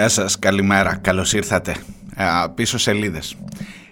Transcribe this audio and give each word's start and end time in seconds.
Γεια 0.00 0.08
σας, 0.08 0.38
καλημέρα, 0.38 0.96
καλώς 0.96 1.32
ήρθατε. 1.32 1.76
Α, 2.14 2.50
πίσω 2.50 2.78
σελίδες. 2.78 3.36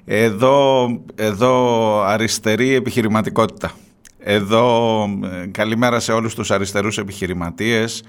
Εδώ, 0.05 0.89
εδώ 1.15 2.01
αριστερή 2.03 2.75
επιχειρηματικότητα. 2.75 3.73
Εδώ 4.19 5.03
ε, 5.25 5.47
καλημέρα 5.47 6.01
σε 6.01 6.13
όλους 6.13 6.35
τους 6.35 6.51
αριστερούς 6.51 6.99
επιχειρηματίες, 6.99 8.03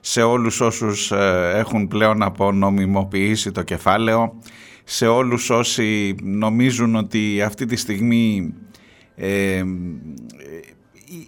σε 0.00 0.22
όλους 0.22 0.60
όσους 0.60 1.10
ε, 1.10 1.52
έχουν 1.54 1.88
πλέον 1.88 2.22
απονομιμοποιήσει 2.22 3.50
το 3.52 3.62
κεφάλαιο, 3.62 4.38
σε 4.84 5.06
όλους 5.06 5.50
όσοι 5.50 6.14
νομίζουν 6.22 6.94
ότι 6.94 7.42
αυτή 7.42 7.64
τη 7.66 7.76
στιγμή 7.76 8.54
ε, 9.14 9.62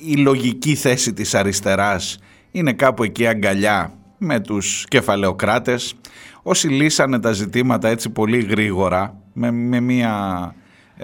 η 0.07 0.17
λογική 0.17 0.75
θέση 0.75 1.13
της 1.13 1.35
αριστεράς 1.35 2.19
είναι 2.51 2.73
κάπου 2.73 3.03
εκεί 3.03 3.27
αγκαλιά 3.27 3.98
με 4.19 4.41
τους 4.41 4.85
κεφαλαιοκράτες. 4.89 5.95
Όσοι 6.43 6.69
λύσανε 6.69 7.21
τα 7.21 7.33
ζητήματα 7.33 7.89
έτσι 7.89 8.11
πολύ 8.11 8.41
γρήγορα 8.41 9.15
με, 9.33 9.51
με 9.51 9.81
μια 9.81 10.55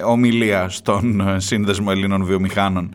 ομιλία 0.04 0.68
στον 0.68 1.20
ε, 1.20 1.40
Σύνδεσμο 1.40 1.88
Ελλήνων 1.90 2.24
Βιομηχάνων 2.24 2.94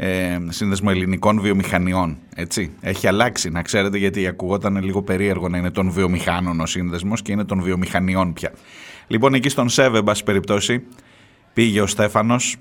ε, 0.00 0.38
Σύνδεσμο 0.48 0.88
Ελληνικών 0.92 1.40
Βιομηχανιών 1.40 2.18
έτσι. 2.34 2.70
έχει 2.80 3.06
αλλάξει 3.06 3.50
να 3.50 3.62
ξέρετε 3.62 3.98
γιατί 3.98 4.26
ακουγόταν 4.26 4.82
λίγο 4.82 5.02
περίεργο 5.02 5.48
να 5.48 5.58
είναι 5.58 5.70
των 5.70 5.90
βιομηχάνων 5.90 6.60
ο 6.60 6.66
σύνδεσμος 6.66 7.22
και 7.22 7.32
είναι 7.32 7.44
των 7.44 7.62
βιομηχανιών 7.62 8.32
πια. 8.32 8.52
Λοιπόν 9.06 9.34
εκεί 9.34 9.48
στον 9.48 9.68
ΣΕΒ 9.68 9.94
εν 9.94 10.04
περιπτώσει 10.24 10.82
πήγε 11.52 11.80
ο 11.80 11.86
Στέφανος 11.86 12.56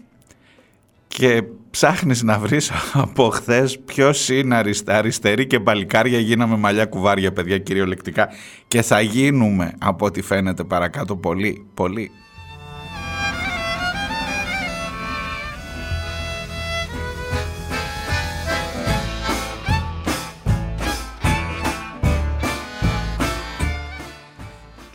και 1.08 1.44
ψάχνεις 1.70 2.24
να 2.24 2.40
βρεις 2.40 2.72
από 2.94 3.30
χθες 3.30 3.80
ποιος 3.80 4.30
είναι 4.30 4.56
αριστε, 4.56 4.94
αριστερή 4.94 5.48
και 5.48 5.60
παλικάρια 5.60 6.20
γίναμε 6.20 6.58
μαλλιά 6.58 6.86
κουβάρια 6.86 7.34
παιδιά 7.34 7.58
κυριολεκτικά 7.58 8.30
και 8.68 8.82
θα 8.82 9.02
γίνουμε 9.02 9.74
από 9.80 10.06
ό,τι 10.06 10.22
φαίνεται 10.22 10.64
παρακάτω 10.64 11.16
πολύ, 11.16 11.66
πολύ. 11.74 12.12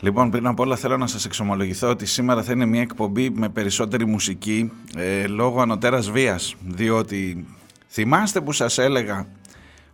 Λοιπόν, 0.03 0.31
πριν 0.31 0.47
από 0.47 0.63
όλα 0.63 0.77
θέλω 0.77 0.97
να 0.97 1.07
σας 1.07 1.25
εξομολογηθώ 1.25 1.89
ότι 1.89 2.07
σήμερα 2.07 2.43
θα 2.43 2.53
είναι 2.53 2.67
μια 2.67 2.81
εκπομπή 2.81 3.31
με 3.31 3.49
περισσότερη 3.49 4.07
μουσική 4.07 4.73
ε, 4.97 5.27
λόγω 5.27 5.61
ανωτέρας 5.61 6.11
βίας. 6.11 6.55
Διότι 6.67 7.47
θυμάστε 7.89 8.41
που 8.41 8.53
σας 8.53 8.79
έλεγα 8.79 9.27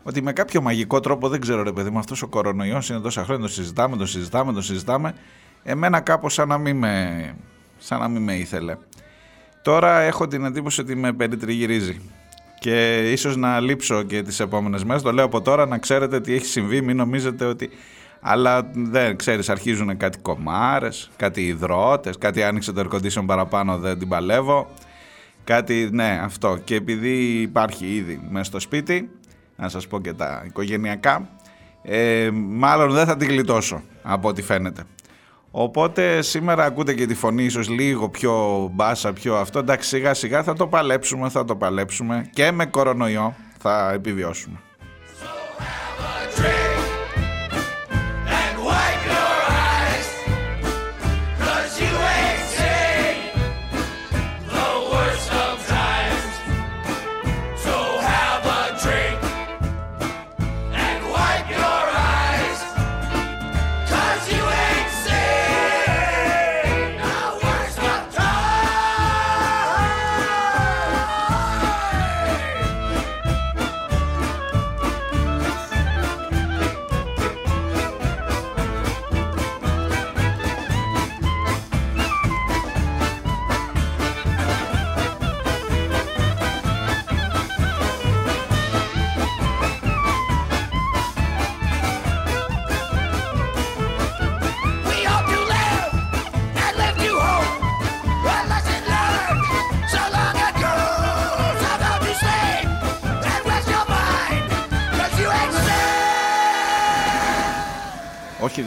ότι 0.02 0.22
με 0.22 0.32
κάποιο 0.32 0.62
μαγικό 0.62 1.00
τρόπο, 1.00 1.28
δεν 1.28 1.40
ξέρω 1.40 1.62
ρε 1.62 1.72
παιδί 1.72 1.90
μου, 1.90 1.98
αυτός 1.98 2.22
ο 2.22 2.26
κορονοϊός 2.26 2.88
είναι 2.88 3.00
τόσα 3.00 3.24
χρόνια, 3.24 3.46
το 3.46 3.52
συζητάμε, 3.52 3.96
το 3.96 4.06
συζητάμε, 4.06 4.52
το 4.52 4.62
συζητάμε. 4.62 5.14
Εμένα 5.62 6.00
κάπως 6.00 6.34
σαν 6.34 6.48
να 6.48 6.58
μην 6.58 6.76
με, 6.76 7.34
σαν 7.78 8.00
να 8.00 8.08
μην 8.08 8.22
με 8.22 8.34
ήθελε. 8.34 8.76
Τώρα 9.62 10.00
έχω 10.00 10.28
την 10.28 10.44
εντύπωση 10.44 10.80
ότι 10.80 10.94
με 10.94 11.12
περιτριγυρίζει. 11.12 12.00
Και 12.58 13.10
ίσως 13.12 13.36
να 13.36 13.60
λείψω 13.60 14.02
και 14.02 14.22
τις 14.22 14.40
επόμενες 14.40 14.84
μέρες. 14.84 15.02
Το 15.02 15.12
λέω 15.12 15.24
από 15.24 15.40
τώρα 15.40 15.66
να 15.66 15.78
ξέρετε 15.78 16.20
τι 16.20 16.34
έχει 16.34 16.46
συμβεί. 16.46 16.80
Μην 16.82 16.96
νομίζετε 16.96 17.44
ότι 17.44 17.70
αλλά 18.20 18.70
δεν 18.74 19.16
ξέρεις 19.16 19.48
αρχίζουν 19.48 19.96
κάτι 19.96 20.18
κομμάρες, 20.18 21.10
κάτι 21.16 21.46
υδρότες, 21.46 22.18
κάτι 22.18 22.42
άνοιξε 22.42 22.72
το 22.72 22.80
air 22.80 22.94
condition 22.94 23.24
παραπάνω 23.26 23.78
δεν 23.78 23.98
την 23.98 24.08
παλεύω, 24.08 24.68
κάτι 25.44 25.88
ναι 25.92 26.20
αυτό 26.22 26.58
και 26.64 26.74
επειδή 26.74 27.40
υπάρχει 27.40 27.86
ήδη 27.86 28.20
μέσα 28.30 28.44
στο 28.44 28.60
σπίτι, 28.60 29.10
να 29.56 29.68
σας 29.68 29.86
πω 29.86 30.00
και 30.00 30.12
τα 30.12 30.42
οικογενειακά, 30.46 31.28
ε, 31.82 32.30
μάλλον 32.32 32.90
δεν 32.90 33.06
θα 33.06 33.16
την 33.16 33.28
γλιτώσω 33.28 33.82
από 34.02 34.28
ό,τι 34.28 34.42
φαίνεται. 34.42 34.82
Οπότε 35.50 36.22
σήμερα 36.22 36.64
ακούτε 36.64 36.94
και 36.94 37.06
τη 37.06 37.14
φωνή 37.14 37.44
ίσως 37.44 37.68
λίγο 37.68 38.08
πιο 38.08 38.68
μπάσα, 38.72 39.12
πιο 39.12 39.36
αυτό. 39.36 39.58
Εντάξει 39.58 39.88
σιγά 39.88 40.14
σιγά 40.14 40.42
θα 40.42 40.52
το 40.52 40.66
παλέψουμε, 40.66 41.28
θα 41.28 41.44
το 41.44 41.56
παλέψουμε 41.56 42.28
και 42.32 42.52
με 42.52 42.66
κορονοϊό 42.66 43.34
θα 43.58 43.90
επιβιώσουμε. 43.92 44.58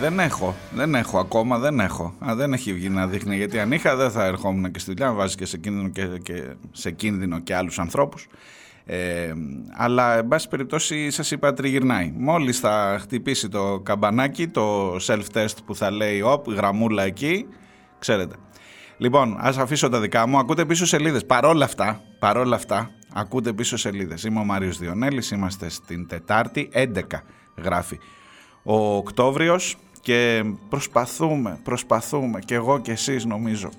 Δεν 0.02 0.20
έχω. 0.20 0.56
Δεν 0.74 0.96
έχω 0.96 1.20
ακόμα, 1.20 1.58
δεν 1.58 1.80
έχω. 1.80 2.14
Α, 2.20 2.36
δεν 2.36 2.54
έχει 2.54 2.74
βγει 2.74 2.90
να 2.90 3.08
δείχνει. 3.08 3.36
Γιατί 3.36 3.60
αν 3.60 3.72
είχα, 3.72 3.96
δεν 3.96 4.12
θα 4.12 4.26
ερχόμουν 4.26 4.72
και 4.72 4.80
στη 4.80 4.92
δουλειά. 4.92 5.14
Βάζεις 5.14 5.36
και 5.36 5.46
σε 5.46 5.58
κίνδυνο 5.58 5.90
και, 5.90 6.08
και, 6.24 6.44
σε 6.72 6.92
κίνδυνο 6.92 7.40
και 7.40 7.56
άλλους 7.56 7.80
ανθρώπους. 7.80 8.28
Ε, 8.86 9.34
αλλά, 9.72 10.18
εν 10.18 10.28
πάση 10.28 10.48
περιπτώσει, 10.48 11.10
σας 11.10 11.32
είπα 11.32 11.54
τριγυρνάει. 11.54 12.14
Μόλις 12.18 12.60
θα 12.60 12.98
χτυπήσει 13.02 13.50
το 13.50 13.80
καμπανάκι, 13.84 14.48
το 14.48 14.96
self-test 14.96 15.56
που 15.66 15.76
θα 15.76 15.92
λέει, 15.92 16.22
Οπ, 16.22 16.50
γραμμούλα 16.50 17.04
εκεί, 17.04 17.48
ξέρετε. 18.00 18.36
Λοιπόν, 18.98 19.38
ας 19.40 19.58
αφήσω 19.58 19.90
τα 19.90 20.00
δικά 20.00 20.28
μου. 20.28 20.38
Ακούτε 20.38 20.66
πίσω 20.66 20.86
σελίδες. 20.86 21.26
Παρόλα 21.26 21.66
αυτά, 21.66 22.02
παρόλα 22.20 22.56
αυτά, 22.56 22.92
ακούτε 23.14 23.54
πίσω 23.54 23.78
σελίδες. 23.78 24.24
Είμαι 24.24 24.40
ο 24.40 24.44
Μάριος 24.44 24.78
Διονέλης. 24.78 25.32
Είμαστε 25.32 25.70
στην 25.70 26.08
Τετάρτη, 26.08 26.70
11 26.74 27.24
γράφει 27.56 28.00
ο 28.64 28.96
Οκτώβριος 28.96 29.78
και 30.02 30.44
προσπαθούμε, 30.70 31.60
προσπαθούμε 31.64 32.40
και 32.40 32.54
εγώ 32.54 32.80
και 32.80 32.92
εσείς 32.92 33.26
νομίζω 33.26 33.70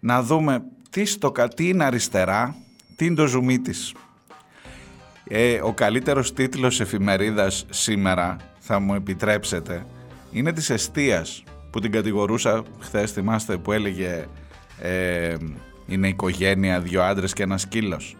να 0.00 0.22
δούμε 0.22 0.62
τι, 0.90 1.04
στο, 1.04 1.30
κα- 1.30 1.48
τι 1.48 1.68
είναι 1.68 1.84
αριστερά, 1.84 2.56
τι 2.96 3.04
είναι 3.06 3.14
το 3.14 3.26
ζουμί 3.26 3.58
της. 3.58 3.94
Ε, 5.24 5.60
ο 5.60 5.72
καλύτερος 5.72 6.32
τίτλος 6.32 6.80
εφημερίδας 6.80 7.66
σήμερα, 7.70 8.36
θα 8.58 8.78
μου 8.78 8.94
επιτρέψετε, 8.94 9.86
είναι 10.32 10.52
της 10.52 10.70
εστίας 10.70 11.44
που 11.70 11.80
την 11.80 11.92
κατηγορούσα 11.92 12.62
χθες, 12.80 13.12
θυμάστε 13.12 13.56
που 13.56 13.72
έλεγε 13.72 14.26
ε, 14.80 15.34
είναι 15.86 16.08
οικογένεια, 16.08 16.80
δύο 16.80 17.02
άντρες 17.02 17.32
και 17.32 17.42
ένας 17.42 17.60
σκύλος. 17.60 18.16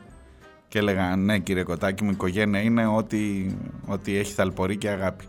Και 0.69 0.79
έλεγα 0.79 1.17
ναι 1.17 1.39
κύριε 1.39 1.63
Κοτάκη 1.63 2.05
μου 2.05 2.11
η 2.11 2.13
οικογένεια 2.15 2.61
είναι 2.61 2.87
ότι, 2.87 3.57
ότι 3.87 4.17
έχει 4.17 4.33
θαλπορή 4.33 4.77
και 4.77 4.89
αγάπη. 4.89 5.25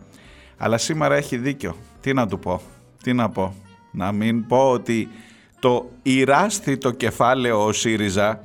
Αλλά 0.57 0.77
σήμερα 0.77 1.15
έχει 1.15 1.37
δίκιο. 1.37 1.75
Τι 2.01 2.13
να 2.13 2.27
του 2.27 2.39
πω, 2.39 2.61
τι 3.03 3.13
να 3.13 3.29
πω. 3.29 3.55
Να 3.91 4.11
μην 4.11 4.47
πω 4.47 4.71
ότι 4.71 5.09
το 5.59 5.89
«Ηράσθητο 6.01 6.91
κεφάλαιο 6.91 7.65
ο 7.65 7.71
ΣΥΡΙΖΑ» 7.71 8.43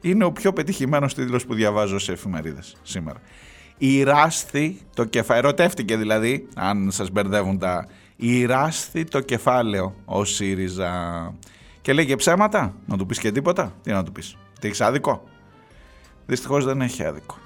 είναι 0.00 0.24
ο 0.24 0.32
πιο 0.32 0.52
πετυχημένος 0.52 1.14
τίτλος 1.14 1.46
που 1.46 1.54
διαβάζω 1.54 1.98
σε 1.98 2.12
εφημερίδες 2.12 2.76
σήμερα. 2.82 3.20
Ηράσθη 3.78 4.78
το 4.94 5.04
κεφάλαιο. 5.04 5.42
Ερωτεύτηκε 5.44 5.96
δηλαδή, 5.96 6.48
αν 6.54 6.90
σας 6.90 7.10
μπερδεύουν 7.10 7.58
τα... 7.58 7.86
Ηράσθη 8.16 9.04
το 9.04 9.20
κεφάλαιο 9.20 9.94
ο 10.04 10.24
ΣΥΡΙΖΑ. 10.24 11.34
Και 11.80 11.92
λέγε 11.92 12.16
ψέματα, 12.16 12.74
να 12.86 12.96
του 12.96 13.06
πεις 13.06 13.18
και 13.18 13.32
τίποτα. 13.32 13.72
Τι 13.82 13.90
να 13.90 14.04
του 14.04 14.12
πεις, 14.12 14.36
τι 14.60 14.66
έχεις 14.66 14.80
άδικο. 14.80 15.28
Δυστυχώς 16.26 16.64
δεν 16.64 16.80
έχει 16.80 17.04
άδικο. 17.04 17.36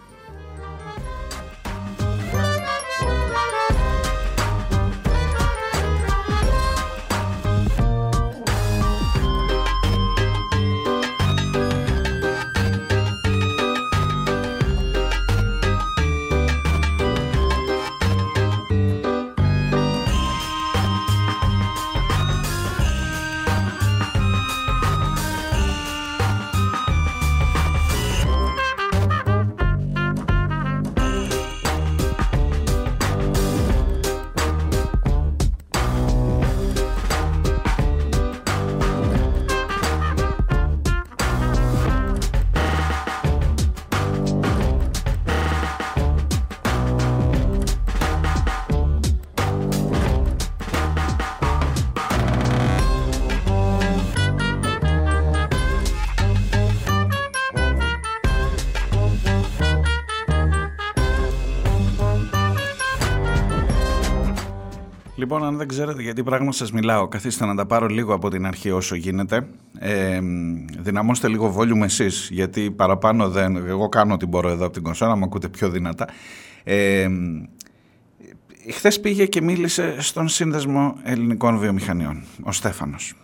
Λοιπόν, 65.34 65.48
αν 65.48 65.56
δεν 65.56 65.68
ξέρετε 65.68 66.02
γιατί 66.02 66.22
πράγμα 66.22 66.52
σας 66.52 66.72
μιλάω, 66.72 67.08
καθίστε 67.08 67.44
να 67.44 67.54
τα 67.54 67.66
πάρω 67.66 67.86
λίγο 67.86 68.14
από 68.14 68.30
την 68.30 68.46
αρχή 68.46 68.70
όσο 68.70 68.94
γίνεται. 68.94 69.46
Ε, 69.78 70.20
δυναμώστε 70.78 71.28
λίγο 71.28 71.54
volume 71.58 71.82
εσείς, 71.82 72.28
γιατί 72.32 72.70
παραπάνω 72.70 73.28
δεν... 73.28 73.56
Εγώ 73.56 73.88
κάνω 73.88 74.14
ό,τι 74.14 74.26
μπορώ 74.26 74.48
εδώ 74.48 74.64
από 74.64 74.72
την 74.72 74.82
κονσόλα, 74.82 75.16
μου 75.16 75.24
ακούτε 75.24 75.48
πιο 75.48 75.70
δυνατά. 75.70 76.08
Ε, 76.64 77.08
Χθες 78.70 79.00
πήγε 79.00 79.26
και 79.26 79.40
μίλησε 79.40 80.00
στον 80.00 80.28
Σύνδεσμο 80.28 80.96
Ελληνικών 81.02 81.58
Βιομηχανιών, 81.58 82.22
ο 82.42 82.52
Στέφανος. 82.52 83.14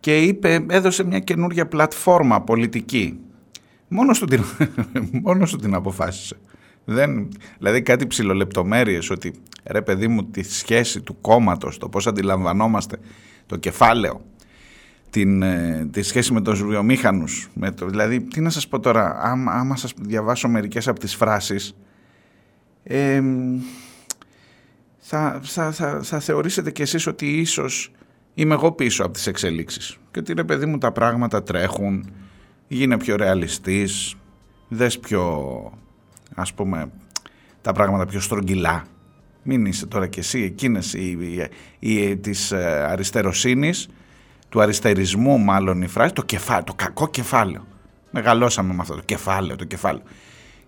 Και 0.00 0.22
είπε, 0.22 0.66
έδωσε 0.70 1.04
μια 1.04 1.18
καινούργια 1.18 1.66
πλατφόρμα 1.66 2.40
πολιτική. 2.40 3.18
Μόνος 3.88 4.18
του 4.18 4.26
την, 4.26 4.44
μόνος 5.24 5.50
του 5.50 5.56
την 5.56 5.74
αποφάσισε. 5.74 6.36
Δεν, 6.84 7.28
δηλαδή 7.58 7.82
κάτι 7.82 8.06
ψηλολεπτομέρειες 8.06 9.10
ότι 9.10 9.32
ρε 9.64 9.82
παιδί 9.82 10.08
μου 10.08 10.24
τη 10.24 10.42
σχέση 10.42 11.00
του 11.00 11.20
κόμματος, 11.20 11.78
το 11.78 11.88
πώς 11.88 12.06
αντιλαμβανόμαστε 12.06 12.98
το 13.46 13.56
κεφάλαιο, 13.56 14.24
την, 15.10 15.42
ε, 15.42 15.88
τη 15.92 16.02
σχέση 16.02 16.32
με 16.32 16.40
τους 16.40 16.62
βιομήχανους. 16.62 17.48
Με 17.54 17.70
το, 17.70 17.86
δηλαδή 17.86 18.20
τι 18.20 18.40
να 18.40 18.50
σας 18.50 18.68
πω 18.68 18.80
τώρα, 18.80 19.18
άμα, 19.22 19.52
άμα 19.52 19.76
σας 19.76 19.92
διαβάσω 20.00 20.48
μερικές 20.48 20.88
από 20.88 21.00
τις 21.00 21.14
φράσεις 21.14 21.74
ε, 22.82 23.22
θα, 24.98 25.40
θα, 25.42 25.72
θα, 25.72 26.00
θα 26.02 26.20
θεωρήσετε 26.20 26.70
κι 26.70 26.82
εσείς 26.82 27.06
ότι 27.06 27.26
ίσως 27.26 27.92
είμαι 28.34 28.54
εγώ 28.54 28.72
πίσω 28.72 29.04
από 29.04 29.12
τις 29.12 29.26
εξελίξεις. 29.26 29.96
Και 30.10 30.18
ότι 30.18 30.32
ρε 30.32 30.44
παιδί 30.44 30.66
μου 30.66 30.78
τα 30.78 30.92
πράγματα 30.92 31.42
τρέχουν, 31.42 32.10
γίνε 32.68 32.96
πιο 32.96 33.16
ρεαλιστής, 33.16 34.14
δες 34.68 34.98
πιο 34.98 35.42
ας 36.34 36.54
πούμε 36.54 36.90
τα 37.60 37.72
πράγματα 37.72 38.06
πιο 38.06 38.20
στρογγυλά. 38.20 38.84
Μην 39.50 39.66
είσαι 39.66 39.86
τώρα 39.86 40.06
κι 40.06 40.18
εσύ 40.18 40.42
εκείνες 40.42 40.94
οι, 40.94 41.18
οι, 41.78 41.92
οι, 41.94 42.16
της 42.16 42.52
ε, 42.52 42.86
αριστεροσύνης, 42.90 43.88
του 44.48 44.60
αριστερισμού 44.60 45.38
μάλλον 45.38 45.82
η 45.82 45.86
φράση, 45.86 46.12
το, 46.12 46.22
κεφά, 46.22 46.64
το 46.64 46.74
κακό 46.74 47.08
κεφάλαιο. 47.08 47.66
Μεγαλώσαμε 48.10 48.74
με 48.74 48.78
αυτό 48.80 48.94
το 48.94 49.02
κεφάλαιο, 49.04 49.56
το 49.56 49.64
κεφάλαιο. 49.64 50.02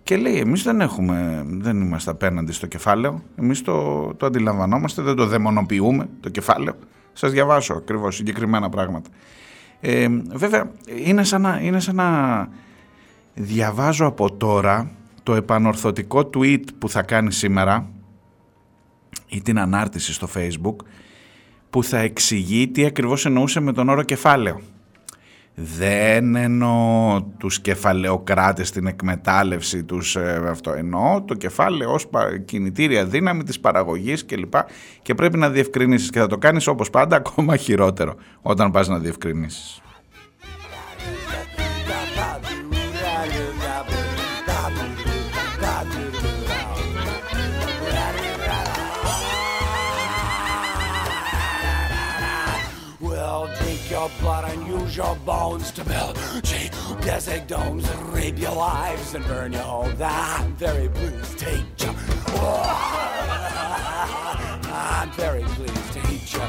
Και 0.02 0.16
λέει 0.16 0.36
εμείς 0.36 0.62
δεν 0.62 0.80
έχουμε, 0.80 1.44
δεν 1.46 1.80
είμαστε 1.80 2.10
απέναντι 2.10 2.52
στο 2.52 2.66
κεφάλαιο, 2.66 3.22
εμείς 3.36 3.62
το, 3.62 4.06
το 4.14 4.26
αντιλαμβανόμαστε, 4.26 5.02
δεν 5.02 5.14
το 5.14 5.26
δαιμονοποιούμε 5.26 6.08
το 6.20 6.28
κεφάλαιο. 6.28 6.74
Σας 7.12 7.32
διαβάσω 7.32 7.74
ακριβώς 7.74 8.16
συγκεκριμένα 8.16 8.68
πράγματα. 8.68 9.10
Ε, 9.80 10.06
βέβαια 10.32 10.70
είναι 11.04 11.24
σαν, 11.24 11.40
να, 11.40 11.60
είναι 11.62 11.80
σαν 11.80 11.94
να 11.94 12.48
διαβάζω 13.34 14.06
από 14.06 14.32
τώρα 14.32 14.90
το 15.22 15.34
επανορθωτικό 15.34 16.30
tweet 16.34 16.64
που 16.78 16.88
θα 16.88 17.02
κάνει 17.02 17.32
σήμερα 17.32 17.90
ή 19.30 19.40
την 19.42 19.58
ανάρτηση 19.58 20.12
στο 20.12 20.28
facebook 20.34 20.76
που 21.70 21.84
θα 21.84 21.98
εξηγεί 21.98 22.68
τι 22.68 22.84
ακριβώς 22.84 23.26
εννοούσε 23.26 23.60
με 23.60 23.72
τον 23.72 23.88
όρο 23.88 24.02
κεφάλαιο. 24.02 24.60
Δεν 25.54 26.34
εννοώ 26.34 27.22
τους 27.38 27.60
κεφαλαιοκράτες 27.60 28.68
στην 28.68 28.86
εκμετάλλευση 28.86 29.84
τους 29.84 30.16
ε, 30.16 30.42
αυτό. 30.48 30.72
Εννοώ 30.72 31.22
το 31.22 31.34
κεφάλαιο 31.34 31.92
ως 31.92 32.08
κινητήρια 32.44 33.06
δύναμη 33.06 33.42
της 33.42 33.60
παραγωγής 33.60 34.24
κλπ. 34.24 34.50
Και, 34.50 34.64
και 35.02 35.14
πρέπει 35.14 35.38
να 35.38 35.50
διευκρινίσεις 35.50 36.10
και 36.10 36.18
θα 36.18 36.26
το 36.26 36.38
κάνεις 36.38 36.66
όπως 36.66 36.90
πάντα 36.90 37.16
ακόμα 37.16 37.56
χειρότερο 37.56 38.14
όταν 38.42 38.70
πας 38.70 38.88
να 38.88 38.98
διευκρινίσεις. 38.98 39.82
Blood 54.20 54.44
and 54.52 54.66
use 54.66 54.96
your 54.96 55.14
bones 55.16 55.70
to 55.72 55.84
build 55.84 56.16
geodesic 56.42 57.46
domes 57.46 57.88
and 57.88 58.14
rape 58.14 58.38
your 58.38 58.56
wives 58.56 59.14
and 59.14 59.24
burn 59.26 59.52
your 59.52 59.62
homes. 59.62 60.00
I'm 60.00 60.56
very 60.56 60.88
pleased 60.88 61.38
to 61.38 61.44
hate 61.44 61.82
you. 61.82 61.94
I'm 64.72 65.10
very 65.12 65.42
pleased 65.44 65.92
to 65.92 66.00
hate 66.00 66.32
you. 66.32 66.40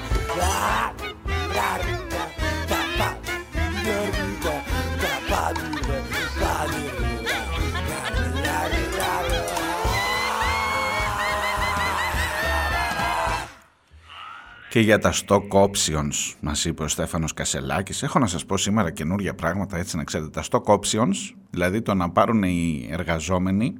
Και 14.71 14.79
για 14.79 14.99
τα 14.99 15.13
stock 15.13 15.47
options, 15.49 16.33
μας 16.39 16.65
είπε 16.65 16.83
ο 16.83 16.87
Στέφανος 16.87 17.33
Κασελάκης. 17.33 18.03
Έχω 18.03 18.19
να 18.19 18.27
σας 18.27 18.45
πω 18.45 18.57
σήμερα 18.57 18.91
καινούργια 18.91 19.33
πράγματα, 19.33 19.77
έτσι 19.77 19.97
να 19.97 20.03
ξέρετε. 20.03 20.29
Τα 20.29 20.43
stock 20.49 20.75
options, 20.75 21.33
δηλαδή 21.49 21.81
το 21.81 21.93
να 21.93 22.09
πάρουν 22.09 22.43
οι 22.43 22.87
εργαζόμενοι 22.91 23.73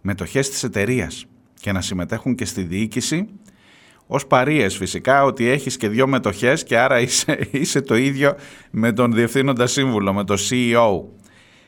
μετοχές 0.00 0.50
της 0.50 0.62
εταιρείας 0.62 1.24
και 1.60 1.72
να 1.72 1.80
συμμετέχουν 1.80 2.34
και 2.34 2.44
στη 2.44 2.62
διοίκηση 2.62 3.28
ως 4.06 4.26
παρείε 4.26 4.68
φυσικά, 4.68 5.24
ότι 5.24 5.46
έχεις 5.46 5.76
και 5.76 5.88
δύο 5.88 6.06
μετοχές 6.06 6.64
και 6.64 6.78
άρα 6.78 7.00
είσαι, 7.00 7.38
είσαι 7.50 7.80
το 7.80 7.96
ίδιο 7.96 8.34
με 8.70 8.92
τον 8.92 9.12
διευθύνοντα 9.12 9.66
σύμβουλο, 9.66 10.12
με 10.12 10.24
το 10.24 10.34
CEO. 10.50 11.00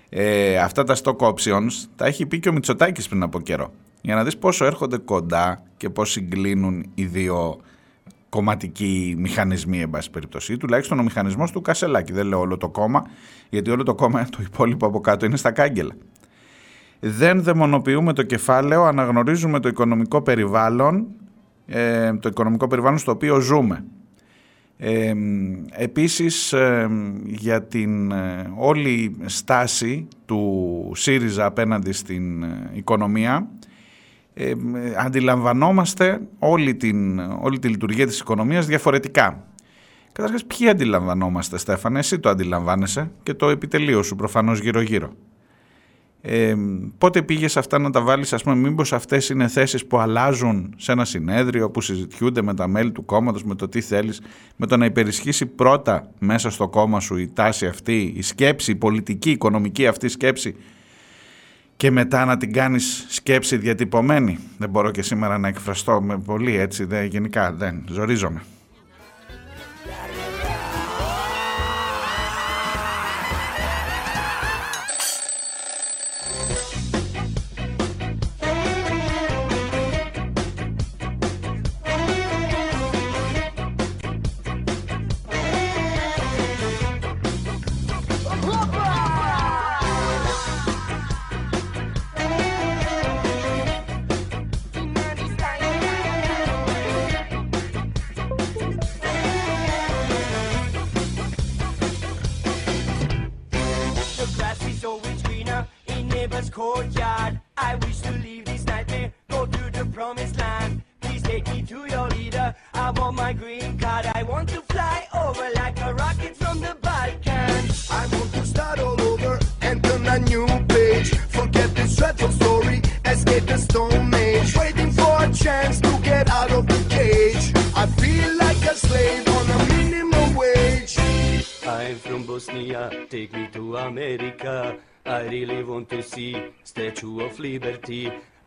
Ε, 0.09 0.59
αυτά 0.59 0.85
τα 0.85 0.97
stock 1.02 1.16
options 1.16 1.73
τα 1.97 2.06
έχει 2.06 2.26
πει 2.26 2.40
και 2.40 2.49
ο 2.49 2.52
Μητσοτάκης 2.52 3.09
πριν 3.09 3.23
από 3.23 3.40
καιρό. 3.40 3.73
Για 4.02 4.14
να 4.14 4.25
δεις 4.25 4.37
πόσο 4.37 4.64
έρχονται 4.64 4.99
κοντά 4.99 5.62
και 5.76 5.90
πώς 5.90 6.11
συγκλίνουν 6.11 6.90
οι 6.94 7.04
δύο 7.04 7.61
κομματικοί 8.35 9.14
μηχανισμοί, 9.19 9.81
εν 9.81 9.91
πάση 9.91 10.11
περιπτώσει, 10.11 10.53
ή 10.53 10.57
τουλάχιστον 10.57 10.99
ο 10.99 11.03
μηχανισμός 11.03 11.50
του 11.50 11.61
Κασελάκη. 11.61 12.12
Δεν 12.12 12.26
λέω 12.26 12.38
όλο 12.38 12.57
το 12.57 12.69
κόμμα, 12.69 13.07
γιατί 13.49 13.71
όλο 13.71 13.83
το 13.83 13.95
κόμμα, 13.95 14.25
το 14.31 14.38
υπόλοιπο 14.43 14.87
από 14.87 15.00
κάτω 15.00 15.26
είναι 15.26 15.37
στα 15.37 15.50
κάγκελα. 15.50 15.95
Δεν 17.00 17.43
δαιμονοποιούμε 17.43 18.12
το 18.12 18.23
κεφάλαιο, 18.23 18.85
αναγνωρίζουμε 18.85 19.61
το 19.61 19.69
οικονομικό 19.69 20.23
περιβάλλον, 20.23 21.07
ε, 21.67 22.14
το 22.14 22.29
οικονομικό 22.29 22.67
περιβάλλον 22.67 22.99
στο 22.99 23.11
οποίο 23.11 23.41
ζούμε. 23.41 23.85
Ε, 24.76 25.12
επίσης 25.71 26.53
ε, 26.53 26.88
για 27.25 27.62
την 27.62 28.11
ε, 28.11 28.53
όλη 28.57 29.17
στάση 29.25 30.09
του 30.26 30.93
ΣΥΡΙΖΑ 30.95 31.45
απέναντι 31.45 31.93
στην 31.93 32.43
ε, 32.43 32.71
οικονομία 32.73 33.49
ε, 34.35 34.53
αντιλαμβανόμαστε 34.97 36.21
όλη, 36.38 36.75
την, 36.75 37.19
όλη 37.19 37.59
τη 37.59 37.69
λειτουργία 37.69 38.07
της 38.07 38.21
οικονομίας 38.21 38.67
διαφορετικά. 38.67 39.45
Καταρχάς, 40.12 40.45
ποιοι 40.45 40.69
αντιλαμβανόμαστε, 40.69 41.59
Στέφανε, 41.59 41.99
εσύ 41.99 42.19
το 42.19 42.29
αντιλαμβάνεσαι 42.29 43.11
και 43.23 43.35
το 43.35 43.49
επιτελείο 43.49 44.03
σου 44.03 44.17
προφανώς 44.17 44.61
γύρω-γύρω. 44.61 45.12
Ε, 46.21 46.55
πότε 46.99 47.23
πήγες 47.23 47.57
αυτά 47.57 47.79
να 47.79 47.91
τα 47.91 48.00
βάλεις, 48.00 48.33
ας 48.33 48.43
πούμε, 48.43 48.57
μήπως 48.57 48.93
αυτές 48.93 49.29
είναι 49.29 49.49
θέσεις 49.49 49.87
που 49.87 49.99
αλλάζουν 49.99 50.75
σε 50.76 50.93
ένα 50.93 51.05
συνέδριο 51.05 51.71
που 51.71 51.81
συζητιούνται 51.81 52.43
με 52.43 52.55
τα 52.55 52.69
μέλη 52.69 52.93
του 52.93 53.05
κόμματος, 53.05 53.45
με 53.45 53.55
το 53.55 53.69
τι 53.69 53.81
θέλεις, 53.81 54.21
με 54.57 54.67
το 54.67 54.76
να 54.76 54.85
υπερισχύσει 54.85 55.47
πρώτα 55.47 56.11
μέσα 56.19 56.50
στο 56.50 56.69
κόμμα 56.69 57.00
σου 57.00 57.17
η 57.17 57.29
τάση 57.29 57.67
αυτή, 57.67 58.12
η 58.17 58.23
σκέψη, 58.23 58.71
η 58.71 58.76
πολιτική, 58.76 59.29
η 59.29 59.33
οικονομική 59.33 59.87
αυτή 59.87 60.09
σκέψη 60.09 60.57
και 61.76 61.90
μετά 61.90 62.25
να 62.25 62.37
την 62.37 62.52
κάνεις 62.52 63.07
σκέψη 63.09 63.57
διατυπωμένη. 63.57 64.38
Δεν 64.59 64.69
μπορώ 64.71 64.90
και 64.90 65.02
σήμερα 65.02 65.38
να 65.38 65.49
εκφραστώ 65.49 66.02
με 66.02 66.19
πολύ 66.19 66.57
έτσι, 66.57 66.85
δεν, 66.85 67.04
γενικά 67.04 67.52
δεν, 67.52 67.85
ζορίζομαι. 67.90 68.43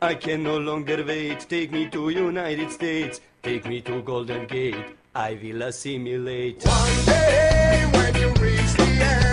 I 0.01 0.15
can 0.15 0.43
no 0.43 0.57
longer 0.57 1.03
wait. 1.03 1.39
Take 1.49 1.71
me 1.71 1.89
to 1.89 2.09
United 2.09 2.71
States. 2.71 3.19
Take 3.43 3.65
me 3.65 3.81
to 3.81 4.01
Golden 4.03 4.45
Gate. 4.45 4.85
I 5.13 5.37
will 5.41 5.63
assimilate. 5.63 6.63
One 6.63 7.05
day 7.05 7.89
when 7.91 8.15
you 8.15 8.29
reach 8.41 8.73
the 8.73 8.83
end, 8.83 9.26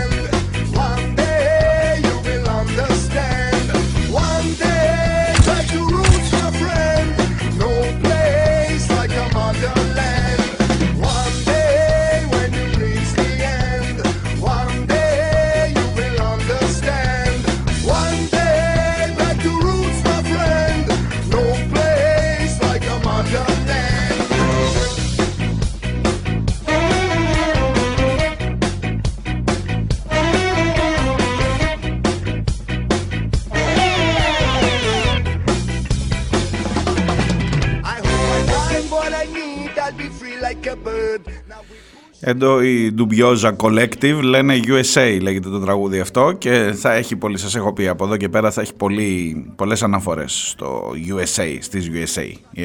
Εδώ 42.27 42.61
η 42.61 42.95
Dubiosa 42.97 43.55
Collective 43.55 44.19
λένε 44.23 44.59
USA 44.65 45.17
λέγεται 45.21 45.49
το 45.49 45.59
τραγούδι 45.59 45.99
αυτό 45.99 46.31
και 46.31 46.73
θα 46.75 46.93
έχει 46.93 47.15
πολύ, 47.15 47.37
σας 47.37 47.55
έχω 47.55 47.73
πει 47.73 47.87
από 47.87 48.05
εδώ 48.05 48.17
και 48.17 48.29
πέρα 48.29 48.51
θα 48.51 48.61
έχει 48.61 48.73
πολύ, 48.75 49.45
πολλές 49.55 49.83
αναφορές 49.83 50.49
στο 50.49 50.91
USA, 51.07 51.57
στις 51.59 51.89
USA 51.93 52.31
ε, 52.53 52.63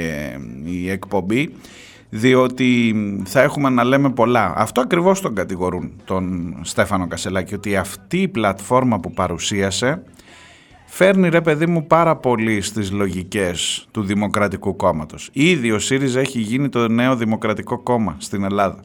η 0.65 0.91
εκπομπή 0.91 1.53
διότι 2.11 2.95
θα 3.25 3.41
έχουμε 3.41 3.71
να 3.71 3.85
λέμε 3.85 4.11
πολλά. 4.11 4.53
Αυτό 4.57 4.81
ακριβώς 4.81 5.21
τον 5.21 5.35
κατηγορούν 5.35 5.93
τον 6.05 6.55
Στέφανο 6.63 7.07
Κασελάκη 7.07 7.55
ότι 7.55 7.77
αυτή 7.77 8.19
η 8.23 8.29
πλατφόρμα 8.29 9.01
που 9.01 9.13
παρουσίασε 9.13 10.03
φέρνει 10.87 11.29
ρε 11.29 11.41
παιδί 11.41 11.67
μου 11.67 11.87
πάρα 11.87 12.17
πολύ 12.17 12.61
στις 12.61 12.91
λογικές 12.91 13.87
του 13.91 14.03
Δημοκρατικού 14.03 14.77
Κόμματος. 14.77 15.31
Ήδη 15.33 15.71
ο 15.71 15.79
ΣΥΡΙΖΑ 15.79 16.21
έχει 16.21 16.41
γίνει 16.41 16.69
το 16.69 16.89
νέο 16.89 17.17
Δημοκρατικό 17.17 17.79
Κόμμα 17.79 18.17
στην 18.19 18.45
Ελλάδα. 18.45 18.85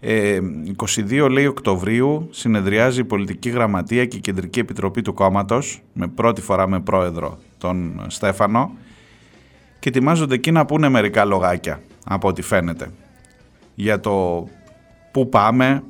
Ε, 0.00 0.40
22 0.76 1.28
λέει 1.30 1.46
Οκτωβρίου 1.46 2.28
συνεδριάζει 2.30 3.00
η 3.00 3.04
Πολιτική 3.04 3.50
Γραμματεία 3.50 4.04
και 4.04 4.16
η 4.16 4.20
Κεντρική 4.20 4.58
Επιτροπή 4.58 5.02
του 5.02 5.14
κόμματος 5.14 5.82
με 5.92 6.06
πρώτη 6.06 6.40
φορά 6.40 6.68
με 6.68 6.80
πρόεδρο 6.80 7.38
τον 7.58 8.04
Στέφανο 8.06 8.70
και 9.78 9.88
ετοιμάζονται 9.88 10.34
εκεί 10.34 10.50
να 10.50 10.66
πούνε 10.66 10.88
μερικά 10.88 11.24
λογάκια 11.24 11.80
από 12.04 12.28
ό,τι 12.28 12.42
φαίνεται 12.42 12.90
για 13.74 14.00
το 14.00 14.46
πού 15.12 15.28
πάμε, 15.28 15.82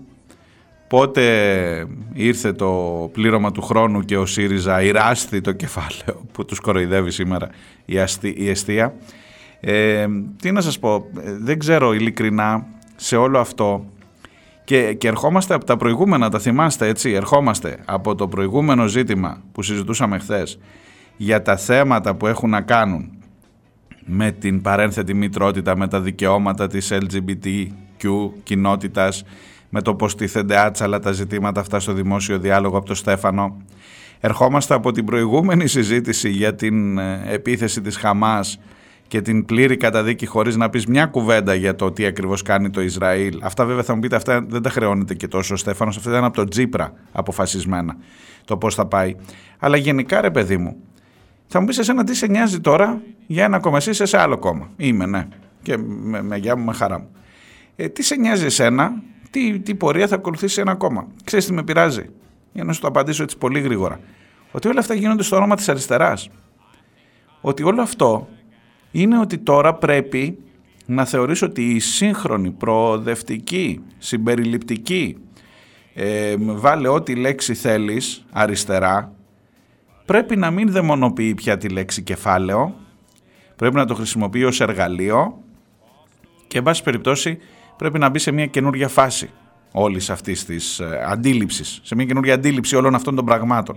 πότε 0.88 1.86
ήρθε 2.12 2.52
το 2.52 2.70
πλήρωμα 3.12 3.52
του 3.52 3.62
χρόνου 3.62 4.00
και 4.00 4.16
ο 4.16 4.26
ΣΥΡΙΖΑ 4.26 4.82
ηράστη 4.82 5.40
το 5.40 5.52
κεφάλαιο 5.52 6.24
που 6.32 6.44
τους 6.44 6.60
κοροϊδεύει 6.60 7.10
σήμερα 7.10 7.48
η, 7.84 7.98
αστι, 7.98 8.34
η 8.36 8.48
αιστεία. 8.48 8.94
Ε, 9.60 10.06
τι 10.40 10.52
να 10.52 10.60
σας 10.60 10.78
πω, 10.78 10.94
ε, 10.94 11.32
δεν 11.40 11.58
ξέρω 11.58 11.92
ειλικρινά 11.92 12.66
σε 12.96 13.16
όλο 13.16 13.38
αυτό 13.38 13.84
και, 14.64 14.94
και 14.94 15.08
ερχόμαστε 15.08 15.54
από 15.54 15.64
τα 15.64 15.76
προηγούμενα, 15.76 16.28
τα 16.28 16.38
θυμάστε 16.38 16.88
έτσι, 16.88 17.10
ερχόμαστε 17.10 17.78
από 17.84 18.14
το 18.14 18.28
προηγούμενο 18.28 18.86
ζήτημα 18.86 19.42
που 19.52 19.62
συζητούσαμε 19.62 20.18
χθες 20.18 20.58
για 21.16 21.42
τα 21.42 21.56
θέματα 21.56 22.14
που 22.14 22.26
έχουν 22.26 22.50
να 22.50 22.60
κάνουν 22.60 23.10
με 24.04 24.30
την 24.30 24.62
παρένθετη 24.62 25.14
μητρότητα, 25.14 25.76
με 25.76 25.88
τα 25.88 26.00
δικαιώματα 26.00 26.66
της 26.66 26.92
LGBTQ 26.92 28.30
κοινότητας, 28.42 29.24
με 29.68 29.82
το 29.82 29.94
πώς 29.94 30.14
τίθενται 30.14 30.58
άτσαλα 30.58 30.98
τα 30.98 31.12
ζητήματα 31.12 31.60
αυτά 31.60 31.80
στο 31.80 31.92
δημόσιο 31.92 32.38
διάλογο 32.38 32.76
από 32.76 32.86
το 32.86 32.94
Στέφανο. 32.94 33.56
Ερχόμαστε 34.20 34.74
από 34.74 34.92
την 34.92 35.04
προηγούμενη 35.04 35.66
συζήτηση 35.66 36.28
για 36.28 36.54
την 36.54 36.98
ε, 36.98 37.22
επίθεση 37.26 37.80
της 37.80 37.96
Χαμάς 37.96 38.58
και 39.10 39.20
την 39.20 39.44
πλήρη 39.44 39.76
καταδίκη 39.76 40.26
χωρίς 40.26 40.56
να 40.56 40.70
πεις 40.70 40.86
μια 40.86 41.06
κουβέντα 41.06 41.54
για 41.54 41.74
το 41.74 41.92
τι 41.92 42.06
ακριβώς 42.06 42.42
κάνει 42.42 42.70
το 42.70 42.80
Ισραήλ. 42.80 43.38
Αυτά 43.42 43.64
βέβαια 43.64 43.82
θα 43.82 43.94
μου 43.94 44.00
πείτε, 44.00 44.16
αυτά 44.16 44.44
δεν 44.48 44.62
τα 44.62 44.70
χρεώνεται 44.70 45.14
και 45.14 45.28
τόσο 45.28 45.54
ο 45.54 45.56
Στέφανος, 45.56 45.96
αυτά 45.96 46.10
ήταν 46.10 46.24
από 46.24 46.36
το 46.36 46.44
Τζίπρα 46.44 46.92
αποφασισμένα 47.12 47.96
το 48.44 48.56
πώς 48.56 48.74
θα 48.74 48.86
πάει. 48.86 49.16
Αλλά 49.58 49.76
γενικά 49.76 50.20
ρε 50.20 50.30
παιδί 50.30 50.56
μου, 50.56 50.76
θα 51.46 51.60
μου 51.60 51.66
πεις 51.66 51.78
εσένα 51.78 52.04
τι 52.04 52.14
σε 52.14 52.26
νοιάζει 52.26 52.60
τώρα 52.60 53.00
για 53.26 53.44
ένα 53.44 53.58
κόμμα, 53.58 53.76
εσύ 53.76 53.90
είσαι 53.90 54.04
σε 54.04 54.18
άλλο 54.18 54.38
κόμμα. 54.38 54.70
Είμαι, 54.76 55.06
ναι. 55.06 55.28
Και 55.62 55.76
με, 55.76 56.22
με 56.22 56.36
γεια 56.36 56.56
μου, 56.56 56.64
με 56.64 56.72
χαρά 56.72 56.98
μου. 56.98 57.08
Ε, 57.76 57.88
τι 57.88 58.02
σε 58.02 58.16
νοιάζει 58.16 58.44
εσένα, 58.44 58.92
τι, 59.30 59.58
τι 59.58 59.74
πορεία 59.74 60.06
θα 60.06 60.14
ακολουθήσει 60.14 60.54
σε 60.54 60.60
ένα 60.60 60.74
κόμμα. 60.74 61.06
Ξέρεις 61.24 61.46
τι 61.46 61.52
με 61.52 61.62
πειράζει, 61.62 62.04
για 62.52 62.64
να 62.64 62.72
σου 62.72 62.80
το 62.80 62.86
απαντήσω 62.86 63.22
έτσι 63.22 63.38
πολύ 63.38 63.60
γρήγορα. 63.60 64.00
Ότι 64.52 64.68
όλα 64.68 64.80
αυτά 64.80 64.94
γίνονται 64.94 65.22
στο 65.22 65.36
όνομα 65.36 65.56
της 65.56 65.68
αριστεράς. 65.68 66.28
Ότι 67.40 67.62
όλο 67.62 67.82
αυτό 67.82 68.28
είναι 68.90 69.18
ότι 69.18 69.38
τώρα 69.38 69.74
πρέπει 69.74 70.38
να 70.86 71.04
θεωρήσω 71.04 71.46
ότι 71.46 71.74
η 71.74 71.78
σύγχρονη, 71.78 72.50
προοδευτική, 72.50 73.80
συμπεριληπτική, 73.98 75.16
ε, 75.94 76.34
βάλε 76.38 76.88
ό,τι 76.88 77.14
λέξη 77.14 77.54
θέλεις 77.54 78.24
αριστερά, 78.30 79.12
πρέπει 80.04 80.36
να 80.36 80.50
μην 80.50 80.70
δαιμονοποιεί 80.70 81.34
πια 81.34 81.56
τη 81.56 81.68
λέξη 81.68 82.02
κεφάλαιο, 82.02 82.74
πρέπει 83.56 83.74
να 83.74 83.86
το 83.86 83.94
χρησιμοποιεί 83.94 84.44
ως 84.44 84.60
εργαλείο 84.60 85.38
και 86.46 86.58
εν 86.58 86.64
πάση 86.64 86.82
περιπτώσει 86.82 87.38
πρέπει 87.76 87.98
να 87.98 88.08
μπει 88.08 88.18
σε 88.18 88.30
μια 88.30 88.46
καινούργια 88.46 88.88
φάση 88.88 89.30
όλης 89.72 90.10
αυτής 90.10 90.44
της 90.44 90.78
ε, 90.78 91.04
αντίληψης, 91.06 91.80
σε 91.82 91.94
μια 91.94 92.04
καινούργια 92.04 92.34
αντίληψη 92.34 92.76
όλων 92.76 92.94
αυτών 92.94 93.14
των 93.14 93.24
πραγμάτων 93.24 93.76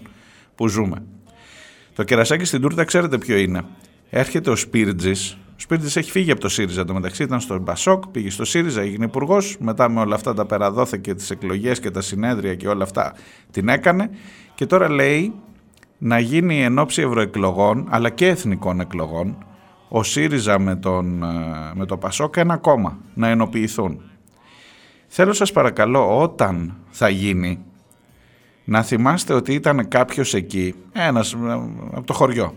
που 0.56 0.68
ζούμε. 0.68 1.04
Το 1.96 2.04
κερασάκι 2.04 2.46
στην 2.46 2.62
τούρτα 2.62 2.84
ξέρετε 2.84 3.18
ποιο 3.18 3.38
είναι; 3.38 3.64
Έρχεται 4.16 4.50
ο 4.50 4.56
Σπίρτζης, 4.56 5.32
ο 5.32 5.56
Σπίρτζης 5.56 5.96
έχει 5.96 6.12
φύγει 6.12 6.32
από 6.32 6.42
το 6.42 6.50
ΣΥΡΙΖΑ 6.50 6.86
το 6.86 6.94
μεταξύ, 6.94 7.24
ήταν 7.24 7.40
στο 7.40 7.60
Μπασόκ, 7.60 8.08
πήγε 8.08 8.30
στο 8.30 8.46
ΣΥΡΙΖΑ, 8.46 8.82
έγινε 8.82 9.06
υπουργός. 9.06 9.58
μετά 9.60 9.90
με 9.90 10.00
όλα 10.00 10.16
αυτά 10.16 10.34
τα 10.34 10.46
περαδόθηκε 10.46 11.16
τις 11.16 11.30
εκλογές 11.32 11.80
και 11.80 11.92
τα 11.92 12.02
συνέδρια 12.02 12.56
και 12.56 12.68
όλα 12.68 12.84
αυτά 12.84 13.14
την 13.52 13.68
έκανε 13.68 14.10
και 14.56 14.66
τώρα 14.66 14.90
λέει 14.90 15.34
να 15.98 16.20
γίνει 16.20 16.64
εν 16.64 16.80
ώψη 16.80 17.02
ευρωεκλογών 17.02 17.88
αλλά 17.90 18.10
και 18.10 18.28
εθνικών 18.28 18.80
εκλογών 18.80 19.46
ο 19.90 20.04
ΣΥΡΙΖΑ 20.04 20.60
με, 20.60 20.76
τον, 20.76 21.24
ε, 21.24 21.72
με 21.74 21.86
το 21.86 21.98
ΠΑΣΟΚ 21.98 22.38
ένα 22.38 22.58
κόμμα 22.58 22.98
να 23.14 23.28
ενοποιηθούν. 23.28 24.02
Θέλω 25.08 25.34
σας 25.34 25.52
παρακαλώ 25.52 26.22
όταν 26.22 26.76
θα 26.90 27.10
γίνει 27.10 27.60
να 28.64 28.84
θυμάστε 28.84 29.34
ότι 29.34 29.54
ήταν 29.54 29.88
κάποιος 29.88 30.34
εκεί, 30.34 30.76
ένας 30.92 31.34
ε, 31.34 31.38
από 31.92 32.06
το 32.06 32.14
χωριό. 32.14 32.54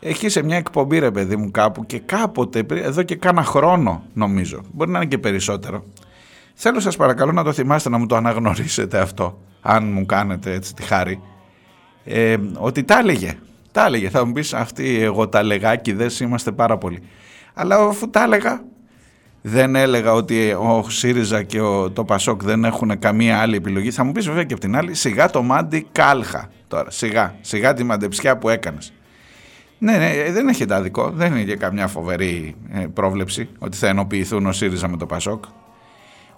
Έχει 0.00 0.28
σε 0.28 0.42
μια 0.42 0.56
εκπομπή 0.56 0.98
ρε 0.98 1.10
παιδί 1.10 1.36
μου 1.36 1.50
κάπου 1.50 1.86
και 1.86 1.98
κάποτε, 1.98 2.66
εδώ 2.70 3.02
και 3.02 3.16
κάνα 3.16 3.42
χρόνο 3.42 4.02
νομίζω, 4.14 4.60
μπορεί 4.72 4.90
να 4.90 4.98
είναι 4.98 5.08
και 5.08 5.18
περισσότερο. 5.18 5.84
Θέλω 6.54 6.80
σας 6.80 6.96
παρακαλώ 6.96 7.32
να 7.32 7.44
το 7.44 7.52
θυμάστε 7.52 7.88
να 7.88 7.98
μου 7.98 8.06
το 8.06 8.16
αναγνωρίσετε 8.16 8.98
αυτό, 8.98 9.38
αν 9.60 9.92
μου 9.92 10.06
κάνετε 10.06 10.52
έτσι 10.52 10.74
τη 10.74 10.82
χάρη. 10.82 11.20
Ε, 12.04 12.36
ότι 12.58 12.84
τα 12.84 12.98
έλεγε, 12.98 13.38
τα 13.72 13.86
έλεγε. 13.86 14.08
Θα 14.10 14.26
μου 14.26 14.32
πεις 14.32 14.54
αυτοί 14.54 15.02
εγώ 15.02 15.28
τα 15.28 15.42
λεγάκιδες 15.42 16.20
είμαστε 16.20 16.52
πάρα 16.52 16.78
πολύ. 16.78 17.02
Αλλά 17.54 17.76
αφού 17.76 18.10
τα 18.10 18.22
έλεγα 18.22 18.64
δεν 19.42 19.74
έλεγα 19.74 20.12
ότι 20.12 20.52
ο 20.52 20.84
ΣΥΡΙΖΑ 20.88 21.42
και 21.42 21.60
ο, 21.60 21.90
το 21.90 22.04
ΠΑΣΟΚ 22.04 22.42
δεν 22.42 22.64
έχουν 22.64 22.98
καμία 22.98 23.38
άλλη 23.38 23.56
επιλογή. 23.56 23.90
Θα 23.90 24.04
μου 24.04 24.12
πεις 24.12 24.26
βέβαια 24.26 24.44
και 24.44 24.52
από 24.52 24.62
την 24.62 24.76
άλλη, 24.76 24.94
σιγά 24.94 25.30
το 25.30 25.42
μάντι 25.42 25.86
κάλχα 25.92 26.50
τώρα. 26.68 26.90
Σιγά, 26.90 27.34
σιγά 27.40 27.74
τη 27.74 27.84
μαντεψιά 27.84 28.38
που 28.38 28.48
έκανες. 28.48 28.92
Ναι, 29.78 29.96
ναι, 29.96 30.32
δεν 30.32 30.48
έχετε 30.48 30.74
άδικο. 30.74 31.10
Δεν 31.10 31.32
είναι 31.32 31.44
και 31.44 31.56
καμιά 31.56 31.86
φοβερή 31.86 32.54
ε, 32.72 32.86
πρόβλεψη 32.94 33.48
ότι 33.58 33.76
θα 33.76 33.88
ενοποιηθούν 33.88 34.46
ο 34.46 34.52
ΣΥΡΙΖΑ 34.52 34.88
με 34.88 34.96
το 34.96 35.06
ΠΑΣΟΚ. 35.06 35.44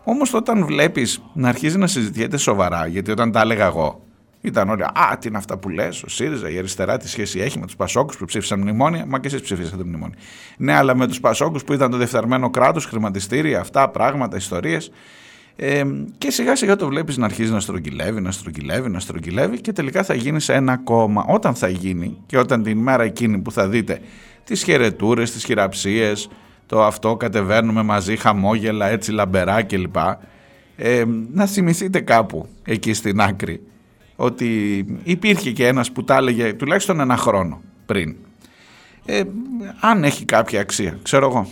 Όμως 0.04 0.34
όταν 0.34 0.66
βλέπεις 0.66 1.22
να 1.32 1.48
αρχίζει 1.48 1.78
να 1.78 1.86
συζητιέται 1.86 2.36
σοβαρά, 2.36 2.86
γιατί 2.86 3.10
όταν 3.10 3.32
τα 3.32 3.40
έλεγα 3.40 3.66
εγώ, 3.66 4.00
ήταν 4.40 4.68
όλοι, 4.68 4.82
Α, 4.82 5.18
τι 5.20 5.28
είναι 5.28 5.36
αυτά 5.36 5.58
που 5.58 5.68
λες, 5.68 6.02
ο 6.02 6.08
ΣΥΡΙΖΑ, 6.08 6.50
η 6.50 6.58
αριστερά, 6.58 6.96
τι 6.96 7.08
σχέση 7.08 7.40
έχει 7.40 7.58
με 7.58 7.66
τους 7.66 7.76
Πασόκου 7.76 8.14
που 8.18 8.24
ψήφισαν 8.24 8.60
μνημόνια. 8.60 9.06
Μα 9.06 9.18
και 9.18 9.26
εσείς 9.26 9.40
ψήφισατε 9.40 9.84
μνημόνια. 9.84 10.16
Ναι, 10.56 10.74
αλλά 10.74 10.96
με 10.96 11.06
τους 11.06 11.20
Πασόκου 11.20 11.58
που 11.58 11.72
ήταν 11.72 11.90
το 11.90 11.96
δεφθαρμένο 11.96 12.50
κράτος, 12.50 12.84
χρηματιστήρια, 12.84 13.60
αυτά, 13.60 13.88
πράγματα, 13.88 14.36
ιστορίες. 14.36 14.90
Ε, 15.62 15.84
και 16.18 16.30
σιγά 16.30 16.56
σιγά 16.56 16.76
το 16.76 16.86
βλέπεις 16.86 17.16
να 17.16 17.24
αρχίζει 17.24 17.52
να 17.52 17.60
στρογγυλεύει, 17.60 18.20
να 18.20 18.30
στρογγυλεύει, 18.30 18.90
να 18.90 19.00
στρογγυλεύει 19.00 19.60
και 19.60 19.72
τελικά 19.72 20.02
θα 20.02 20.14
γίνει 20.14 20.40
σε 20.40 20.54
ένα 20.54 20.76
κόμμα. 20.76 21.24
Όταν 21.28 21.54
θα 21.54 21.68
γίνει 21.68 22.16
και 22.26 22.38
όταν 22.38 22.62
την 22.62 22.78
μέρα 22.78 23.02
εκείνη 23.02 23.38
που 23.38 23.52
θα 23.52 23.68
δείτε 23.68 24.00
τις 24.44 24.62
χαιρετούρες, 24.62 25.30
τις 25.32 25.44
χειραψίες, 25.44 26.28
το 26.66 26.82
αυτό 26.84 27.16
κατεβαίνουμε 27.16 27.82
μαζί, 27.82 28.16
χαμόγελα, 28.16 28.86
έτσι 28.86 29.12
λαμπερά 29.12 29.62
κλπ. 29.62 29.96
Ε, 30.76 31.04
να 31.32 31.46
θυμηθείτε 31.46 32.00
κάπου 32.00 32.48
εκεί 32.64 32.92
στην 32.92 33.20
άκρη 33.20 33.60
ότι 34.16 34.84
υπήρχε 35.02 35.50
και 35.50 35.66
ένας 35.66 35.92
που 35.92 36.04
τα 36.04 36.16
έλεγε 36.16 36.52
τουλάχιστον 36.52 37.00
ένα 37.00 37.16
χρόνο 37.16 37.62
πριν. 37.86 38.16
Ε, 39.04 39.22
αν 39.80 40.04
έχει 40.04 40.24
κάποια 40.24 40.60
αξία, 40.60 40.98
ξέρω 41.02 41.26
εγώ. 41.26 41.48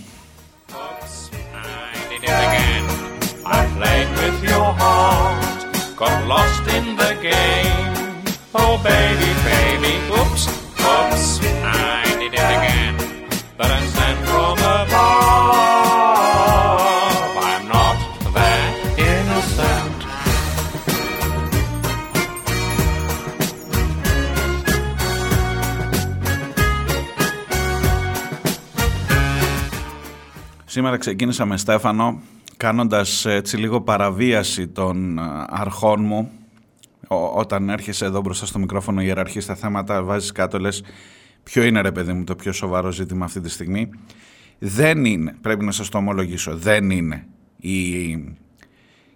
Σήμερα 30.78 30.96
ξεκίνησα 30.96 31.44
με 31.44 31.56
Στέφανο 31.56 32.20
κάνοντας 32.58 33.26
έτσι 33.26 33.56
λίγο 33.56 33.80
παραβίαση 33.80 34.68
των 34.68 35.18
ε, 35.18 35.22
αρχών 35.48 36.04
μου 36.04 36.30
όταν 37.34 37.68
έρχεσαι 37.68 38.04
εδώ 38.04 38.20
μπροστά 38.20 38.46
στο 38.46 38.58
μικρόφωνο 38.58 39.00
ιεραρχείς 39.00 39.46
τα 39.46 39.54
θέματα 39.54 40.02
βάζεις 40.02 40.32
κάτω 40.32 40.58
λες 40.58 40.82
ποιο 41.42 41.62
είναι 41.62 41.80
ρε 41.80 41.92
παιδί 41.92 42.12
μου 42.12 42.24
το 42.24 42.34
πιο 42.34 42.52
σοβαρό 42.52 42.92
ζήτημα 42.92 43.24
αυτή 43.24 43.40
τη 43.40 43.50
στιγμή; 43.50 43.88
Δεν 44.58 45.04
είναι, 45.04 45.36
πρέπει 45.40 45.64
να 45.64 45.70
σας 45.70 45.88
το 45.88 45.98
ομολογήσω 45.98 46.56
δεν 46.56 46.90
είναι 46.90 47.26
η, 47.56 48.00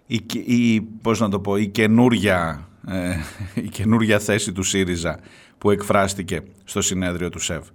η, 0.06 0.24
η 0.44 0.80
πώς 0.80 1.20
να 1.20 1.28
το 1.28 1.40
πω, 1.40 1.56
η 1.56 1.66
καινούρια, 1.66 2.68
ε, 2.86 3.16
η 3.54 3.68
καινούρια 3.68 4.18
θέση 4.18 4.52
του 4.52 4.62
ΣΥΡΙΖΑ 4.62 5.18
που 5.58 5.70
εκφράστηκε 5.70 6.40
στο 6.64 6.80
συνέδριο 6.80 7.28
του 7.28 7.38
ΣΕΒ. 7.38 7.66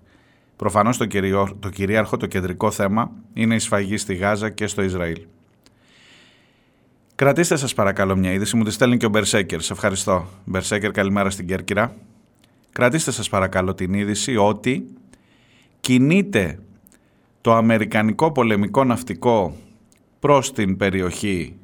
Προφανώς 0.56 0.98
το, 0.98 1.08
το 1.60 1.70
κυρίαρχο, 1.70 2.18
το 2.18 2.26
κεντρικό 2.26 2.72
θέμα 2.72 3.12
είναι 3.34 3.56
η 3.56 3.60
σφαγή 3.60 3.98
στη 3.98 4.16
Γάζα 4.16 4.50
και 4.50 4.68
στο 4.68 4.82
Ισραήλ. 4.82 5.20
Κρατήστε 7.18 7.56
σας 7.56 7.74
παρακαλώ 7.74 8.16
μια 8.16 8.32
είδηση, 8.32 8.56
μου 8.56 8.64
τη 8.64 8.72
στέλνει 8.72 8.98
και 8.98 9.06
ο 9.06 9.10
Μπερσέκερ. 9.10 9.62
Σε 9.62 9.74
ευχαριστώ. 9.74 10.28
Μπερσέκερ, 10.46 10.92
καλημέρα 10.92 11.30
στην 11.30 11.48
Κέρκυρα. 11.48 11.96
Κρατήστε 12.72 13.12
σας 13.12 13.30
παρακαλώ 13.30 13.74
την 13.74 13.94
είδηση 13.94 14.36
ότι 14.36 14.86
κινείται 15.80 16.60
το 17.42 17.54
Αμερικανικό 17.54 18.32
πολεμικό 18.32 18.84
ναυτικό 18.84 19.56
προς 20.20 20.54
την 20.54 20.78
περιοχή 20.78 21.56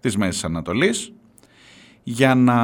της 0.00 0.16
Μέσης 0.16 0.44
Ανατολής 0.44 1.12
για 2.02 2.34
να 2.34 2.60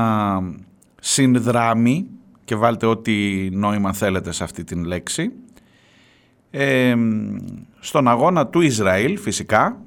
συνδράμει 1.01 2.07
και 2.45 2.55
βάλτε 2.55 2.87
ό,τι 2.87 3.49
νόημα 3.53 3.93
θέλετε 3.93 4.33
σε 4.33 4.45
αυτή 4.45 4.65
την 4.65 4.85
λέξη 4.85 5.33
στον 7.81 8.09
αγώνα 8.09 8.47
του 8.47 8.61
Ισραήλ 8.61 9.19
φυσικά, 9.19 9.84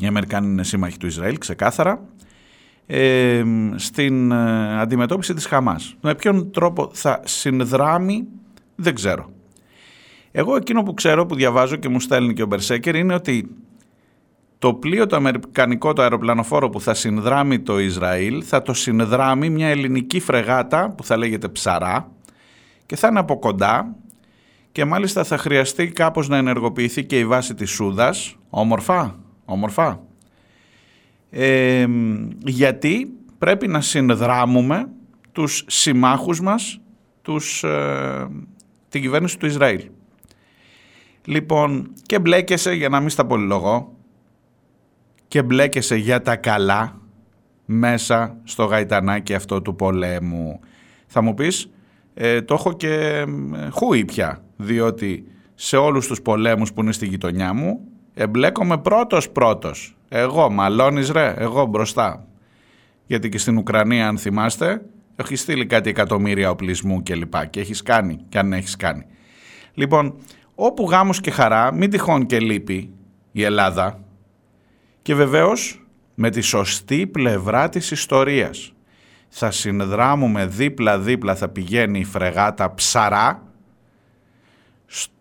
οι 0.00 0.06
Αμερικάνοι 0.06 0.46
είναι 0.46 0.64
σύμμαχοι 0.64 0.96
του 0.96 1.06
Ισραήλ 1.06 1.38
ξεκάθαρα, 1.38 2.00
στην 3.76 4.32
ε, 4.32 4.80
αντιμετώπιση 4.80 5.34
της 5.34 5.46
Χαμάς. 5.46 5.96
Με 6.00 6.14
ποιον 6.14 6.50
τρόπο 6.50 6.90
θα 6.92 7.20
συνδράμει 7.24 8.26
δεν 8.76 8.94
ξέρω. 8.94 9.30
Εγώ 10.30 10.56
εκείνο 10.56 10.82
που 10.82 10.94
ξέρω, 10.94 11.26
που 11.26 11.34
διαβάζω 11.34 11.76
και 11.76 11.88
μου 11.88 12.00
στέλνει 12.00 12.32
και 12.32 12.42
ο 12.42 12.46
Μπερσέκερ 12.46 12.94
είναι 12.94 13.14
ότι 13.14 13.48
το 14.58 14.74
πλοίο 14.74 15.06
το 15.06 15.16
αμερικανικό, 15.16 15.92
το 15.92 16.02
αεροπλανοφόρο 16.02 16.68
που 16.68 16.80
θα 16.80 16.94
συνδράμει 16.94 17.60
το 17.60 17.78
Ισραήλ 17.78 18.42
θα 18.46 18.62
το 18.62 18.74
συνδράμει 18.74 19.50
μια 19.50 19.68
ελληνική 19.68 20.20
φρεγάτα 20.20 20.90
που 20.90 21.04
θα 21.04 21.16
λέγεται 21.16 21.48
Ψαρά 21.48 22.10
και 22.86 22.96
θα 22.96 23.08
είναι 23.08 23.18
από 23.18 23.38
κοντά 23.38 23.94
και 24.72 24.84
μάλιστα 24.84 25.24
θα 25.24 25.38
χρειαστεί 25.38 25.88
κάπως 25.88 26.28
να 26.28 26.36
ενεργοποιηθεί 26.36 27.04
και 27.04 27.18
η 27.18 27.26
βάση 27.26 27.54
της 27.54 27.70
Σούδας, 27.70 28.36
όμορφα, 28.50 29.18
όμορφα, 29.46 30.00
ε, 31.30 31.86
γιατί 32.44 33.12
πρέπει 33.38 33.68
να 33.68 33.80
συνδράμουμε 33.80 34.88
τους 35.32 35.64
συμμάχους 35.66 36.40
μας, 36.40 36.80
τους, 37.22 37.62
ε, 37.64 38.28
την 38.88 39.00
κυβέρνηση 39.00 39.38
του 39.38 39.46
Ισραήλ. 39.46 39.84
Λοιπόν, 41.24 41.92
και 42.02 42.18
μπλέκεσαι, 42.18 42.72
για 42.72 42.88
να 42.88 43.00
μην 43.00 43.08
στα 43.08 43.26
πολυλογώ, 43.26 43.96
και 45.28 45.42
μπλέκεσαι 45.42 45.96
για 45.96 46.22
τα 46.22 46.36
καλά 46.36 47.00
μέσα 47.64 48.36
στο 48.44 48.64
γαϊτανάκι 48.64 49.34
αυτό 49.34 49.62
του 49.62 49.76
πολέμου. 49.76 50.60
Θα 51.06 51.22
μου 51.22 51.34
πεις, 51.34 51.70
ε, 52.14 52.42
το 52.42 52.54
έχω 52.54 52.72
και 52.72 53.24
χούι 53.70 54.04
πια 54.04 54.42
διότι 54.56 55.24
σε 55.54 55.76
όλους 55.76 56.06
τους 56.06 56.22
πολέμους 56.22 56.72
που 56.72 56.82
είναι 56.82 56.92
στη 56.92 57.06
γειτονιά 57.06 57.52
μου 57.52 57.80
εμπλέκομαι 58.18 58.78
πρώτος 58.78 59.30
πρώτος. 59.30 59.96
Εγώ, 60.08 60.50
μαλώνεις 60.50 61.10
ρε, 61.10 61.34
εγώ 61.38 61.64
μπροστά. 61.66 62.26
Γιατί 63.06 63.28
και 63.28 63.38
στην 63.38 63.56
Ουκρανία 63.56 64.08
αν 64.08 64.18
θυμάστε 64.18 64.82
έχει 65.16 65.36
στείλει 65.36 65.66
κάτι 65.66 65.90
εκατομμύρια 65.90 66.50
οπλισμού 66.50 67.02
και 67.02 67.14
λοιπά 67.14 67.46
και 67.46 67.60
έχεις 67.60 67.82
κάνει 67.82 68.18
και 68.28 68.38
αν 68.38 68.52
έχεις 68.52 68.76
κάνει. 68.76 69.06
Λοιπόν, 69.74 70.14
όπου 70.54 70.84
γάμος 70.84 71.20
και 71.20 71.30
χαρά, 71.30 71.72
μην 71.72 71.90
τυχόν 71.90 72.26
και 72.26 72.40
λείπει 72.40 72.90
η 73.32 73.42
Ελλάδα 73.42 74.00
και 75.02 75.14
βεβαίως 75.14 75.86
με 76.14 76.30
τη 76.30 76.40
σωστή 76.40 77.06
πλευρά 77.06 77.68
της 77.68 77.90
ιστορίας. 77.90 78.72
Θα 79.28 79.50
συνδράμουμε 79.50 80.46
δίπλα-δίπλα 80.46 81.34
θα 81.34 81.48
πηγαίνει 81.48 81.98
η 81.98 82.04
φρεγάτα 82.04 82.74
ψαρά 82.74 83.42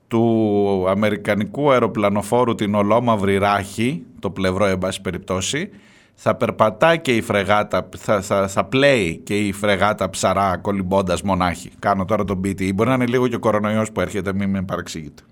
του 0.08 0.86
Αμερικανικού 0.90 1.72
αεροπλανοφόρου 1.72 2.56
την 2.56 2.76
ολόμαυρη 2.76 3.38
ράχη, 3.38 4.04
το 4.20 4.30
πλευρό 4.30 4.66
εν 4.66 4.78
πάση 4.78 5.02
περιπτώσει, 5.02 5.70
θα 6.16 6.36
περπατάει 6.36 7.00
και 7.00 7.16
η 7.16 7.22
φρεγάτα, 7.22 7.90
θα, 7.98 8.22
θα, 8.22 8.48
θα 8.48 8.64
πλέει 8.64 9.18
και 9.18 9.38
η 9.40 9.52
φρεγάτα 9.52 10.10
ψαρά 10.10 10.58
κολυμπώντας 10.58 11.22
μονάχη. 11.22 11.70
Κάνω 11.80 12.06
τώρα 12.06 12.24
τον 12.24 12.42
BT. 12.44 12.74
Μπορεί 12.74 12.90
να 12.90 12.96
είναι 12.96 13.06
λίγο 13.06 13.28
και 13.28 13.36
ο 13.36 13.40
κορονοϊός 13.40 13.92
που 13.92 14.02
έρχεται, 14.02 14.34
μην 14.34 14.50
με 14.50 14.62
παρεξηγείτε. 14.62 15.24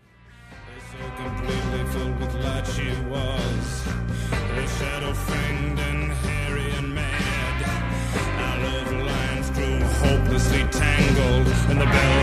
tangled 10.72 12.23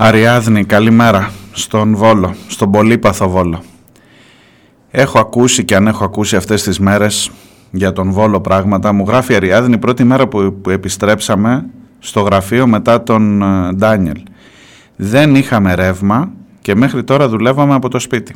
Αριάδνη, 0.00 0.64
καλημέρα 0.64 1.30
στον 1.52 1.96
Βόλο, 1.96 2.34
στον 2.48 2.70
Πολύπαθο 2.70 3.28
Βόλο. 3.28 3.62
Έχω 4.90 5.18
ακούσει 5.18 5.64
και 5.64 5.76
αν 5.76 5.86
έχω 5.86 6.04
ακούσει 6.04 6.36
αυτές 6.36 6.62
τις 6.62 6.78
μέρες 6.78 7.30
για 7.70 7.92
τον 7.92 8.10
Βόλο 8.10 8.40
πράγματα. 8.40 8.92
Μου 8.92 9.04
γράφει 9.08 9.32
η 9.32 9.36
Αριάδνη 9.36 9.78
πρώτη 9.78 10.04
μέρα 10.04 10.28
που, 10.28 10.58
που 10.62 10.70
επιστρέψαμε 10.70 11.64
στο 11.98 12.20
γραφείο 12.20 12.66
μετά 12.66 13.02
τον 13.02 13.42
ε, 13.42 13.72
Ντάνιελ. 13.72 14.22
Δεν 14.96 15.34
είχαμε 15.34 15.74
ρεύμα 15.74 16.30
και 16.60 16.74
μέχρι 16.74 17.04
τώρα 17.04 17.28
δουλεύαμε 17.28 17.74
από 17.74 17.88
το 17.88 17.98
σπίτι. 17.98 18.34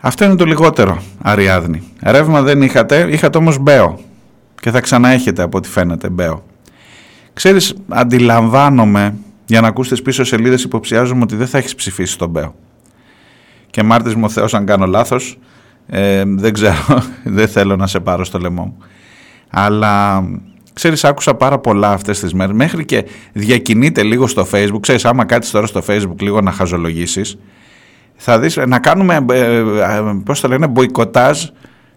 Αυτό 0.00 0.24
είναι 0.24 0.36
το 0.36 0.44
λιγότερο, 0.44 1.02
Αριάδνη. 1.22 1.82
Ρεύμα 2.02 2.42
δεν 2.42 2.62
είχατε, 2.62 3.06
είχατε 3.10 3.38
όμως 3.38 3.58
μπέο. 3.58 3.98
Και 4.60 4.70
θα 4.70 4.80
ξαναέχετε 4.80 5.42
από 5.42 5.58
ό,τι 5.58 5.68
φαίνεται 5.68 6.08
μπέο. 6.08 6.42
Ξέρεις, 7.34 7.74
αντιλαμβάνομαι, 7.88 9.14
για 9.46 9.60
να 9.60 9.68
ακούς 9.68 9.88
τις 9.88 10.02
πίσω 10.02 10.24
σελίδες 10.24 10.62
υποψιάζομαι 10.62 11.22
ότι 11.22 11.36
δεν 11.36 11.46
θα 11.46 11.58
έχεις 11.58 11.74
ψηφίσει 11.74 12.18
τον 12.18 12.28
μπέο. 12.28 12.54
Και 13.70 13.82
μάρτης 13.82 14.14
μου 14.14 14.22
ο 14.24 14.28
Θεός 14.28 14.54
αν 14.54 14.66
κάνω 14.66 14.86
λάθος, 14.86 15.38
ε, 15.86 16.22
δεν 16.26 16.52
ξέρω, 16.52 17.04
δεν 17.24 17.48
θέλω 17.48 17.76
να 17.76 17.86
σε 17.86 18.00
πάρω 18.00 18.24
στο 18.24 18.38
λαιμό 18.38 18.64
μου. 18.64 18.76
Αλλά 19.50 20.24
ξέρεις 20.72 21.04
άκουσα 21.04 21.34
πάρα 21.34 21.58
πολλά 21.58 21.90
αυτές 21.90 22.20
τις 22.20 22.34
μέρες, 22.34 22.54
μέχρι 22.54 22.84
και 22.84 23.04
διακινείται 23.32 24.02
λίγο 24.02 24.26
στο 24.26 24.46
facebook, 24.52 24.80
ξέρεις 24.80 25.04
άμα 25.04 25.24
κάτσεις 25.24 25.52
τώρα 25.52 25.66
στο 25.66 25.82
facebook 25.86 26.20
λίγο 26.20 26.40
να 26.40 26.52
χαζολογήσεις, 26.52 27.38
θα 28.16 28.38
δεις 28.38 28.56
να 28.56 28.78
κάνουμε, 28.78 29.24
ε, 29.30 29.56
ε, 29.56 29.64
πώς 30.24 30.40
το 30.40 30.48
λένε, 30.48 30.66
μποϊκοτάζ 30.66 31.44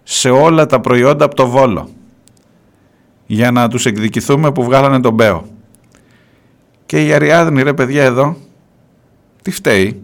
σε 0.04 0.30
όλα 0.30 0.66
τα 0.66 0.80
προϊόντα 0.80 1.26
από 1.26 1.36
το 1.36 1.48
Βόλο 1.48 1.90
για 3.26 3.52
να 3.52 3.68
τους 3.68 3.86
εκδικηθούμε 3.86 4.52
που 4.52 4.64
βγάλανε 4.64 5.00
τον 5.00 5.14
Μπέο. 5.14 5.46
Και 6.86 7.06
η 7.06 7.14
Αριάδνη 7.14 7.62
ρε 7.62 7.74
παιδιά 7.74 8.04
εδώ, 8.04 8.38
τι 9.42 9.52
φταίει, 9.52 10.02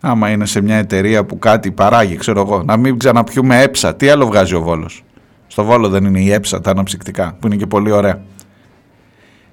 άμα 0.00 0.30
είναι 0.30 0.46
σε 0.46 0.60
μια 0.60 0.76
εταιρεία 0.76 1.24
που 1.24 1.38
κάτι 1.38 1.70
παράγει, 1.70 2.16
ξέρω 2.16 2.40
εγώ, 2.40 2.62
να 2.62 2.76
μην 2.76 2.98
ξαναπιούμε 2.98 3.62
έψα, 3.62 3.94
τι 3.94 4.08
άλλο 4.08 4.26
βγάζει 4.26 4.54
ο 4.54 4.60
Βόλος; 4.60 5.04
Στο 5.46 5.64
Βόλο 5.64 5.88
δεν 5.88 6.04
είναι 6.04 6.20
η 6.20 6.32
έψα, 6.32 6.60
τα 6.60 6.70
αναψυκτικά, 6.70 7.36
που 7.40 7.46
είναι 7.46 7.56
και 7.56 7.66
πολύ 7.66 7.90
ωραία. 7.90 8.22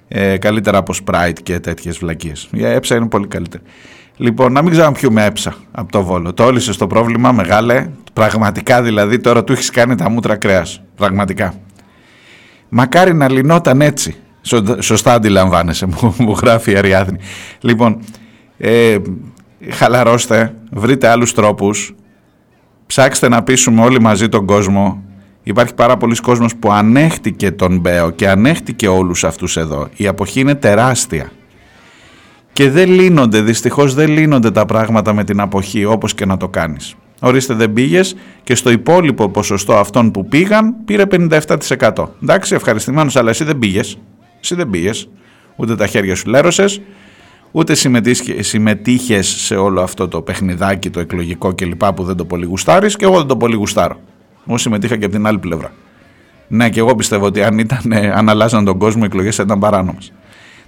Ε, 0.08 0.38
καλύτερα 0.38 0.78
από 0.78 0.92
Sprite 1.04 1.38
και 1.42 1.60
τέτοιες 1.60 1.98
βλακίες. 1.98 2.48
Η 2.52 2.64
έψα 2.64 2.96
είναι 2.96 3.08
πολύ 3.08 3.26
καλύτερη. 3.26 3.62
Λοιπόν, 4.16 4.52
να 4.52 4.62
μην 4.62 4.72
ξαναπιούμε 4.72 5.24
έψα 5.24 5.54
από 5.70 5.92
το 5.92 6.02
Βόλο. 6.02 6.32
Το 6.32 6.44
όλησε 6.44 6.78
το 6.78 6.86
πρόβλημα, 6.86 7.32
μεγάλε. 7.32 7.88
Πραγματικά 8.12 8.82
δηλαδή 8.82 9.18
τώρα 9.18 9.44
του 9.44 9.52
έχεις 9.52 9.70
κάνει 9.70 9.94
τα 9.94 10.10
μούτρα 10.10 10.36
κρέας. 10.36 10.82
Πραγματικά. 10.96 11.54
Μακάρι 12.70 13.14
να 13.14 13.30
λυνόταν 13.30 13.80
έτσι. 13.80 14.16
Σωστά 14.78 15.12
αντιλαμβάνεσαι, 15.12 15.86
μου, 15.86 16.14
μου 16.18 16.32
γράφει 16.42 16.70
η 16.70 16.76
Αριάδνη. 16.76 17.18
Λοιπόν, 17.60 17.98
ε, 18.58 18.96
χαλαρώστε, 19.70 20.54
βρείτε 20.70 21.08
άλλους 21.08 21.34
τρόπους, 21.34 21.94
ψάξτε 22.86 23.28
να 23.28 23.42
πείσουμε 23.42 23.82
όλοι 23.82 24.00
μαζί 24.00 24.28
τον 24.28 24.46
κόσμο. 24.46 25.02
Υπάρχει 25.42 25.74
πάρα 25.74 25.96
πολλοί 25.96 26.16
κόσμος 26.16 26.56
που 26.56 26.72
ανέχτηκε 26.72 27.50
τον 27.50 27.78
Μπέο 27.78 28.10
και 28.10 28.28
ανέχτηκε 28.28 28.88
όλους 28.88 29.24
αυτούς 29.24 29.56
εδώ. 29.56 29.88
Η 29.96 30.06
αποχή 30.06 30.40
είναι 30.40 30.54
τεράστια. 30.54 31.30
Και 32.52 32.70
δεν 32.70 32.90
λύνονται, 32.90 33.40
δυστυχώς 33.40 33.94
δεν 33.94 34.08
λύνονται 34.08 34.50
τα 34.50 34.66
πράγματα 34.66 35.12
με 35.12 35.24
την 35.24 35.40
αποχή 35.40 35.84
όπως 35.84 36.14
και 36.14 36.26
να 36.26 36.36
το 36.36 36.48
κάνεις. 36.48 36.94
Ορίστε 37.20 37.54
δεν 37.54 37.72
πήγες 37.72 38.16
και 38.42 38.54
στο 38.54 38.70
υπόλοιπο 38.70 39.28
ποσοστό 39.28 39.76
αυτών 39.76 40.10
που 40.10 40.26
πήγαν 40.26 40.74
πήρε 40.84 41.04
57%. 41.10 42.06
Εντάξει, 42.22 42.54
ευχαριστημένος, 42.54 43.16
αλλά 43.16 43.30
εσύ 43.30 43.44
δεν 43.44 43.58
πήγες. 43.58 43.98
Εσύ 44.40 44.54
δεν 44.54 44.70
πήγες. 44.70 45.08
Ούτε 45.56 45.76
τα 45.76 45.86
χέρια 45.86 46.14
σου 46.14 46.28
λέρωσες, 46.28 46.80
ούτε 47.50 47.74
συμμετείχε 48.40 49.22
σε 49.22 49.56
όλο 49.56 49.82
αυτό 49.82 50.08
το 50.08 50.22
παιχνιδάκι, 50.22 50.90
το 50.90 51.00
εκλογικό 51.00 51.54
κλπ. 51.54 51.84
που 51.84 52.04
δεν 52.04 52.16
το 52.16 52.24
πολύ 52.24 52.44
γουστάρεις 52.44 52.96
και 52.96 53.04
εγώ 53.04 53.16
δεν 53.16 53.26
το 53.26 53.36
πολύ 53.36 53.54
γουστάρω. 53.54 54.00
Εγώ 54.48 54.58
συμμετείχα 54.58 54.96
και 54.96 55.04
από 55.04 55.14
την 55.14 55.26
άλλη 55.26 55.38
πλευρά. 55.38 55.72
Ναι, 56.48 56.70
και 56.70 56.80
εγώ 56.80 56.94
πιστεύω 56.94 57.26
ότι 57.26 57.42
αν, 57.42 57.58
ήταν, 57.58 57.92
αν 58.14 58.28
αλλάζαν 58.28 58.64
τον 58.64 58.78
κόσμο, 58.78 59.00
οι 59.04 59.06
εκλογές 59.06 59.36
θα 59.36 59.42
ήταν 59.42 59.58
παράνομες. 59.58 60.12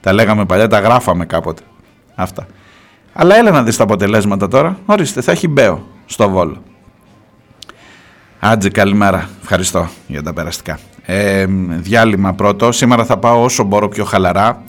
Τα 0.00 0.12
λέγαμε 0.12 0.44
παλιά, 0.44 0.68
τα 0.68 0.78
γράφαμε 0.78 1.24
κάποτε. 1.24 1.62
Αυτά. 2.14 2.46
Αλλά 3.12 3.36
έλα 3.36 3.50
να 3.50 3.62
δεις 3.62 3.76
τα 3.76 3.82
αποτελέσματα 3.82 4.48
τώρα. 4.48 4.78
Ορίστε, 4.86 5.20
θα 5.20 5.32
έχει 5.32 5.48
μπέο 5.48 5.86
στο 6.06 6.30
Βόλο. 6.30 6.62
Άτζε, 8.38 8.70
καλημέρα. 8.70 9.28
Ευχαριστώ 9.42 9.88
για 10.06 10.22
τα 10.22 10.32
περαστικά. 10.32 10.78
Ε, 11.04 11.46
διάλειμμα 11.68 12.32
πρώτο. 12.32 12.72
Σήμερα 12.72 13.04
θα 13.04 13.18
πάω 13.18 13.42
όσο 13.42 13.64
μπορώ 13.64 13.88
πιο 13.88 14.04
χαλαρά 14.04 14.62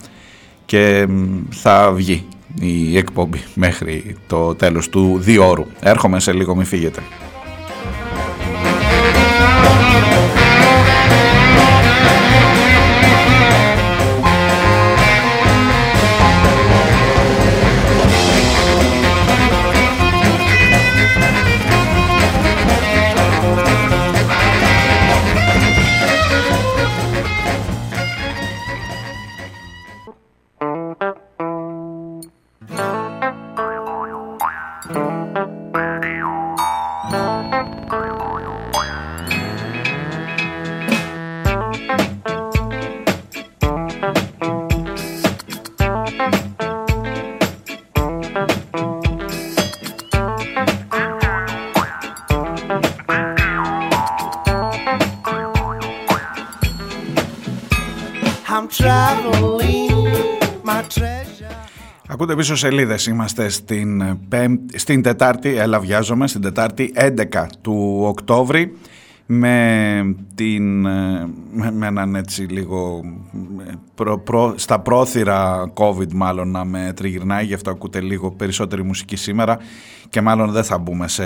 και 0.64 1.08
θα 1.50 1.92
βγει 1.92 2.26
η 2.60 2.96
εκπομπή 2.96 3.42
μέχρι 3.54 4.16
το 4.26 4.54
τέλος 4.54 4.88
του 4.88 5.18
δύο 5.20 5.48
ώρου. 5.48 5.66
Έρχομαι 5.80 6.20
σε 6.20 6.32
λίγο, 6.32 6.54
μην 6.54 6.64
φύγετε. 6.66 7.02
Πίσω 62.44 62.56
σελίδες. 62.56 63.06
Είμαστε 63.06 63.48
στην, 63.48 64.18
στην 64.74 65.02
Τετάρτη, 65.02 65.56
έλα 65.56 65.80
βιάζομαι, 65.80 66.26
στην 66.26 66.40
Τετάρτη 66.40 66.92
11 66.96 67.46
του 67.60 67.98
Οκτώβρη 68.02 68.76
με, 69.26 70.16
την, 70.34 70.80
με, 71.72 71.86
έναν 71.86 72.14
έτσι 72.14 72.42
λίγο 72.42 73.04
προ, 73.94 74.18
προ, 74.18 74.54
στα 74.56 74.80
πρόθυρα 74.80 75.72
COVID 75.74 76.12
μάλλον 76.12 76.50
να 76.50 76.64
με 76.64 76.92
τριγυρνάει 76.96 77.44
γι' 77.44 77.54
αυτό 77.54 77.70
ακούτε 77.70 78.00
λίγο 78.00 78.30
περισσότερη 78.30 78.82
μουσική 78.82 79.16
σήμερα 79.16 79.58
και 80.08 80.20
μάλλον 80.20 80.50
δεν 80.50 80.64
θα 80.64 80.78
μπούμε 80.78 81.08
σε 81.08 81.24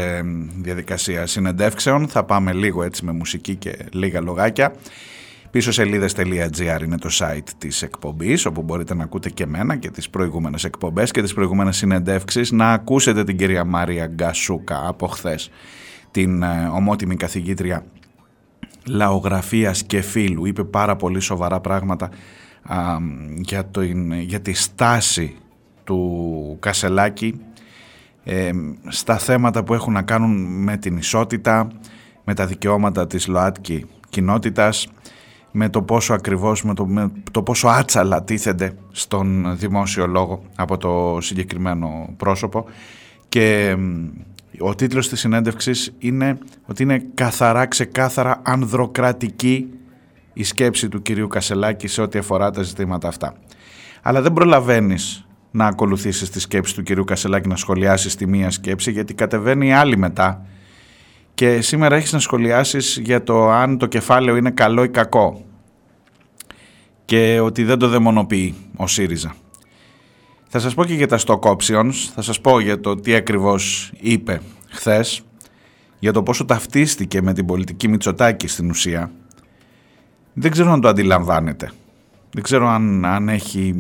διαδικασία 0.60 1.26
συνεντεύξεων 1.26 2.08
θα 2.08 2.24
πάμε 2.24 2.52
λίγο 2.52 2.82
έτσι 2.82 3.04
με 3.04 3.12
μουσική 3.12 3.54
και 3.54 3.78
λίγα 3.92 4.20
λογάκια 4.20 4.72
Πίσω 5.50 5.72
σελίδες.gr 5.72 6.82
είναι 6.84 6.98
το 6.98 7.08
site 7.12 7.48
της 7.58 7.82
εκπομπής 7.82 8.46
όπου 8.46 8.62
μπορείτε 8.62 8.94
να 8.94 9.04
ακούτε 9.04 9.30
και 9.30 9.46
μένα 9.46 9.76
και 9.76 9.90
τις 9.90 10.10
προηγούμενες 10.10 10.64
εκπομπές 10.64 11.10
και 11.10 11.22
τις 11.22 11.34
προηγούμενες 11.34 11.76
συνεντεύξεις. 11.76 12.52
Να 12.52 12.72
ακούσετε 12.72 13.24
την 13.24 13.36
κυρία 13.36 13.64
Μάρια 13.64 14.06
Γκασούκα 14.06 14.88
από 14.88 15.06
χθες 15.06 15.50
την 16.10 16.42
ε, 16.42 16.70
ομότιμη 16.72 17.16
καθηγήτρια 17.16 17.84
λαογραφίας 18.86 19.82
και 19.82 20.00
φίλου 20.00 20.46
είπε 20.46 20.64
πάρα 20.64 20.96
πολύ 20.96 21.20
σοβαρά 21.20 21.60
πράγματα 21.60 22.10
για, 23.34 23.70
το, 23.70 23.82
για 24.20 24.40
τη 24.40 24.52
στάση 24.52 25.36
του 25.84 26.56
Κασελάκη 26.60 27.40
ε, 28.24 28.50
στα 28.88 29.18
θέματα 29.18 29.64
που 29.64 29.74
έχουν 29.74 29.92
να 29.92 30.02
κάνουν 30.02 30.62
με 30.62 30.76
την 30.76 30.96
ισότητα 30.96 31.68
με 32.24 32.34
τα 32.34 32.46
δικαιώματα 32.46 33.06
της 33.06 33.26
ΛΟΑΤΚΙ 33.26 33.86
κοινότητας 34.08 34.88
με 35.58 35.68
το 35.68 35.82
πόσο 35.82 36.14
ακριβώς, 36.14 36.64
με 36.64 36.74
το, 36.74 36.86
με 36.86 37.10
το 37.30 37.42
πόσο 37.42 37.68
άτσαλα 37.68 38.22
τίθενται 38.22 38.72
στον 38.90 39.56
δημόσιο 39.56 40.06
λόγο 40.06 40.42
από 40.56 40.76
το 40.76 41.18
συγκεκριμένο 41.20 42.08
πρόσωπο. 42.16 42.64
Και 43.28 43.76
ο 44.58 44.74
τίτλος 44.74 45.08
της 45.08 45.20
συνέντευξης 45.20 45.94
είναι 45.98 46.38
ότι 46.66 46.82
είναι 46.82 47.02
καθαρά, 47.14 47.66
ξεκάθαρα 47.66 48.40
ανδροκρατική 48.44 49.68
η 50.32 50.44
σκέψη 50.44 50.88
του 50.88 51.02
κυρίου 51.02 51.26
Κασελάκη 51.26 51.86
σε 51.86 52.02
ό,τι 52.02 52.18
αφορά 52.18 52.50
τα 52.50 52.62
ζητήματα 52.62 53.08
αυτά. 53.08 53.34
Αλλά 54.02 54.22
δεν 54.22 54.32
προλαβαίνεις 54.32 55.26
να 55.50 55.66
ακολουθήσεις 55.66 56.30
τη 56.30 56.40
σκέψη 56.40 56.74
του 56.74 56.82
κυρίου 56.82 57.04
Κασελάκη 57.04 57.48
να 57.48 57.56
σχολιάσεις 57.56 58.14
τη 58.14 58.26
μία 58.26 58.50
σκέψη 58.50 58.90
γιατί 58.90 59.14
κατεβαίνει 59.14 59.66
η 59.66 59.72
άλλη 59.72 59.96
μετά. 59.96 60.46
Και 61.34 61.60
σήμερα 61.60 61.96
έχεις 61.96 62.12
να 62.12 62.18
σχολιάσεις 62.18 63.00
για 63.02 63.22
το 63.22 63.50
αν 63.50 63.78
το 63.78 63.86
κεφάλαιο 63.86 64.36
είναι 64.36 64.50
καλό 64.50 64.82
ή 64.82 64.88
κακό 64.88 65.42
και 67.08 67.40
ότι 67.40 67.64
δεν 67.64 67.78
το 67.78 67.88
δαιμονοποιεί 67.88 68.54
ο 68.76 68.86
ΣΥΡΙΖΑ. 68.86 69.34
Θα 70.48 70.58
σας 70.58 70.74
πω 70.74 70.84
και 70.84 70.94
για 70.94 71.06
τα 71.06 71.18
stock 71.26 71.40
options, 71.40 71.92
θα 72.14 72.22
σας 72.22 72.40
πω 72.40 72.60
για 72.60 72.80
το 72.80 72.94
τι 72.94 73.14
ακριβώς 73.14 73.92
είπε 74.00 74.40
χθες, 74.68 75.22
για 75.98 76.12
το 76.12 76.22
πόσο 76.22 76.44
ταυτίστηκε 76.44 77.22
με 77.22 77.32
την 77.32 77.46
πολιτική 77.46 77.88
Μητσοτάκη 77.88 78.46
στην 78.48 78.70
ουσία. 78.70 79.10
Δεν 80.32 80.50
ξέρω 80.50 80.72
αν 80.72 80.80
το 80.80 80.88
αντιλαμβάνεται. 80.88 81.70
Δεν 82.30 82.42
ξέρω 82.42 82.68
αν, 82.68 83.04
αν 83.04 83.28
έχει 83.28 83.74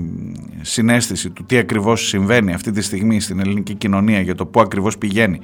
συνέστηση 0.60 1.30
του 1.30 1.44
τι 1.44 1.58
ακριβώς 1.58 2.06
συμβαίνει 2.06 2.52
αυτή 2.52 2.70
τη 2.70 2.80
στιγμή 2.80 3.20
στην 3.20 3.40
ελληνική 3.40 3.74
κοινωνία 3.74 4.20
για 4.20 4.34
το 4.34 4.46
πού 4.46 4.60
ακριβώς 4.60 4.98
πηγαίνει. 4.98 5.40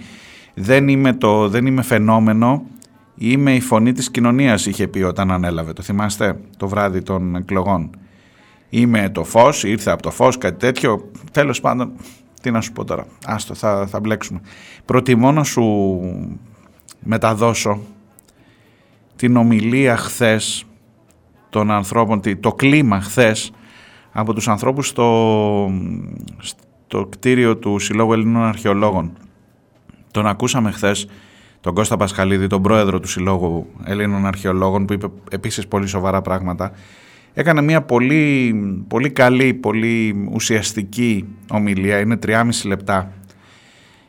Δεν 0.54 0.88
είμαι, 0.88 1.12
το, 1.12 1.48
δεν 1.48 1.66
είμαι 1.66 1.82
φαινόμενο, 1.82 2.66
είμαι 3.16 3.54
η 3.54 3.60
φωνή 3.60 3.92
της 3.92 4.10
κοινωνίας 4.10 4.66
είχε 4.66 4.88
πει 4.88 5.02
όταν 5.02 5.30
ανέλαβε. 5.30 5.72
Το 5.72 5.82
θυμάστε; 5.82 6.40
Το 6.56 6.68
βράδυ 6.68 7.02
των 7.02 7.36
εκλογών. 7.36 7.90
Είμαι 8.68 9.08
το 9.08 9.24
φως, 9.24 9.64
ήρθε 9.64 9.90
από 9.90 10.02
το 10.02 10.10
φως, 10.10 10.38
κάτι 10.38 10.58
τέτοιο. 10.58 11.10
Τέλος 11.32 11.60
πάντων, 11.60 11.92
τι 12.42 12.50
να 12.50 12.60
σου 12.60 12.72
πω 12.72 12.84
τώρα, 12.84 13.06
άστο 13.26 13.54
θα, 13.54 13.86
θα 13.86 14.00
μπλέξουμε. 14.00 14.40
Προτιμώ 14.84 15.32
να 15.32 15.44
σου 15.44 16.00
μεταδώσω 17.00 17.80
την 19.16 19.36
ομιλία 19.36 19.96
χθες 19.96 20.64
των 21.50 21.70
ανθρώπων, 21.70 22.20
το 22.40 22.52
κλίμα 22.52 23.00
χθες 23.00 23.52
από 24.12 24.34
τους 24.34 24.48
ανθρώπους 24.48 24.88
στο, 24.88 25.70
στο 26.38 27.06
κτίριο 27.06 27.56
του 27.56 27.78
Συλλόγου 27.78 28.12
Ελλήνων 28.12 28.42
Αρχαιολόγων. 28.42 29.12
Τον 30.10 30.26
ακούσαμε 30.26 30.70
χθες 30.70 31.06
τον 31.64 31.74
Κώστα 31.74 31.96
Πασχαλίδη, 31.96 32.46
τον 32.46 32.62
πρόεδρο 32.62 33.00
του 33.00 33.08
Συλλόγου 33.08 33.66
Ελλήνων 33.84 34.26
Αρχαιολόγων 34.26 34.84
που 34.84 34.92
είπε 34.92 35.06
επίσης 35.30 35.68
πολύ 35.68 35.86
σοβαρά 35.86 36.22
πράγματα. 36.22 36.72
Έκανε 37.34 37.62
μια 37.62 37.82
πολύ, 37.82 38.54
πολύ 38.88 39.10
καλή, 39.10 39.54
πολύ 39.54 40.28
ουσιαστική 40.32 41.24
ομιλία, 41.50 41.98
είναι 41.98 42.18
3,5 42.26 42.42
λεπτά 42.64 43.12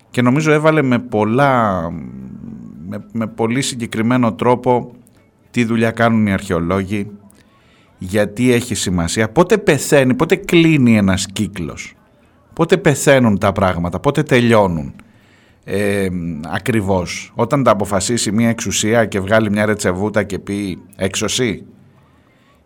και 0.09 0.21
νομίζω 0.21 0.51
έβαλε 0.51 0.81
με 0.81 0.99
πολλά, 0.99 1.81
με, 2.87 3.05
με 3.11 3.27
πολύ 3.27 3.61
συγκεκριμένο 3.61 4.33
τρόπο 4.33 4.91
τι 5.51 5.63
δουλειά 5.63 5.91
κάνουν 5.91 6.27
οι 6.27 6.31
αρχαιολόγοι, 6.31 7.11
γιατί 7.97 8.51
έχει 8.51 8.75
σημασία, 8.75 9.29
πότε 9.29 9.57
πεθαίνει, 9.57 10.13
πότε 10.13 10.35
κλείνει 10.35 10.97
ένας 10.97 11.25
κύκλος, 11.33 11.93
πότε 12.53 12.77
πεθαίνουν 12.77 13.37
τα 13.37 13.51
πράγματα, 13.51 13.99
πότε 13.99 14.23
τελειώνουν 14.23 14.93
ε, 15.67 16.07
ακριβώς. 16.53 17.31
Όταν 17.35 17.63
τα 17.63 17.71
αποφασίσει 17.71 18.31
μια 18.31 18.49
εξουσία 18.49 19.05
και 19.05 19.19
βγάλει 19.19 19.51
μια 19.51 19.65
ρετσεβούτα 19.65 20.23
και 20.23 20.39
πει 20.39 20.81
έξωση 20.95 21.65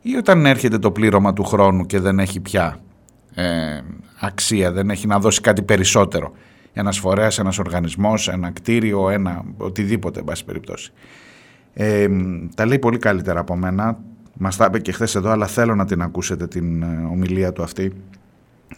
ή 0.02 0.16
όταν 0.16 0.46
έρχεται 0.46 0.78
το 0.78 0.92
πλήρωμα 0.92 1.34
του 1.34 1.44
χρόνου 1.44 1.86
και 1.86 2.00
δεν 2.00 2.20
έχει 2.20 2.40
πια 2.40 2.80
ε, 3.36 3.80
αξία, 4.20 4.72
δεν 4.72 4.90
έχει 4.90 5.08
να 5.08 5.20
δώσει 5.20 5.42
κάτι 5.42 5.62
περισσότερο. 5.62 6.32
Ένας 6.74 7.00
φορέας, 7.00 7.40
ένας 7.40 7.60
οργανισμός, 7.60 8.28
ένα 8.28 8.52
κτίριο, 8.52 9.10
ένα 9.10 9.44
οτιδήποτε, 9.58 10.20
εν 10.20 10.26
πάση 10.26 10.46
περιπτώσει. 10.46 10.92
Ε, 11.74 12.08
τα 12.56 12.66
λέει 12.66 12.80
πολύ 12.80 12.98
καλύτερα 12.98 13.40
από 13.40 13.56
μένα. 13.56 13.98
Μας 14.34 14.56
τα 14.56 14.66
είπε 14.66 14.80
και 14.80 14.92
χθες 14.92 15.16
εδώ, 15.16 15.30
αλλά 15.30 15.48
θέλω 15.48 15.76
να 15.76 15.86
την 15.86 16.02
ακούσετε 16.02 16.48
την 16.48 16.84
ε, 16.84 17.08
ομιλία 17.12 17.54
του 17.54 17.64
αυτή. 17.64 17.92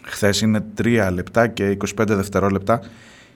Χθες 0.04 0.42
είναι 0.42 0.66
3 0.82 1.10
λεπτά 1.14 1.48
και 1.48 1.78
25 1.98 2.06
δευτερόλεπτα 2.08 2.82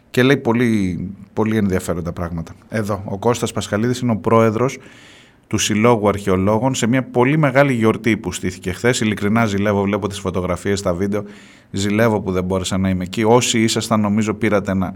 και 0.09 0.23
λέει 0.23 0.37
πολύ, 0.37 0.99
πολύ 1.33 1.57
ενδιαφέροντα 1.57 2.11
πράγματα. 2.11 2.53
Εδώ, 2.69 3.01
ο 3.05 3.17
Κώστας 3.17 3.51
Πασχαλίδης 3.51 3.99
είναι 3.99 4.11
ο 4.11 4.17
πρόεδρος 4.17 4.77
του 5.47 5.57
Συλλόγου 5.57 6.07
Αρχαιολόγων 6.07 6.75
σε 6.75 6.87
μια 6.87 7.03
πολύ 7.03 7.37
μεγάλη 7.37 7.73
γιορτή 7.73 8.17
που 8.17 8.31
στήθηκε 8.31 8.71
χθες. 8.71 8.99
Ειλικρινά 8.99 9.45
ζηλεύω, 9.45 9.81
βλέπω 9.81 10.07
τις 10.07 10.19
φωτογραφίες 10.19 10.79
στα 10.79 10.93
βίντεο, 10.93 11.23
ζηλεύω 11.71 12.21
που 12.21 12.31
δεν 12.31 12.43
μπόρεσα 12.43 12.77
να 12.77 12.89
είμαι 12.89 13.03
εκεί. 13.03 13.23
Όσοι 13.23 13.61
ήσασταν 13.61 13.99
νομίζω 13.99 14.33
πήρατε 14.33 14.71
ένα 14.71 14.95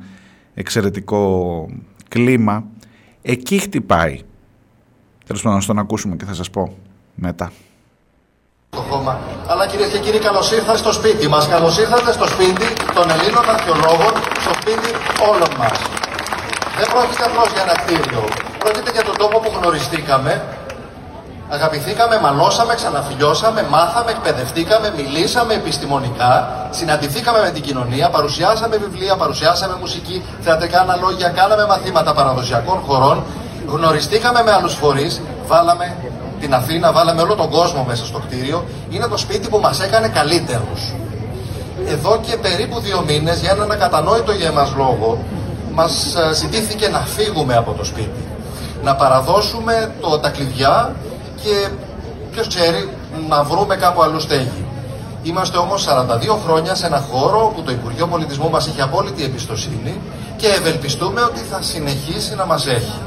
εξαιρετικό 0.54 1.70
κλίμα. 2.08 2.66
Εκεί 3.22 3.58
χτυπάει. 3.58 4.20
Τέλος 5.26 5.42
πάντων, 5.42 5.60
να 5.60 5.66
τον 5.66 5.80
ακούσουμε 5.80 6.16
και 6.16 6.26
θα 6.26 6.34
σας 6.34 6.50
πω 6.50 6.78
μετά. 7.16 7.52
Το 8.70 8.82
χώμα. 8.90 9.20
Αλλά 9.48 9.68
κυρίες 9.68 9.90
και 9.90 10.00
κύριοι, 10.00 10.20
καλώς 10.20 10.52
ήρθατε 10.52 10.78
στο 10.78 10.92
σπίτι 10.92 11.28
μας. 11.28 11.48
Καλώς 11.48 11.78
ήρθατε 11.78 12.12
στο 12.12 12.28
σπίτι 12.28 12.68
των 12.96 13.06
Ελλήνων 13.16 13.50
αρχαιολόγων, 13.56 14.14
στο 14.44 14.54
σπίτι 14.60 14.90
όλων 15.30 15.52
μας. 15.60 15.78
Δεν 16.80 16.88
πρόκειται 16.94 17.24
απλώς 17.30 17.50
για 17.54 17.62
ένα 17.62 17.76
κτίριο. 17.82 18.24
Πρόκειται 18.58 18.92
για 18.92 19.04
τον 19.04 19.18
τόπο 19.18 19.40
που 19.40 19.52
γνωριστήκαμε, 19.58 20.44
αγαπηθήκαμε, 21.50 22.20
μαλώσαμε, 22.20 22.74
ξαναφιλιώσαμε, 22.76 23.62
μάθαμε, 23.70 24.12
εκπαιδευτήκαμε, 24.12 24.94
μιλήσαμε 24.98 25.54
επιστημονικά, 25.54 26.32
συναντηθήκαμε 26.70 27.40
με 27.42 27.50
την 27.50 27.62
κοινωνία, 27.62 28.10
παρουσιάσαμε 28.10 28.78
βιβλία, 28.78 29.16
παρουσιάσαμε 29.16 29.76
μουσική, 29.80 30.26
θεατρικά 30.42 30.80
αναλόγια, 30.82 31.30
κάναμε 31.30 31.66
μαθήματα 31.66 32.14
παραδοσιακών 32.14 32.80
χωρών, 32.88 33.24
γνωριστήκαμε 33.68 34.44
με 34.44 34.52
άλλους 34.52 34.74
φορείς, 34.74 35.22
βάλαμε 35.48 35.96
την 36.40 36.54
Αθήνα, 36.54 36.92
βάλαμε 36.92 37.22
όλο 37.22 37.36
τον 37.36 37.50
κόσμο 37.50 37.84
μέσα 37.88 38.06
στο 38.06 38.20
κτίριο. 38.20 38.66
Είναι 38.90 39.08
το 39.08 39.18
σπίτι 39.18 39.48
που 39.50 39.60
μας 39.60 39.82
έκανε 39.82 40.08
καλύτερους. 40.08 40.94
Εδώ 41.88 42.20
και 42.26 42.38
περίπου 42.38 42.80
δύο 42.80 43.04
μήνες, 43.08 43.40
για 43.40 43.52
έναν 43.52 43.72
ακατανόητο 43.72 44.32
για 44.32 44.48
εμάς 44.48 44.74
λόγο, 44.78 45.24
μας 45.74 46.16
ε, 46.16 46.34
ζητήθηκε 46.34 46.88
να 46.88 47.00
φύγουμε 47.00 47.56
από 47.56 47.72
το 47.72 47.84
σπίτι. 47.84 48.24
Να 48.84 48.96
παραδώσουμε 48.96 49.92
το, 50.02 50.20
τα 50.20 50.30
κλειδιά 50.30 50.96
και 51.44 51.68
ποιος 52.32 52.48
ξέρει 52.48 52.90
να 53.30 53.44
βρούμε 53.44 53.76
κάπου 53.76 54.02
αλλού 54.02 54.20
στέγη. 54.20 54.66
Είμαστε 55.24 55.58
όμως 55.58 55.88
42 55.88 56.38
χρόνια 56.46 56.76
σε 56.76 56.86
ένα 56.86 57.04
χώρο 57.12 57.52
που 57.56 57.62
το 57.62 57.72
Υπουργείο 57.72 58.08
Πολιτισμού 58.08 58.50
μας 58.50 58.68
είχε 58.68 58.82
απόλυτη 58.82 59.24
εμπιστοσύνη 59.24 60.02
και 60.38 60.48
ευελπιστούμε 60.48 61.22
ότι 61.22 61.40
θα 61.40 61.62
συνεχίσει 61.62 62.36
να 62.36 62.46
μας 62.46 62.68
έχει. 62.68 63.00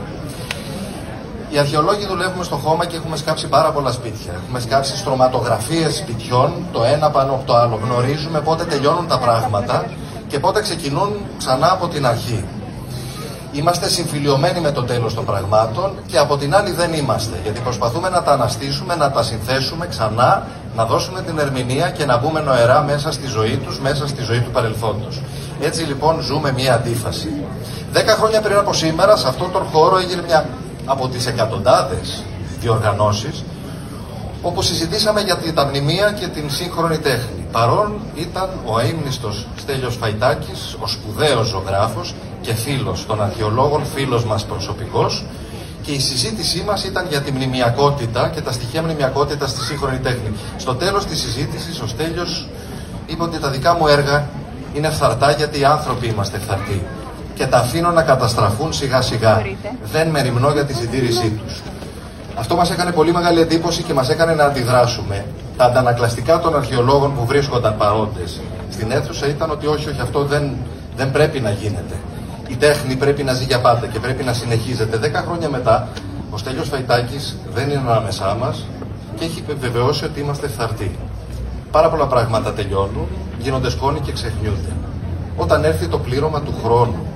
Οι 1.52 1.58
αρχαιολόγοι 1.58 2.06
δουλεύουμε 2.06 2.44
στο 2.44 2.56
χώμα 2.56 2.86
και 2.86 2.96
έχουμε 2.96 3.16
σκάψει 3.16 3.48
πάρα 3.48 3.70
πολλά 3.70 3.92
σπίτια. 3.92 4.32
Έχουμε 4.44 4.60
σκάψει 4.60 4.96
στρωματογραφίες 4.96 5.96
σπιτιών, 5.96 6.52
το 6.72 6.84
ένα 6.84 7.10
πάνω 7.10 7.32
από 7.32 7.42
το 7.46 7.54
άλλο. 7.56 7.80
Γνωρίζουμε 7.84 8.40
πότε 8.40 8.64
τελειώνουν 8.64 9.06
τα 9.08 9.18
πράγματα 9.18 9.84
και 10.28 10.38
πότε 10.38 10.60
ξεκινούν 10.60 11.16
ξανά 11.38 11.72
από 11.72 11.88
την 11.88 12.06
αρχή. 12.06 12.44
Είμαστε 13.52 13.88
συμφιλειωμένοι 13.88 14.60
με 14.60 14.70
το 14.72 14.82
τέλος 14.82 15.14
των 15.14 15.24
πραγμάτων 15.24 15.92
και 16.06 16.18
από 16.18 16.36
την 16.36 16.54
άλλη 16.54 16.70
δεν 16.70 16.92
είμαστε. 16.92 17.36
Γιατί 17.42 17.60
προσπαθούμε 17.60 18.08
να 18.08 18.22
τα 18.22 18.32
αναστήσουμε, 18.32 18.94
να 18.94 19.10
τα 19.10 19.22
συνθέσουμε 19.22 19.86
ξανά, 19.86 20.46
να 20.76 20.84
δώσουμε 20.84 21.22
την 21.22 21.38
ερμηνεία 21.38 21.90
και 21.90 22.04
να 22.04 22.18
μπούμε 22.18 22.40
νοερά 22.40 22.82
μέσα 22.82 23.12
στη 23.12 23.26
ζωή 23.26 23.56
τους, 23.56 23.80
μέσα 23.80 24.06
στη 24.08 24.22
ζωή 24.22 24.40
του 24.40 24.50
παρελθόντος. 24.50 25.20
Έτσι 25.60 25.82
λοιπόν 25.82 26.20
ζούμε 26.20 26.52
μια 26.52 26.74
αντίφαση. 26.74 27.44
Δέκα 27.92 28.12
χρόνια 28.12 28.40
πριν 28.40 28.56
από 28.56 28.72
σήμερα, 28.72 29.16
σε 29.16 29.28
αυτόν 29.28 29.52
τον 29.52 29.62
χώρο 29.72 29.98
έγινε 29.98 30.22
μια 30.26 30.44
από 30.86 31.08
τις 31.08 31.26
εκατοντάδες 31.26 32.22
διοργανώσεις 32.60 33.44
όπου 34.42 34.62
συζητήσαμε 34.62 35.20
για 35.20 35.36
τα 35.54 35.66
μνημεία 35.66 36.12
και 36.12 36.26
την 36.26 36.50
σύγχρονη 36.50 36.98
τέχνη. 36.98 37.46
Παρόν 37.52 37.92
ήταν 38.14 38.48
ο 38.64 38.76
αείμνηστος 38.76 39.46
Στέλιος 39.56 39.96
Φαϊτάκης, 39.96 40.76
ο 40.80 40.86
σπουδαίος 40.86 41.46
ζωγράφος 41.46 42.14
και 42.40 42.54
φίλος 42.54 43.06
των 43.06 43.22
αρχαιολόγων, 43.22 43.84
φίλος 43.94 44.24
μας 44.24 44.44
προσωπικός 44.44 45.24
και 45.82 45.92
η 45.92 46.00
συζήτησή 46.00 46.62
μας 46.66 46.84
ήταν 46.84 47.06
για 47.08 47.20
τη 47.20 47.32
μνημιακότητα 47.32 48.28
και 48.34 48.40
τα 48.40 48.52
στοιχεία 48.52 48.82
μνημιακότητας 48.82 49.50
στη 49.50 49.60
σύγχρονη 49.60 49.98
τέχνη. 49.98 50.32
Στο 50.56 50.74
τέλος 50.74 51.06
της 51.06 51.20
συζήτησης 51.20 51.80
ο 51.80 51.86
Στέλιος 51.86 52.48
είπε 53.06 53.22
ότι 53.22 53.38
τα 53.38 53.50
δικά 53.50 53.74
μου 53.74 53.86
έργα 53.86 54.28
είναι 54.74 54.90
φθαρτά 54.90 55.30
γιατί 55.30 55.60
οι 55.60 55.64
άνθρωποι 55.64 56.06
είμαστε 56.06 56.38
φθαρτοί 56.38 56.82
και 57.34 57.46
τα 57.46 57.58
αφήνω 57.58 57.90
να 57.90 58.02
καταστραφούν 58.02 58.72
σιγά 58.72 59.02
σιγά. 59.02 59.42
Δεν 59.92 60.08
με 60.08 60.22
ρημνώ 60.22 60.50
για 60.50 60.64
τη 60.64 60.74
συντήρησή 60.74 61.30
τους. 61.30 61.62
Αυτό 62.34 62.56
μας 62.56 62.70
έκανε 62.70 62.92
πολύ 62.92 63.12
μεγάλη 63.12 63.40
εντύπωση 63.40 63.82
και 63.82 63.92
μας 63.92 64.08
έκανε 64.08 64.34
να 64.34 64.44
αντιδράσουμε. 64.44 65.24
Τα 65.56 65.64
αντανακλαστικά 65.64 66.38
των 66.40 66.56
αρχαιολόγων 66.56 67.14
που 67.14 67.26
βρίσκονταν 67.26 67.76
παρόντες 67.76 68.40
στην 68.70 68.90
αίθουσα 68.90 69.26
ήταν 69.26 69.50
ότι 69.50 69.66
όχι, 69.66 69.88
όχι, 69.88 70.00
αυτό 70.00 70.24
δεν, 70.24 70.56
δεν 70.96 71.10
πρέπει 71.10 71.40
να 71.40 71.50
γίνεται. 71.50 71.94
Η 72.48 72.56
τέχνη 72.56 72.96
πρέπει 72.96 73.22
να 73.22 73.32
ζει 73.32 73.44
για 73.44 73.60
πάντα 73.60 73.86
και 73.86 73.98
πρέπει 73.98 74.24
να 74.24 74.32
συνεχίζεται. 74.32 74.96
Δέκα 74.96 75.24
χρόνια 75.26 75.48
μετά, 75.48 75.88
ο 76.30 76.36
Στέλιος 76.36 76.68
Φαϊτάκης 76.68 77.36
δεν 77.54 77.70
είναι 77.70 77.80
ανάμεσά 77.86 78.36
μας 78.40 78.66
και 79.18 79.24
έχει 79.24 79.44
βεβαιώσει 79.60 80.04
ότι 80.04 80.20
είμαστε 80.20 80.48
φθαρτοί. 80.48 80.98
Πάρα 81.70 81.88
πολλά 81.88 82.06
πράγματα 82.06 82.52
τελειώνουν, 82.52 83.08
γίνονται 83.38 83.70
σκόνοι 83.70 84.00
και 84.00 84.12
ξεχνιούνται. 84.12 84.72
Όταν 85.36 85.64
έρθει 85.64 85.86
το 85.86 85.98
πλήρωμα 85.98 86.40
του 86.40 86.54
χρόνου, 86.64 87.06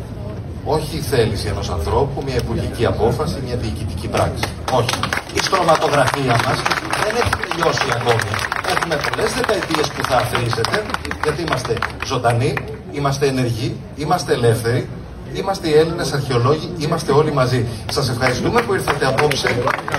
όχι 0.75 0.97
η 0.97 1.01
θέληση 1.01 1.47
ενός 1.47 1.71
ανθρώπου, 1.71 2.23
μια 2.27 2.35
υπουργική 2.35 2.87
απόφαση, 2.87 3.37
μια 3.47 3.57
διοικητική 3.57 4.09
πράξη. 4.09 4.45
Όχι. 4.73 4.99
Η 5.35 5.41
στρωματογραφία 5.43 6.35
μας 6.47 6.59
δεν 7.05 7.15
έχει 7.21 7.35
τελειώσει 7.49 7.87
ακόμη. 7.99 8.29
Έχουμε 8.75 8.97
πολλές 9.07 9.33
δεκαετίες 9.33 9.87
που 9.95 10.03
θα 10.09 10.17
αφρίζεται, 10.17 10.83
γιατί 11.23 11.43
είμαστε 11.43 11.73
ζωντανοί, 12.07 12.55
είμαστε 12.93 13.27
ενεργοί, 13.27 13.77
είμαστε 13.97 14.33
ελεύθεροι, 14.33 14.89
είμαστε 15.33 15.69
οι 15.69 15.75
Έλληνες 15.83 16.13
αρχαιολόγοι, 16.13 16.73
είμαστε 16.79 17.13
όλοι 17.13 17.33
μαζί. 17.33 17.67
Σας 17.91 18.09
ευχαριστούμε 18.09 18.63
που 18.63 18.75
ήρθατε 18.75 19.07
απόψε. 19.07 19.49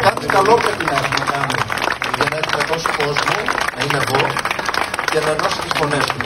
Κάτι 0.05 0.25
καλό 0.25 0.53
πρέπει 0.53 0.83
να 0.91 0.95
έχουμε 0.99 1.23
κάνει 1.33 1.57
για 2.17 2.27
να 2.31 2.37
έχουμε 2.41 2.63
τόσο 2.71 2.89
κόσμο 3.01 3.35
να 3.75 3.81
είναι 3.83 3.99
εδώ 4.03 4.19
και 5.11 5.17
και 5.19 5.25
να 5.25 5.31
ενώσει 5.31 5.59
τις 5.65 5.73
φωνές 5.79 6.05
του. 6.05 6.17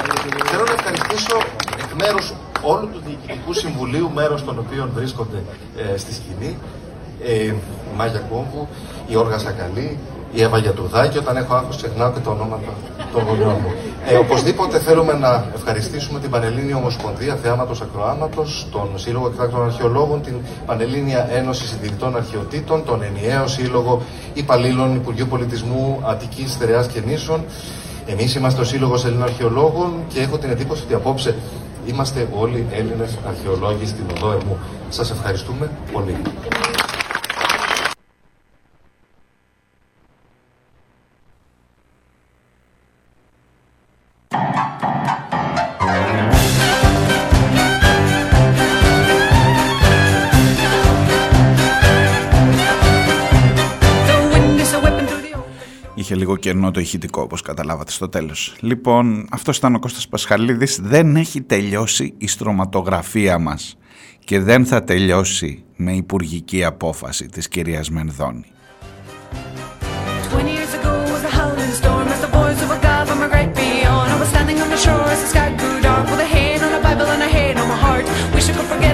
Θέλω 0.50 0.64
να 0.72 0.74
ευχαριστήσω 0.80 1.38
εκ 1.84 1.92
μέρους 2.02 2.34
όλου 2.62 2.88
του 2.94 3.02
Διοικητικού 3.06 3.54
Συμβουλίου, 3.54 4.12
μέρος 4.14 4.44
των 4.44 4.60
οποίων 4.60 4.90
βρίσκονται 4.96 5.44
ε, 5.94 5.98
στη 5.98 6.14
σκηνή, 6.14 6.58
ε, 7.26 7.34
η 7.34 7.54
Μάγια 7.98 8.20
Κόμβου, 8.20 8.68
η 9.08 9.16
Όργα 9.16 9.38
Σακαλή, 9.38 9.98
η 10.34 10.42
Εύα 10.42 10.58
Γιατρουδάκη, 10.58 11.18
όταν 11.18 11.38
έχω 11.38 11.54
άγχος 11.54 11.76
ξεχνάω 11.78 12.12
και 12.12 12.20
τα 12.20 12.32
ονόματα 12.32 12.72
των 13.14 13.24
γονιών 13.24 13.58
μου. 13.62 13.72
Ε, 14.06 14.16
οπωσδήποτε 14.16 14.80
θέλουμε 14.80 15.14
να 15.14 15.46
ευχαριστήσουμε 15.56 16.20
την 16.20 16.30
Πανελλήνια 16.30 16.76
Ομοσπονδία 16.76 17.36
Θεάματος 17.36 17.82
Ακροάματος, 17.82 18.68
τον 18.72 18.90
Σύλλογο 18.96 19.28
Εκτάκτων 19.28 19.64
Αρχαιολόγων, 19.64 20.22
την 20.22 20.34
Πανελλήνια 20.66 21.28
Ένωση 21.32 21.68
Συντηρητών 21.68 22.16
Αρχαιοτήτων, 22.16 22.86
τον 22.86 23.02
Ενιαίο 23.04 23.48
Σύλλογο 23.48 24.02
Υπαλλήλων 24.34 24.96
Υπουργείου 24.96 25.28
Πολιτισμού 25.28 26.00
Αττικής 26.04 26.52
Στερεάς 26.52 26.88
και 26.88 27.02
Νήσων. 27.06 27.44
Εμείς 28.06 28.36
είμαστε 28.36 28.62
ο 28.62 28.64
Σύλλογος 28.64 29.06
Ελλήνων 29.06 29.24
Αρχαιολόγων 29.24 29.92
και 30.14 30.20
έχω 30.20 30.38
την 30.38 30.50
εντύπωση 30.50 30.84
ότι 30.84 30.94
απόψε 30.94 31.36
είμαστε 31.86 32.28
όλοι 32.34 32.66
Έλληνες 32.72 33.18
αρχαιολόγοι 33.28 33.86
στην 33.86 34.04
οδό 34.18 34.32
Ερμού. 34.32 34.58
Σας 34.90 35.12
ευχαριστούμε 35.12 35.70
πολύ. 35.92 36.16
Λίγο 56.32 56.44
κενό 56.44 56.72
το 56.72 56.80
ηχητικό 56.80 57.22
όπως 57.22 57.42
καταλάβατε 57.42 57.92
στο 57.92 58.10
τέλος. 58.10 58.56
Λοιπόν, 58.60 59.28
αυτός 59.32 59.58
ήταν 59.58 59.76
ο 59.76 59.80
Κώστας 59.80 60.08
Πασχαλίδης. 60.08 60.80
Δεν 60.82 61.16
έχει 61.16 61.42
τελειώσει 61.42 62.14
η 62.18 62.28
στρωματογραφία 62.28 63.38
μας 63.38 63.78
και 64.24 64.40
δεν 64.40 64.66
θα 64.66 64.84
τελειώσει 64.84 65.64
με 65.76 65.96
υπουργική 65.96 66.64
απόφαση 66.64 67.26
της 67.26 67.48
κυρίας 67.48 67.90
Μενδώνη. 67.90 68.46
Twenty 70.32 70.54
years 70.58 70.74
ago 70.80 70.94
was 71.14 71.24
a 71.30 71.34
howling 71.40 71.74
storm 71.82 72.08
as 72.14 72.20
the 72.26 72.32
boys 72.40 72.60
of 72.66 72.70
a 72.78 72.80
god 72.88 73.04
from 73.10 73.20
a 73.28 73.30
great 73.34 73.52
beyond. 73.62 74.08
I 74.14 74.18
was 74.22 74.30
standing 74.34 74.58
on 74.64 74.70
the 74.76 74.82
shore 74.86 75.06
as 75.14 75.20
the 75.24 75.30
sky 75.34 75.50
grew 75.62 75.78
dark 75.88 76.06
with 76.12 76.28
a 76.28 76.30
hand 76.36 76.60
on 76.68 76.72
a 76.80 76.82
Bible 76.88 77.10
and 77.16 77.22
a 77.30 77.32
head 77.38 77.56
on 77.62 77.68
my 77.74 77.80
heart. 77.86 78.06
Wish 78.36 78.48
I 78.50 78.54
could 78.58 78.70
forget 78.74 78.94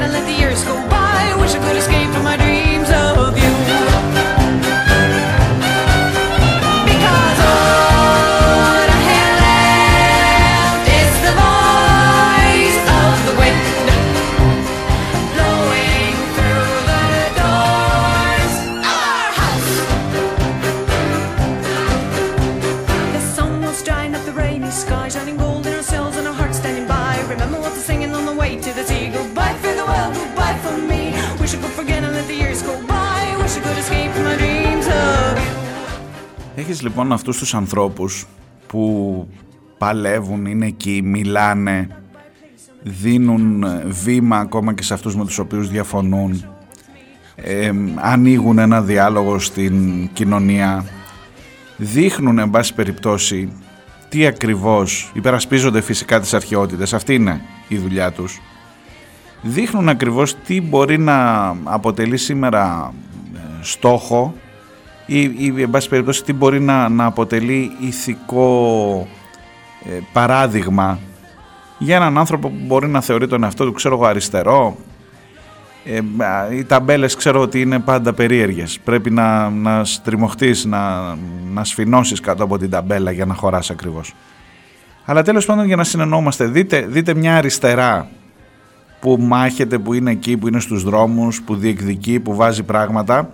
Έχεις 36.60 36.82
λοιπόν 36.82 37.12
αυτούς 37.12 37.38
τους 37.38 37.54
ανθρώπους 37.54 38.28
που 38.67 39.28
παλεύουν, 39.78 40.46
είναι 40.46 40.65
εκεί, 40.65 41.02
μιλάνε, 41.04 41.88
δίνουν 42.84 43.65
βήμα 43.86 44.38
ακόμα 44.38 44.74
και 44.74 44.84
σε 44.84 44.93
αυτούς 44.93 45.15
με 45.15 45.26
τους 45.26 45.38
οποίους 45.38 45.70
διαφωνούν, 45.70 46.46
ε, 47.36 47.72
ανοίγουν 47.96 48.58
ένα 48.58 48.82
διάλογο 48.82 49.39
στην 49.39 50.08
κοινωνία, 50.13 50.86
δείχνουν 51.78 52.39
εν 52.39 52.50
πάση 52.50 52.74
περιπτώσει 52.74 53.52
τι 54.10 54.26
ακριβώς 54.26 55.12
υπερασπίζονται 55.13 55.82
φυσικά 55.82 56.20
τις 56.20 56.34
αρχαιότητες, 56.34 56.93
αυτή 56.93 57.13
είναι 57.13 57.41
η 57.67 57.78
δουλειά 57.78 58.12
τους, 58.12 58.41
δείχνουν 59.41 59.89
ακριβώς 59.89 60.36
τι 60.36 60.62
μπορεί 60.62 60.98
να 60.98 61.48
αποτελεί 61.63 62.17
σήμερα 62.17 62.93
ε, 63.36 63.39
στόχο 63.62 64.34
ή, 65.08 65.22
ή 65.38 65.62
εν 65.62 65.70
πάση 65.70 65.89
περιπτώσει 65.89 66.24
τι 66.24 66.34
μπορεί 66.34 66.60
να, 66.60 66.89
να 66.89 67.06
αποτελεί 67.06 67.72
ηθικό 67.80 69.08
ε, 69.86 70.00
παράδειγμα 70.13 71.00
για 71.78 71.96
έναν 71.96 72.17
άνθρωπο 72.17 72.50
που 72.50 72.58
μπορεί 72.65 72.88
να 72.88 73.02
θεωρεί 73.02 73.28
τον 73.28 73.43
εαυτό 73.43 73.65
του 73.65 73.72
ξέρω 73.74 73.96
εγώ 73.96 74.06
αριστερό. 74.06 74.78
Ε, 75.86 76.24
α, 76.24 76.54
οι 76.54 76.63
ταμπέλες 76.63 77.15
ξέρω 77.15 77.41
ότι 77.41 77.62
είναι 77.62 77.80
πάντα 77.80 78.13
περίεργες. 78.13 78.80
Πρέπει 78.84 79.12
να, 79.12 79.50
να 79.50 79.86
στριμωχτείς 79.86 80.65
να, 80.65 81.15
να 81.54 81.63
σφινώσεις 81.63 82.20
κάτω 82.20 82.43
από 82.43 82.58
την 82.58 82.70
ταμπέλα 82.70 83.12
για 83.12 83.26
να 83.26 83.34
χωράς 83.34 83.70
ακριβώς. 83.70 84.13
Αλλά 85.06 85.24
τέλος 85.24 85.46
πάντων 85.46 85.65
για 85.65 85.76
να 85.76 85.84
συνεννοούμαστε 85.84 86.46
δείτε, 86.46 86.86
δείτε 86.88 87.13
μια 87.13 87.38
αριστερά 87.38 88.10
που 89.00 89.17
μάχεται, 89.20 89.78
που 89.78 89.93
είναι 89.93 90.12
εκεί, 90.12 90.38
που 90.38 90.48
είναι 90.48 90.60
στους 90.60 90.84
δρόμους, 90.84 91.41
που 91.41 91.56
διεκδικεί, 91.56 92.20
που 92.20 92.36
βάζει 92.36 92.63
πράγματα 92.63 93.30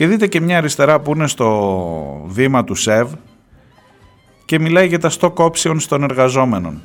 και 0.00 0.06
δείτε 0.06 0.26
και 0.26 0.40
μια 0.40 0.56
αριστερά 0.56 1.00
που 1.00 1.12
είναι 1.14 1.26
στο 1.26 2.24
βήμα 2.26 2.64
του 2.64 2.74
ΣΕΒ 2.74 3.12
και 4.44 4.58
μιλάει 4.58 4.86
για 4.86 4.98
τα 4.98 5.10
stock 5.20 5.34
options 5.34 5.82
των 5.88 6.02
εργαζόμενων. 6.02 6.82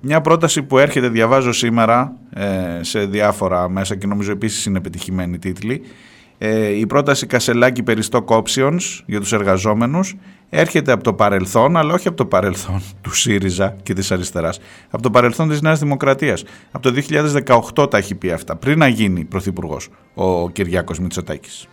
Μια 0.00 0.20
πρόταση 0.20 0.62
που 0.62 0.78
έρχεται, 0.78 1.08
διαβάζω 1.08 1.52
σήμερα 1.52 2.16
ε, 2.34 2.44
σε 2.80 3.04
διάφορα 3.04 3.68
μέσα 3.68 3.96
και 3.96 4.06
νομίζω 4.06 4.30
επίσης 4.30 4.66
είναι 4.66 4.78
επιτυχημένη 4.78 5.38
τίτλη. 5.38 5.82
Ε, 6.38 6.66
η 6.66 6.86
πρόταση 6.86 7.26
Κασελάκη 7.26 7.82
περί 7.82 8.02
stock 8.10 8.26
options 8.26 8.80
για 9.06 9.20
τους 9.20 9.32
εργαζόμενους 9.32 10.16
έρχεται 10.50 10.92
από 10.92 11.02
το 11.02 11.12
παρελθόν, 11.12 11.76
αλλά 11.76 11.94
όχι 11.94 12.08
από 12.08 12.16
το 12.16 12.26
παρελθόν 12.26 12.82
του 13.02 13.14
ΣΥΡΙΖΑ 13.14 13.76
και 13.82 13.94
της 13.94 14.12
αριστεράς, 14.12 14.58
από 14.90 15.02
το 15.02 15.10
παρελθόν 15.10 15.48
της 15.48 15.60
Νέας 15.60 15.78
Δημοκρατίας. 15.78 16.44
Από 16.70 16.90
το 16.90 17.02
2018 17.76 17.90
τα 17.90 17.98
έχει 17.98 18.14
πει 18.14 18.30
αυτά, 18.30 18.56
πριν 18.56 18.78
να 18.78 18.88
γίνει 18.88 19.24
πρωθυπουργός 19.24 19.88
ο 20.14 20.50
Κυριάκος 20.50 20.98
Μητσοτάκης. 20.98 21.68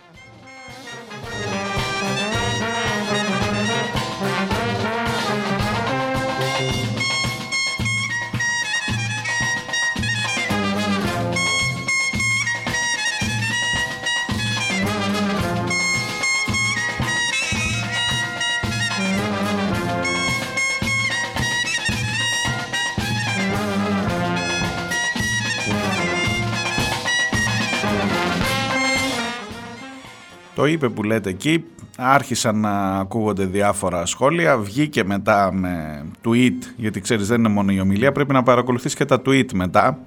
Το 30.64 30.70
είπε 30.70 30.88
που 30.88 31.02
λέτε 31.02 31.30
εκεί, 31.30 31.64
άρχισαν 31.96 32.60
να 32.60 32.98
ακούγονται 32.98 33.44
διάφορα 33.44 34.06
σχόλια, 34.06 34.58
βγήκε 34.58 35.04
μετά 35.04 35.52
με 35.52 36.04
tweet, 36.24 36.72
γιατί 36.76 37.00
ξέρεις 37.00 37.28
δεν 37.28 37.38
είναι 37.38 37.48
μόνο 37.48 37.72
η 37.72 37.80
ομιλία, 37.80 38.12
πρέπει 38.12 38.32
να 38.32 38.42
παρακολουθείς 38.42 38.94
και 38.94 39.04
τα 39.04 39.22
tweet 39.26 39.52
μετά. 39.52 39.98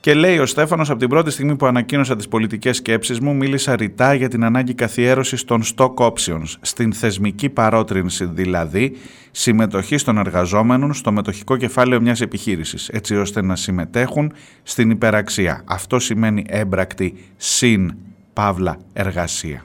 Και 0.00 0.14
λέει 0.14 0.38
ο 0.38 0.46
Στέφανος, 0.46 0.90
από 0.90 0.98
την 0.98 1.08
πρώτη 1.08 1.30
στιγμή 1.30 1.56
που 1.56 1.66
ανακοίνωσα 1.66 2.16
τις 2.16 2.28
πολιτικές 2.28 2.76
σκέψεις 2.76 3.20
μου, 3.20 3.34
μίλησα 3.34 3.76
ρητά 3.76 4.14
για 4.14 4.28
την 4.28 4.44
ανάγκη 4.44 4.74
καθιέρωσης 4.74 5.44
των 5.44 5.62
stock 5.76 5.94
options, 5.94 6.54
στην 6.60 6.92
θεσμική 6.92 7.48
παρότρινση 7.48 8.24
δηλαδή, 8.24 8.96
συμμετοχή 9.30 9.96
των 9.96 10.18
εργαζόμενων 10.18 10.94
στο 10.94 11.12
μετοχικό 11.12 11.56
κεφάλαιο 11.56 12.00
μιας 12.00 12.20
επιχείρησης, 12.20 12.88
έτσι 12.88 13.16
ώστε 13.16 13.42
να 13.42 13.56
συμμετέχουν 13.56 14.32
στην 14.62 14.90
υπεραξία. 14.90 15.62
Αυτό 15.64 15.98
σημαίνει 15.98 16.44
έμπρακτη 16.48 17.14
συν 17.36 17.94
παύλα 18.34 18.78
εργασία. 18.92 19.64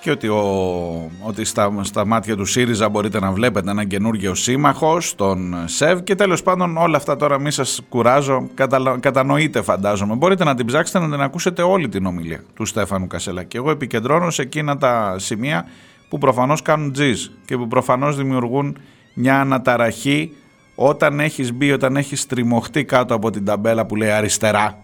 Και 0.00 0.10
ότι, 0.10 0.28
ο, 0.28 1.10
ότι 1.20 1.44
στα, 1.44 1.72
στα 1.80 2.06
μάτια 2.06 2.36
του 2.36 2.44
ΣΥΡΙΖΑ 2.44 2.88
μπορείτε 2.88 3.20
να 3.20 3.32
βλέπετε 3.32 3.70
έναν 3.70 3.86
καινούργιο 3.86 4.34
σύμμαχο, 4.34 4.98
τον 5.16 5.54
ΣΕΒ 5.64 6.00
και 6.00 6.14
τέλος 6.14 6.42
πάντων 6.42 6.76
όλα 6.76 6.96
αυτά 6.96 7.16
τώρα 7.16 7.40
μη 7.40 7.50
σας 7.50 7.80
κουράζω, 7.88 8.48
κατα, 8.54 8.96
κατανοείτε 9.00 9.62
φαντάζομαι. 9.62 10.14
Μπορείτε 10.14 10.44
να 10.44 10.54
την 10.54 10.66
ψάξετε 10.66 10.98
να 10.98 11.10
την 11.10 11.20
ακούσετε 11.20 11.62
όλη 11.62 11.88
την 11.88 12.06
ομιλία 12.06 12.42
του 12.54 12.64
Στέφανου 12.64 13.06
Κασελά 13.06 13.42
και 13.42 13.56
εγώ 13.56 13.70
επικεντρώνω 13.70 14.30
σε 14.30 14.42
εκείνα 14.42 14.76
τα 14.78 15.14
σημεία 15.18 15.66
που 16.08 16.18
προφανώς 16.18 16.62
κάνουν 16.62 16.92
τζιζ 16.92 17.26
και 17.44 17.56
που 17.56 17.68
προφανώς 17.68 18.16
δημιουργούν 18.16 18.78
μια 19.14 19.40
αναταραχή 19.40 20.32
όταν 20.74 21.20
έχεις 21.20 21.52
μπει, 21.52 21.72
όταν 21.72 21.96
έχεις 21.96 22.26
τριμωχτεί 22.26 22.84
κάτω 22.84 23.14
από 23.14 23.30
την 23.30 23.44
ταμπέλα 23.44 23.86
που 23.86 23.96
λέει 23.96 24.10
αριστερά 24.10 24.78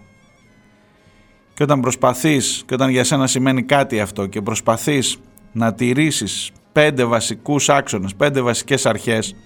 και 1.57 1.63
όταν 1.63 1.81
προσπαθείς 1.81 2.63
και 2.67 2.75
όταν 2.75 2.91
για 2.91 3.05
σένα 3.05 3.27
σημαίνει 3.27 3.63
κάτι 3.63 4.01
αυτό 4.01 4.27
και 4.27 4.43
προσπαθείς 4.43 5.19
να 5.53 5.75
τηρήσεις 5.75 6.51
πέντε 6.73 7.05
βασικούς 7.05 7.69
άξονες, 7.69 8.15
πέντε 8.15 8.41
βασικές 8.41 8.87
αρχές 8.87 9.37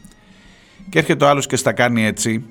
και 0.88 0.98
έρχεται 0.98 1.24
ο 1.24 1.28
άλλος 1.28 1.46
και 1.46 1.56
στα 1.56 1.72
κάνει 1.72 2.04
έτσι 2.04 2.44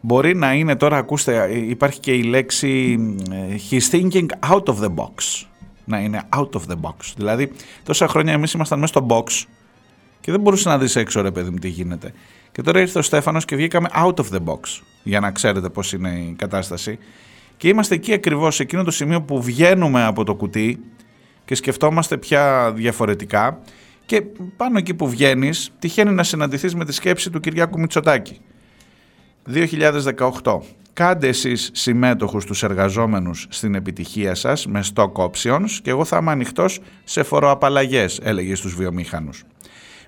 μπορεί 0.00 0.34
να 0.36 0.52
είναι 0.54 0.76
τώρα 0.76 0.96
ακούστε 0.96 1.50
υπάρχει 1.54 2.00
και 2.00 2.12
η 2.12 2.22
λέξη 2.22 2.98
ε, 3.30 3.56
he's 3.70 3.94
thinking 3.94 4.26
out 4.50 4.64
of 4.64 4.78
the 4.80 4.94
box. 4.94 5.44
Να 5.84 5.98
είναι 5.98 6.22
out 6.36 6.50
of 6.50 6.60
the 6.68 6.80
box. 6.80 7.12
Δηλαδή 7.16 7.52
τόσα 7.82 8.08
χρόνια 8.08 8.32
εμείς 8.32 8.52
ήμασταν 8.52 8.78
μέσα 8.78 8.92
στο 8.92 9.06
box 9.10 9.46
και 10.20 10.30
δεν 10.30 10.40
μπορούσε 10.40 10.68
να 10.68 10.78
δεις 10.78 10.96
έξω 10.96 11.20
ρε 11.20 11.30
παιδί 11.30 11.50
μου 11.50 11.58
τι 11.58 11.68
γίνεται. 11.68 12.12
Και 12.52 12.62
τώρα 12.62 12.80
ήρθε 12.80 12.98
ο 12.98 13.02
Στέφανος 13.02 13.44
και 13.44 13.56
βγήκαμε 13.56 13.88
out 14.04 14.14
of 14.14 14.24
the 14.32 14.44
box 14.44 14.60
για 15.02 15.20
να 15.20 15.30
ξέρετε 15.30 15.68
πώς 15.68 15.92
είναι 15.92 16.08
η 16.08 16.34
κατάσταση 16.38 16.98
και 17.58 17.68
είμαστε 17.68 17.94
εκεί 17.94 18.12
ακριβώς 18.12 18.54
σε 18.54 18.62
εκείνο 18.62 18.84
το 18.84 18.90
σημείο 18.90 19.22
που 19.22 19.42
βγαίνουμε 19.42 20.04
από 20.04 20.24
το 20.24 20.34
κουτί 20.34 20.80
και 21.44 21.54
σκεφτόμαστε 21.54 22.16
πια 22.16 22.72
διαφορετικά 22.74 23.60
και 24.06 24.22
πάνω 24.56 24.78
εκεί 24.78 24.94
που 24.94 25.08
βγαίνεις, 25.08 25.70
τυχαίνει 25.78 26.12
να 26.12 26.22
συναντηθείς 26.22 26.74
με 26.74 26.84
τη 26.84 26.92
σκέψη 26.92 27.30
του 27.30 27.40
Κυριάκου 27.40 27.80
Μητσοτάκη. 27.80 28.40
2018. 30.42 30.60
Κάντε 30.92 31.28
εσείς 31.28 31.70
συμμέτοχους 31.72 32.44
τους 32.44 32.62
εργαζόμενους 32.62 33.46
στην 33.48 33.74
επιτυχία 33.74 34.34
σας 34.34 34.66
με 34.66 34.84
stock 34.94 35.12
options 35.12 35.70
και 35.82 35.90
εγώ 35.90 36.04
θα 36.04 36.16
είμαι 36.16 36.30
ανοιχτός 36.30 36.80
σε 37.04 37.22
φοροαπαλλαγές, 37.22 38.20
έλεγε 38.22 38.54
στους 38.54 38.74
βιομήχανους. 38.74 39.44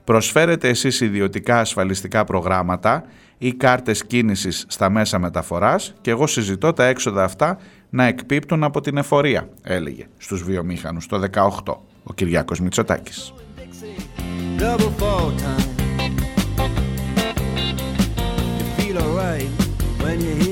Προσφέρετε 0.04 0.68
εσείς 0.68 1.00
ιδιωτικά 1.00 1.60
ασφαλιστικά 1.60 2.24
προγράμματα 2.24 3.04
ή 3.38 3.52
κάρτες 3.52 4.04
κίνησης 4.06 4.64
στα 4.68 4.90
μέσα 4.90 5.18
μεταφοράς 5.18 5.94
και 6.00 6.10
εγώ 6.10 6.26
συζητώ 6.26 6.72
τα 6.72 6.84
έξοδα 6.84 7.24
αυτά 7.24 7.58
να 7.90 8.04
εκπίπτουν 8.04 8.64
από 8.64 8.80
την 8.80 8.96
εφορία, 8.96 9.48
έλεγε 9.62 10.06
στους 10.18 10.42
βιομήχανους 10.42 11.06
το 11.06 11.20
18 11.64 11.76
ο 12.02 12.12
Κυριάκος 12.14 12.60
Μητσοτάκης. 12.60 13.32
double 14.60 14.92
fall 15.00 15.30
time. 15.44 15.68
You 18.58 18.66
feel 18.76 18.96
alright 19.04 19.48
when 20.02 20.16
you 20.20 20.34
hear 20.42 20.49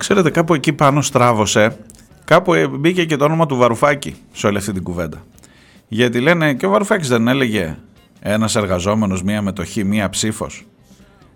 Ξέρετε 0.00 0.30
κάπου 0.30 0.54
εκεί 0.54 0.72
πάνω 0.72 1.02
στράβωσε, 1.02 1.76
κάπου 2.24 2.54
ε, 2.54 2.68
μπήκε 2.68 3.04
και 3.04 3.16
το 3.16 3.24
όνομα 3.24 3.46
του 3.46 3.56
Βαρουφάκη 3.56 4.16
σε 4.32 4.46
όλη 4.46 4.56
αυτή 4.56 4.72
την 4.72 4.82
κουβέντα. 4.82 5.22
Γιατί 5.88 6.20
λένε 6.20 6.54
και 6.54 6.66
ο 6.66 6.70
Βαρουφάκης 6.70 7.08
δεν 7.08 7.28
έλεγε 7.28 7.76
ένας 8.20 8.56
εργαζόμενος, 8.56 9.22
μία 9.22 9.42
μετοχή, 9.42 9.84
μία 9.84 10.08
ψήφος. 10.08 10.66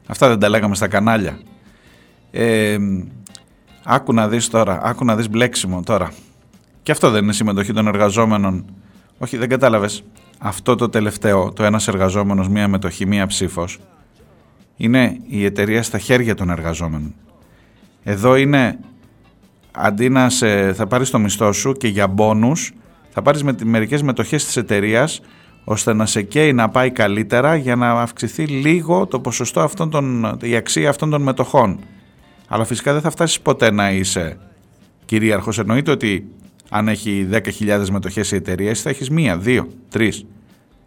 Αυτά 0.07 0.29
δεν 0.29 0.39
τα 0.39 0.49
λέγαμε 0.49 0.75
στα 0.75 0.89
κανάλια. 0.89 1.39
Ε, 2.31 2.77
άκου 3.85 4.12
να 4.12 4.29
δεις 4.29 4.49
τώρα, 4.49 4.81
άκου 4.83 5.05
να 5.05 5.17
δεις 5.17 5.31
μπλέξιμο 5.31 5.83
τώρα. 5.83 6.12
Και 6.83 6.93
αυτό 6.93 7.11
δεν 7.11 7.23
είναι 7.23 7.33
συμμετοχή 7.33 7.73
των 7.73 7.87
εργαζόμενων. 7.87 8.65
Όχι, 9.19 9.37
δεν 9.37 9.49
κατάλαβες. 9.49 10.05
Αυτό 10.39 10.75
το 10.75 10.89
τελευταίο, 10.89 11.53
το 11.53 11.65
ένας 11.65 11.89
εργαζόμενος, 11.89 12.49
μία 12.49 12.69
μετοχή, 12.69 13.07
μία 13.07 13.27
ψήφος, 13.27 13.79
είναι 14.77 15.17
η 15.27 15.45
εταιρεία 15.45 15.83
στα 15.83 15.99
χέρια 15.99 16.35
των 16.35 16.51
εργαζόμενων. 16.51 17.15
Εδώ 18.05 18.37
είναι 18.37 18.79
αντί 19.71 20.09
να 20.09 20.31
σε, 20.31 20.73
θα 20.73 20.87
πάρεις 20.87 21.11
το 21.11 21.19
μισθό 21.19 21.53
σου 21.53 21.73
και 21.73 21.89
για 21.89 22.07
μπόνους 22.07 22.73
θα 23.11 23.23
πάρεις 23.23 23.43
με, 23.43 23.55
μερικές 23.65 24.03
μετοχές 24.03 24.45
της 24.45 24.57
εταιρείας 24.57 25.21
ώστε 25.65 25.93
να 25.93 26.07
σε 26.07 26.23
καίει 26.23 26.53
να 26.53 26.69
πάει 26.69 26.91
καλύτερα 26.91 27.55
για 27.57 27.77
να 27.77 27.91
αυξηθεί 27.91 28.47
λίγο 28.47 29.07
το 29.07 29.21
ποσοστό 29.21 29.61
αυτών 29.61 29.91
των, 29.91 30.37
η 30.43 30.57
αξία 30.57 30.89
αυτών 30.89 31.11
των 31.11 31.23
μετοχών. 31.23 31.79
Αλλά 32.49 32.65
φυσικά 32.65 32.93
δεν 32.93 33.01
θα 33.01 33.11
φτάσεις 33.11 33.41
ποτέ 33.41 33.71
να 33.71 33.91
είσαι 33.91 34.39
κυρίαρχος. 35.05 35.59
Εννοείται 35.59 35.91
ότι 35.91 36.27
αν 36.71 36.89
έχει 36.89 37.29
10.000 37.33 37.87
μετοχές 37.91 38.33
η 38.33 38.37
εταιρεία 38.37 38.71
εσύ 38.71 38.83
θα 38.83 38.91
έχεις 38.91 39.11
μία, 39.11 39.37
δύο, 39.37 39.69
τρεις. 39.89 40.25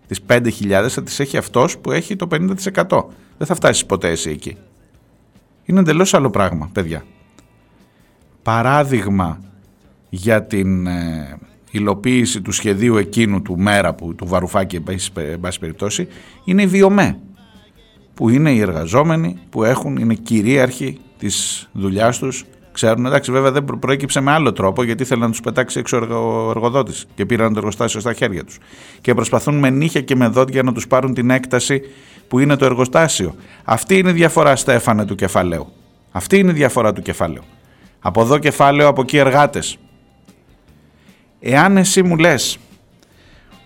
Τις 0.07 0.19
5.000 0.27 0.85
θα 0.89 1.03
τις 1.03 1.19
έχει 1.19 1.37
αυτός 1.37 1.77
που 1.77 1.91
έχει 1.91 2.15
το 2.15 2.27
50%. 2.31 3.05
Δεν 3.37 3.47
θα 3.47 3.55
φτάσεις 3.55 3.85
ποτέ 3.85 4.09
εσύ 4.09 4.29
εκεί. 4.29 4.57
Είναι 5.67 5.79
εντελώς 5.79 6.13
άλλο 6.13 6.29
πράγμα, 6.29 6.69
παιδιά. 6.73 7.03
Παράδειγμα 8.43 9.39
για 10.09 10.43
την 10.43 10.87
ε, 10.87 11.37
υλοποίηση 11.71 12.41
του 12.41 12.51
σχεδίου 12.51 12.97
εκείνου 12.97 13.41
του 13.41 13.59
μέρα 13.59 13.93
που 13.93 14.15
του 14.15 14.27
Βαρουφάκη 14.27 14.75
εν 14.75 15.39
πάση 15.39 15.59
περιπτώσει 15.59 16.07
είναι 16.43 16.61
η 16.61 16.67
Βιομέ 16.67 17.19
που 18.13 18.29
είναι 18.29 18.51
οι 18.51 18.59
εργαζόμενοι 18.59 19.37
που 19.49 19.63
έχουν, 19.63 19.97
είναι 19.97 20.13
κυρίαρχοι 20.13 20.99
της 21.17 21.67
δουλειάς 21.71 22.17
τους 22.17 22.45
ξέρουν, 22.71 23.05
εντάξει 23.05 23.31
βέβαια 23.31 23.51
δεν 23.51 23.65
προέκυψε 23.79 24.19
με 24.19 24.31
άλλο 24.31 24.53
τρόπο 24.53 24.83
γιατί 24.83 25.03
ήθελαν 25.03 25.23
να 25.23 25.29
τους 25.29 25.41
πετάξει 25.41 25.79
έξω 25.79 25.97
ο 25.97 26.49
εργοδότης 26.49 27.05
και 27.15 27.25
πήραν 27.25 27.53
το 27.53 27.59
εργοστάσιο 27.59 27.99
στα 27.99 28.13
χέρια 28.13 28.43
τους 28.43 28.57
και 29.01 29.13
προσπαθούν 29.13 29.59
με 29.59 29.69
νύχια 29.69 30.01
και 30.01 30.15
με 30.15 30.27
δόντια 30.27 30.63
να 30.63 30.73
τους 30.73 30.87
πάρουν 30.87 31.13
την 31.13 31.29
έκταση 31.29 31.81
που 32.27 32.39
είναι 32.39 32.55
το 32.55 32.65
εργοστάσιο. 32.65 33.35
Αυτή 33.63 33.97
είναι 33.97 34.09
η 34.09 34.13
διαφορά 34.13 34.55
Στέφανε 34.55 35.05
του 35.05 35.15
κεφαλαίου. 35.15 35.67
Αυτή 36.11 36.37
είναι 36.37 36.51
η 36.51 36.53
διαφορά 36.53 36.93
του 36.93 37.01
κεφαλαίου. 37.01 37.43
Από 37.99 38.21
εδώ 38.21 38.37
κεφάλαιο, 38.37 38.87
από 38.87 39.01
εκεί 39.01 39.17
εργάτες. 39.17 39.77
Εάν 41.39 41.77
εσύ 41.77 42.03
μου 42.03 42.17
λες 42.17 42.59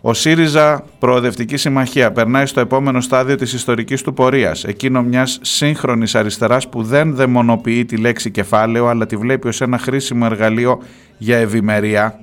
ο 0.04 0.14
ΣΥΡΙΖΑ 0.14 0.84
Προοδευτική 1.00 1.58
Συμμαχία 1.58 2.12
περνάει 2.12 2.46
στο 2.46 2.60
επόμενο 2.60 3.02
στάδιο 3.02 3.36
της 3.36 3.54
ιστορικής 3.54 4.02
του 4.02 4.14
πορείας, 4.14 4.64
εκείνο 4.64 5.02
μιας 5.02 5.40
σύγχρονης 5.42 6.16
αριστεράς 6.16 6.70
που 6.70 6.84
δεν 6.84 7.16
δαιμονοποιεί 7.16 7.86
τη 7.86 7.98
λέξη 7.98 8.32
κεφάλαιο 8.32 8.88
αλλά 8.88 9.06
τη 9.06 9.16
βλέπει 9.16 9.48
ως 9.48 9.62
ένα 9.62 9.78
χρήσιμο 9.78 10.28
εργαλείο 10.32 10.82
για 11.18 11.38
ευημερία, 11.38 12.20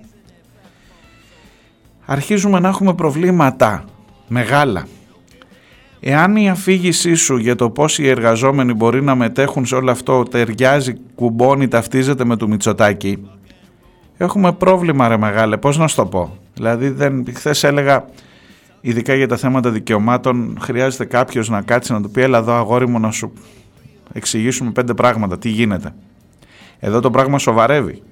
αρχίζουμε 2.04 2.60
να 2.60 2.68
έχουμε 2.68 2.94
προβλήματα 2.94 3.84
μεγάλα. 4.28 4.86
Εάν 6.00 6.36
η 6.36 6.50
αφήγησή 6.50 7.14
σου 7.14 7.36
για 7.36 7.54
το 7.54 7.70
πώς 7.70 7.98
οι 7.98 8.08
εργαζόμενοι 8.08 8.74
μπορεί 8.74 9.02
να 9.02 9.14
μετέχουν 9.14 9.66
σε 9.66 9.74
όλο 9.74 9.90
αυτό 9.90 10.22
ταιριάζει, 10.22 10.94
κουμπώνει, 11.14 11.68
ταυτίζεται 11.68 12.24
με 12.24 12.36
το 12.36 12.48
Μητσοτάκι, 12.48 13.28
έχουμε 14.16 14.52
πρόβλημα 14.52 15.08
ρε 15.08 15.16
μεγάλε, 15.16 15.56
πώς 15.56 15.78
να 15.78 15.86
σου 15.86 15.96
το 15.96 16.06
πω. 16.06 16.36
Δηλαδή 16.54 16.88
δεν, 16.88 17.24
χθες 17.34 17.64
έλεγα, 17.64 18.04
ειδικά 18.80 19.14
για 19.14 19.28
τα 19.28 19.36
θέματα 19.36 19.70
δικαιωμάτων, 19.70 20.58
χρειάζεται 20.60 21.04
κάποιος 21.04 21.48
να 21.48 21.62
κάτσει 21.62 21.92
να 21.92 22.02
του 22.02 22.10
πει 22.10 22.20
έλα 22.20 22.38
εδώ 22.38 22.52
αγόρι 22.52 22.88
μου 22.88 23.00
να 23.00 23.10
σου 23.10 23.32
εξηγήσουμε 24.12 24.70
πέντε 24.70 24.94
πράγματα, 24.94 25.38
τι 25.38 25.48
γίνεται. 25.48 25.94
Εδώ 26.78 27.00
το 27.00 27.10
πράγμα 27.10 27.38
σοβαρεύει. 27.38 28.02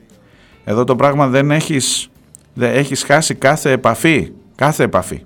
Εδώ 0.65 0.85
το 0.85 0.97
πράγμα 0.97 1.27
δεν 1.29 1.51
έχεις, 1.51 2.11
δεν 2.55 2.75
έχεις 2.75 3.03
χάσει 3.03 3.35
κάθε 3.35 3.71
επαφή, 3.71 4.33
κάθε 4.55 4.85
επαφή. 4.85 5.23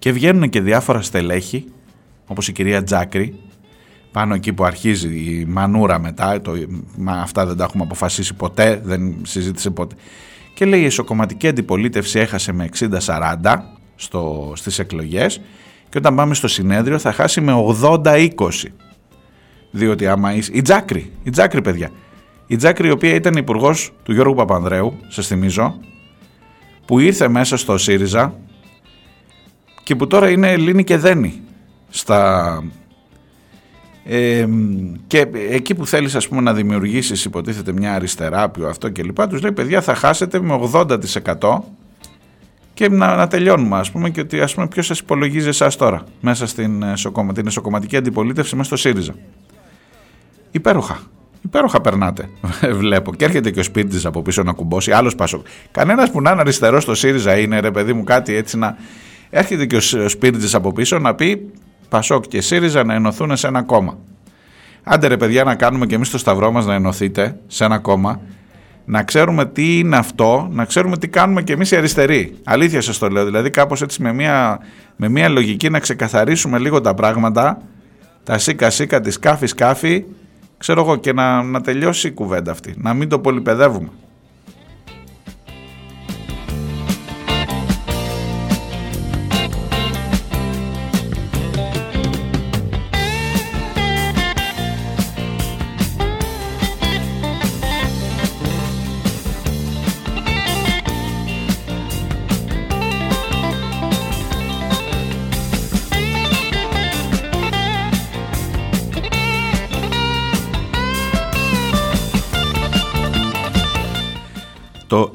Και 0.00 0.12
βγαίνουν 0.12 0.48
και 0.48 0.60
διάφορα 0.60 1.02
στελέχη, 1.02 1.64
όπως 2.26 2.48
η 2.48 2.52
κυρία 2.52 2.82
Τζάκρη, 2.82 3.38
πάνω 4.12 4.34
εκεί 4.34 4.52
που 4.52 4.64
αρχίζει 4.64 5.08
η 5.08 5.44
μανούρα 5.48 5.98
μετά, 5.98 6.40
το, 6.40 6.52
μα 6.96 7.12
αυτά 7.12 7.46
δεν 7.46 7.56
τα 7.56 7.64
έχουμε 7.64 7.82
αποφασίσει 7.82 8.34
ποτέ, 8.34 8.80
δεν 8.84 9.14
συζήτησε 9.22 9.70
ποτέ. 9.70 9.94
Και 10.54 10.64
λέει 10.64 10.80
η 10.80 10.84
ισοκομματική 10.84 11.48
αντιπολίτευση 11.48 12.18
έχασε 12.18 12.52
με 12.52 12.68
60-40 13.06 13.56
στο, 13.96 14.52
στις 14.56 14.78
εκλογές 14.78 15.40
και 15.88 15.98
όταν 15.98 16.14
πάμε 16.14 16.34
στο 16.34 16.48
συνέδριο 16.48 16.98
θα 16.98 17.12
χάσει 17.12 17.40
με 17.40 17.52
80-20. 17.82 18.30
Διότι 19.70 20.06
άμα 20.06 20.34
είσαι... 20.34 20.50
Η 20.54 20.62
Τζάκρη, 20.62 21.10
η 21.22 21.30
Τζάκρη 21.30 21.62
παιδιά. 21.62 21.90
Η 22.46 22.56
Τζάκρη 22.56 22.88
η 22.88 22.90
οποία 22.90 23.14
ήταν 23.14 23.34
υπουργός 23.34 23.92
του 24.02 24.12
Γιώργου 24.12 24.34
Παπανδρέου, 24.34 24.98
σας 25.08 25.26
θυμίζω, 25.26 25.80
που 26.86 26.98
ήρθε 26.98 27.28
μέσα 27.28 27.56
στο 27.56 27.78
ΣΥΡΙΖΑ 27.78 28.34
και 29.90 29.96
που 29.96 30.06
τώρα 30.06 30.30
είναι 30.30 30.50
Ελλήνη 30.50 30.84
και 30.84 30.96
Δένη 30.96 31.40
στα... 31.88 32.62
Ε, 34.04 34.46
και 35.06 35.26
εκεί 35.50 35.74
που 35.74 35.86
θέλεις 35.86 36.14
ας 36.14 36.28
πούμε 36.28 36.40
να 36.40 36.54
δημιουργήσεις 36.54 37.24
υποτίθεται 37.24 37.72
μια 37.72 37.94
αριστεράπιο 37.94 38.68
αυτό 38.68 38.88
και 38.88 39.02
λοιπά 39.02 39.26
τους 39.26 39.42
λέει 39.42 39.52
παιδιά 39.52 39.80
θα 39.80 39.94
χάσετε 39.94 40.40
με 40.40 40.60
80% 40.72 41.58
και 42.74 42.88
να, 42.88 43.16
να 43.16 43.28
τελειώνουμε 43.28 43.78
ας 43.78 43.90
πούμε 43.90 44.10
και 44.10 44.20
ότι 44.20 44.40
ας 44.40 44.54
πούμε 44.54 44.68
ποιος 44.68 44.86
σας 44.86 44.98
υπολογίζει 44.98 45.48
εσάς 45.48 45.76
τώρα 45.76 46.04
μέσα 46.20 46.46
στην 46.46 46.82
εσωκομματική, 46.82 47.40
την 47.40 47.48
εσωκομματική 47.48 47.96
αντιπολίτευση 47.96 48.56
μέσα 48.56 48.68
στο 48.68 48.76
ΣΥΡΙΖΑ. 48.76 49.14
Υπέροχα. 50.50 51.00
Υπέροχα 51.44 51.80
περνάτε. 51.80 52.28
Βλέπω. 52.80 53.14
Και 53.14 53.24
έρχεται 53.24 53.50
και 53.50 53.60
ο 53.60 53.62
σπίτι 53.62 54.06
από 54.06 54.22
πίσω 54.22 54.42
να 54.42 54.52
κουμπώσει. 54.52 54.92
Άλλος 54.92 55.14
Πασόκ. 55.14 55.46
Κανένας 55.70 56.10
που 56.10 56.20
να 56.20 56.30
είναι 56.30 56.40
αριστερός 56.40 56.82
στο 56.82 56.94
ΣΥΡΙΖΑ 56.94 57.38
είναι 57.38 57.60
ρε 57.60 57.70
παιδί 57.70 57.92
μου 57.92 58.04
κάτι 58.04 58.34
έτσι 58.34 58.58
να. 58.58 58.76
Έρχεται 59.30 59.66
και 59.66 59.76
ο 59.76 60.08
σπίτι 60.08 60.56
από 60.56 60.72
πίσω 60.72 60.98
να 60.98 61.14
πει 61.14 61.50
Πασόκ 61.88 62.24
και 62.28 62.40
ΣΥΡΙΖΑ 62.40 62.84
να 62.84 62.94
ενωθούν 62.94 63.36
σε 63.36 63.46
ένα 63.46 63.62
κόμμα. 63.62 63.98
Άντε 64.82 65.06
ρε 65.06 65.16
παιδιά 65.16 65.44
να 65.44 65.54
κάνουμε 65.54 65.86
και 65.86 65.94
εμείς 65.94 66.10
το 66.10 66.18
σταυρό 66.18 66.52
μας 66.52 66.66
να 66.66 66.74
ενωθείτε 66.74 67.40
σε 67.46 67.64
ένα 67.64 67.78
κόμμα. 67.78 68.20
Να 68.84 69.02
ξέρουμε 69.02 69.46
τι 69.46 69.78
είναι 69.78 69.96
αυτό, 69.96 70.48
να 70.50 70.64
ξέρουμε 70.64 70.96
τι 70.96 71.08
κάνουμε 71.08 71.42
και 71.42 71.52
εμείς 71.52 71.70
οι 71.70 71.76
αριστεροί. 71.76 72.34
Αλήθεια 72.44 72.80
σας 72.80 72.98
το 72.98 73.08
λέω. 73.08 73.24
Δηλαδή, 73.24 73.50
κάπως 73.50 73.82
έτσι 73.82 74.02
με 74.02 74.12
μια, 74.12 74.58
με 74.96 75.08
μια 75.08 75.28
λογική 75.28 75.70
να 75.70 75.78
ξεκαθαρίσουμε 75.78 76.58
λίγο 76.58 76.80
τα 76.80 76.94
πράγματα, 76.94 77.62
τα 78.24 78.38
σίκα 78.38 78.70
σίκα, 78.70 79.00
τη 79.00 79.10
σκάφη 79.10 79.46
σκάφη, 79.46 80.04
ξέρω 80.58 80.80
εγώ, 80.80 80.96
και 80.96 81.12
να, 81.12 81.42
να 81.42 81.60
τελειώσει 81.60 82.06
η 82.06 82.10
κουβέντα 82.10 82.50
αυτή. 82.50 82.74
Να 82.76 82.94
μην 82.94 83.08
το 83.08 83.18
πολυπεδεύουμε. 83.18 83.88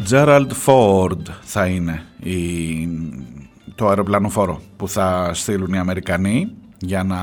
Gerald 0.09 0.51
Ford 0.65 1.21
θα 1.41 1.65
είναι 1.65 2.03
η, 2.19 2.37
το 3.75 3.87
αεροπλανοφόρο 3.87 4.61
που 4.77 4.87
θα 4.87 5.31
στείλουν 5.33 5.73
οι 5.73 5.77
Αμερικανοί 5.77 6.51
για 6.77 7.03
να 7.03 7.17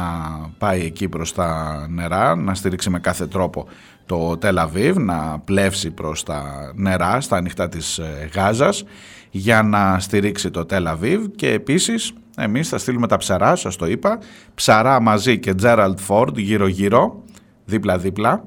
πάει 0.58 0.80
εκεί 0.80 1.08
προς 1.08 1.32
τα 1.32 1.86
νερά, 1.90 2.36
να 2.36 2.54
στηρίξει 2.54 2.90
με 2.90 2.98
κάθε 2.98 3.26
τρόπο 3.26 3.66
το 4.06 4.36
Τελαβίβ, 4.36 4.96
να 4.96 5.38
πλεύσει 5.44 5.90
προς 5.90 6.22
τα 6.22 6.72
νερά, 6.74 7.20
στα 7.20 7.36
ανοιχτά 7.36 7.68
της 7.68 7.98
ε, 7.98 8.30
Γάζας, 8.34 8.84
για 9.30 9.62
να 9.62 9.98
στηρίξει 9.98 10.50
το 10.50 10.64
Τελαβίβ 10.64 11.26
και 11.36 11.50
επίσης 11.50 12.12
εμείς 12.36 12.68
θα 12.68 12.78
στείλουμε 12.78 13.06
τα 13.06 13.16
ψαρά, 13.16 13.56
σας 13.56 13.76
το 13.76 13.86
είπα, 13.86 14.18
ψαρά 14.54 15.00
μαζί 15.00 15.38
και 15.38 15.54
Gerald 15.62 15.94
Ford 16.08 16.36
γύρω-γύρω, 16.36 17.22
δίπλα-δίπλα, 17.64 18.44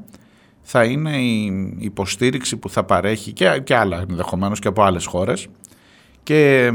θα 0.68 0.84
είναι 0.84 1.18
η 1.18 1.74
υποστήριξη 1.78 2.58
που 2.58 2.70
θα 2.70 2.84
παρέχει 2.84 3.32
και, 3.32 3.62
και 3.64 3.76
άλλα 3.76 4.06
ενδεχομένως 4.10 4.60
και 4.60 4.68
από 4.68 4.84
άλλες 4.84 5.06
χώρες 5.06 5.48
και 6.24 6.72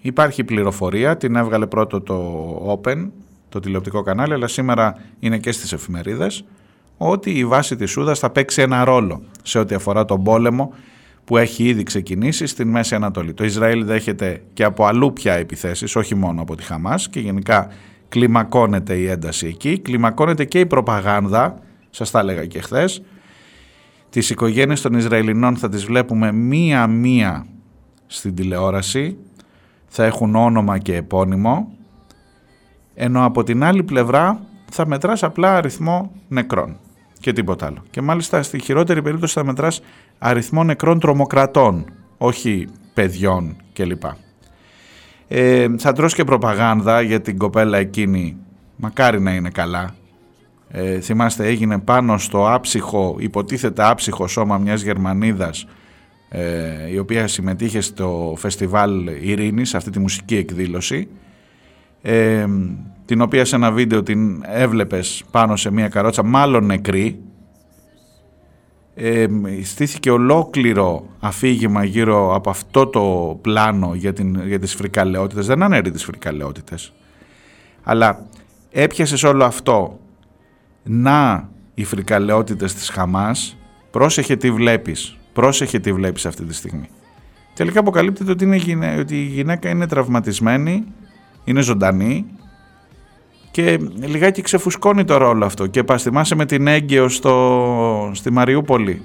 υπάρχει 0.00 0.44
πληροφορία, 0.44 1.16
την 1.16 1.36
έβγαλε 1.36 1.66
πρώτο 1.66 2.00
το 2.00 2.80
Open, 2.84 3.10
το 3.48 3.60
τηλεοπτικό 3.60 4.02
κανάλι, 4.02 4.32
αλλά 4.32 4.46
σήμερα 4.46 4.96
είναι 5.18 5.38
και 5.38 5.52
στις 5.52 5.72
εφημερίδες, 5.72 6.44
ότι 6.96 7.30
η 7.30 7.44
βάση 7.44 7.76
της 7.76 7.90
Σούδας 7.90 8.18
θα 8.18 8.30
παίξει 8.30 8.62
ένα 8.62 8.84
ρόλο 8.84 9.22
σε 9.42 9.58
ό,τι 9.58 9.74
αφορά 9.74 10.04
τον 10.04 10.22
πόλεμο 10.22 10.74
που 11.24 11.36
έχει 11.36 11.64
ήδη 11.64 11.82
ξεκινήσει 11.82 12.46
στην 12.46 12.68
Μέση 12.68 12.94
Ανατολή. 12.94 13.34
Το 13.34 13.44
Ισραήλ 13.44 13.84
δέχεται 13.84 14.42
και 14.52 14.64
από 14.64 14.84
αλλού 14.84 15.12
πια 15.12 15.32
επιθέσεις, 15.32 15.96
όχι 15.96 16.14
μόνο 16.14 16.40
από 16.42 16.56
τη 16.56 16.62
Χαμάς 16.62 17.08
και 17.08 17.20
γενικά 17.20 17.68
κλιμακώνεται 18.08 18.94
η 18.94 19.06
ένταση 19.06 19.46
εκεί, 19.46 19.78
κλιμακώνεται 19.78 20.44
και 20.44 20.60
η 20.60 20.66
προπαγάνδα 20.66 21.58
σας 21.90 22.10
τα 22.10 22.18
έλεγα 22.18 22.46
και 22.46 22.60
χθες. 22.60 23.02
Τις 24.10 24.30
οικογένειες 24.30 24.80
των 24.80 24.94
Ισραηλινών 24.94 25.56
θα 25.56 25.68
τις 25.68 25.84
βλέπουμε 25.84 26.32
μία-μία 26.32 27.46
στην 28.06 28.34
τηλεόραση, 28.34 29.16
θα 29.86 30.04
έχουν 30.04 30.36
όνομα 30.36 30.78
και 30.78 30.96
επώνυμο, 30.96 31.72
ενώ 32.94 33.24
από 33.24 33.42
την 33.42 33.64
άλλη 33.64 33.82
πλευρά 33.82 34.40
θα 34.70 34.86
μετράς 34.86 35.22
απλά 35.22 35.56
αριθμό 35.56 36.12
νεκρών 36.28 36.76
και 37.20 37.32
τίποτα 37.32 37.66
άλλο. 37.66 37.82
Και 37.90 38.00
μάλιστα 38.00 38.42
στη 38.42 38.58
χειρότερη 38.62 39.02
περίπτωση 39.02 39.34
θα 39.34 39.44
μετράς 39.44 39.80
αριθμό 40.18 40.64
νεκρών 40.64 41.00
τρομοκρατών, 41.00 41.84
όχι 42.18 42.68
παιδιών 42.94 43.56
κλπ. 43.72 44.02
Ε, 45.28 45.66
θα 45.78 45.92
τρως 45.92 46.14
και 46.14 46.24
προπαγάνδα 46.24 47.00
για 47.00 47.20
την 47.20 47.38
κοπέλα 47.38 47.78
εκείνη, 47.78 48.36
μακάρι 48.76 49.20
να 49.20 49.34
είναι 49.34 49.50
καλά, 49.50 49.94
ε, 50.70 51.00
θυμάστε 51.00 51.46
έγινε 51.46 51.78
πάνω 51.78 52.18
στο 52.18 52.52
άψυχο, 52.52 53.16
υποτίθεται 53.18 53.84
άψυχο 53.84 54.26
σώμα 54.26 54.58
μιας 54.58 54.82
Γερμανίδας 54.82 55.66
ε, 56.28 56.90
η 56.90 56.98
οποία 56.98 57.26
συμμετείχε 57.26 57.80
στο 57.80 58.34
φεστιβάλ 58.36 59.06
Ειρήνης, 59.20 59.74
αυτή 59.74 59.90
τη 59.90 59.98
μουσική 59.98 60.36
εκδήλωση 60.36 61.08
ε, 62.02 62.46
την 63.04 63.20
οποία 63.20 63.44
σε 63.44 63.56
ένα 63.56 63.70
βίντεο 63.72 64.02
την 64.02 64.42
έβλεπες 64.46 65.24
πάνω 65.30 65.56
σε 65.56 65.70
μια 65.70 65.88
καρότσα 65.88 66.22
μάλλον 66.22 66.64
νεκρή. 66.64 67.20
Ε, 68.94 69.26
στήθηκε 69.62 70.10
ολόκληρο 70.10 71.06
αφήγημα 71.20 71.84
γύρω 71.84 72.34
από 72.34 72.50
αυτό 72.50 72.86
το 72.86 73.38
πλάνο 73.40 73.94
για, 73.94 74.12
την, 74.12 74.46
για 74.46 74.58
τις 74.58 74.74
φρικαλαιότητες. 74.74 75.46
Δεν 75.46 75.62
ανέρει 75.62 75.90
τις 75.90 76.04
φρικαλαιότητες 76.04 76.92
αλλά 77.88 78.26
έπιασες 78.70 79.22
όλο 79.22 79.44
αυτό 79.44 79.98
να 80.88 81.48
οι 81.74 81.84
φρικαλαιότητες 81.84 82.74
της 82.74 82.88
Χαμάς, 82.88 83.56
πρόσεχε 83.90 84.36
τι 84.36 84.50
βλέπεις, 84.50 85.16
πρόσεχε 85.32 85.78
τι 85.78 85.92
βλέπεις 85.92 86.26
αυτή 86.26 86.44
τη 86.44 86.54
στιγμή. 86.54 86.88
Τελικά 87.54 87.80
αποκαλύπτεται 87.80 88.30
ότι, 88.30 88.44
είναι, 88.66 88.96
ότι 88.98 89.20
η 89.20 89.24
γυναίκα 89.24 89.68
είναι 89.68 89.86
τραυματισμένη, 89.86 90.84
είναι 91.44 91.60
ζωντανή 91.60 92.26
και 93.50 93.78
λιγάκι 94.00 94.42
ξεφουσκώνει 94.42 95.04
το 95.04 95.16
ρόλο 95.16 95.44
αυτό 95.44 95.66
και 95.66 95.84
παστιμάσαι 95.84 96.34
με 96.34 96.46
την 96.46 96.66
έγκαιο 96.66 97.08
στο, 97.08 98.10
στη 98.14 98.30
Μαριούπολη. 98.30 99.02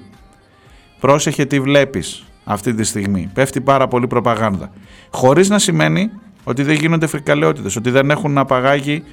Πρόσεχε 1.00 1.44
τι 1.44 1.60
βλέπεις 1.60 2.24
αυτή 2.44 2.74
τη 2.74 2.84
στιγμή. 2.84 3.30
Πέφτει 3.34 3.60
πάρα 3.60 3.88
πολύ 3.88 4.06
προπαγάνδα. 4.06 4.70
Χωρίς 5.10 5.48
να 5.48 5.58
σημαίνει 5.58 6.10
ότι 6.44 6.62
δεν 6.62 6.74
γίνονται 6.74 7.06
φρικαλαιότητες, 7.06 7.76
ότι 7.76 7.90
δεν 7.90 8.10
έχουν 8.10 8.38
απαγάγει 8.38 9.04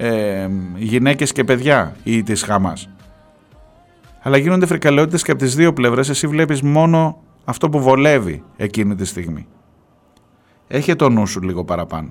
ε, 0.00 0.48
γυναίκες 0.76 1.32
και 1.32 1.44
παιδιά 1.44 1.96
ή 2.02 2.22
της 2.22 2.42
Χαμάς. 2.42 2.88
Αλλά 4.22 4.36
γίνονται 4.36 4.66
φρικαλαιότητες 4.66 5.22
και 5.22 5.30
από 5.30 5.40
τις 5.40 5.54
δύο 5.54 5.72
πλευρές 5.72 6.08
εσύ 6.08 6.26
βλέπεις 6.26 6.62
μόνο 6.62 7.22
αυτό 7.44 7.68
που 7.68 7.80
βολεύει 7.80 8.42
εκείνη 8.56 8.94
τη 8.94 9.04
στιγμή. 9.04 9.46
Έχει 10.68 10.96
το 10.96 11.08
νου 11.08 11.26
σου 11.26 11.42
λίγο 11.42 11.64
παραπάνω. 11.64 12.08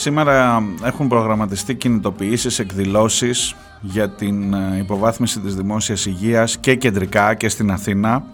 Σήμερα 0.00 0.62
έχουν 0.84 1.08
προγραμματιστεί 1.08 1.74
κινητοποιήσεις, 1.74 2.58
εκδηλώσεις 2.58 3.54
για 3.80 4.10
την 4.10 4.54
ε, 4.54 4.76
υποβάθμιση 4.78 5.40
της 5.40 5.54
δημόσιας 5.54 6.06
υγείας 6.06 6.58
και 6.58 6.74
κεντρικά 6.74 7.34
και 7.34 7.48
στην 7.48 7.70
Αθήνα 7.70 8.24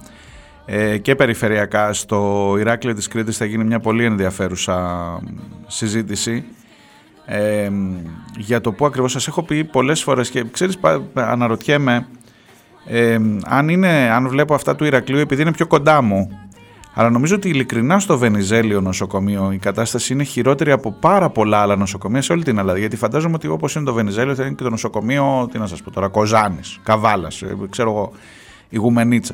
ε, 0.65 0.97
και 0.97 1.15
περιφερειακά. 1.15 1.93
Στο 1.93 2.55
Ηράκλειο 2.59 2.93
της 2.93 3.07
Κρήτης 3.07 3.37
θα 3.37 3.45
γίνει 3.45 3.63
μια 3.63 3.79
πολύ 3.79 4.03
ενδιαφέρουσα 4.03 5.19
συζήτηση 5.67 6.43
ε, 7.25 7.69
για 8.37 8.61
το 8.61 8.71
που 8.71 8.85
ακριβώς 8.85 9.11
σας 9.11 9.27
έχω 9.27 9.43
πει 9.43 9.63
πολλές 9.63 10.03
φορές 10.03 10.29
και 10.29 10.45
ξέρεις 10.51 10.77
πα- 10.77 11.01
αναρωτιέμαι 11.13 12.07
ε, 12.85 13.17
αν, 13.45 13.69
είναι, 13.69 14.09
αν 14.11 14.27
βλέπω 14.27 14.53
αυτά 14.53 14.75
του 14.75 14.85
Ηρακλείου 14.85 15.19
επειδή 15.19 15.41
είναι 15.41 15.51
πιο 15.53 15.67
κοντά 15.67 16.01
μου 16.01 16.46
αλλά 16.99 17.09
νομίζω 17.09 17.35
ότι 17.35 17.49
ειλικρινά 17.49 17.99
στο 17.99 18.17
Βενιζέλιο 18.17 18.81
νοσοκομείο 18.81 19.51
η 19.51 19.57
κατάσταση 19.57 20.13
είναι 20.13 20.23
χειρότερη 20.23 20.71
από 20.71 20.91
πάρα 20.91 21.29
πολλά 21.29 21.57
άλλα 21.57 21.75
νοσοκομεία 21.75 22.21
σε 22.21 22.33
όλη 22.33 22.43
την 22.43 22.57
Ελλάδα. 22.57 22.79
Γιατί 22.79 22.95
φαντάζομαι 22.95 23.33
ότι 23.35 23.47
όπως 23.47 23.75
είναι 23.75 23.85
το 23.85 23.93
Βενιζέλιο 23.93 24.35
θα 24.35 24.45
είναι 24.45 24.53
και 24.53 24.63
το 24.63 24.69
νοσοκομείο, 24.69 25.47
τι 25.51 25.57
να 25.57 25.67
σας 25.67 25.81
πω 25.81 25.91
τώρα, 25.91 26.07
Κοζάνης, 26.07 26.79
Καβάλας, 26.83 27.43
ξέρω 27.69 27.89
εγώ, 27.89 28.11
Ιγουμενίτσα. 28.69 29.33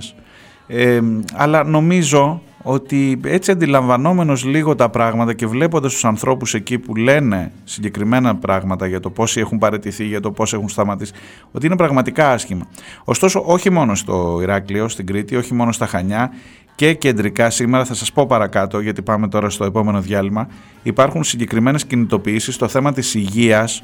Ε, 0.68 1.02
αλλά 1.34 1.64
νομίζω 1.64 2.42
ότι 2.64 3.20
έτσι 3.24 3.52
αντιλαμβανόμενος 3.52 4.44
λίγο 4.44 4.76
τα 4.76 4.90
πράγματα 4.90 5.34
και 5.34 5.48
βλέποντας 5.48 5.94
τους 5.94 6.06
ανθρώπους 6.06 6.54
εκεί 6.54 6.80
που 6.80 6.96
λένε 6.96 7.52
συγκεκριμένα 7.64 8.36
πράγματα 8.36 8.88
για 8.88 9.00
το 9.00 9.10
πόσοι 9.10 9.40
έχουν 9.40 9.58
παραιτηθεί, 9.58 10.06
για 10.06 10.20
το 10.20 10.32
πώς 10.32 10.54
έχουν 10.54 10.70
σταματήσει, 10.70 11.14
ότι 11.52 11.66
είναι 11.66 11.76
πραγματικά 11.76 12.32
άσχημα. 12.32 12.68
Ωστόσο, 13.04 13.44
όχι 13.46 13.70
μόνο 13.70 13.96
στο 13.96 14.40
Ηράκλειο, 14.42 14.88
στην 14.88 15.06
Κρήτη, 15.06 15.36
όχι 15.36 15.54
μόνο 15.54 15.72
στα 15.72 15.86
Χανιά 15.86 16.32
και 16.76 16.94
κεντρικά 16.94 17.50
σήμερα, 17.50 17.86
θα 17.86 17.94
σας 17.94 18.12
πω 18.12 18.26
παρακάτω, 18.26 18.80
γιατί 18.80 19.02
πάμε 19.02 19.28
τώρα 19.28 19.50
στο 19.50 19.66
επόμενο 19.66 20.02
διάλειμμα, 20.02 20.48
υπάρχουν 20.84 21.24
συγκεκριμένες 21.24 21.86
κινητοποιήσεις 21.86 22.56
στο 22.56 22.68
θέμα 22.68 22.94
της 22.94 23.14
υγείας, 23.14 23.84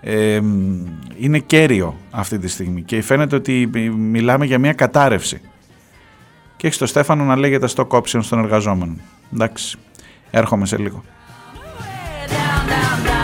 ε, 0.00 0.40
είναι 1.18 1.38
κέριο 1.38 1.96
αυτή 2.10 2.38
τη 2.38 2.48
στιγμή 2.48 2.82
και 2.82 3.02
φαίνεται 3.02 3.36
ότι 3.36 3.70
μιλάμε 3.96 4.44
για 4.44 4.58
μια 4.58 4.72
κατάρρευση 4.72 5.40
και 6.56 6.66
έχει 6.66 6.78
το 6.78 6.86
Στέφανο 6.86 7.24
να 7.24 7.36
λέγεται 7.36 7.66
στο 7.66 7.86
κόψιον 7.86 8.22
στον 8.22 8.38
εργαζόμενο. 8.38 8.96
Εντάξει, 9.32 9.78
έρχομαι 10.30 10.66
σε 10.66 10.76
λίγο. 10.76 11.02
down, 12.30 12.68
down, 12.68 13.06
down, 13.06 13.19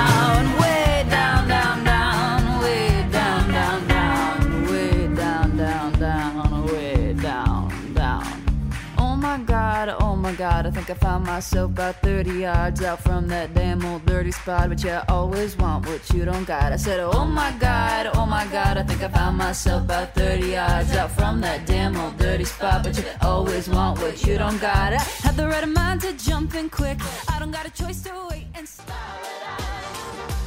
think 10.86 11.02
I 11.02 11.06
found 11.06 11.24
myself 11.24 11.70
about 11.72 11.96
30 11.96 12.30
yards 12.30 12.82
out 12.82 13.02
from 13.02 13.26
that 13.28 13.52
damn 13.54 13.84
old 13.84 14.06
dirty 14.06 14.30
spot. 14.30 14.68
But 14.68 14.84
you 14.84 15.00
always 15.08 15.56
want 15.56 15.86
what 15.86 16.08
you 16.10 16.24
don't 16.24 16.44
got. 16.44 16.72
I 16.72 16.76
said, 16.76 17.00
oh 17.00 17.24
my 17.24 17.50
god, 17.58 18.10
oh 18.14 18.26
my 18.26 18.46
god, 18.46 18.76
I 18.78 18.82
think 18.84 19.02
I 19.02 19.08
found 19.08 19.36
myself 19.36 19.82
about 19.82 20.14
30 20.14 20.46
yards 20.46 20.94
out 20.94 21.10
from 21.10 21.40
that 21.40 21.66
damn 21.66 21.96
old 21.96 22.16
dirty 22.18 22.44
spot. 22.44 22.84
But 22.84 22.96
you 22.96 23.04
always 23.22 23.68
want 23.68 23.98
what 24.00 24.24
you 24.24 24.38
don't 24.38 24.60
got. 24.60 24.92
I 24.92 25.02
have 25.26 25.36
the 25.36 25.48
right 25.48 25.64
of 25.64 25.70
mind 25.70 26.02
to 26.02 26.12
jump 26.12 26.54
in 26.54 26.70
quick. 26.70 26.98
I 27.28 27.38
don't 27.40 27.50
got 27.50 27.66
a 27.66 27.70
choice 27.70 28.02
to 28.02 28.12
wait 28.30 28.46
and 28.54 28.68
stop. 28.68 28.86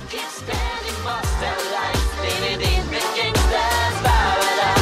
Keep 0.09 0.29
spending 0.41 0.99
most 1.03 1.39
of 1.49 1.59
life 1.75 2.09
in 2.31 2.59
the 2.59 3.01
gangster's 3.15 3.97
paradise. 4.05 4.79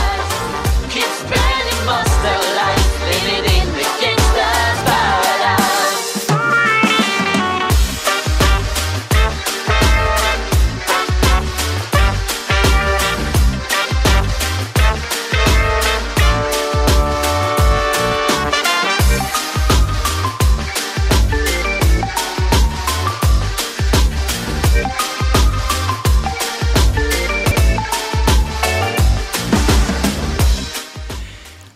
Life 2.58 2.77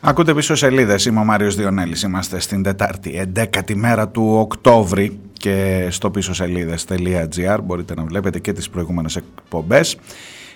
Ακούτε 0.04 0.34
πίσω 0.34 0.56
σελίδες. 0.56 1.06
Είμαι 1.06 1.20
ο 1.20 1.24
Μάριος 1.24 1.56
Διονέλης. 1.56 2.02
Είμαστε 2.02 2.40
στην 2.40 2.64
Τετάρτη, 2.64 3.32
11η 3.36 3.74
μέρα 3.76 4.10
του 4.10 4.36
Οκτώβρη 4.40 5.20
και 5.34 5.88
στο 5.90 6.12
πίσω 6.12 6.34
σελίδε.gr 6.34 7.60
μπορείτε 7.64 7.94
να 7.94 8.04
βλέπετε 8.04 8.40
και 8.40 8.54
τις 8.54 8.70
προηγούμενες 8.70 9.16
εκπομπές. 9.16 9.98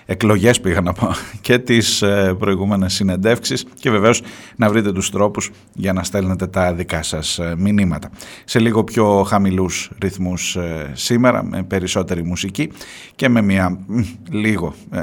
Εκλογές 0.06 0.60
πήγα 0.60 0.80
να 0.80 0.92
πω 0.92 1.08
και 1.40 1.58
τις 1.58 2.04
προηγούμενες 2.38 2.94
συνεντεύξεις 2.94 3.66
και 3.80 3.90
βεβαίως 3.90 4.22
να 4.56 4.68
βρείτε 4.68 4.92
τους 4.92 5.10
τρόπους 5.10 5.50
για 5.74 5.92
να 5.92 6.02
στέλνετε 6.02 6.46
τα 6.46 6.74
δικά 6.74 7.02
σας 7.02 7.40
μηνύματα. 7.56 8.10
Σε 8.44 8.58
λίγο 8.58 8.84
πιο 8.84 9.22
χαμηλούς 9.22 9.90
ρυθμούς 10.00 10.56
σήμερα, 10.92 11.44
με 11.44 11.62
περισσότερη 11.62 12.24
μουσική 12.24 12.70
και 13.14 13.28
με 13.28 13.42
μια 13.42 13.78
μ, 13.86 14.00
λίγο 14.30 14.74
ε, 14.92 15.02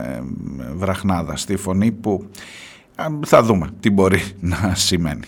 βραχνάδα 0.75 1.35
στη 1.35 1.55
φωνή 1.55 1.91
που 1.91 2.29
Α, 2.29 2.72
θα 3.25 3.43
δούμε 3.43 3.73
τι 3.79 3.89
μπορεί 3.89 4.21
να 4.39 4.73
σημαίνει. 4.75 5.27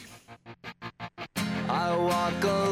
I 1.68 1.92
walk 2.08 2.44
a 2.44 2.66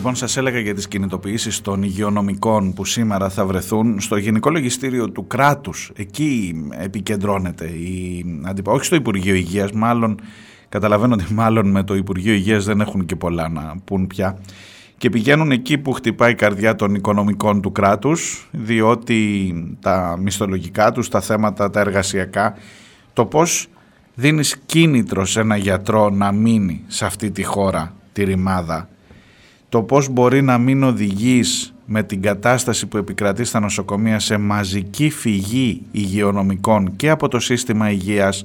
Λοιπόν, 0.00 0.14
σας 0.14 0.36
έλεγα 0.36 0.58
για 0.58 0.74
τις 0.74 0.88
κινητοποιήσεις 0.88 1.60
των 1.60 1.82
υγειονομικών 1.82 2.72
που 2.72 2.84
σήμερα 2.84 3.28
θα 3.28 3.46
βρεθούν 3.46 4.00
στο 4.00 4.16
Γενικό 4.16 4.50
Λογιστήριο 4.50 5.10
του 5.10 5.26
κράτους. 5.26 5.92
Εκεί 5.96 6.54
επικεντρώνεται 6.70 7.66
η 7.66 8.24
αντιπα... 8.44 8.72
όχι 8.72 8.84
στο 8.84 8.96
Υπουργείο 8.96 9.34
Υγείας, 9.34 9.72
μάλλον 9.72 10.20
καταλαβαίνω 10.68 11.14
ότι 11.14 11.34
μάλλον 11.34 11.70
με 11.70 11.82
το 11.82 11.94
Υπουργείο 11.94 12.32
Υγείας 12.32 12.64
δεν 12.64 12.80
έχουν 12.80 13.06
και 13.06 13.16
πολλά 13.16 13.48
να 13.48 13.74
πούν 13.84 14.06
πια 14.06 14.38
και 14.96 15.10
πηγαίνουν 15.10 15.50
εκεί 15.50 15.78
που 15.78 15.92
χτυπάει 15.92 16.30
η 16.30 16.34
καρδιά 16.34 16.74
των 16.74 16.94
οικονομικών 16.94 17.60
του 17.60 17.72
κράτους 17.72 18.48
διότι 18.52 19.54
τα 19.80 20.16
μισθολογικά 20.20 20.92
τους, 20.92 21.08
τα 21.08 21.20
θέματα 21.20 21.70
τα 21.70 21.80
εργασιακά, 21.80 22.54
το 23.12 23.24
πώς 23.26 23.68
δίνεις 24.14 24.56
κίνητρο 24.66 25.24
σε 25.24 25.40
ένα 25.40 25.56
γιατρό 25.56 26.10
να 26.10 26.32
μείνει 26.32 26.84
σε 26.86 27.04
αυτή 27.04 27.30
τη 27.30 27.42
χώρα, 27.42 27.94
τη 28.12 28.24
ρημάδα, 28.24 28.88
το 29.70 29.82
πώς 29.82 30.08
μπορεί 30.08 30.42
να 30.42 30.58
μην 30.58 30.82
οδηγείς 30.82 31.74
με 31.84 32.02
την 32.02 32.22
κατάσταση 32.22 32.86
που 32.86 32.96
επικρατεί 32.96 33.44
στα 33.44 33.60
νοσοκομεία 33.60 34.18
σε 34.18 34.36
μαζική 34.38 35.10
φυγή 35.10 35.82
υγειονομικών 35.90 36.96
και 36.96 37.10
από 37.10 37.28
το 37.28 37.38
σύστημα 37.38 37.90
υγείας, 37.90 38.44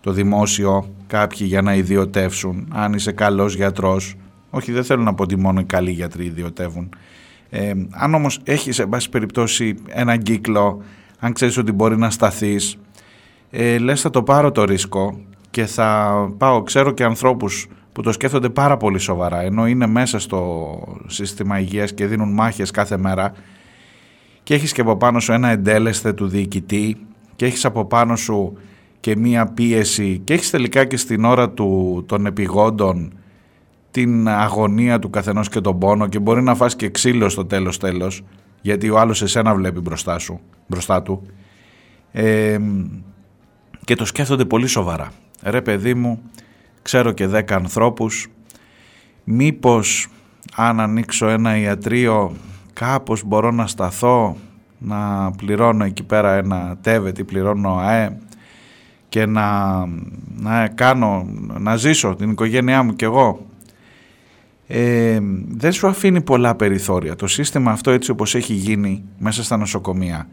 το 0.00 0.12
δημόσιο, 0.12 0.88
κάποιοι 1.06 1.46
για 1.50 1.62
να 1.62 1.74
ιδιωτεύσουν, 1.74 2.68
αν 2.72 2.92
είσαι 2.92 3.12
καλός 3.12 3.54
γιατρός, 3.54 4.14
όχι 4.50 4.72
δεν 4.72 4.84
θέλω 4.84 5.02
να 5.02 5.14
πω 5.14 5.22
ότι 5.22 5.36
μόνο 5.36 5.60
οι 5.60 5.64
καλοί 5.64 5.90
γιατροί 5.90 6.24
ιδιωτεύουν, 6.24 6.88
ε, 7.50 7.72
αν 7.90 8.14
όμως 8.14 8.40
έχεις 8.44 8.74
σε 8.74 8.86
πάση 8.86 9.08
περιπτώσει 9.08 9.74
έναν 9.86 10.22
κύκλο, 10.22 10.82
αν 11.18 11.32
ξέρεις 11.32 11.56
ότι 11.56 11.72
μπορεί 11.72 11.96
να 11.96 12.10
σταθείς, 12.10 12.76
ε, 13.50 13.78
λες 13.78 14.00
θα 14.00 14.10
το 14.10 14.22
πάρω 14.22 14.52
το 14.52 14.64
ρίσκο 14.64 15.20
και 15.50 15.66
θα 15.66 16.18
πάω, 16.38 16.62
ξέρω 16.62 16.90
και 16.90 17.04
ανθρώπους 17.04 17.68
που 17.94 18.02
το 18.02 18.12
σκέφτονται 18.12 18.48
πάρα 18.48 18.76
πολύ 18.76 18.98
σοβαρά 18.98 19.40
ενώ 19.40 19.66
είναι 19.66 19.86
μέσα 19.86 20.18
στο 20.18 20.78
σύστημα 21.06 21.58
υγείας 21.58 21.94
και 21.94 22.06
δίνουν 22.06 22.32
μάχες 22.32 22.70
κάθε 22.70 22.96
μέρα 22.96 23.32
και 24.42 24.54
έχεις 24.54 24.72
και 24.72 24.80
από 24.80 24.96
πάνω 24.96 25.20
σου 25.20 25.32
ένα 25.32 25.48
εντέλεσθε 25.48 26.12
του 26.12 26.28
διοικητή 26.28 26.96
και 27.36 27.44
έχεις 27.44 27.64
από 27.64 27.84
πάνω 27.84 28.16
σου 28.16 28.58
και 29.00 29.16
μία 29.16 29.46
πίεση 29.46 30.20
και 30.24 30.32
έχεις 30.32 30.50
τελικά 30.50 30.84
και 30.84 30.96
στην 30.96 31.24
ώρα 31.24 31.50
του, 31.50 32.02
των 32.08 32.26
επιγόντων 32.26 33.12
την 33.90 34.28
αγωνία 34.28 34.98
του 34.98 35.10
καθενός 35.10 35.48
και 35.48 35.60
τον 35.60 35.78
πόνο 35.78 36.06
και 36.06 36.18
μπορεί 36.18 36.42
να 36.42 36.54
φας 36.54 36.76
και 36.76 36.88
ξύλο 36.88 37.28
στο 37.28 37.44
τέλος 37.44 37.78
τέλος 37.78 38.22
γιατί 38.60 38.90
ο 38.90 38.98
άλλος 38.98 39.22
εσένα 39.22 39.54
βλέπει 39.54 39.80
μπροστά, 39.80 40.18
σου, 40.18 40.40
μπροστά 40.66 41.02
του 41.02 41.26
ε, 42.12 42.58
και 43.84 43.94
το 43.94 44.04
σκέφτονται 44.04 44.44
πολύ 44.44 44.66
σοβαρά. 44.66 45.12
Ρε 45.42 45.62
παιδί 45.62 45.94
μου, 45.94 46.22
ξέρω 46.84 47.12
και 47.12 47.26
δέκα 47.26 47.56
ανθρώπους, 47.56 48.28
μήπως 49.24 50.08
αν 50.54 50.80
ανοίξω 50.80 51.28
ένα 51.28 51.56
ιατρείο 51.56 52.36
κάπως 52.72 53.22
μπορώ 53.24 53.50
να 53.50 53.66
σταθώ, 53.66 54.36
να 54.78 55.30
πληρώνω 55.30 55.84
εκεί 55.84 56.02
πέρα 56.02 56.34
ένα 56.34 56.76
τέβε, 56.80 57.12
τι 57.12 57.24
πληρώνω 57.24 57.76
ΑΕ 57.76 58.18
και 59.08 59.26
να, 59.26 59.78
να 60.36 60.68
κάνω, 60.68 61.26
να 61.58 61.76
ζήσω 61.76 62.14
την 62.14 62.30
οικογένειά 62.30 62.82
μου 62.82 62.94
κι 62.94 63.04
εγώ. 63.04 63.46
Ε, 64.66 65.18
δεν 65.48 65.72
σου 65.72 65.86
αφήνει 65.86 66.20
πολλά 66.20 66.54
περιθώρια. 66.54 67.16
Το 67.16 67.26
σύστημα 67.26 67.70
αυτό 67.70 67.90
έτσι 67.90 68.10
όπως 68.10 68.34
έχει 68.34 68.52
γίνει 68.52 69.04
μέσα 69.18 69.42
στα 69.44 69.56
νοσοκομεία 69.56 70.28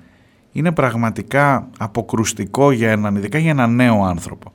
είναι 0.52 0.72
πραγματικά 0.72 1.70
αποκρουστικό 1.78 2.72
για 2.72 2.92
έναν, 2.92 3.16
ειδικά 3.16 3.38
για 3.38 3.52
έναν 3.52 3.76
νέο 3.76 4.04
άνθρωπο. 4.04 4.52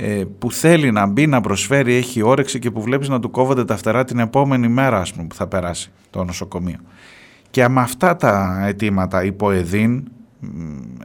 Ε, 0.00 0.24
που 0.38 0.52
θέλει 0.52 0.90
να 0.90 1.06
μπει, 1.06 1.26
να 1.26 1.40
προσφέρει, 1.40 1.94
έχει 1.94 2.22
όρεξη 2.22 2.58
και 2.58 2.70
που 2.70 2.82
βλέπεις 2.82 3.08
να 3.08 3.20
του 3.20 3.30
κόβονται 3.30 3.64
τα 3.64 3.76
φτερά 3.76 4.04
την 4.04 4.18
επόμενη 4.18 4.68
μέρα 4.68 5.00
ας 5.00 5.12
πούμε, 5.12 5.26
που 5.26 5.34
θα 5.34 5.46
περάσει 5.46 5.90
το 6.10 6.24
νοσοκομείο. 6.24 6.78
Και 7.50 7.68
με 7.68 7.80
αυτά 7.80 8.16
τα 8.16 8.64
αιτήματα 8.66 9.24
η 9.24 9.32
ΠΟΕΔΗΝ 9.32 10.08
μ, 10.40 10.48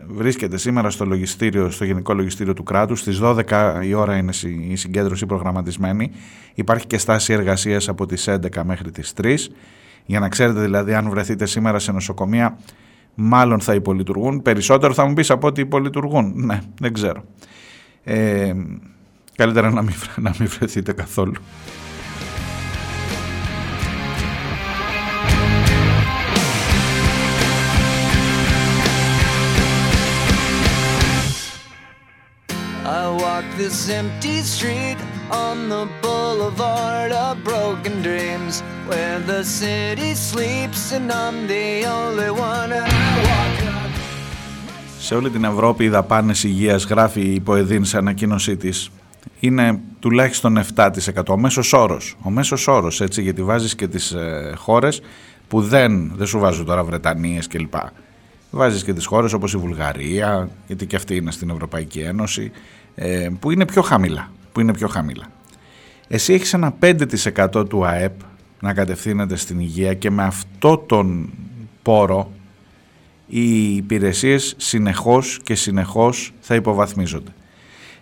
βρίσκεται 0.07 0.57
σήμερα 0.57 0.89
στο, 0.89 1.05
λογιστήριο, 1.05 1.69
στο 1.69 1.85
Γενικό 1.85 2.13
Λογιστήριο 2.13 2.53
του 2.53 2.63
Κράτους. 2.63 2.99
Στις 2.99 3.19
12 3.23 3.79
η 3.83 3.93
ώρα 3.93 4.17
είναι 4.17 4.31
συ- 4.31 4.71
η 4.71 4.75
συγκέντρωση 4.75 5.25
προγραμματισμένη. 5.25 6.11
Υπάρχει 6.53 6.87
και 6.87 6.97
στάση 6.97 7.33
εργασίας 7.33 7.89
από 7.89 8.05
τις 8.05 8.27
11 8.27 8.63
μέχρι 8.63 8.91
τις 8.91 9.13
3. 9.13 9.35
Για 10.05 10.19
να 10.19 10.29
ξέρετε 10.29 10.59
δηλαδή 10.61 10.93
αν 10.93 11.09
βρεθείτε 11.09 11.45
σήμερα 11.45 11.79
σε 11.79 11.91
νοσοκομεία 11.91 12.57
μάλλον 13.15 13.59
θα 13.59 13.73
υπολειτουργούν. 13.73 14.41
Περισσότερο 14.41 14.93
θα 14.93 15.05
μου 15.05 15.13
πεις 15.13 15.29
από 15.31 15.47
ότι 15.47 15.61
υπολειτουργούν. 15.61 16.33
Ναι, 16.35 16.59
δεν 16.79 16.93
ξέρω. 16.93 17.23
Ε, 18.04 18.52
καλύτερα 19.36 19.70
να 19.70 19.82
μην, 19.82 19.94
βρε- 19.96 20.18
να 20.26 20.34
μην 20.38 20.48
βρεθείτε 20.48 20.92
καθόλου. 20.92 21.34
I 32.84 33.14
walk 33.20 33.44
this 33.56 33.88
empty 33.90 34.40
street 34.42 34.96
on 35.30 35.68
the 35.68 35.86
boulevard 36.00 37.12
of 37.12 37.44
broken 37.44 38.00
dreams 38.02 38.62
where 38.86 39.18
the 39.20 39.44
city 39.44 40.14
sleeps 40.14 40.92
and 40.92 41.12
I'm 41.12 41.46
the 41.46 41.84
only 41.84 42.30
one 42.30 42.72
and 42.72 42.86
I 42.90 43.14
walk 43.28 43.71
up. 43.71 43.71
Σε 45.03 45.15
όλη 45.15 45.29
την 45.29 45.43
Ευρώπη 45.43 45.83
οι 45.83 45.89
δαπάνες 45.89 46.43
υγείας 46.43 46.85
γράφει 46.85 47.21
η 47.21 47.39
Ποεδίν 47.39 47.85
σε 47.85 47.97
ανακοίνωσή 47.97 48.57
της 48.57 48.91
είναι 49.39 49.79
τουλάχιστον 49.99 50.57
7%. 50.75 50.91
Ο 51.27 51.37
μέσος 51.37 51.73
όρος, 51.73 52.15
ο 52.21 52.29
μέσος 52.29 52.67
όρος 52.67 53.01
έτσι 53.01 53.21
γιατί 53.21 53.43
βάζεις 53.43 53.75
και 53.75 53.87
τις 53.87 54.11
ε, 54.11 54.53
χώρες 54.57 55.01
που 55.47 55.61
δεν, 55.61 56.11
δεν 56.15 56.27
σου 56.27 56.39
βάζω 56.39 56.63
τώρα 56.63 56.83
Βρετανίες 56.83 57.47
κλπ. 57.47 57.73
Βάζεις 58.51 58.83
και 58.83 58.93
τις 58.93 59.05
χώρες 59.05 59.33
όπως 59.33 59.53
η 59.53 59.57
Βουλγαρία, 59.57 60.49
γιατί 60.67 60.85
και 60.85 60.95
αυτή 60.95 61.15
είναι 61.15 61.31
στην 61.31 61.49
Ευρωπαϊκή 61.49 61.99
Ένωση, 61.99 62.51
ε, 62.95 63.29
που 63.39 63.51
είναι 63.51 63.65
πιο 63.65 63.81
χαμηλά. 63.81 64.29
Που 64.51 64.59
είναι 64.59 64.73
πιο 64.73 64.87
χαμηλά. 64.87 65.25
Εσύ 66.07 66.33
έχεις 66.33 66.53
ένα 66.53 66.73
5% 66.79 67.69
του 67.69 67.85
ΑΕΠ 67.85 68.13
να 68.59 68.73
κατευθύνεται 68.73 69.35
στην 69.35 69.59
υγεία 69.59 69.93
και 69.93 70.11
με 70.11 70.23
αυτό 70.23 70.77
τον 70.77 71.29
πόρο 71.81 72.31
οι 73.27 73.75
υπηρεσίες 73.75 74.53
συνεχώς 74.57 75.39
και 75.43 75.55
συνεχώς 75.55 76.33
θα 76.39 76.55
υποβαθμίζονται. 76.55 77.31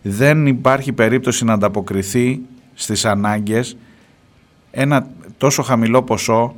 Δεν 0.01 0.47
υπάρχει 0.47 0.93
περίπτωση 0.93 1.45
να 1.45 1.53
ανταποκριθεί 1.53 2.41
στις 2.73 3.05
ανάγκες 3.05 3.77
ένα 4.71 5.07
τόσο 5.37 5.61
χαμηλό 5.63 6.03
ποσό 6.03 6.55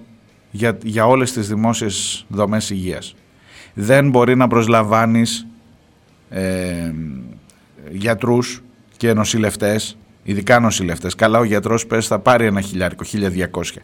για, 0.52 0.78
για 0.84 1.08
όλες 1.08 1.32
τις 1.32 1.48
δημόσιες 1.48 2.26
δομές 2.28 2.70
υγείας. 2.70 3.16
Δεν 3.74 4.10
μπορεί 4.10 4.36
να 4.36 4.48
προσλαμβάνεις 4.48 5.48
ε, 6.30 6.94
γιατρούς 7.92 8.64
και 8.98 9.14
νοσηλευτές, 9.14 9.98
ειδικά 10.24 10.60
νοσηλευτές. 10.60 11.16
Καλά 11.16 11.40
ο 11.40 11.44
γιατρός 11.44 11.86
πες 11.88 12.08
θα 12.08 12.20
πάρει 12.20 12.46
ένα 12.46 12.62
χιλιάρικο, 12.62 13.04
1200. 13.04 13.82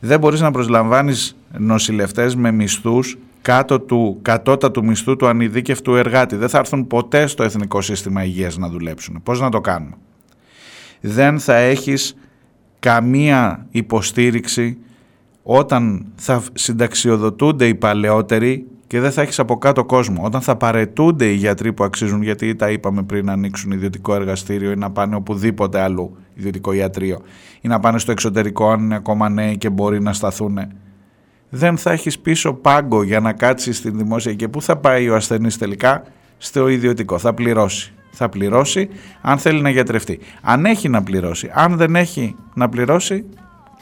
Δεν 0.00 0.18
μπορείς 0.18 0.40
να 0.40 0.50
προσλαμβάνεις 0.50 1.36
νοσηλευτές 1.58 2.34
με 2.34 2.50
μισθούς 2.50 3.18
κάτω 3.42 3.80
του 3.80 4.18
κατώτατου 4.22 4.84
μισθού 4.84 5.16
του 5.16 5.26
ανειδίκευτου 5.26 5.94
εργάτη. 5.94 6.36
Δεν 6.36 6.48
θα 6.48 6.58
έρθουν 6.58 6.86
ποτέ 6.86 7.26
στο 7.26 7.42
Εθνικό 7.42 7.80
Σύστημα 7.80 8.24
Υγείας 8.24 8.56
να 8.56 8.68
δουλέψουν. 8.68 9.20
Πώς 9.22 9.40
να 9.40 9.48
το 9.48 9.60
κάνουμε; 9.60 9.94
Δεν 11.00 11.38
θα 11.38 11.54
έχεις 11.54 12.16
καμία 12.78 13.66
υποστήριξη 13.70 14.78
όταν 15.42 16.06
θα 16.16 16.42
συνταξιοδοτούνται 16.52 17.66
οι 17.66 17.74
παλαιότεροι 17.74 18.66
και 18.86 19.00
δεν 19.00 19.12
θα 19.12 19.22
έχεις 19.22 19.38
από 19.38 19.58
κάτω 19.58 19.84
κόσμο. 19.84 20.24
Όταν 20.24 20.40
θα 20.40 20.56
παρετούνται 20.56 21.26
οι 21.26 21.34
γιατροί 21.34 21.72
που 21.72 21.84
αξίζουν, 21.84 22.22
γιατί 22.22 22.54
τα 22.54 22.70
είπαμε 22.70 23.02
πριν 23.02 23.24
να 23.24 23.32
ανοίξουν 23.32 23.70
ιδιωτικό 23.70 24.14
εργαστήριο 24.14 24.70
ή 24.70 24.76
να 24.76 24.90
πάνε 24.90 25.14
οπουδήποτε 25.14 25.80
αλλού 25.80 26.16
ιδιωτικό 26.34 26.72
ιατρείο 26.72 27.20
ή 27.60 27.68
να 27.68 27.80
πάνε 27.80 27.98
στο 27.98 28.12
εξωτερικό 28.12 28.70
αν 28.70 28.80
είναι 28.80 28.94
ακόμα 28.94 29.28
νέοι 29.28 29.56
και 29.56 29.70
μπορεί 29.70 30.02
να 30.02 30.12
σταθούν. 30.12 30.58
Δεν 31.54 31.78
θα 31.78 31.90
έχεις 31.90 32.18
πίσω 32.18 32.54
πάγκο 32.54 33.02
για 33.02 33.20
να 33.20 33.32
κάτσεις 33.32 33.76
στην 33.76 33.98
δημόσια 33.98 34.34
και 34.34 34.48
πού 34.48 34.62
θα 34.62 34.76
πάει 34.76 35.08
ο 35.08 35.14
ασθενής 35.14 35.58
τελικά 35.58 36.04
στο 36.38 36.68
ιδιωτικό. 36.68 37.18
Θα 37.18 37.34
πληρώσει. 37.34 37.92
Θα 38.10 38.28
πληρώσει 38.28 38.88
αν 39.20 39.38
θέλει 39.38 39.60
να 39.60 39.70
γιατρευτεί. 39.70 40.18
Αν 40.42 40.64
έχει 40.64 40.88
να 40.88 41.02
πληρώσει. 41.02 41.50
Αν 41.54 41.76
δεν 41.76 41.96
έχει 41.96 42.34
να 42.54 42.68
πληρώσει, 42.68 43.24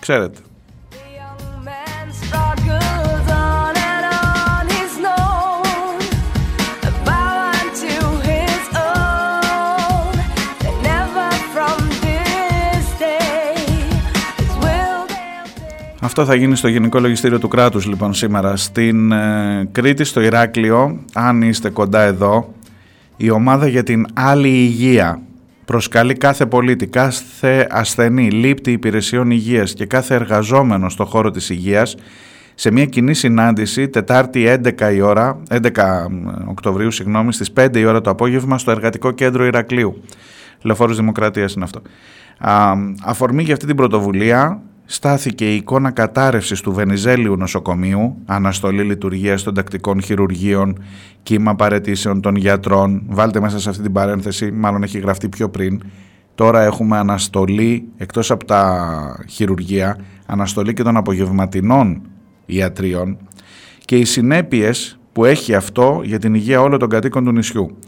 ξέρετε. 0.01 0.39
Αυτό 16.03 16.24
θα 16.24 16.34
γίνει 16.34 16.57
στο 16.57 16.68
Γενικό 16.68 16.98
Λογιστήριο 17.01 17.38
του 17.38 17.48
Κράτους 17.48 17.86
λοιπόν 17.86 18.14
σήμερα 18.14 18.57
στην 18.57 19.12
ε, 19.12 19.68
Κρήτη, 19.72 20.05
στο 20.05 20.20
Ηράκλειο, 20.20 21.05
αν 21.12 21.42
είστε 21.42 21.70
κοντά 21.70 22.01
εδώ, 22.01 22.55
η 23.16 23.30
ομάδα 23.30 23.66
για 23.66 23.82
την 23.82 24.07
άλλη 24.12 24.48
υγεία 24.48 25.20
προσκαλεί 25.64 26.14
κάθε 26.14 26.46
πολίτη, 26.46 26.86
κάθε 26.86 27.66
ασθενή, 27.70 28.30
λήπτη 28.30 28.72
υπηρεσιών 28.72 29.30
υγείας 29.30 29.74
και 29.74 29.86
κάθε 29.86 30.14
εργαζόμενο 30.14 30.88
στο 30.88 31.05
χώρο 31.05 31.30
της 31.30 31.51
υγείας 31.51 31.96
σε 32.55 32.70
μια 32.70 32.84
κοινή 32.84 33.14
συνάντηση 33.14 33.88
Τετάρτη 33.88 34.61
11 34.78 34.94
η 34.94 35.01
ώρα, 35.01 35.42
11 35.48 35.59
Οκτωβρίου 36.46 36.90
συγγνώμη, 36.90 37.32
στις 37.32 37.53
5 37.53 37.76
η 37.76 37.84
ώρα 37.84 38.01
το 38.01 38.11
απόγευμα 38.11 38.59
στο 38.59 38.70
Εργατικό 38.70 39.11
Κέντρο 39.11 39.44
Ηρακλείου. 39.44 40.03
Λεωφόρος 40.62 40.96
Δημοκρατίας 40.96 41.55
είναι 41.55 41.64
αυτό. 41.64 41.82
Α, 42.38 42.72
αφορμή 43.05 43.42
για 43.42 43.53
αυτή 43.53 43.66
την 43.66 43.76
πρωτοβουλία 43.76 44.62
στάθηκε 44.93 45.53
η 45.53 45.57
εικόνα 45.57 45.91
κατάρρευσης 45.91 46.61
του 46.61 46.72
Βενιζέλιου 46.72 47.36
νοσοκομείου, 47.36 48.16
αναστολή 48.26 48.82
λειτουργίας 48.82 49.43
των 49.43 49.55
τακτικών 49.55 50.03
χειρουργείων, 50.03 50.82
κύμα 51.22 51.55
παρετήσεων 51.55 52.20
των 52.20 52.36
γιατρών. 52.36 53.03
Βάλτε 53.09 53.41
μέσα 53.41 53.59
σε 53.59 53.68
αυτή 53.68 53.82
την 53.82 53.93
παρένθεση, 53.93 54.51
μάλλον 54.51 54.82
έχει 54.82 54.99
γραφτεί 54.99 55.28
πιο 55.28 55.49
πριν. 55.49 55.82
Τώρα 56.34 56.62
έχουμε 56.62 56.99
αναστολή, 56.99 57.88
εκτός 57.97 58.30
από 58.30 58.45
τα 58.45 59.24
χειρουργεία, 59.28 59.99
αναστολή 60.26 60.72
και 60.72 60.82
των 60.82 60.97
απογευματινών 60.97 62.03
ιατρίων 62.47 63.16
και 63.84 63.97
οι 63.97 64.05
συνέπειες 64.05 64.99
που 65.12 65.24
έχει 65.24 65.55
αυτό 65.55 66.01
για 66.05 66.18
την 66.18 66.34
υγεία 66.34 66.61
όλων 66.61 66.78
των 66.78 66.88
κατοίκων 66.88 67.24
του 67.24 67.32
νησιού. 67.32 67.78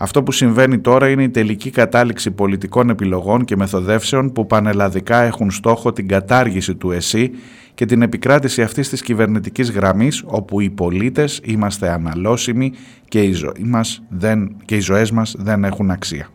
Αυτό 0.00 0.22
που 0.22 0.32
συμβαίνει 0.32 0.78
τώρα 0.78 1.08
είναι 1.08 1.22
η 1.22 1.28
τελική 1.28 1.70
κατάληξη 1.70 2.30
πολιτικών 2.30 2.90
επιλογών 2.90 3.44
και 3.44 3.56
μεθοδεύσεων 3.56 4.32
που 4.32 4.46
πανελλαδικά 4.46 5.22
έχουν 5.22 5.50
στόχο 5.50 5.92
την 5.92 6.08
κατάργηση 6.08 6.74
του 6.74 6.90
ΕΣΥ 6.90 7.30
και 7.74 7.84
την 7.84 8.02
επικράτηση 8.02 8.62
αυτής 8.62 8.88
της 8.88 9.02
κυβερνητικής 9.02 9.70
γραμμής 9.70 10.22
όπου 10.26 10.60
οι 10.60 10.70
πολίτες 10.70 11.40
είμαστε 11.44 11.90
αναλώσιμοι 11.90 12.72
και 13.08 13.22
οι, 13.22 13.32
ζωή 13.32 13.64
μας 13.64 14.02
δεν, 14.08 14.56
και 14.64 14.76
οι 14.76 14.80
ζωές 14.80 15.10
μας 15.10 15.34
δεν 15.38 15.64
έχουν 15.64 15.90
αξία. 15.90 16.28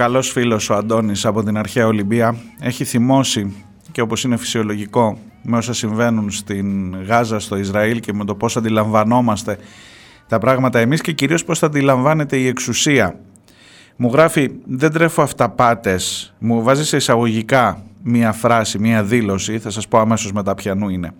Καλός 0.00 0.30
φίλος 0.30 0.70
ο 0.70 0.74
Αντώνης 0.74 1.24
από 1.26 1.42
την 1.42 1.58
αρχαία 1.58 1.86
Ολυμπία 1.86 2.36
έχει 2.60 2.84
θυμώσει 2.84 3.64
και 3.92 4.00
όπως 4.00 4.24
είναι 4.24 4.36
φυσιολογικό 4.36 5.18
με 5.42 5.56
όσα 5.56 5.72
συμβαίνουν 5.72 6.30
στην 6.30 6.96
Γάζα, 7.02 7.38
στο 7.38 7.56
Ισραήλ 7.56 8.00
και 8.00 8.12
με 8.12 8.24
το 8.24 8.34
πώς 8.34 8.56
αντιλαμβανόμαστε 8.56 9.58
τα 10.28 10.38
πράγματα 10.38 10.78
εμείς 10.78 11.00
και 11.00 11.12
κυρίως 11.12 11.44
πώς 11.44 11.58
θα 11.58 11.66
αντιλαμβάνεται 11.66 12.36
η 12.36 12.46
εξουσία. 12.46 13.18
Μου 13.96 14.10
γράφει 14.12 14.50
δεν 14.64 14.92
τρέφω 14.92 15.22
αυταπάτες, 15.22 16.34
μου 16.38 16.62
βάζει 16.62 16.84
σε 16.84 16.96
εισαγωγικά 16.96 17.82
μία 18.02 18.32
φράση, 18.32 18.78
μία 18.78 19.02
δήλωση, 19.02 19.58
θα 19.58 19.70
σας 19.70 19.88
πω 19.88 19.98
αμέσως 19.98 20.32
μετά 20.32 20.54
ποιανού 20.54 20.88
είναι. 20.88 21.12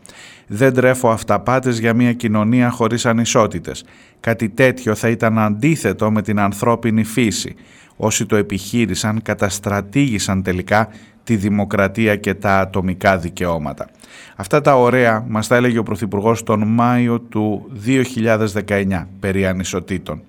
Δεν 0.47 0.75
τρέφω 0.75 1.09
αυταπάτες 1.11 1.79
για 1.79 1.95
μία 1.95 2.13
κοινωνία 2.13 2.71
χωρίς 2.71 3.07
ανισότητες. 3.07 3.85
Κάτι 4.21 4.49
τέτοιο 4.49 4.95
θα 4.95 5.09
ήταν 5.09 5.39
αντίθετο 5.39 6.11
με 6.11 6.23
την 6.23 6.41
ανθρώπινη 6.41 7.05
φύση. 7.05 7.55
Όσοι 8.03 8.27
το 8.27 8.37
επιχείρησαν 8.37 9.23
καταστρατήγησαν 9.23 10.43
τελικά 10.43 10.89
τη 11.25 11.37
δημοκρατία 11.37 12.17
και 12.17 12.35
τα 12.35 12.59
ατομικά 12.59 13.19
δικαιώματα. 13.19 13.89
Αυτά 14.37 14.61
τα 14.61 14.77
ωραία 14.77 15.25
μας 15.29 15.47
τα 15.47 15.57
έλεγε 15.57 15.79
ο 15.79 15.83
Πρωθυπουργός 15.83 16.43
τον 16.43 16.69
Μάιο 16.69 17.21
του 17.21 17.71
2019 17.87 19.07
περί 19.21 19.47
ανισοτήτων. 19.47 20.23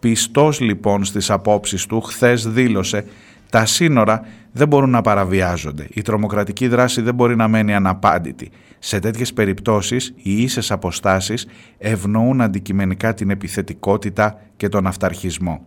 Πιστός 0.00 0.60
λοιπόν 0.60 1.04
στις 1.04 1.30
απόψεις 1.30 1.86
του 1.86 2.00
χθες 2.00 2.48
δήλωσε 2.48 3.04
τα 3.50 3.66
σύνορα 3.66 4.26
δεν 4.52 4.68
μπορούν 4.68 4.90
να 4.90 5.00
παραβιάζονται. 5.00 5.86
Η 5.90 6.02
τρομοκρατική 6.02 6.68
δράση 6.68 7.00
δεν 7.00 7.14
μπορεί 7.14 7.36
να 7.36 7.48
μένει 7.48 7.74
αναπάντητη. 7.74 8.50
Σε 8.78 8.98
τέτοιες 8.98 9.32
περιπτώσεις 9.32 10.14
οι 10.22 10.42
ίσες 10.42 10.70
αποστάσεις 10.70 11.46
ευνοούν 11.78 12.40
αντικειμενικά 12.40 13.14
την 13.14 13.30
επιθετικότητα 13.30 14.40
και 14.56 14.68
τον 14.68 14.86
αυταρχισμό. 14.86 15.66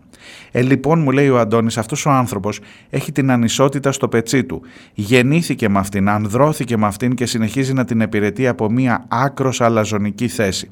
Ε, 0.51 0.61
λοιπόν, 0.61 0.99
μου 0.99 1.11
λέει 1.11 1.29
ο 1.29 1.39
Αντώνης, 1.39 1.77
αυτός 1.77 2.05
ο 2.05 2.09
άνθρωπος 2.09 2.59
έχει 2.89 3.11
την 3.11 3.31
ανισότητα 3.31 3.91
στο 3.91 4.07
πετσί 4.07 4.43
του. 4.43 4.61
Γεννήθηκε 4.93 5.69
με 5.69 5.79
αυτήν, 5.79 6.09
ανδρώθηκε 6.09 6.77
με 6.77 6.85
αυτήν 6.85 7.15
και 7.15 7.25
συνεχίζει 7.25 7.73
να 7.73 7.85
την 7.85 8.01
επιρετεί 8.01 8.47
από 8.47 8.71
μία 8.71 9.05
άκρος 9.07 9.61
αλαζονική 9.61 10.27
θέση. 10.27 10.69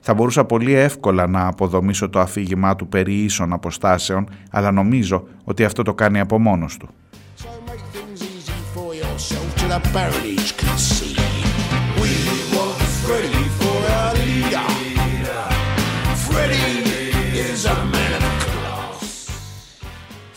Θα 0.00 0.14
μπορούσα 0.14 0.44
πολύ 0.44 0.72
εύκολα 0.72 1.26
να 1.26 1.46
αποδομήσω 1.46 2.08
το 2.08 2.20
αφήγημά 2.20 2.76
του 2.76 2.88
περί 2.88 3.14
ίσων 3.14 3.52
αποστάσεων, 3.52 4.28
αλλά 4.50 4.72
νομίζω 4.72 5.26
ότι 5.44 5.64
αυτό 5.64 5.82
το 5.82 5.94
κάνει 5.94 6.20
από 6.20 6.38
μόνος 6.38 6.76
του. 6.76 6.88
The 9.68 9.78
baronies 9.92 10.52
can 10.52 10.78
see. 10.78 11.14
We 12.00 12.56
want 12.56 12.80
Freddie 13.04 13.48
for 13.58 13.78
our 13.98 14.14
leader. 14.14 14.68
Freddie 16.16 17.38
is 17.38 17.66
a 17.66 17.74
man. 17.84 17.97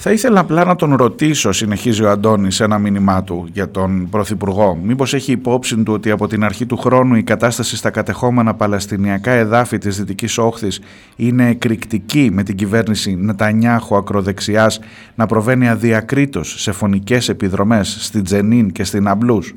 Θα 0.03 0.11
ήθελα 0.11 0.39
απλά 0.39 0.65
να 0.65 0.75
τον 0.75 0.95
ρωτήσω, 0.95 1.51
συνεχίζει 1.51 2.03
ο 2.03 2.09
Αντώνης 2.09 2.55
σε 2.55 2.63
ένα 2.63 2.77
μήνυμά 2.77 3.23
του 3.23 3.47
για 3.53 3.71
τον 3.71 4.09
Πρωθυπουργό, 4.09 4.79
μήπως 4.83 5.13
έχει 5.13 5.31
υπόψη 5.31 5.77
του 5.77 5.93
ότι 5.93 6.11
από 6.11 6.27
την 6.27 6.43
αρχή 6.43 6.65
του 6.65 6.77
χρόνου 6.77 7.15
η 7.15 7.23
κατάσταση 7.23 7.75
στα 7.75 7.89
κατεχόμενα 7.89 8.53
παλαιστινιακά 8.53 9.31
εδάφη 9.31 9.77
της 9.77 9.97
Δυτικής 9.97 10.37
Όχθης 10.37 10.79
είναι 11.15 11.49
εκρηκτική 11.49 12.29
με 12.33 12.43
την 12.43 12.55
κυβέρνηση 12.55 13.15
Νετανιάχου 13.15 13.95
ακροδεξιάς 13.95 14.79
να 15.15 15.25
προβαίνει 15.25 15.69
αδιακρίτως 15.69 16.55
σε 16.61 16.71
φωνικές 16.71 17.29
επιδρομές 17.29 17.97
στην 17.99 18.23
Τζενίν 18.23 18.71
και 18.71 18.83
στην 18.83 19.07
Αμπλούς. 19.07 19.55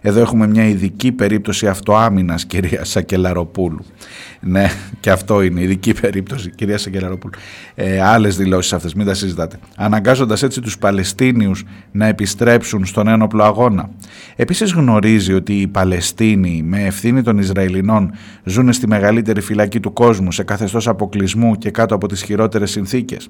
Εδώ 0.00 0.20
έχουμε 0.20 0.46
μια 0.46 0.68
ειδική 0.68 1.12
περίπτωση 1.12 1.66
αυτοάμυνας 1.66 2.44
κυρία 2.44 2.84
Σακελαροπούλου. 2.84 3.84
Ναι, 4.40 4.70
και 5.00 5.10
αυτό 5.10 5.42
είναι 5.42 5.60
ειδική 5.60 5.94
περίπτωση, 6.00 6.50
κυρία 6.50 6.78
Σακελαροπούλου. 6.78 7.32
Ε, 7.74 8.02
Άλλες 8.02 8.36
δηλώσεις 8.36 8.72
αυτές, 8.72 8.94
μην 8.94 9.06
τα 9.06 9.14
συζητάτε. 9.14 9.58
Αναγκάζοντας 9.84 10.42
έτσι 10.42 10.60
τους 10.60 10.78
Παλαιστίνιους 10.78 11.64
να 11.92 12.06
επιστρέψουν 12.06 12.84
στον 12.84 13.08
ένοπλο 13.08 13.44
αγώνα. 13.44 13.90
Επίσης 14.36 14.72
γνωρίζει 14.72 15.32
ότι 15.32 15.60
οι 15.60 15.66
Παλαιστίνοι 15.66 16.62
με 16.64 16.84
ευθύνη 16.84 17.22
των 17.22 17.38
Ισραηλινών 17.38 18.12
ζουν 18.44 18.72
στη 18.72 18.86
μεγαλύτερη 18.86 19.40
φυλακή 19.40 19.80
του 19.80 19.92
κόσμου 19.92 20.32
σε 20.32 20.42
καθεστώς 20.42 20.88
αποκλεισμού 20.88 21.56
και 21.56 21.70
κάτω 21.70 21.94
από 21.94 22.08
τις 22.08 22.22
χειρότερες 22.22 22.70
συνθήκες. 22.70 23.28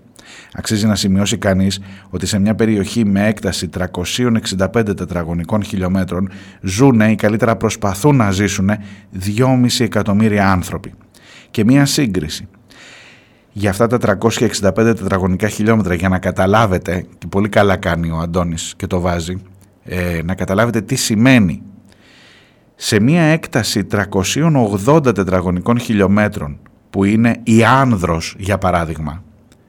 Αξίζει 0.53 0.87
να 0.87 0.95
σημειώσει 0.95 1.39
κανείς 1.39 1.81
ότι 2.11 2.27
σε 2.27 2.39
μια 2.39 2.55
περιοχή 2.55 3.05
με 3.05 3.27
έκταση 3.27 3.69
365 3.69 4.97
τετραγωνικών 4.97 5.63
χιλιόμετρων 5.63 6.31
ζουν 6.61 7.01
ή 7.01 7.15
καλύτερα 7.15 7.57
προσπαθούν 7.57 8.17
να 8.17 8.31
ζήσουν 8.31 8.71
2,5 9.37 9.67
εκατομμύρια 9.79 10.51
άνθρωποι. 10.51 10.93
Και 11.51 11.65
μία 11.65 11.87
σύγκριση. 11.87 12.49
Για 13.57 13.71
αυτά 13.71 13.87
τα 13.87 14.19
365 14.21 14.73
τετραγωνικά 14.75 15.49
χιλιόμετρα 15.49 15.95
για 15.95 16.09
να 16.09 16.19
καταλάβετε, 16.19 17.07
και 17.19 17.27
πολύ 17.27 17.49
καλά 17.49 17.77
κάνει 17.77 18.11
ο 18.11 18.19
Αντώνης 18.19 18.75
και 18.77 18.87
το 18.87 19.01
βάζει, 19.01 19.43
ε, 19.85 20.21
να 20.25 20.35
καταλάβετε 20.35 20.81
τι 20.81 20.95
σημαίνει. 20.95 21.63
Σε 22.75 23.01
μία 23.01 23.23
έκταση 23.23 23.85
380 23.85 25.15
τετραγωνικών 25.15 25.79
χιλιόμετρων 25.79 26.59
που 26.91 27.05
είναι 27.05 27.41
η 27.43 27.65
Άνδρος 27.65 28.35
για 28.39 28.59
παράδειγμα, 28.59 29.23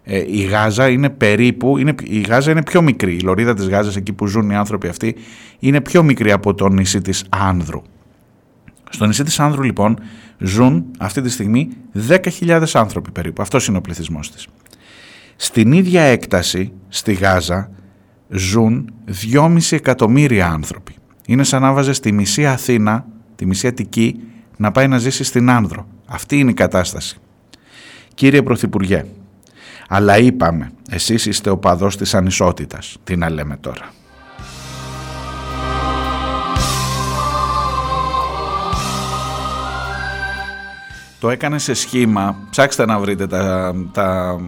ε, 0.04 0.24
η 0.28 0.42
Γάζα 0.42 0.90
είναι 0.90 1.10
περίπου, 1.10 1.78
είναι, 1.78 1.96
η 2.04 2.20
Γάζα 2.20 2.52
είναι 2.52 2.64
πιο 2.64 2.82
μικρή, 2.82 3.16
η 3.16 3.20
λωρίδα 3.20 3.54
της 3.54 3.68
Γάζας 3.68 3.96
εκεί 3.96 4.14
που 4.14 4.28
ζουν 4.28 4.50
οι 4.50 4.56
άνθρωποι 4.56 4.88
αυτοί 4.88 5.16
είναι 5.60 5.82
πιο 5.82 6.04
μικρή 6.04 6.32
από 6.32 6.54
το 6.54 6.70
νησί 6.70 7.02
της 7.02 7.26
Άνδρου. 7.30 7.82
Στο 8.90 9.06
νησί 9.06 9.24
της 9.24 9.40
Άνδρου 9.40 9.64
λοιπόν 9.64 10.00
ζουν 10.38 10.86
αυτή 10.98 11.22
τη 11.22 11.30
στιγμή 11.30 11.70
10.000 12.08 12.64
άνθρωποι 12.74 13.12
περίπου. 13.12 13.42
Αυτός 13.42 13.68
είναι 13.68 13.78
ο 13.78 13.82
πληθυσμός 13.82 14.32
της. 14.32 14.48
Στην 15.36 15.72
ίδια 15.72 16.02
έκταση 16.02 16.74
στη 16.88 17.14
Γάζα 17.14 17.70
ζουν 18.30 18.94
2,5 19.32 19.58
εκατομμύρια 19.70 20.48
άνθρωποι. 20.48 20.96
Είναι 21.26 21.44
σαν 21.44 21.62
να 21.62 21.74
βάζε 21.74 22.00
τη 22.00 22.12
μισή 22.12 22.46
Αθήνα, 22.46 23.06
τη 23.36 23.46
μισή 23.46 23.68
Αττική, 23.68 24.20
να 24.58 24.72
πάει 24.72 24.88
να 24.88 24.98
ζήσει 24.98 25.24
στην 25.24 25.50
Άνδρο. 25.50 25.88
Αυτή 26.06 26.40
είναι 26.40 26.52
η 26.52 26.54
κατάσταση. 26.54 27.18
Κύριε 28.14 28.42
Πρωθυπουργέ, 28.42 29.06
αλλά 29.88 30.18
είπαμε, 30.18 30.72
εσείς 30.90 31.26
είστε 31.26 31.50
ο 31.50 31.58
παδός 31.58 31.98
της 31.98 32.14
ανισότητας. 32.14 32.98
Τι 33.04 33.16
να 33.16 33.30
λέμε 33.30 33.58
τώρα. 33.58 33.94
Το 41.26 41.32
έκανε 41.32 41.59
σε 41.59 41.73
σχήμα, 41.73 42.38
ψάξτε 42.49 42.86
να 42.86 42.99
βρείτε 42.99 43.28
τα, 43.28 43.73
τα 43.91 44.39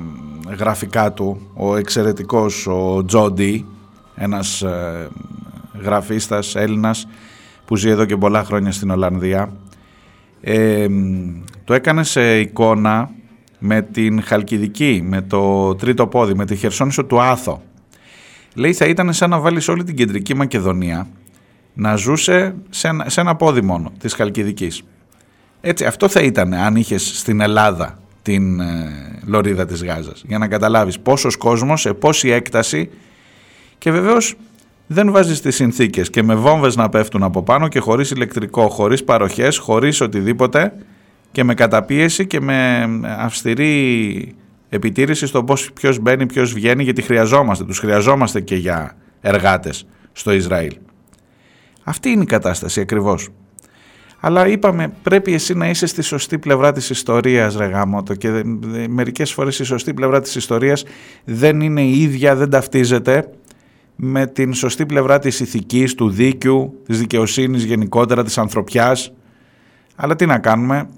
γραφικά 0.58 1.14
του, 1.14 1.52
ο 1.54 1.76
εξαιρετικός 1.76 2.68
ο 2.68 3.06
Τζόντι, 3.06 3.66
ένας 4.16 4.62
ε, 4.62 5.10
γραφίστας 5.82 6.56
Έλληνας 6.56 7.08
που 7.66 7.76
ζει 7.76 7.90
εδώ 7.90 8.06
και 8.06 8.18
πολλά 8.18 8.44
χρόνια 8.44 8.72
στην 8.72 8.90
Ολλανδία. 8.90 9.54
Ε, 10.42 10.88
το 11.64 11.74
έκανε 11.74 12.04
σε 12.04 12.40
εικόνα 12.40 13.10
με 13.60 13.82
την 13.82 14.22
Χαλκιδική, 14.22 15.02
με 15.06 15.22
το 15.22 15.76
τρίτο 15.76 16.08
πόδι, 16.08 16.34
με 16.34 16.46
τη 16.46 16.56
Χερσόνησο 16.56 17.06
του 17.06 17.22
Άθο. 17.22 17.62
Λέει 18.56 18.74
θα 18.74 18.86
ήταν 18.86 19.14
σαν 19.14 19.30
να 19.30 19.40
βάλεις 19.40 19.68
όλη 19.68 19.84
την 19.84 19.96
κεντρική 19.96 20.34
Μακεδονία 20.34 21.08
να 21.74 21.96
ζούσε 21.96 22.56
σε 22.70 22.88
ένα, 22.88 23.10
σε 23.10 23.22
ένα 23.22 23.36
πόδι 23.36 23.62
μόνο 23.62 23.92
της 24.00 24.14
Χαλκιδικής. 24.14 24.84
Έτσι, 25.70 25.86
αυτό 25.86 26.08
θα 26.08 26.22
ήταν 26.22 26.54
αν 26.54 26.76
είχες 26.76 27.18
στην 27.18 27.42
Ελλάδα 27.42 28.00
την 28.22 28.60
ε, 28.60 29.20
λωρίδα 29.26 29.66
της 29.66 29.84
Γάζας. 29.84 30.24
Για 30.28 30.38
να 30.38 30.48
καταλάβεις 30.48 31.00
πόσος 31.00 31.36
κόσμος, 31.36 31.82
σε 31.82 31.94
πόση 31.94 32.30
έκταση 32.30 32.90
και 33.78 33.92
βεβαίως 33.92 34.36
δεν 34.88 35.12
βάζεις 35.12 35.42
τις 35.42 35.56
συνθήκες 35.56 36.10
και 36.10 36.24
με 36.24 36.36
βόμβες 36.36 36.76
να 36.76 36.90
πέφτουν 36.90 37.24
από 37.24 37.44
πάνω 37.44 37.68
και 37.68 37.80
χωρίς 37.80 38.12
ηλεκτρικό, 38.12 38.70
χωρίς 38.70 39.04
παροχές, 39.04 39.58
χωρίς 39.58 40.02
οτιδήποτε 40.02 40.74
και 41.32 41.44
με 41.44 41.54
καταπίεση 41.54 42.28
και 42.28 42.42
με 42.42 42.90
αυστηρή 43.18 44.36
επιτήρηση 44.70 45.28
στο 45.28 45.44
πώς 45.44 45.72
ποιος 45.74 46.00
μπαίνει, 46.00 46.26
ποιος 46.26 46.54
βγαίνει 46.54 46.84
γιατί 46.84 47.02
χρειαζόμαστε, 47.02 47.64
τους 47.64 47.80
χρειαζόμαστε 47.80 48.42
και 48.42 48.56
για 48.56 48.98
εργάτες 49.22 49.88
στο 50.12 50.32
Ισραήλ. 50.32 50.78
Αυτή 51.84 52.10
είναι 52.10 52.24
η 52.24 52.26
κατάσταση 52.26 52.80
ακριβώς. 52.80 53.30
Αλλά 54.20 54.48
είπαμε 54.48 54.94
πρέπει 55.04 55.34
εσύ 55.34 55.54
να 55.54 55.70
είσαι 55.70 55.86
στη 55.86 56.02
σωστή 56.02 56.40
πλευρά 56.40 56.72
της 56.72 56.90
ιστορίας 56.90 57.56
ρε 57.56 57.66
γάμοτο 57.66 58.16
και 58.16 58.30
δε- 58.32 58.42
δε- 58.60 58.88
μερικές 58.88 59.32
φορές 59.34 59.60
η 59.60 59.64
σωστή 59.64 59.94
πλευρά 59.94 60.22
της 60.22 60.36
ιστορίας 60.36 60.84
δεν 61.26 61.62
είναι 61.62 61.82
η 61.82 62.02
ίδια, 62.02 62.36
δεν 62.36 62.50
ταυτίζεται 62.50 63.30
με 63.96 64.28
την 64.28 64.54
σωστή 64.54 64.86
πλευρά 64.86 65.20
της 65.20 65.40
ηθικής, 65.40 65.96
του 65.96 66.10
δίκαιου, 66.10 66.82
της 66.86 67.00
δικαιοσύνης 67.00 67.64
γενικότερα, 67.64 68.24
της 68.24 68.38
ανθρωπιάς. 68.38 69.14
Αλλά 69.96 70.16
τι 70.16 70.26
να 70.26 70.40
κάνουμε, 70.40 70.90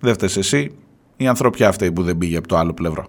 δεν 0.00 0.14
φταίς 0.14 0.36
εσύ, 0.36 0.70
η 1.16 1.26
ανθρωπιά 1.26 1.68
αυτή 1.68 1.92
που 1.92 2.02
δεν 2.02 2.18
πήγε 2.18 2.36
από 2.36 2.48
το 2.48 2.56
άλλο 2.56 2.72
πλευρό. 2.72 3.06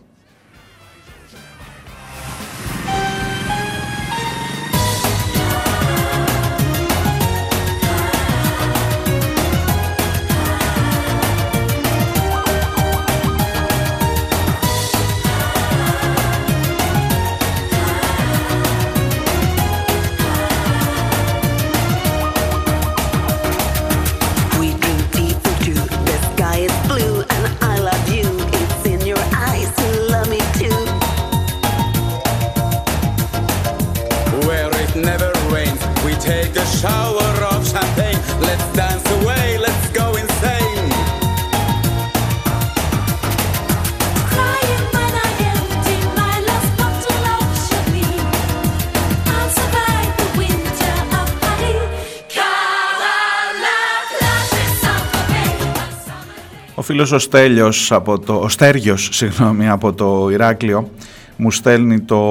Ο 56.82 56.84
φίλος 56.84 57.12
ο 57.12 57.20
Στέλιος 57.20 57.92
από 57.92 58.20
το, 58.20 58.34
ο 58.34 58.50
Στέργιος, 58.50 59.10
συγγνώμη, 59.12 59.70
από 59.70 59.94
το 59.94 60.30
Ηράκλειο 60.32 60.92
μου 61.38 61.52
στέλνει 61.52 62.00
το 62.00 62.22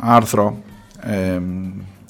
άρθρο 0.00 0.62
ε, 1.00 1.40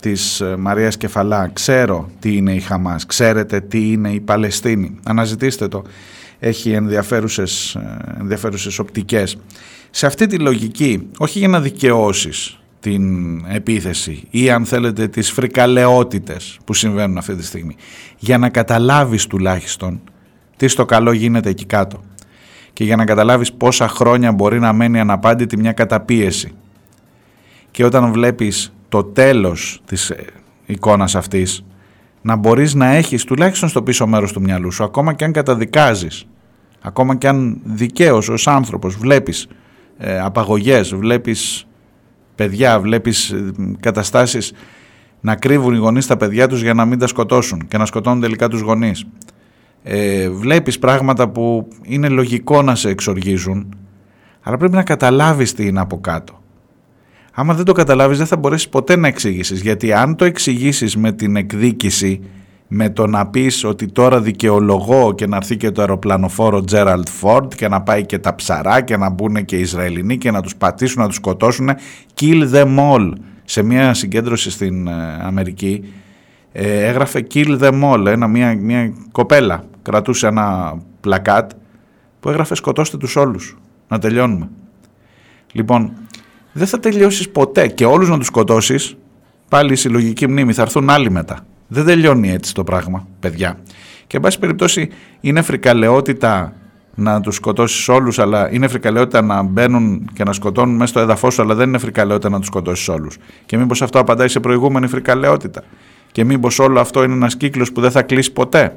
της 0.01 0.43
Μαρίας 0.59 0.97
Κεφαλά. 0.97 1.51
Ξέρω 1.53 2.11
τι 2.19 2.37
είναι 2.37 2.53
η 2.53 2.61
Χαμάς, 2.61 3.07
ξέρετε 3.07 3.61
τι 3.61 3.93
είναι 3.93 4.11
η 4.11 4.21
Παλαιστίνη. 4.21 4.99
Αναζητήστε 5.03 5.69
το. 5.69 5.83
Έχει 6.39 6.71
ενδιαφέρουσες, 6.71 7.75
ε, 7.75 7.97
ενδιαφέρουσες 8.21 8.79
οπτικές. 8.79 9.37
Σε 9.91 10.07
αυτή 10.07 10.27
τη 10.27 10.39
λογική, 10.39 11.09
όχι 11.19 11.39
για 11.39 11.49
να 11.49 11.61
δικαιώσεις 11.61 12.59
την 12.81 13.05
επίθεση 13.49 14.23
ή 14.31 14.51
αν 14.51 14.65
θέλετε 14.65 15.09
τις 15.09 15.31
φρικαλαιότητες 15.31 16.59
που 16.65 16.75
συμβαίνουν 16.75 17.19
αυτή 17.19 17.35
τη 17.35 17.45
στιγμή, 17.45 17.77
για 18.19 18.39
να 18.39 18.49
καταλάβεις 18.49 19.27
τουλάχιστον 19.27 20.01
τι 20.63 20.69
στο 20.69 20.85
καλό 20.85 21.13
γίνεται 21.13 21.49
εκεί 21.49 21.65
κάτω 21.65 22.03
και 22.73 22.85
για 22.85 22.97
να 22.97 23.05
καταλάβεις 23.05 23.53
πόσα 23.53 23.89
χρόνια 23.89 24.33
μπορεί 24.33 24.61
να 24.61 24.73
μένει 24.73 25.01
αναπάντητη 25.01 25.59
μια 25.59 25.73
καταπίεση. 25.73 26.53
Και 27.71 27.85
όταν 27.85 28.13
βλέπεις 28.13 28.73
το 28.89 29.05
τέλος 29.05 29.83
της 29.85 30.11
ε, 30.11 30.25
εικόνας 30.67 31.15
αυτής, 31.15 31.65
να 32.23 32.37
μπορείς 32.37 32.75
να 32.75 32.87
έχεις 32.87 33.25
τουλάχιστον 33.25 33.69
στο 33.69 33.83
πίσω 33.83 34.07
μέρος 34.07 34.33
του 34.33 34.41
μυαλού 34.41 34.73
σου, 34.73 34.85
ακόμα 34.85 35.13
και 35.13 35.25
αν 35.25 35.33
καταδικάζεις, 35.33 36.27
ακόμα 36.81 37.17
και 37.17 37.29
αν 37.29 37.61
δικαίως 37.65 38.29
ως 38.29 38.49
άνθρωπος 38.49 38.97
βλέπεις 38.97 39.49
ε, 39.99 40.21
απαγωγές, 40.21 40.95
βλέπεις 40.95 41.67
παιδιά, 42.35 42.81
βλέπεις 42.81 43.31
ε, 43.31 43.53
καταστάσεις 43.81 44.53
να 45.21 45.35
κρύβουν 45.35 45.75
οι 45.75 45.79
γονείς 45.79 46.07
τα 46.07 46.17
παιδιά 46.17 46.49
τους 46.49 46.63
για 46.63 46.75
να 46.75 46.85
μην 46.85 46.99
τα 46.99 47.07
σκοτώσουν 47.07 47.69
και 47.69 47.79
να 47.79 47.87
σκοτώνουν 47.87 48.21
τελικά 48.21 48.49
τους 48.49 48.61
γονείς 48.61 49.07
ε, 49.83 50.31
βλέπεις 50.31 50.79
πράγματα 50.79 51.29
που 51.29 51.69
είναι 51.83 52.09
λογικό 52.09 52.63
να 52.63 52.75
σε 52.75 52.89
εξοργίζουν 52.89 53.77
αλλά 54.43 54.57
πρέπει 54.57 54.75
να 54.75 54.83
καταλάβεις 54.83 55.55
τι 55.55 55.67
είναι 55.67 55.81
από 55.81 56.01
κάτω. 56.01 56.41
Άμα 57.35 57.55
δεν 57.55 57.65
το 57.65 57.73
καταλάβεις 57.73 58.19
δεν 58.19 58.27
θα 58.27 58.37
μπορέσεις 58.37 58.69
ποτέ 58.69 58.97
να 58.97 59.09
εξηγήσεις 59.09 59.61
γιατί 59.61 59.93
αν 59.93 60.17
το 60.17 60.25
εξηγήσεις 60.25 60.97
με 60.97 61.13
την 61.13 61.37
εκδίκηση 61.37 62.21
με 62.75 62.91
το 62.91 63.07
να 63.07 63.27
πεις 63.27 63.65
ότι 63.65 63.87
τώρα 63.87 64.21
δικαιολογώ 64.21 65.15
και 65.15 65.27
να 65.27 65.37
έρθει 65.37 65.57
και 65.57 65.71
το 65.71 65.81
αεροπλανοφόρο 65.81 66.65
Τζέραλτ 66.65 67.09
Φόρντ 67.09 67.53
και 67.55 67.69
να 67.69 67.83
πάει 67.83 68.07
και 68.07 68.19
τα 68.19 68.35
ψαρά 68.35 68.81
και 68.81 68.97
να 68.97 69.11
μπουν 69.11 69.45
και 69.45 69.57
οι 69.57 69.61
Ισραηλινοί 69.61 70.19
και 70.19 70.31
να 70.31 70.43
τους 70.43 70.57
πατήσουν, 70.57 71.03
να 71.03 71.07
τους 71.07 71.17
σκοτώσουν 71.17 71.71
kill 72.21 72.53
them 72.53 72.79
all 72.79 73.13
σε 73.45 73.63
μια 73.63 73.95
συγκέντρωση 73.95 74.51
στην 74.51 74.87
ε, 74.87 74.93
Αμερική 75.23 75.85
ε, 76.53 76.87
έγραφε 76.87 77.27
kill 77.35 77.61
them 77.61 77.93
all 77.93 78.07
ένα, 78.07 78.29
μια, 78.29 78.57
μια 78.61 78.93
κοπέλα 79.13 79.65
κρατούσε 79.83 80.27
ένα 80.27 80.79
πλακάτ 81.01 81.51
που 82.21 82.29
έγραφε 82.29 82.55
σκοτώστε 82.55 82.97
τους 82.97 83.17
όλους, 83.17 83.57
να 83.89 83.99
τελειώνουμε. 83.99 84.49
Λοιπόν, 85.53 85.93
δεν 86.53 86.67
θα 86.67 86.79
τελειώσεις 86.79 87.31
ποτέ 87.31 87.67
και 87.67 87.85
όλους 87.85 88.09
να 88.09 88.19
τους 88.19 88.27
σκοτώσεις, 88.27 88.97
πάλι 89.49 89.73
η 89.73 89.77
συλλογική 89.77 90.29
μνήμη, 90.29 90.53
θα 90.53 90.63
έρθουν 90.63 90.91
άλλοι 90.91 91.11
μετά. 91.11 91.39
Δεν 91.69 91.85
τελειώνει 91.85 92.31
έτσι 92.31 92.55
το 92.55 92.65
πράγμα, 92.65 93.07
παιδιά. 93.21 93.59
Και 94.07 94.17
εν 94.17 94.23
πάση 94.23 94.39
περιπτώσει 94.39 94.89
είναι 95.21 95.43
φρικαλαιότητα 95.43 96.53
να 96.95 97.21
τους 97.21 97.35
σκοτώσεις 97.35 97.89
όλους, 97.89 98.19
αλλά 98.19 98.53
είναι 98.53 98.69
φρικαλαιότητα 98.69 99.23
να 99.23 99.43
μπαίνουν 99.43 100.11
και 100.13 100.25
να 100.25 100.33
σκοτώνουν 100.33 100.77
μέσα 100.77 100.87
στο 100.87 101.01
έδαφος 101.01 101.35
σου, 101.35 101.43
αλλά 101.43 101.55
δεν 101.55 101.69
είναι 101.69 101.79
φρικαλαιότητα 101.79 102.29
να 102.29 102.39
τους 102.39 102.47
σκοτώσεις 102.47 102.89
όλους. 102.89 103.17
Και 103.47 103.57
μήπως 103.57 103.83
αυτό 103.83 103.99
απαντάει 103.99 104.29
σε 104.29 104.41
προηγούμενη 104.41 104.87
φρικαλαιότητα. 104.87 105.63
Και 106.13 106.25
μήπως 106.25 106.59
όλο 106.59 106.81
αυτό 106.81 107.03
είναι 107.03 107.13
ένας 107.13 107.37
κύκλος 107.37 107.73
που 107.73 107.81
δεν 107.81 107.91
θα 107.91 108.03
κλείσει 108.03 108.33
ποτέ. 108.33 108.77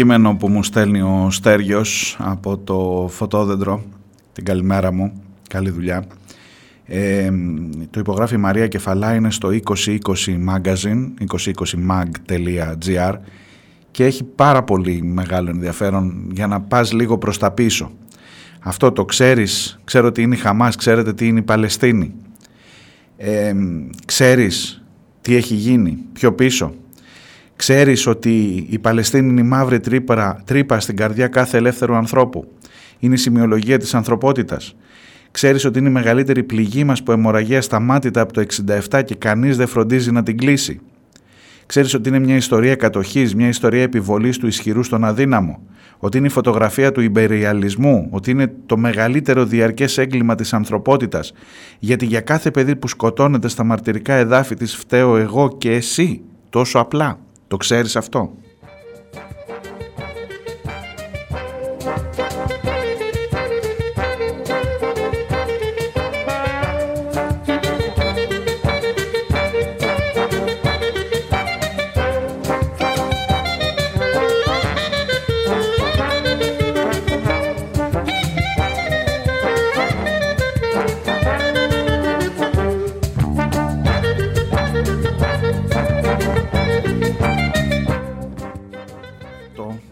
Κείμενο 0.00 0.36
που 0.36 0.48
μου 0.48 0.62
στέλνει 0.62 1.00
ο 1.00 1.28
Στέργιος 1.30 2.16
από 2.20 2.58
το 2.58 3.08
φωτόδεντρο, 3.10 3.82
την 4.32 4.44
καλημέρα 4.44 4.92
μου, 4.92 5.12
καλή 5.48 5.70
δουλειά. 5.70 6.04
Ε, 6.84 7.30
το 7.90 8.00
υπογράφει 8.00 8.34
η 8.34 8.38
Μαρία 8.38 8.66
Κεφαλά, 8.66 9.14
είναι 9.14 9.30
στο 9.30 9.48
2020 9.48 9.98
magazine, 10.48 11.12
2020mag.gr 11.30 13.14
και 13.90 14.04
έχει 14.04 14.24
πάρα 14.24 14.62
πολύ 14.62 15.02
μεγάλο 15.02 15.50
ενδιαφέρον 15.50 16.28
για 16.32 16.46
να 16.46 16.60
πας 16.60 16.92
λίγο 16.92 17.18
προς 17.18 17.38
τα 17.38 17.50
πίσω. 17.50 17.90
Αυτό 18.60 18.92
το 18.92 19.04
ξέρεις, 19.04 19.80
ξέρω 19.84 20.12
τι 20.12 20.22
είναι 20.22 20.34
η 20.34 20.38
Χαμάς, 20.38 20.76
ξέρετε 20.76 21.12
τι 21.12 21.26
είναι 21.26 21.38
η 21.38 21.42
Παλαιστίνη. 21.42 22.12
Ε, 23.16 23.54
ξέρεις 24.04 24.82
τι 25.20 25.34
έχει 25.34 25.54
γίνει 25.54 25.98
πιο 26.12 26.32
πίσω; 26.32 26.74
Ξέρεις 27.60 28.06
ότι 28.06 28.66
η 28.70 28.78
Παλαιστίνη 28.78 29.28
είναι 29.28 29.40
η 29.40 29.44
μαύρη 29.44 29.80
τρύπα, 29.80 30.42
τρύπα 30.44 30.80
στην 30.80 30.96
καρδιά 30.96 31.28
κάθε 31.28 31.56
ελεύθερου 31.56 31.94
ανθρώπου. 31.94 32.52
Είναι 32.98 33.14
η 33.14 33.16
σημειολογία 33.16 33.78
της 33.78 33.94
ανθρωπότητας. 33.94 34.76
Ξέρεις 35.30 35.64
ότι 35.64 35.78
είναι 35.78 35.88
η 35.88 35.92
μεγαλύτερη 35.92 36.42
πληγή 36.42 36.84
μας 36.84 37.02
που 37.02 37.12
αιμορραγία 37.12 37.60
σταμάτητα 37.60 38.20
από 38.20 38.32
το 38.32 38.40
67 38.90 39.02
και 39.04 39.14
κανείς 39.14 39.56
δεν 39.56 39.66
φροντίζει 39.66 40.10
να 40.10 40.22
την 40.22 40.36
κλείσει. 40.36 40.80
Ξέρεις 41.66 41.94
ότι 41.94 42.08
είναι 42.08 42.18
μια 42.18 42.36
ιστορία 42.36 42.74
κατοχής, 42.74 43.34
μια 43.34 43.48
ιστορία 43.48 43.82
επιβολής 43.82 44.38
του 44.38 44.46
ισχυρού 44.46 44.82
στον 44.82 45.04
αδύναμο. 45.04 45.62
Ότι 45.98 46.18
είναι 46.18 46.26
η 46.26 46.30
φωτογραφία 46.30 46.92
του 46.92 47.00
υπεριαλισμού, 47.00 48.06
ότι 48.10 48.30
είναι 48.30 48.52
το 48.66 48.76
μεγαλύτερο 48.76 49.44
διαρκές 49.44 49.98
έγκλημα 49.98 50.34
της 50.34 50.52
ανθρωπότητας. 50.52 51.32
Γιατί 51.78 52.06
για 52.06 52.20
κάθε 52.20 52.50
παιδί 52.50 52.76
που 52.76 52.88
σκοτώνεται 52.88 53.48
στα 53.48 53.64
μαρτυρικά 53.64 54.14
εδάφη 54.14 54.54
της 54.54 54.76
φταίω 54.76 55.16
εγώ 55.16 55.56
και 55.58 55.72
εσύ, 55.72 56.20
τόσο 56.50 56.78
απλά. 56.78 57.18
Το 57.50 57.56
ξέρεις 57.56 57.96
αυτό; 57.96 58.36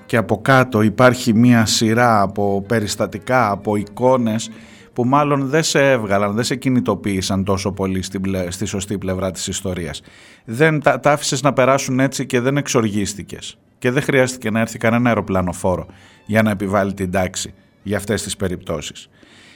Και 0.09 0.16
από 0.16 0.40
κάτω 0.40 0.82
υπάρχει 0.82 1.34
μία 1.34 1.66
σειρά 1.66 2.20
από 2.20 2.64
περιστατικά, 2.66 3.50
από 3.50 3.76
εικόνες 3.76 4.50
που 4.92 5.04
μάλλον 5.04 5.46
δεν 5.46 5.62
σε 5.62 5.90
έβγαλαν, 5.90 6.34
δεν 6.34 6.44
σε 6.44 6.56
κινητοποίησαν 6.56 7.44
τόσο 7.44 7.72
πολύ 7.72 8.02
στη, 8.02 8.20
στη 8.48 8.64
σωστή 8.64 8.98
πλευρά 8.98 9.30
της 9.30 9.46
ιστορίας. 9.46 10.02
Δεν 10.44 10.80
τα, 10.80 11.00
τα 11.00 11.12
άφησες 11.12 11.42
να 11.42 11.52
περάσουν 11.52 12.00
έτσι 12.00 12.26
και 12.26 12.40
δεν 12.40 12.56
εξοργίστηκες. 12.56 13.59
Και 13.78 13.90
δεν 13.90 14.02
χρειάστηκε 14.02 14.50
να 14.50 14.61
έρθει 14.61 14.78
κανένα 14.78 15.09
αεροπλανοφόρο 15.09 15.86
για 16.26 16.42
να 16.42 16.50
επιβάλλει 16.50 16.94
την 16.94 17.11
τάξη 17.11 17.54
για 17.82 17.96
αυτές 17.96 18.22
τις 18.22 18.36
περιπτώσεις. 18.36 19.09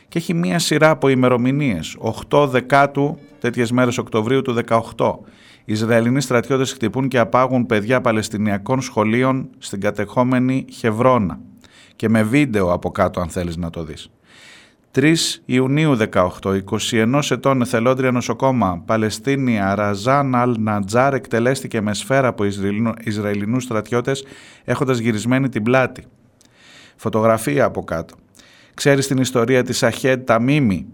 Και 0.09 0.19
έχει 0.19 0.35
μία 0.35 0.59
σειρά 0.59 0.91
από 0.91 1.09
ημερομηνίες, 1.09 1.97
8 2.29 2.47
Δεκάτου, 2.49 3.19
τέτοιες 3.41 3.71
μέρες 3.71 3.99
Οκτωβρίου 3.99 4.43
του 4.43 4.55
18, 4.97 5.19
Ισραηλινοί 5.65 6.21
στρατιώτες 6.21 6.73
χτυπούν 6.73 7.09
και 7.09 7.19
απάγουν 7.19 7.67
παιδιά 7.67 8.01
Παλαιστινιακών 8.01 8.81
σχολείων 8.81 9.49
στην 9.59 9.81
κατεχόμενη 9.81 10.65
Χευρώνα. 10.71 11.39
και 11.97 12.09
με 12.09 12.23
βίντεο 12.23 12.73
από 12.73 12.91
κάτω 12.91 13.21
αν 13.21 13.29
θέλεις 13.29 13.57
να 13.57 13.71
το 13.71 13.85
δεις. 13.85 14.11
3 14.91 15.15
Ιουνίου 15.45 15.97
18, 15.97 16.55
21 16.91 17.21
ετών 17.31 17.61
εθελόντρια 17.61 18.11
νοσοκόμα 18.11 18.83
Παλαιστίνια 18.87 19.75
Ραζάν 19.75 20.35
Αλ 20.35 20.57
Νατζάρ 20.59 21.15
εκτελέστηκε 21.15 21.81
με 21.81 21.95
σφαίρα 21.95 22.29
από 22.29 22.45
Ισραηλινού- 22.45 23.07
Ισραηλινούς 23.07 23.63
στρατιώτες 23.63 24.25
έχοντας 24.65 24.99
γυρισμένη 24.99 25.49
την 25.49 25.63
πλάτη. 25.63 26.05
Φωτογραφία 26.97 27.65
από 27.65 27.85
κάτω. 27.85 28.15
Ξέρεις 28.75 29.07
την 29.07 29.19
ιστορία 29.19 29.63
της 29.63 29.83
Αχέντ 29.83 30.25
Ταμίμη; 30.25 30.87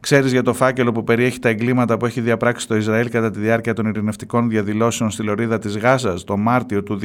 Ξέρεις 0.00 0.32
για 0.32 0.42
το 0.42 0.54
φάκελο 0.54 0.92
που 0.92 1.04
περιέχει 1.04 1.38
τα 1.38 1.48
εγκλήματα 1.48 1.96
που 1.96 2.06
έχει 2.06 2.20
διαπράξει 2.20 2.68
το 2.68 2.76
Ισραήλ 2.76 3.08
κατά 3.08 3.30
τη 3.30 3.38
διάρκεια 3.38 3.72
των 3.72 3.86
ειρηνευτικών 3.86 4.48
διαδηλώσεων 4.48 5.10
στη 5.10 5.22
λωρίδα 5.22 5.58
της 5.58 5.76
Γάζας 5.76 6.24
το 6.24 6.36
Μάρτιο 6.36 6.82
του 6.82 6.98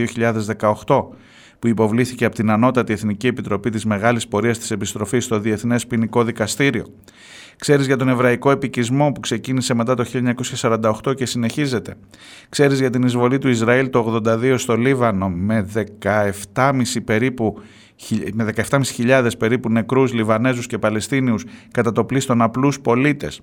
2018 0.85 1.05
που 1.59 1.67
υποβλήθηκε 1.67 2.25
από 2.25 2.35
την 2.35 2.49
Ανώτατη 2.49 2.93
Εθνική 2.93 3.27
Επιτροπή 3.27 3.69
της 3.69 3.85
Μεγάλης 3.85 4.27
Πορείας 4.27 4.57
της 4.57 4.71
Επιστροφής 4.71 5.23
στο 5.23 5.39
Διεθνές 5.39 5.87
Ποινικό 5.87 6.23
Δικαστήριο. 6.23 6.85
Ξέρεις 7.57 7.85
για 7.85 7.97
τον 7.97 8.09
εβραϊκό 8.09 8.51
επικισμό 8.51 9.11
που 9.11 9.19
ξεκίνησε 9.19 9.73
μετά 9.73 9.95
το 9.95 10.05
1948 11.03 11.15
και 11.15 11.25
συνεχίζεται. 11.25 11.95
Ξέρεις 12.49 12.79
για 12.79 12.89
την 12.89 13.03
εισβολή 13.03 13.37
του 13.37 13.49
Ισραήλ 13.49 13.89
το 13.89 14.21
82 14.25 14.55
στο 14.57 14.75
Λίβανο 14.75 15.29
με 15.29 15.67
17,5 16.53 16.73
περίπου 17.05 17.61
με 18.33 18.53
17.500 18.69 19.29
περίπου 19.37 19.69
νεκρούς 19.69 20.13
Λιβανέζους 20.13 20.67
και 20.67 20.77
Παλαιστίνιους 20.77 21.43
κατά 21.71 21.91
το 21.91 22.05
πλήστον 22.05 22.41
απλούς 22.41 22.79
πολίτες. 22.79 23.41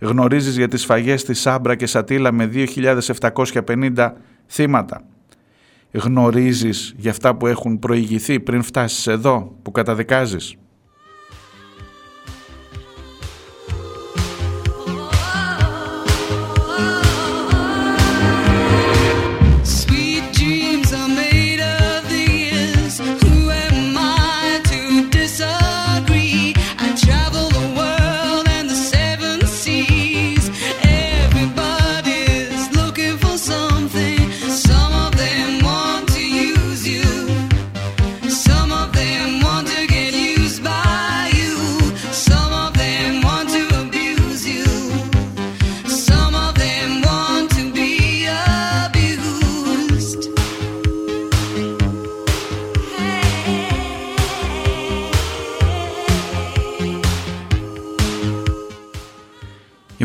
Γνωρίζεις 0.00 0.56
για 0.56 0.68
τις 0.68 0.80
σφαγές 0.80 1.20
στη 1.20 1.34
Σάμπρα 1.34 1.74
και 1.74 1.86
Σατήλα 1.86 2.32
με 2.32 2.50
2.750 2.52 4.12
θύματα. 4.46 5.04
Γνωρίζεις 5.92 6.94
για 6.96 7.10
αυτά 7.10 7.34
που 7.34 7.46
έχουν 7.46 7.78
προηγηθεί 7.78 8.40
πριν 8.40 8.62
φτάσεις 8.62 9.06
εδώ 9.06 9.56
που 9.62 9.70
καταδικάζεις. 9.70 10.56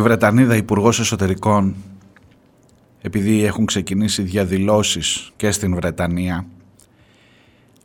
Βρετανίδα 0.08 0.56
Υπουργός 0.56 1.00
Εσωτερικών, 1.00 1.76
επειδή 3.02 3.44
έχουν 3.44 3.66
ξεκινήσει 3.66 4.22
διαδηλώσεις 4.22 5.32
και 5.36 5.52
στην 5.52 5.76
Βρετανία, 5.76 6.46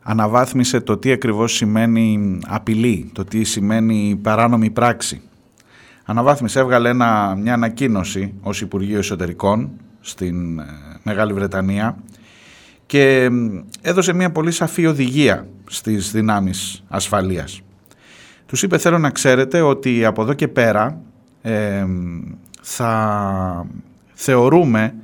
αναβάθμισε 0.01 0.79
το 0.79 0.97
τι 0.97 1.11
ακριβώς 1.11 1.53
σημαίνει 1.53 2.39
απειλή, 2.47 3.09
το 3.13 3.23
τι 3.23 3.43
σημαίνει 3.43 4.19
παράνομη 4.21 4.69
πράξη. 4.69 5.21
Αναβάθμισε, 6.05 6.59
έβγαλε 6.59 6.89
ένα, 6.89 7.35
μια 7.35 7.53
ανακοίνωση 7.53 8.33
ως 8.41 8.61
Υπουργείο 8.61 8.97
Εσωτερικών 8.97 9.69
στην 9.99 10.59
ε, 10.59 10.65
Μεγάλη 11.03 11.33
Βρετανία 11.33 11.97
και 12.85 13.29
μ, 13.31 13.59
έδωσε 13.81 14.13
μια 14.13 14.31
πολύ 14.31 14.51
σαφή 14.51 14.85
οδηγία 14.85 15.47
στις 15.67 16.11
δυνάμεις 16.11 16.83
ασφαλείας. 16.87 17.61
Τους 18.45 18.63
είπε 18.63 18.77
θέλω 18.77 18.97
να 18.97 19.09
ξέρετε 19.09 19.61
ότι 19.61 20.05
από 20.05 20.21
εδώ 20.21 20.33
και 20.33 20.47
πέρα 20.47 21.01
ε, 21.43 21.85
θα 22.61 23.65
θεωρούμε 24.13 24.95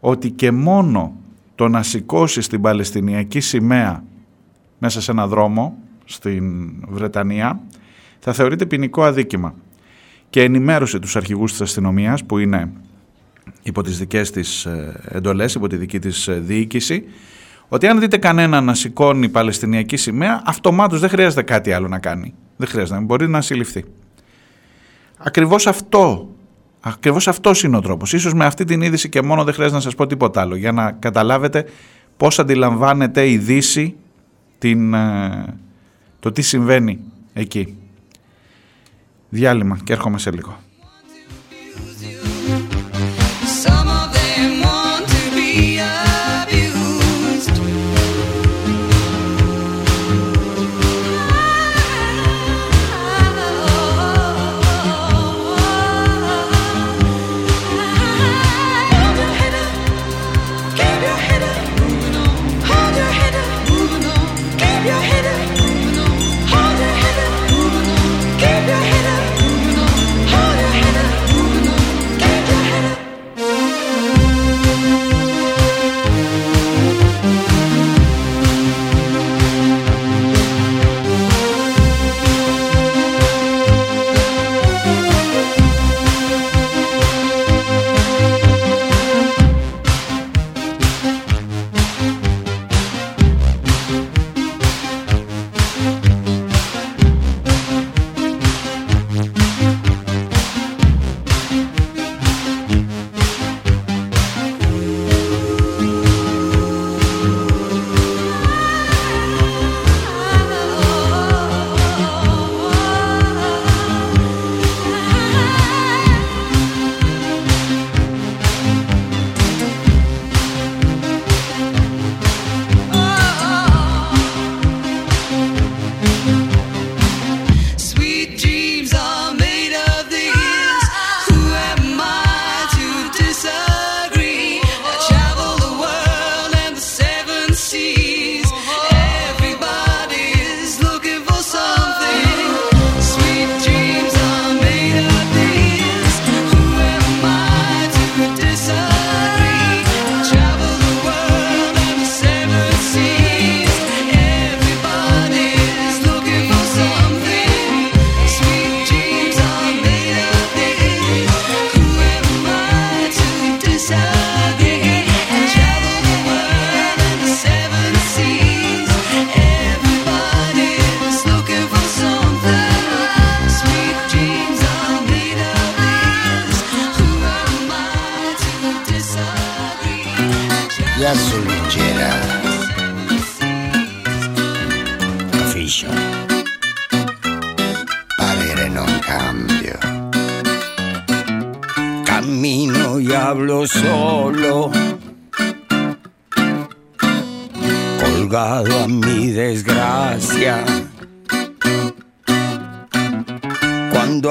ότι 0.00 0.30
και 0.30 0.50
μόνο 0.50 1.16
το 1.54 1.68
να 1.68 1.82
σηκώσει 1.82 2.40
την 2.40 2.60
Παλαιστινιακή 2.60 3.40
σημαία 3.40 4.04
μέσα 4.78 5.00
σε 5.00 5.10
ένα 5.10 5.26
δρόμο 5.26 5.78
στην 6.04 6.72
Βρετανία 6.88 7.60
θα 8.18 8.32
θεωρείται 8.32 8.66
ποινικό 8.66 9.02
αδίκημα. 9.02 9.54
Και 10.30 10.42
ενημέρωσε 10.42 10.98
τους 10.98 11.16
αρχηγούς 11.16 11.50
της 11.50 11.60
αστυνομίας 11.60 12.24
που 12.24 12.38
είναι 12.38 12.72
υπό 13.62 13.82
τις 13.82 13.98
δικές 13.98 14.30
της 14.30 14.64
ε, 14.64 15.00
εντολές, 15.08 15.54
υπό 15.54 15.66
τη 15.66 15.76
δική 15.76 15.98
της 15.98 16.28
ε, 16.28 16.32
διοίκηση, 16.32 17.04
ότι 17.68 17.86
αν 17.86 18.00
δείτε 18.00 18.16
κανένα 18.16 18.60
να 18.60 18.74
σηκώνει 18.74 19.28
Παλαιστινιακή 19.28 19.96
σημαία, 19.96 20.42
αυτομάτως 20.44 21.00
δεν 21.00 21.08
χρειάζεται 21.08 21.42
κάτι 21.42 21.72
άλλο 21.72 21.88
να 21.88 21.98
κάνει. 21.98 22.34
Δεν 22.56 22.68
χρειάζεται, 22.68 23.00
μπορεί 23.00 23.28
να 23.28 23.40
συλληφθεί. 23.40 23.84
Ακριβώς 25.22 25.66
αυτό, 25.66 26.28
ακριβώς 26.80 27.28
αυτός 27.28 27.62
είναι 27.62 27.76
ο 27.76 27.80
τρόπος. 27.80 28.12
Ίσως 28.12 28.34
με 28.34 28.44
αυτή 28.44 28.64
την 28.64 28.82
είδηση 28.82 29.08
και 29.08 29.22
μόνο 29.22 29.44
δεν 29.44 29.54
χρειάζεται 29.54 29.76
να 29.76 29.82
σας 29.82 29.94
πω 29.94 30.06
τίποτα 30.06 30.40
άλλο, 30.40 30.56
για 30.56 30.72
να 30.72 30.92
καταλάβετε 30.92 31.64
πώς 32.16 32.38
αντιλαμβάνεται 32.38 33.30
η 33.30 33.38
Δύση 33.38 33.96
την, 34.58 34.94
ε, 34.94 35.54
το 36.20 36.32
τι 36.32 36.42
συμβαίνει 36.42 37.00
εκεί. 37.32 37.76
Διάλειμμα 39.28 39.78
και 39.84 39.92
έρχομαι 39.92 40.18
σε 40.18 40.30
λίγο. 40.30 40.58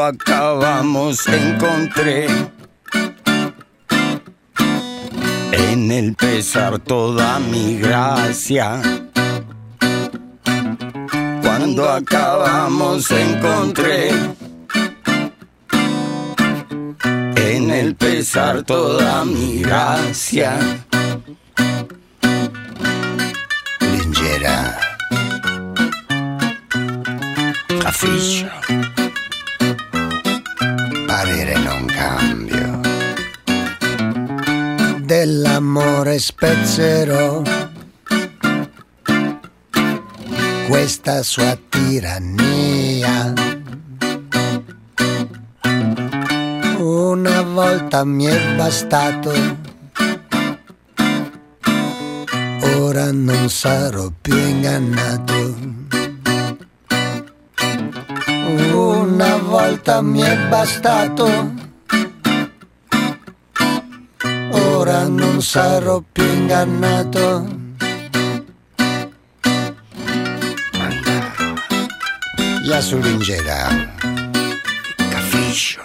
Acabamos 0.10 1.28
encontré 1.28 2.26
en 5.52 5.92
el 5.92 6.16
pesar 6.16 6.80
toda 6.80 7.40
mi 7.40 7.78
gracia. 7.78 8.82
Cuando 11.44 11.90
acabamos 11.90 13.12
encontré 13.12 14.10
en 17.36 17.70
el 17.70 17.96
pesar 17.96 18.64
toda 18.64 19.26
mi 19.26 19.62
gracia. 19.62 20.58
Lingera. 23.80 24.80
Capiscio. 27.84 28.50
Dell'amore 35.20 36.18
spezzerò 36.18 37.42
questa 40.70 41.24
sua 41.24 41.58
tirannia. 41.68 43.34
Una 46.78 47.42
volta 47.42 48.06
mi 48.06 48.28
è 48.28 48.56
bastato, 48.56 49.34
ora 52.78 53.12
non 53.12 53.50
sarò 53.50 54.10
più 54.22 54.38
ingannato. 54.38 55.54
Una 58.72 59.36
volta 59.36 60.02
mi 60.02 60.22
è 60.22 60.38
bastato, 60.48 61.59
non 65.20 65.42
sarò 65.42 66.02
più 66.12 66.24
ingannato. 66.24 67.46
La 72.64 72.82
sullingera. 72.82 73.68
Capiscio. 74.96 75.82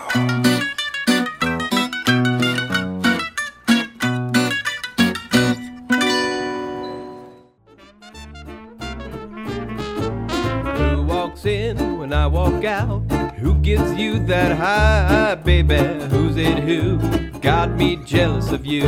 Who 10.63 11.03
walks 11.03 11.45
in 11.45 11.99
when 11.99 12.13
I 12.13 12.27
walk 12.27 12.65
out? 12.65 13.14
Who 13.45 13.53
gives 13.57 13.93
you 13.93 14.21
that 14.21 14.57
high, 14.57 15.35
baby? 15.35 15.77
Who's 16.09 16.39
it 16.39 16.61
who 16.61 16.97
got 17.41 17.73
me 17.73 17.97
jealous 17.97 18.51
of 18.53 18.65
you? 18.65 18.87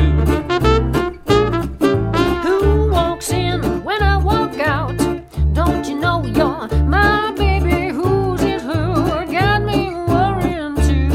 Who 2.41 2.89
walks 2.91 3.33
in 3.33 3.85
when 3.85 4.03
I 4.03 4.17
walk 4.17 4.59
out? 4.59 4.97
Don't 5.53 5.87
you 5.87 5.97
know 6.01 6.25
you're 6.25 6.69
my 6.87 7.33
baby? 7.33 7.93
Who's 7.93 8.41
it 8.41 8.63
who 8.63 9.27
got 9.31 9.61
me 9.61 9.91
worrying 9.91 10.75
too? 10.89 11.11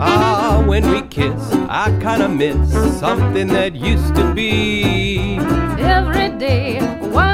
Ah, 0.00 0.64
when 0.66 0.90
we 0.90 1.02
kiss, 1.02 1.52
I 1.68 1.96
kinda 2.00 2.28
miss 2.28 2.72
something 2.98 3.46
that 3.46 3.76
used 3.76 4.16
to 4.16 4.34
be. 4.34 5.38
Every 5.78 6.30
day 6.30 6.80
while 7.14 7.31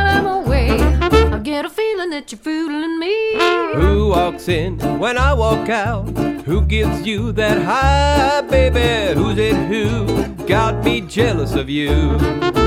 that 2.28 2.32
you're 2.32 2.68
fooling 2.68 2.98
me. 2.98 3.80
Who 3.80 4.08
walks 4.08 4.48
in 4.48 4.78
when 4.98 5.16
I 5.16 5.32
walk 5.34 5.68
out? 5.68 6.08
Who 6.44 6.62
gives 6.62 7.06
you 7.06 7.32
that 7.32 7.62
high, 7.62 8.42
baby? 8.42 9.18
Who's 9.18 9.38
it 9.38 9.54
who 9.54 10.46
got 10.46 10.84
me 10.84 11.00
jealous 11.02 11.54
of 11.54 11.68
you? 11.70 12.57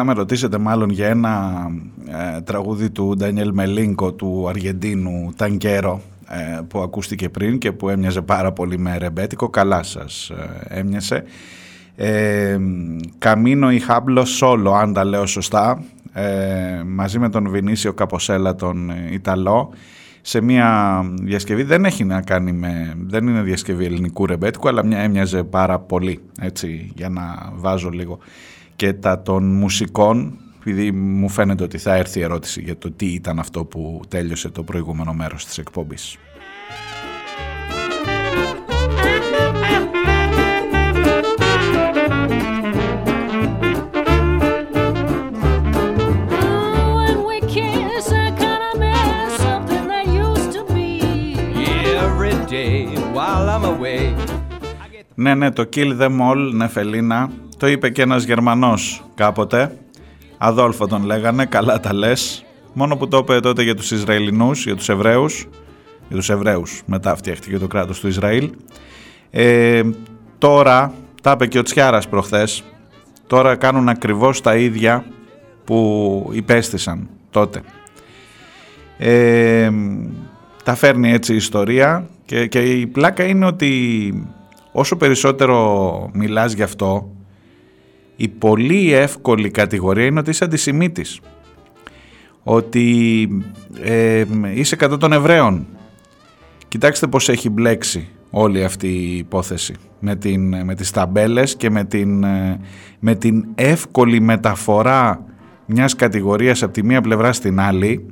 Θα 0.00 0.06
με 0.06 0.12
ρωτήσετε 0.12 0.58
μάλλον 0.58 0.90
για 0.90 1.08
ένα 1.08 1.66
ε, 2.36 2.40
τραγούδι 2.40 2.90
του 2.90 3.14
Ντανιέλ 3.16 3.50
Μελίνκο 3.52 4.12
του 4.12 4.46
Αργεντίνου 4.48 5.32
Τανκέρο 5.36 6.00
ε, 6.28 6.60
που 6.68 6.80
ακούστηκε 6.80 7.28
πριν 7.28 7.58
και 7.58 7.72
που 7.72 7.88
έμοιαζε 7.88 8.22
πάρα 8.22 8.52
πολύ 8.52 8.78
με 8.78 8.96
ρεμπέτικο, 8.98 9.48
καλά 9.48 9.82
σας 9.82 10.30
ε, 10.30 10.78
έμοιασε. 10.78 11.24
Ε, 11.96 12.58
Καμίνο 13.18 13.70
ή 13.70 13.78
Χάμπλο 13.78 14.24
Σόλο, 14.24 14.72
αν 14.72 14.92
τα 14.92 15.04
λέω 15.04 15.26
σωστά, 15.26 15.82
ε, 16.12 16.82
μαζί 16.86 17.18
με 17.18 17.28
τον 17.28 17.50
Βινίσιο 17.50 17.92
Καποσέλα 17.92 18.54
τον 18.54 18.92
Ιταλό. 19.10 19.70
Σε 20.20 20.40
μια 20.40 21.00
διασκευή 21.22 21.62
δεν 21.62 21.84
έχει 21.84 22.04
να 22.04 22.22
κάνει 22.22 22.52
με, 22.52 22.94
δεν 23.06 23.26
είναι 23.26 23.42
διασκευή 23.42 23.84
ελληνικού 23.84 24.26
ρεμπέτικου 24.26 24.68
αλλά 24.68 24.84
μια 24.84 24.98
έμοιαζε 24.98 25.42
πάρα 25.42 25.78
πολύ 25.78 26.20
έτσι 26.40 26.92
για 26.94 27.08
να 27.08 27.52
βάζω 27.54 27.88
λίγο 27.88 28.18
και 28.80 28.92
τα 28.92 29.22
των 29.22 29.44
μουσικών 29.44 30.38
επειδή 30.58 30.92
μου 30.92 31.28
φαίνεται 31.28 31.62
ότι 31.62 31.78
θα 31.78 31.94
έρθει 31.94 32.18
η 32.18 32.22
ερώτηση 32.22 32.60
για 32.62 32.78
το 32.78 32.90
τι 32.90 33.06
ήταν 33.06 33.38
αυτό 33.38 33.64
που 33.64 34.00
τέλειωσε 34.08 34.48
το 34.48 34.62
προηγούμενο 34.62 35.12
μέρος 35.12 35.44
της 35.44 35.58
εκπομπής. 35.58 36.16
When 46.96 47.16
we 47.28 47.38
kiss, 47.54 48.06
I 48.24 48.28
kinda 48.42 48.70
miss 48.82 49.30
something 49.46 49.84
that 49.92 50.06
used 50.26 50.50
to 50.56 50.62
be. 50.74 50.90
Every 52.06 52.36
day 52.56 52.74
while 53.16 53.46
I'm 53.54 53.64
away. 53.74 54.14
Ναι, 55.14 55.34
ναι, 55.34 55.50
το 55.50 55.68
Kill 55.76 56.00
Them 56.00 56.20
All, 56.20 56.50
Νεφελίνα, 56.52 57.30
το 57.60 57.66
είπε 57.66 57.90
και 57.90 58.02
ένας 58.02 58.24
Γερμανός 58.24 59.04
κάποτε. 59.14 59.76
Αδόλφο 60.38 60.86
τον 60.86 61.04
λέγανε, 61.04 61.46
καλά 61.46 61.80
τα 61.80 61.94
λες. 61.94 62.44
Μόνο 62.72 62.96
που 62.96 63.08
το 63.08 63.16
είπε 63.16 63.40
τότε 63.40 63.62
για 63.62 63.74
τους 63.74 63.90
Ισραηλινούς, 63.90 64.64
για 64.64 64.76
τους 64.76 64.88
Εβραίους. 64.88 65.48
Για 66.08 66.16
τους 66.16 66.30
Εβραίους, 66.30 66.82
μετά 66.86 67.16
φτιάχτηκε 67.16 67.58
το 67.58 67.66
κράτος 67.66 68.00
του 68.00 68.08
Ισραήλ. 68.08 68.50
Ε, 69.30 69.82
τώρα, 70.38 70.92
τα 71.22 71.30
είπε 71.30 71.46
και 71.46 71.58
ο 71.58 71.62
Τσιάρας 71.62 72.08
προχθές, 72.08 72.64
τώρα 73.26 73.56
κάνουν 73.56 73.88
ακριβώς 73.88 74.40
τα 74.40 74.56
ίδια 74.56 75.04
που 75.64 76.30
υπέστησαν 76.32 77.08
τότε. 77.30 77.62
Ε, 78.98 79.70
τα 80.64 80.74
φέρνει 80.74 81.12
έτσι 81.12 81.32
η 81.32 81.36
ιστορία 81.36 82.08
και, 82.24 82.46
και 82.46 82.60
η 82.60 82.86
πλάκα 82.86 83.24
είναι 83.24 83.46
ότι 83.46 84.12
όσο 84.72 84.96
περισσότερο 84.96 86.10
μιλάς 86.12 86.52
γι' 86.52 86.62
αυτό 86.62 87.10
η 88.22 88.28
πολύ 88.28 88.92
εύκολη 88.92 89.50
κατηγορία 89.50 90.04
είναι 90.04 90.18
ότι 90.18 90.30
είσαι 90.30 90.44
αντισημίτης 90.44 91.20
ότι 92.42 93.28
ε, 93.82 94.24
είσαι 94.54 94.76
κατά 94.76 94.96
των 94.96 95.12
Εβραίων 95.12 95.66
κοιτάξτε 96.68 97.06
πως 97.06 97.28
έχει 97.28 97.50
μπλέξει 97.50 98.08
όλη 98.30 98.64
αυτή 98.64 98.88
η 98.88 99.16
υπόθεση 99.16 99.74
με, 100.00 100.16
την, 100.16 100.64
με 100.64 100.74
τις 100.74 100.90
ταμπέλες 100.90 101.56
και 101.56 101.70
με 101.70 101.84
την, 101.84 102.24
ε, 102.24 102.60
με 102.98 103.14
την 103.14 103.44
εύκολη 103.54 104.20
μεταφορά 104.20 105.24
μιας 105.66 105.94
κατηγορίας 105.94 106.62
από 106.62 106.72
τη 106.72 106.84
μία 106.84 107.00
πλευρά 107.00 107.32
στην 107.32 107.60
άλλη 107.60 108.06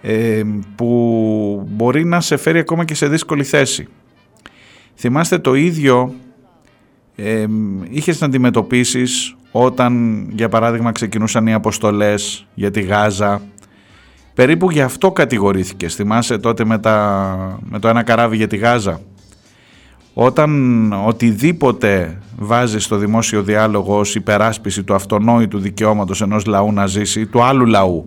ε, 0.00 0.42
που 0.74 1.68
μπορεί 1.70 2.04
να 2.04 2.20
σε 2.20 2.36
φέρει 2.36 2.58
ακόμα 2.58 2.84
και 2.84 2.94
σε 2.94 3.08
δύσκολη 3.08 3.44
θέση. 3.44 3.86
Θυμάστε 4.94 5.38
το 5.38 5.54
ίδιο 5.54 6.14
ε, 7.16 7.46
είχες 7.90 8.20
να 8.20 8.26
αντιμετωπίσεις 8.26 9.36
όταν 9.50 10.24
για 10.34 10.48
παράδειγμα 10.48 10.92
ξεκινούσαν 10.92 11.46
οι 11.46 11.52
αποστολές 11.52 12.46
για 12.54 12.70
τη 12.70 12.80
Γάζα; 12.80 13.42
Περίπου 14.34 14.70
γι' 14.70 14.80
αυτό 14.80 15.12
κατηγορήθηκες 15.12 15.94
θυμάσαι 15.94 16.38
τότε 16.38 16.64
με, 16.64 16.78
τα, 16.78 17.58
με 17.62 17.78
το 17.78 17.88
ένα 17.88 18.02
καράβι 18.02 18.36
για 18.36 18.46
τη 18.46 18.56
Γάζα; 18.56 19.00
Όταν 20.14 20.92
οτιδήποτε 20.92 22.18
βάζεις 22.38 22.84
στο 22.84 22.96
δημόσιο 22.96 23.42
διάλογο 23.42 23.98
ως 23.98 24.14
υπεράσπιση 24.14 24.82
του 24.82 24.94
αυτονόητου 24.94 25.58
δικαιώματος 25.58 26.20
ενός 26.20 26.46
λαού 26.46 26.72
να 26.72 26.86
ζήσει 26.86 27.20
ή 27.20 27.26
του 27.26 27.42
άλλου 27.42 27.66
λαού 27.66 28.04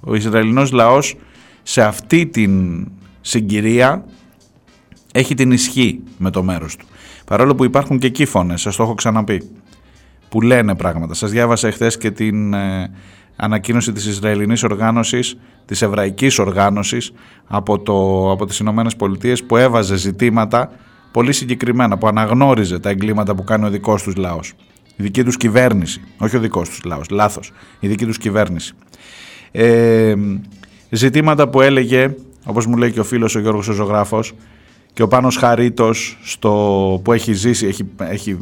ο 0.00 0.14
Ισραηλινός 0.14 0.72
λαός 0.72 1.16
σε 1.62 1.82
αυτή 1.82 2.26
την 2.26 2.86
συγκυρία 3.20 4.04
έχει 5.12 5.34
την 5.34 5.50
ισχύ 5.50 6.00
με 6.18 6.30
το 6.30 6.42
μέρος 6.42 6.76
του. 6.76 6.86
Παρόλο 7.28 7.54
που 7.54 7.64
υπάρχουν 7.64 7.98
και 7.98 8.06
εκεί 8.06 8.24
φωνές, 8.24 8.60
σας 8.60 8.76
το 8.76 8.82
έχω 8.82 8.94
ξαναπεί, 8.94 9.50
που 10.28 10.40
λένε 10.40 10.74
πράγματα. 10.74 11.14
Σας 11.14 11.30
διάβασα 11.30 11.68
εχθές 11.68 11.98
και 11.98 12.10
την 12.10 12.54
ε, 12.54 12.90
ανακοίνωση 13.36 13.92
της 13.92 14.06
Ισραηλινής 14.06 14.62
οργάνωσης, 14.62 15.38
της 15.64 15.82
Εβραϊκής 15.82 16.38
οργάνωσης 16.38 17.12
από, 17.46 17.78
το, 17.78 18.30
από 18.30 18.46
τις 18.46 18.58
Ηνωμένες 18.58 18.96
Πολιτείες 18.96 19.44
που 19.44 19.56
έβαζε 19.56 19.96
ζητήματα 19.96 20.70
πολύ 21.12 21.32
συγκεκριμένα, 21.32 21.98
που 21.98 22.06
αναγνώριζε 22.06 22.78
τα 22.78 22.90
εγκλήματα 22.90 23.34
που 23.34 23.44
κάνει 23.44 23.64
ο 23.64 23.70
δικός 23.70 24.02
τους 24.02 24.16
λαός. 24.16 24.52
Η 24.96 25.02
δική 25.02 25.24
τους 25.24 25.36
κυβέρνηση, 25.36 26.00
όχι 26.18 26.36
ο 26.36 26.40
δικός 26.40 26.68
τους 26.68 26.84
λαός, 26.84 27.08
λάθος, 27.10 27.52
η 27.80 27.88
δική 27.88 28.06
τους 28.06 28.18
κυβέρνηση. 28.18 28.74
Ε, 29.50 30.14
ζητήματα 30.90 31.48
που 31.48 31.60
έλεγε, 31.60 32.14
όπως 32.44 32.66
μου 32.66 32.76
λέει 32.76 32.92
και 32.92 33.00
ο 33.00 33.04
φίλος 33.04 33.34
ο 33.34 33.38
Γιώργος 33.40 33.68
ο 33.68 33.72
Ζωγράφος, 33.72 34.34
και 34.92 35.02
ο 35.02 35.08
Πάνος 35.08 35.36
Χαρίτος 35.36 36.18
στο, 36.22 37.00
που 37.04 37.12
έχει 37.12 37.32
ζήσει, 37.32 37.66
έχει, 37.66 37.90
έχει 37.98 38.38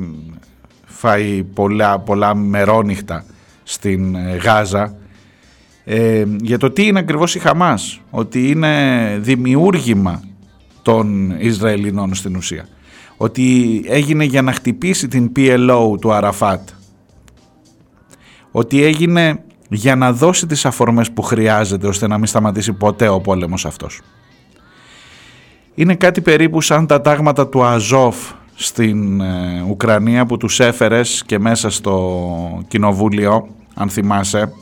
φάει 0.85 1.43
πολλά, 1.43 1.98
πολλά 1.98 2.35
μερόνυχτα 2.35 3.24
στην 3.62 4.14
ε, 4.14 4.36
Γάζα 4.36 4.94
ε, 5.89 6.24
για 6.40 6.59
το 6.59 6.70
τι 6.70 6.86
είναι 6.86 6.98
ακριβώς 6.98 7.35
η 7.35 7.39
Χαμάς, 7.39 8.01
ότι 8.10 8.51
είναι 8.51 9.16
δημιούργημα 9.20 10.23
των 10.82 11.31
Ισραηλινών 11.39 12.14
στην 12.14 12.36
ουσία. 12.36 12.68
Ότι 13.16 13.82
έγινε 13.89 14.24
για 14.24 14.43
να 14.43 14.52
χτυπήσει 14.52 15.09
την 15.09 15.32
PLO 15.36 15.97
του 16.01 16.12
Αραφάτ. 16.12 16.68
Ότι 18.51 18.82
έγινε 18.82 19.44
για 19.68 19.97
να 19.97 20.12
δώσει 20.12 20.47
τις 20.47 20.66
αφορμές 20.66 21.10
που 21.10 21.23
χρειάζεται 21.23 21.86
ώστε 21.86 22.06
να 22.06 22.18
μην 22.18 22.27
σταματήσει 22.27 22.73
ποτέ 22.73 23.09
ο 23.09 23.20
πόλεμος 23.20 23.66
αυτός. 23.66 24.01
Είναι 25.78 25.94
κάτι 25.94 26.20
περίπου 26.20 26.61
σαν 26.61 26.86
τα 26.86 27.01
τάγματα 27.01 27.48
του 27.48 27.65
Αζόφ 27.65 28.16
στην 28.55 29.20
ε, 29.20 29.65
Ουκρανία 29.69 30.27
που 30.27 30.36
τους 30.36 30.61
έφερες 30.61 31.23
και 31.27 31.39
μέσα 31.39 31.70
στο 31.70 32.65
κοινοβούλιο, 32.69 33.48
αν 33.74 33.89
θυμάσαι. 33.89 34.53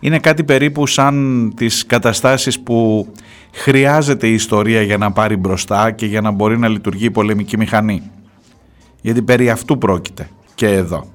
Είναι 0.00 0.18
κάτι 0.18 0.44
περίπου 0.44 0.86
σαν 0.86 1.52
τις 1.56 1.86
καταστάσεις 1.86 2.60
που 2.60 3.08
χρειάζεται 3.52 4.26
η 4.26 4.32
ιστορία 4.32 4.82
για 4.82 4.98
να 4.98 5.12
πάρει 5.12 5.36
μπροστά 5.36 5.90
και 5.90 6.06
για 6.06 6.20
να 6.20 6.30
μπορεί 6.30 6.58
να 6.58 6.68
λειτουργεί 6.68 7.04
η 7.04 7.10
πολεμική 7.10 7.56
μηχανή. 7.56 8.02
Γιατί 9.00 9.22
περί 9.22 9.50
αυτού 9.50 9.78
πρόκειται 9.78 10.28
και 10.54 10.66
εδώ. 10.66 11.06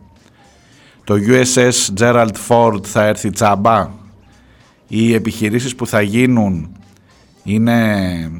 Το 1.03 1.15
USS 1.27 1.99
Gerald 1.99 2.36
Ford 2.48 2.86
θα 2.86 3.03
έρθει 3.03 3.30
τσάμπα; 3.30 3.90
Οι 4.88 5.14
επιχειρήσεις 5.14 5.76
που 5.76 5.88
θα 5.88 6.02
γίνουν 6.02 6.69
είναι 7.45 8.31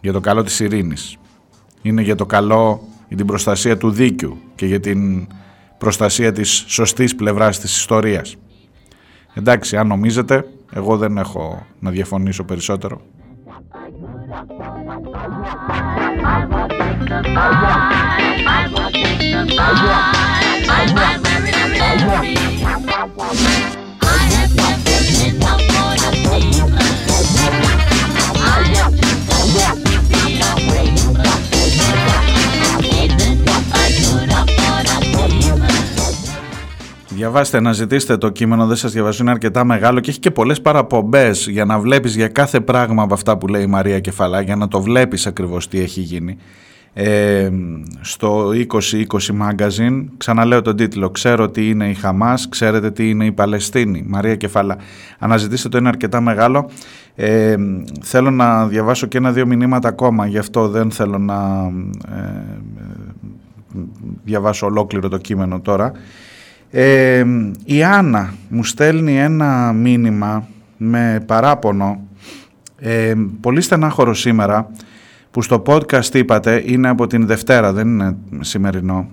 για 0.00 0.12
το 0.12 0.20
καλό 0.20 0.42
της 0.42 0.60
ειρήνης. 0.60 1.16
Είναι 1.82 2.02
για 2.02 2.14
το 2.14 2.26
καλό, 2.26 2.88
για 3.08 3.16
την 3.16 3.26
προστασία 3.26 3.76
του 3.76 3.90
δίκαιου 3.90 4.38
και 4.54 4.66
για 4.66 4.80
την 4.80 5.26
προστασία 5.78 6.32
της 6.32 6.64
σωστής 6.66 7.14
πλευράς 7.14 7.58
της 7.58 7.76
ιστορίας. 7.76 8.36
Εντάξει, 9.34 9.76
αν 9.76 9.86
νομίζετε, 9.86 10.44
εγώ 10.72 10.96
δεν 10.96 11.16
έχω 11.16 11.66
να 11.78 11.90
διαφωνήσω 11.90 12.44
περισσότερο. 12.44 13.00
Διαβάστε 37.24 37.60
να 37.60 37.72
ζητήσετε 37.72 38.16
το 38.16 38.28
κείμενο, 38.28 38.66
δεν 38.66 38.76
σας 38.76 38.92
διαβάζω, 38.92 39.22
είναι 39.22 39.30
αρκετά 39.30 39.64
μεγάλο 39.64 40.00
και 40.00 40.10
έχει 40.10 40.18
και 40.18 40.30
πολλές 40.30 40.60
παραπομπές 40.60 41.46
για 41.46 41.64
να 41.64 41.78
βλέπεις 41.78 42.16
για 42.16 42.28
κάθε 42.28 42.60
πράγμα 42.60 43.02
από 43.02 43.14
αυτά 43.14 43.38
που 43.38 43.48
λέει 43.48 43.62
η 43.62 43.66
Μαρία 43.66 44.00
Κεφαλά, 44.00 44.40
για 44.40 44.56
να 44.56 44.68
το 44.68 44.82
βλέπεις 44.82 45.26
ακριβώς 45.26 45.68
τι 45.68 45.80
έχει 45.80 46.00
γίνει. 46.00 46.36
Ε, 46.92 47.50
στο 48.00 48.48
2020 48.48 49.04
Magazine, 49.16 50.04
ξαναλέω 50.16 50.62
τον 50.62 50.76
τίτλο, 50.76 51.10
ξέρω 51.10 51.50
τι 51.50 51.68
είναι 51.68 51.90
η 51.90 51.94
Χαμάς, 51.94 52.48
ξέρετε 52.48 52.90
τι 52.90 53.08
είναι 53.08 53.24
η 53.24 53.32
Παλαιστίνη, 53.32 54.04
Μαρία 54.06 54.36
Κεφαλά. 54.36 54.76
Αναζητήστε 55.18 55.68
το, 55.68 55.78
είναι 55.78 55.88
αρκετά 55.88 56.20
μεγάλο. 56.20 56.70
Ε, 57.14 57.56
θέλω 58.02 58.30
να 58.30 58.66
διαβάσω 58.66 59.06
και 59.06 59.18
ένα-δύο 59.18 59.46
μηνύματα 59.46 59.88
ακόμα, 59.88 60.26
γι' 60.26 60.38
αυτό 60.38 60.68
δεν 60.68 60.90
θέλω 60.90 61.18
να 61.18 61.70
ε, 62.08 62.60
διαβάσω 64.24 64.66
ολόκληρο 64.66 65.08
το 65.08 65.18
κείμενο 65.18 65.60
τώρα. 65.60 65.92
Ε, 66.76 67.24
η 67.64 67.82
Άννα 67.82 68.34
μου 68.48 68.64
στέλνει 68.64 69.18
ένα 69.18 69.72
μήνυμα 69.72 70.48
με 70.76 71.22
παράπονο, 71.26 72.00
ε, 72.78 73.14
πολύ 73.40 73.60
στενάχωρο 73.60 74.14
σήμερα, 74.14 74.70
που 75.30 75.42
στο 75.42 75.62
podcast 75.66 76.14
είπατε, 76.14 76.62
είναι 76.66 76.88
από 76.88 77.06
την 77.06 77.26
Δευτέρα, 77.26 77.72
δεν 77.72 77.88
είναι 77.88 78.16
σημερινό, 78.40 79.08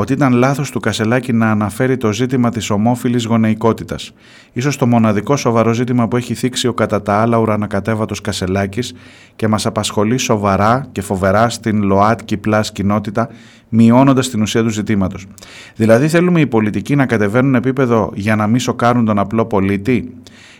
ότι 0.00 0.12
ήταν 0.12 0.32
λάθος 0.32 0.70
του 0.70 0.80
Κασελάκη 0.80 1.32
να 1.32 1.50
αναφέρει 1.50 1.96
το 1.96 2.12
ζήτημα 2.12 2.50
της 2.50 2.70
ομόφιλης 2.70 3.24
γονεϊκότητας. 3.24 4.12
Ίσως 4.52 4.76
το 4.76 4.86
μοναδικό 4.86 5.36
σοβαρό 5.36 5.72
ζήτημα 5.72 6.08
που 6.08 6.16
έχει 6.16 6.34
θίξει 6.34 6.66
ο 6.66 6.72
κατά 6.72 7.02
τα 7.02 7.14
άλλα 7.14 7.38
ουρανακατέβατος 7.38 8.20
Κασελάκης 8.20 8.94
και 9.36 9.48
μας 9.48 9.66
απασχολεί 9.66 10.18
σοβαρά 10.18 10.86
και 10.92 11.00
φοβερά 11.00 11.48
στην 11.48 11.82
ΛΟΑΤΚΙ 11.82 12.36
πλάς 12.36 12.72
κοινότητα 12.72 13.28
μειώνοντας 13.68 14.30
την 14.30 14.42
ουσία 14.42 14.62
του 14.62 14.68
ζητήματος. 14.68 15.26
Δηλαδή, 15.76 16.08
θέλουμε 16.08 16.40
οι 16.40 16.46
πολιτικοί 16.46 16.96
να 16.96 17.06
κατεβαίνουν 17.06 17.54
επίπεδο 17.54 18.10
για 18.14 18.36
να 18.36 18.46
μην 18.46 18.60
σοκάρουν 18.60 19.04
τον 19.04 19.18
απλό 19.18 19.44
πολίτη; 19.46 20.14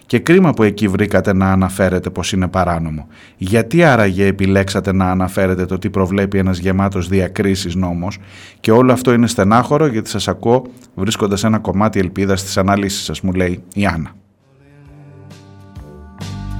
Και 0.08 0.18
κρίμα 0.18 0.50
που 0.50 0.62
εκεί 0.62 0.88
βρήκατε 0.88 1.32
να 1.32 1.52
αναφέρετε 1.52 2.10
πως 2.10 2.32
είναι 2.32 2.48
παράνομο. 2.48 3.06
Γιατί 3.36 3.84
άραγε 3.84 4.26
επιλέξατε 4.26 4.92
να 4.92 5.10
αναφέρετε 5.10 5.66
το 5.66 5.78
τι 5.78 5.90
προβλέπει 5.90 6.38
ένας 6.38 6.58
γεμάτος 6.58 7.08
διακρίσεις 7.08 7.74
νόμος; 7.74 8.18
Και 8.60 8.70
όλο 8.72 8.92
αυτό 8.92 9.12
είναι 9.12 9.26
στενάχωρο 9.26 9.86
γιατί 9.86 10.08
σας 10.08 10.28
ακούω 10.28 10.66
βρίσκοντας 10.94 11.44
ένα 11.44 11.58
κομμάτι 11.58 11.98
ελπίδας 11.98 12.40
στις 12.40 12.56
ανάλυσεις 12.56 13.04
σας 13.04 13.20
μου 13.20 13.32
λέει 13.32 13.62
η 13.74 13.86
Άννα. 13.86 14.10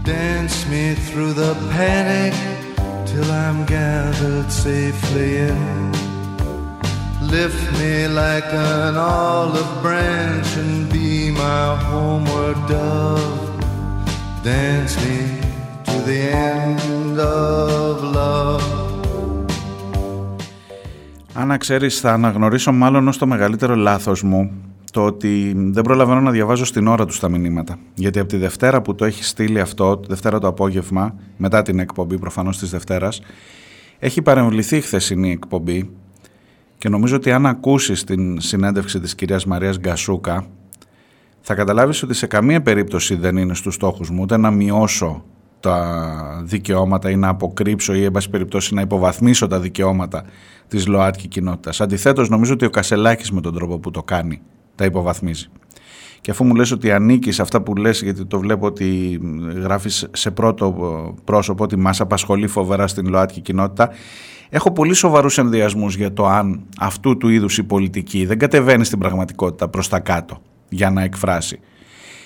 Dance 0.04 0.58
me 0.72 0.84
through 1.06 1.32
the 1.42 1.52
panic 1.74 2.34
till 3.08 3.28
I'm 3.44 3.60
gathered 3.76 4.50
safely 4.66 5.30
in. 5.48 5.90
Lift 7.36 7.64
me 7.80 7.94
like 8.22 8.50
an 8.72 8.94
olive 8.96 9.72
branch 9.84 10.50
and 10.62 10.76
be 10.92 11.07
my 11.42 11.64
homeward 11.88 12.58
dove. 12.72 13.46
Dance 14.48 14.94
me 15.02 15.18
to 15.88 15.96
the 16.08 16.20
end 16.52 17.16
of 17.18 17.96
love. 18.16 18.78
Αν 21.32 21.58
ξέρεις 21.58 22.00
θα 22.00 22.12
αναγνωρίσω 22.12 22.72
μάλλον 22.72 23.08
ως 23.08 23.18
το 23.18 23.26
μεγαλύτερο 23.26 23.74
λάθος 23.74 24.22
μου 24.22 24.50
το 24.92 25.04
ότι 25.04 25.54
δεν 25.56 25.82
προλαβαίνω 25.82 26.20
να 26.20 26.30
διαβάζω 26.30 26.64
στην 26.64 26.86
ώρα 26.86 27.06
τους 27.06 27.20
τα 27.20 27.28
μηνύματα. 27.28 27.78
Γιατί 27.94 28.18
από 28.18 28.28
τη 28.28 28.36
Δευτέρα 28.36 28.82
που 28.82 28.94
το 28.94 29.04
έχει 29.04 29.24
στείλει 29.24 29.60
αυτό, 29.60 29.98
τη 29.98 30.08
Δευτέρα 30.08 30.38
το 30.38 30.46
απόγευμα, 30.46 31.14
μετά 31.36 31.62
την 31.62 31.78
εκπομπή 31.78 32.18
προφανώς 32.18 32.58
της 32.58 32.70
Δευτέρας, 32.70 33.20
έχει 33.98 34.22
παρεμβληθεί 34.22 34.76
η 34.76 34.80
χθεσινή 34.80 35.30
εκπομπή 35.30 35.90
και 36.78 36.88
νομίζω 36.88 37.16
ότι 37.16 37.32
αν 37.32 37.46
ακούσεις 37.46 38.04
την 38.04 38.40
συνέντευξη 38.40 39.00
της 39.00 39.14
κυρίας 39.14 39.46
Μαρίας 39.46 39.78
Γκασούκα 39.78 40.46
θα 41.50 41.56
καταλάβεις 41.56 42.02
ότι 42.02 42.14
σε 42.14 42.26
καμία 42.26 42.62
περίπτωση 42.62 43.14
δεν 43.14 43.36
είναι 43.36 43.54
στους 43.54 43.74
στόχους 43.74 44.10
μου 44.10 44.22
ούτε 44.22 44.36
να 44.36 44.50
μειώσω 44.50 45.24
τα 45.60 46.42
δικαιώματα 46.44 47.10
ή 47.10 47.16
να 47.16 47.28
αποκρύψω 47.28 47.94
ή 47.94 48.04
εν 48.04 48.10
πάση 48.10 48.30
περιπτώσει 48.30 48.74
να 48.74 48.80
υποβαθμίσω 48.80 49.46
τα 49.46 49.60
δικαιώματα 49.60 50.24
της 50.68 50.86
ΛΟΑΤΚΙ 50.86 51.28
κοινότητας. 51.28 51.80
Αντιθέτως 51.80 52.28
νομίζω 52.28 52.52
ότι 52.52 52.64
ο 52.64 52.70
Κασελάκης 52.70 53.30
με 53.30 53.40
τον 53.40 53.54
τρόπο 53.54 53.78
που 53.78 53.90
το 53.90 54.02
κάνει 54.02 54.40
τα 54.74 54.84
υποβαθμίζει. 54.84 55.46
Και 56.20 56.30
αφού 56.30 56.44
μου 56.44 56.54
λες 56.54 56.70
ότι 56.70 56.92
ανήκεις 56.92 57.34
σε 57.34 57.42
αυτά 57.42 57.62
που 57.62 57.76
λες, 57.76 58.02
γιατί 58.02 58.24
το 58.24 58.38
βλέπω 58.38 58.66
ότι 58.66 59.20
γράφεις 59.62 60.08
σε 60.12 60.30
πρώτο 60.30 60.74
πρόσωπο 61.24 61.64
ότι 61.64 61.76
μας 61.76 62.00
απασχολεί 62.00 62.46
φοβερά 62.46 62.86
στην 62.86 63.08
ΛΟΑΤΚΙ 63.08 63.40
κοινότητα, 63.40 63.90
Έχω 64.50 64.72
πολύ 64.72 64.94
σοβαρούς 64.94 65.38
ενδιασμούς 65.38 65.96
για 65.96 66.12
το 66.12 66.26
αν 66.26 66.60
αυτού 66.78 67.16
του 67.16 67.28
είδους 67.28 67.58
η 67.58 67.62
πολιτική 67.62 68.26
δεν 68.26 68.38
κατεβαίνει 68.38 68.84
στην 68.84 68.98
πραγματικότητα 68.98 69.68
προς 69.68 69.88
τα 69.88 70.00
κάτω 70.00 70.40
για 70.68 70.90
να 70.90 71.02
εκφράσει. 71.02 71.60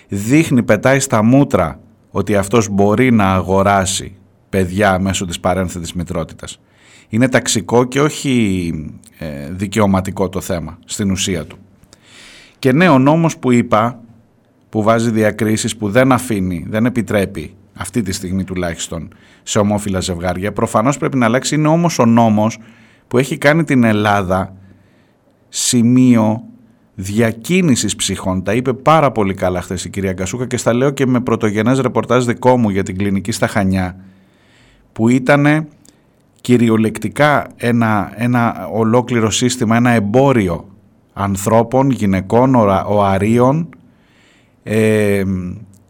Δείχνει, 0.08 0.62
πετάει 0.62 1.00
στα 1.00 1.22
μούτρα 1.22 1.80
ότι 2.10 2.36
αυτός 2.36 2.68
μπορεί 2.68 3.10
να 3.10 3.32
αγοράσει 3.32 4.16
παιδιά 4.48 4.98
μέσω 4.98 5.26
της 5.26 5.40
παρένθετης 5.40 5.92
μητρότητας. 5.92 6.60
Είναι 7.08 7.28
ταξικό 7.28 7.84
και 7.84 8.00
όχι 8.00 8.72
ε, 9.18 9.50
δικαιωματικό 9.50 10.28
το 10.28 10.40
θέμα 10.40 10.78
στην 10.84 11.10
ουσία 11.10 11.44
του. 11.44 11.56
Και 12.58 12.72
ναι, 12.72 12.88
ο 12.88 12.98
νόμος 12.98 13.38
που 13.38 13.52
είπα, 13.52 14.00
που 14.68 14.82
βάζει 14.82 15.10
διακρίσεις, 15.10 15.76
που 15.76 15.90
δεν 15.90 16.12
αφήνει, 16.12 16.66
δεν 16.68 16.86
επιτρέπει 16.86 17.54
αυτή 17.74 18.02
τη 18.02 18.12
στιγμή 18.12 18.44
τουλάχιστον 18.44 19.08
σε 19.42 19.58
ομόφυλα 19.58 20.00
ζευγάρια, 20.00 20.52
προφανώς 20.52 20.98
πρέπει 20.98 21.16
να 21.16 21.26
αλλάξει. 21.26 21.54
Είναι 21.54 21.68
όμως 21.68 21.98
ο 21.98 22.06
νόμος 22.06 22.58
που 23.08 23.18
έχει 23.18 23.38
κάνει 23.38 23.64
την 23.64 23.84
Ελλάδα 23.84 24.56
σημείο 25.48 26.44
διακίνησης 26.94 27.96
ψυχών. 27.96 28.42
Τα 28.42 28.54
είπε 28.54 28.72
πάρα 28.72 29.12
πολύ 29.12 29.34
καλά 29.34 29.62
χθες 29.62 29.84
η 29.84 29.90
κυρία 29.90 30.12
Γκασούκα 30.12 30.46
και 30.46 30.56
στα 30.56 30.74
λέω 30.74 30.90
και 30.90 31.06
με 31.06 31.20
πρωτογενές 31.20 31.78
ρεπορτάζ 31.80 32.24
δικό 32.24 32.56
μου 32.56 32.68
για 32.70 32.82
την 32.82 32.96
κλινική 32.96 33.32
στα 33.32 33.46
Χανιά 33.46 33.96
που 34.92 35.08
ήταν 35.08 35.66
κυριολεκτικά 36.40 37.46
ένα, 37.56 38.12
ένα 38.16 38.68
ολόκληρο 38.72 39.30
σύστημα, 39.30 39.76
ένα 39.76 39.90
εμπόριο 39.90 40.66
ανθρώπων, 41.12 41.90
γυναικών, 41.90 42.54
ορα- 42.54 42.84
οαρίων 42.84 43.68
ε, 44.62 45.22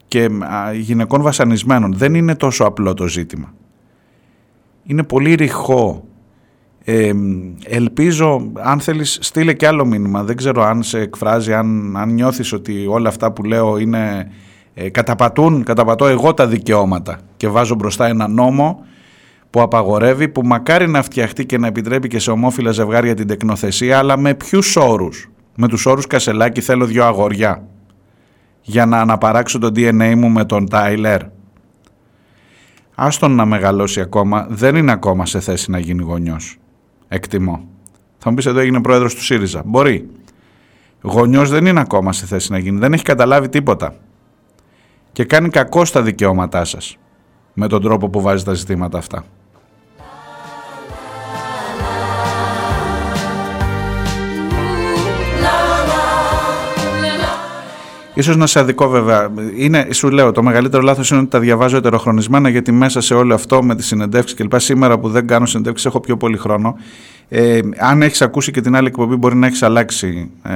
και 0.08 0.24
α, 0.24 0.72
γυναικών 0.72 1.22
βασανισμένων. 1.22 1.92
Δεν 1.92 2.14
είναι 2.14 2.34
τόσο 2.34 2.64
απλό 2.64 2.94
το 2.94 3.06
ζήτημα. 3.06 3.54
Είναι 4.84 5.02
πολύ 5.02 5.34
ρηχό. 5.34 6.04
Ε, 6.84 7.12
ελπίζω, 7.64 8.50
αν 8.62 8.80
θέλεις 8.80 9.18
στείλε 9.20 9.52
και 9.52 9.66
άλλο 9.66 9.84
μήνυμα, 9.84 10.22
δεν 10.22 10.36
ξέρω 10.36 10.62
αν 10.62 10.82
σε 10.82 10.98
εκφράζει, 10.98 11.54
αν, 11.54 11.96
αν 11.96 12.12
νιώθεις 12.12 12.52
ότι 12.52 12.86
όλα 12.88 13.08
αυτά 13.08 13.32
που 13.32 13.44
λέω 13.44 13.78
είναι, 13.78 14.30
ε, 14.74 14.88
καταπατούν, 14.90 15.62
καταπατώ 15.62 16.06
εγώ 16.06 16.34
τα 16.34 16.46
δικαιώματα 16.46 17.18
και 17.36 17.48
βάζω 17.48 17.74
μπροστά 17.74 18.06
ένα 18.06 18.28
νόμο 18.28 18.84
που 19.50 19.60
απαγορεύει, 19.60 20.28
που 20.28 20.42
μακάρι 20.44 20.88
να 20.88 21.02
φτιαχτεί 21.02 21.46
και 21.46 21.58
να 21.58 21.66
επιτρέπει 21.66 22.08
και 22.08 22.18
σε 22.18 22.30
ομόφυλα 22.30 22.70
ζευγάρια 22.70 23.14
την 23.14 23.26
τεκνοθεσία, 23.26 23.98
αλλά 23.98 24.18
με 24.18 24.34
ποιους 24.34 24.76
όρους; 24.76 25.30
Με 25.56 25.68
τους 25.68 25.86
όρους 25.86 26.06
Κασελάκη 26.06 26.60
θέλω 26.60 26.86
δυο 26.86 27.04
αγόρια 27.04 27.66
για 28.62 28.86
να 28.86 29.00
αναπαράξω 29.00 29.58
το 29.58 29.66
DNA 29.76 30.14
μου 30.16 30.28
με 30.28 30.44
τον 30.44 30.68
Τάιλερ. 30.68 31.20
Άστον 32.94 33.34
να 33.34 33.44
μεγαλώσει 33.44 34.00
ακόμα, 34.00 34.46
δεν 34.50 34.76
είναι 34.76 34.92
ακόμα 34.92 35.26
σε 35.26 35.40
θέση 35.40 35.70
να 35.70 35.78
γίνει 35.78 36.02
γονιός. 36.02 36.56
Εκτιμώ. 37.14 37.68
Θα 38.18 38.30
μου 38.30 38.36
πεις 38.36 38.46
εδώ 38.46 38.60
έγινε 38.60 38.80
πρόεδρος 38.80 39.14
του 39.14 39.22
ΣΥΡΙΖΑ. 39.22 39.62
Μπορεί. 39.64 40.08
Γονιός 41.02 41.50
δεν 41.50 41.66
είναι 41.66 41.80
ακόμα 41.80 42.12
σε 42.12 42.26
θέση 42.26 42.52
να 42.52 42.58
γίνει, 42.58 42.78
δεν 42.78 42.92
έχει 42.92 43.02
καταλάβει 43.02 43.48
τίποτα. 43.48 43.94
Και 45.12 45.24
κάνει 45.24 45.48
κακό 45.48 45.84
στα 45.84 46.02
δικαιώματά 46.02 46.64
σας 46.64 46.96
με 47.52 47.68
τον 47.68 47.82
τρόπο 47.82 48.08
που 48.08 48.20
βάζει 48.20 48.44
τα 48.44 48.52
ζητήματα 48.52 48.98
αυτά. 48.98 49.24
Ίσως 58.14 58.36
να 58.36 58.46
σε 58.46 58.58
αδικό 58.58 58.88
βέβαια. 58.88 59.28
Είναι, 59.56 59.86
σου 59.90 60.10
λέω, 60.10 60.32
το 60.32 60.42
μεγαλύτερο 60.42 60.82
λάθος 60.82 61.10
είναι 61.10 61.20
ότι 61.20 61.28
τα 61.28 61.38
διαβάζω 61.38 61.76
ετεροχρονισμένα 61.76 62.48
γιατί 62.48 62.72
μέσα 62.72 63.00
σε 63.00 63.14
όλο 63.14 63.34
αυτό 63.34 63.62
με 63.62 63.76
τις 63.76 63.86
συνεντεύξεις 63.86 64.36
και 64.36 64.42
λοιπά 64.42 64.58
σήμερα 64.58 64.98
που 64.98 65.08
δεν 65.08 65.26
κάνω 65.26 65.46
συνεντεύξεις 65.46 65.86
έχω 65.86 66.00
πιο 66.00 66.16
πολύ 66.16 66.36
χρόνο. 66.36 66.76
Ε, 67.28 67.60
αν 67.78 68.02
έχεις 68.02 68.22
ακούσει 68.22 68.50
και 68.50 68.60
την 68.60 68.76
άλλη 68.76 68.86
εκπομπή 68.86 69.16
μπορεί 69.16 69.36
να 69.36 69.46
έχεις 69.46 69.62
αλλάξει 69.62 70.30
ε, 70.42 70.52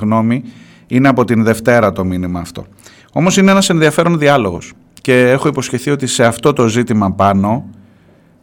γνώμη. 0.00 0.44
Είναι 0.86 1.08
από 1.08 1.24
την 1.24 1.44
Δευτέρα 1.44 1.92
το 1.92 2.04
μήνυμα 2.04 2.40
αυτό. 2.40 2.66
Όμως 3.12 3.36
είναι 3.36 3.50
ένας 3.50 3.68
ενδιαφέρον 3.68 4.18
διάλογος 4.18 4.72
και 5.00 5.30
έχω 5.30 5.48
υποσχεθεί 5.48 5.90
ότι 5.90 6.06
σε 6.06 6.24
αυτό 6.24 6.52
το 6.52 6.68
ζήτημα 6.68 7.12
πάνω 7.12 7.64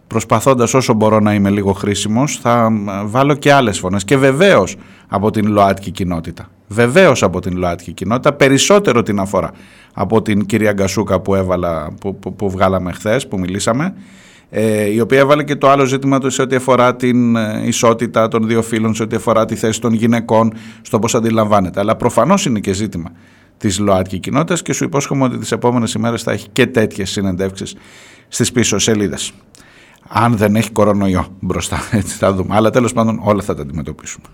προσπαθώντας 0.08 0.74
όσο 0.74 0.94
μπορώ 0.94 1.20
να 1.20 1.34
είμαι 1.34 1.50
λίγο 1.50 1.74
χρήσιμος 1.74 2.40
θα 2.42 2.72
βάλω 3.06 3.36
και 3.36 3.54
άλλες 3.54 3.80
φωνές 3.80 4.04
και 4.04 4.18
βεβαίως 4.18 4.76
από 5.08 5.32
την 5.32 5.48
ΛΟΑΤΚΙ 5.52 5.92
κοινότητα 5.92 6.50
βεβαίως 6.68 7.24
από 7.24 7.40
την 7.40 7.58
ΛΟΑΤΚΙ 7.58 7.92
κοινότητα 7.92 8.34
περισσότερο 8.34 9.04
την 9.04 9.20
αφορά 9.20 9.52
από 9.94 10.22
την 10.22 10.46
κυρία 10.46 10.72
Γκασούκα 10.72 11.20
που, 11.20 11.36
έβαλα, 11.36 11.94
που, 12.00 12.16
που, 12.16 12.36
που 12.36 12.50
βγάλαμε 12.50 12.92
χθες, 12.92 13.28
που 13.28 13.40
μιλήσαμε 13.40 13.94
ε, 14.50 14.92
η 14.92 15.00
οποία 15.00 15.20
έβαλε 15.20 15.44
και 15.44 15.56
το 15.56 15.70
άλλο 15.70 15.86
ζήτημα 15.86 16.20
του 16.20 16.30
σε 16.30 16.42
ό,τι 16.42 16.56
αφορά 16.56 16.96
την 16.96 17.36
ε, 17.36 17.62
ισότητα 17.66 18.28
των 18.28 18.48
δύο 18.48 18.62
φύλων, 18.62 18.96
σε 18.96 19.04
ό,τι 19.04 19.16
αφορά 19.16 19.46
τη 19.46 19.56
θέση 19.56 19.82
των 19.82 19.94
γυναικών, 19.94 20.54
στο 20.82 21.00
πώς 21.00 21.16
αντιλαμβάνεται. 21.16 21.80
Αλλά 21.80 21.96
προφανώς 21.96 22.46
είναι 22.46 22.60
και 22.60 22.74
ζήτημα 22.74 23.12
της 23.58 23.80
ΛΟΑΤΚΙ 23.80 24.20
κοινότητας 24.20 24.62
και 24.62 24.74
σου 24.74 24.84
υπόσχομαι 24.84 25.24
ότι 25.24 25.38
τις 25.38 25.52
επόμενες 25.52 25.94
ημέρες 25.94 26.24
θα 26.24 26.32
έχει 26.32 26.48
και 26.52 26.66
τέτοιες 26.68 27.10
συνεντεύξεις 27.10 27.76
στις 28.28 28.52
πίσω 28.52 28.78
σελίδες. 28.78 29.34
Αν 30.08 30.38
δεν 30.38 30.56
έχει 30.56 30.72
κορονοϊό 30.72 31.28
μπροστά, 31.40 31.78
έτσι 31.92 32.18
θα 32.18 32.34
δούμε. 32.34 32.56
Αλλά 32.56 32.70
τέλος 32.70 32.94
πάντων 32.94 33.20
όλα 33.24 33.42
θα 33.42 33.56
τα 33.56 33.62
αντιμετωπίσουμε. 33.62 34.26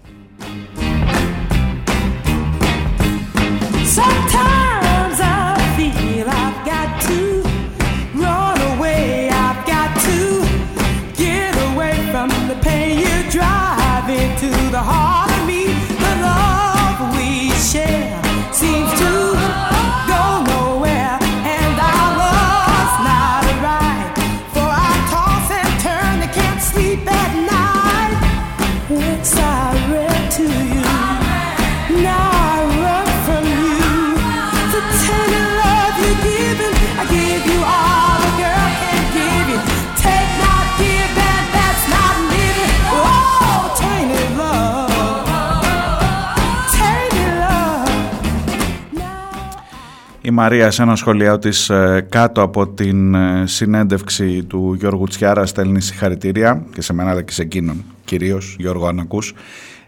Μαρία 50.33 50.71
σε 50.71 50.81
ένα 50.81 50.95
σχολείο 50.95 51.39
της 51.39 51.69
ε, 51.69 52.05
κάτω 52.09 52.41
από 52.41 52.67
την 52.67 53.15
ε, 53.15 53.43
συνέντευξη 53.45 54.43
του 54.43 54.73
Γιώργου 54.73 55.05
Τσιάρα 55.05 55.45
στέλνει 55.45 55.81
συγχαρητήρια 55.81 56.65
και 56.73 56.81
σε 56.81 56.93
μένα 56.93 57.09
αλλά 57.09 57.21
και 57.21 57.31
σε 57.31 57.41
εκείνον 57.41 57.83
κυρίως 58.05 58.55
Γιώργο 58.59 58.87
Ανακούς 58.87 59.33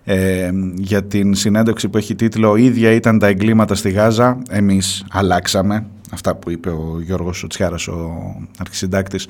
ε, 0.04 0.52
για 0.76 1.04
την 1.04 1.36
συνέντευξη 1.36 1.90
που 1.90 1.98
έχει 1.98 2.16
τίτλο 2.16 2.56
«Ίδια 2.56 2.92
ήταν 2.92 3.20
τα 3.20 3.28
εγκλήματα 3.28 3.76
στη 3.76 3.90
Γάζα, 3.90 4.38
εμείς 4.50 5.06
αλλάξαμε». 5.12 5.86
Αυτά 6.12 6.36
που 6.36 6.52
είπε 6.52 6.70
ο 6.70 7.00
Γιώργος 7.02 7.46
Τσιάρας, 7.50 7.88
ο 7.88 8.36
αρχισυντάκτης 8.60 9.28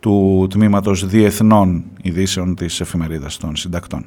του 0.00 0.46
Τμήματος 0.50 1.06
Διεθνών 1.06 1.84
Ειδήσεων 2.02 2.54
της 2.54 2.80
Εφημερίδας 2.80 3.36
των 3.36 3.56
Συντακτών. 3.56 4.04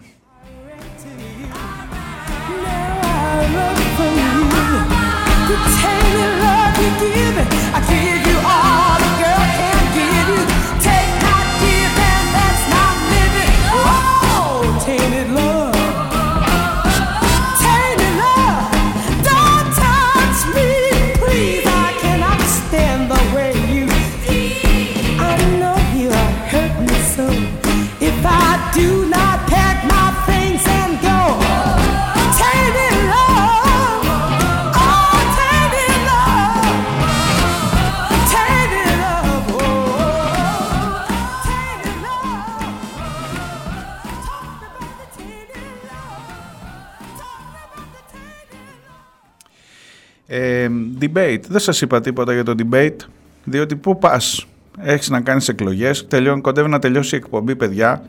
Debate. 50.99 51.41
Δεν 51.48 51.60
σας 51.60 51.82
είπα 51.82 52.02
τίποτα 52.02 52.34
για 52.34 52.44
το 52.44 52.56
debate, 52.57 52.98
διότι 53.44 53.76
πού 53.76 53.98
πας; 53.98 54.45
Έχεις 54.82 55.10
να 55.10 55.22
κάνεις 55.22 55.48
εκλογές, 55.48 56.07
τελειώνει, 56.07 56.41
κοντεύει 56.41 56.70
να 56.70 56.80
τελειώσει 56.80 57.16
η 57.16 57.18
εκπομπή, 57.18 57.56
παιδιά. 57.56 58.03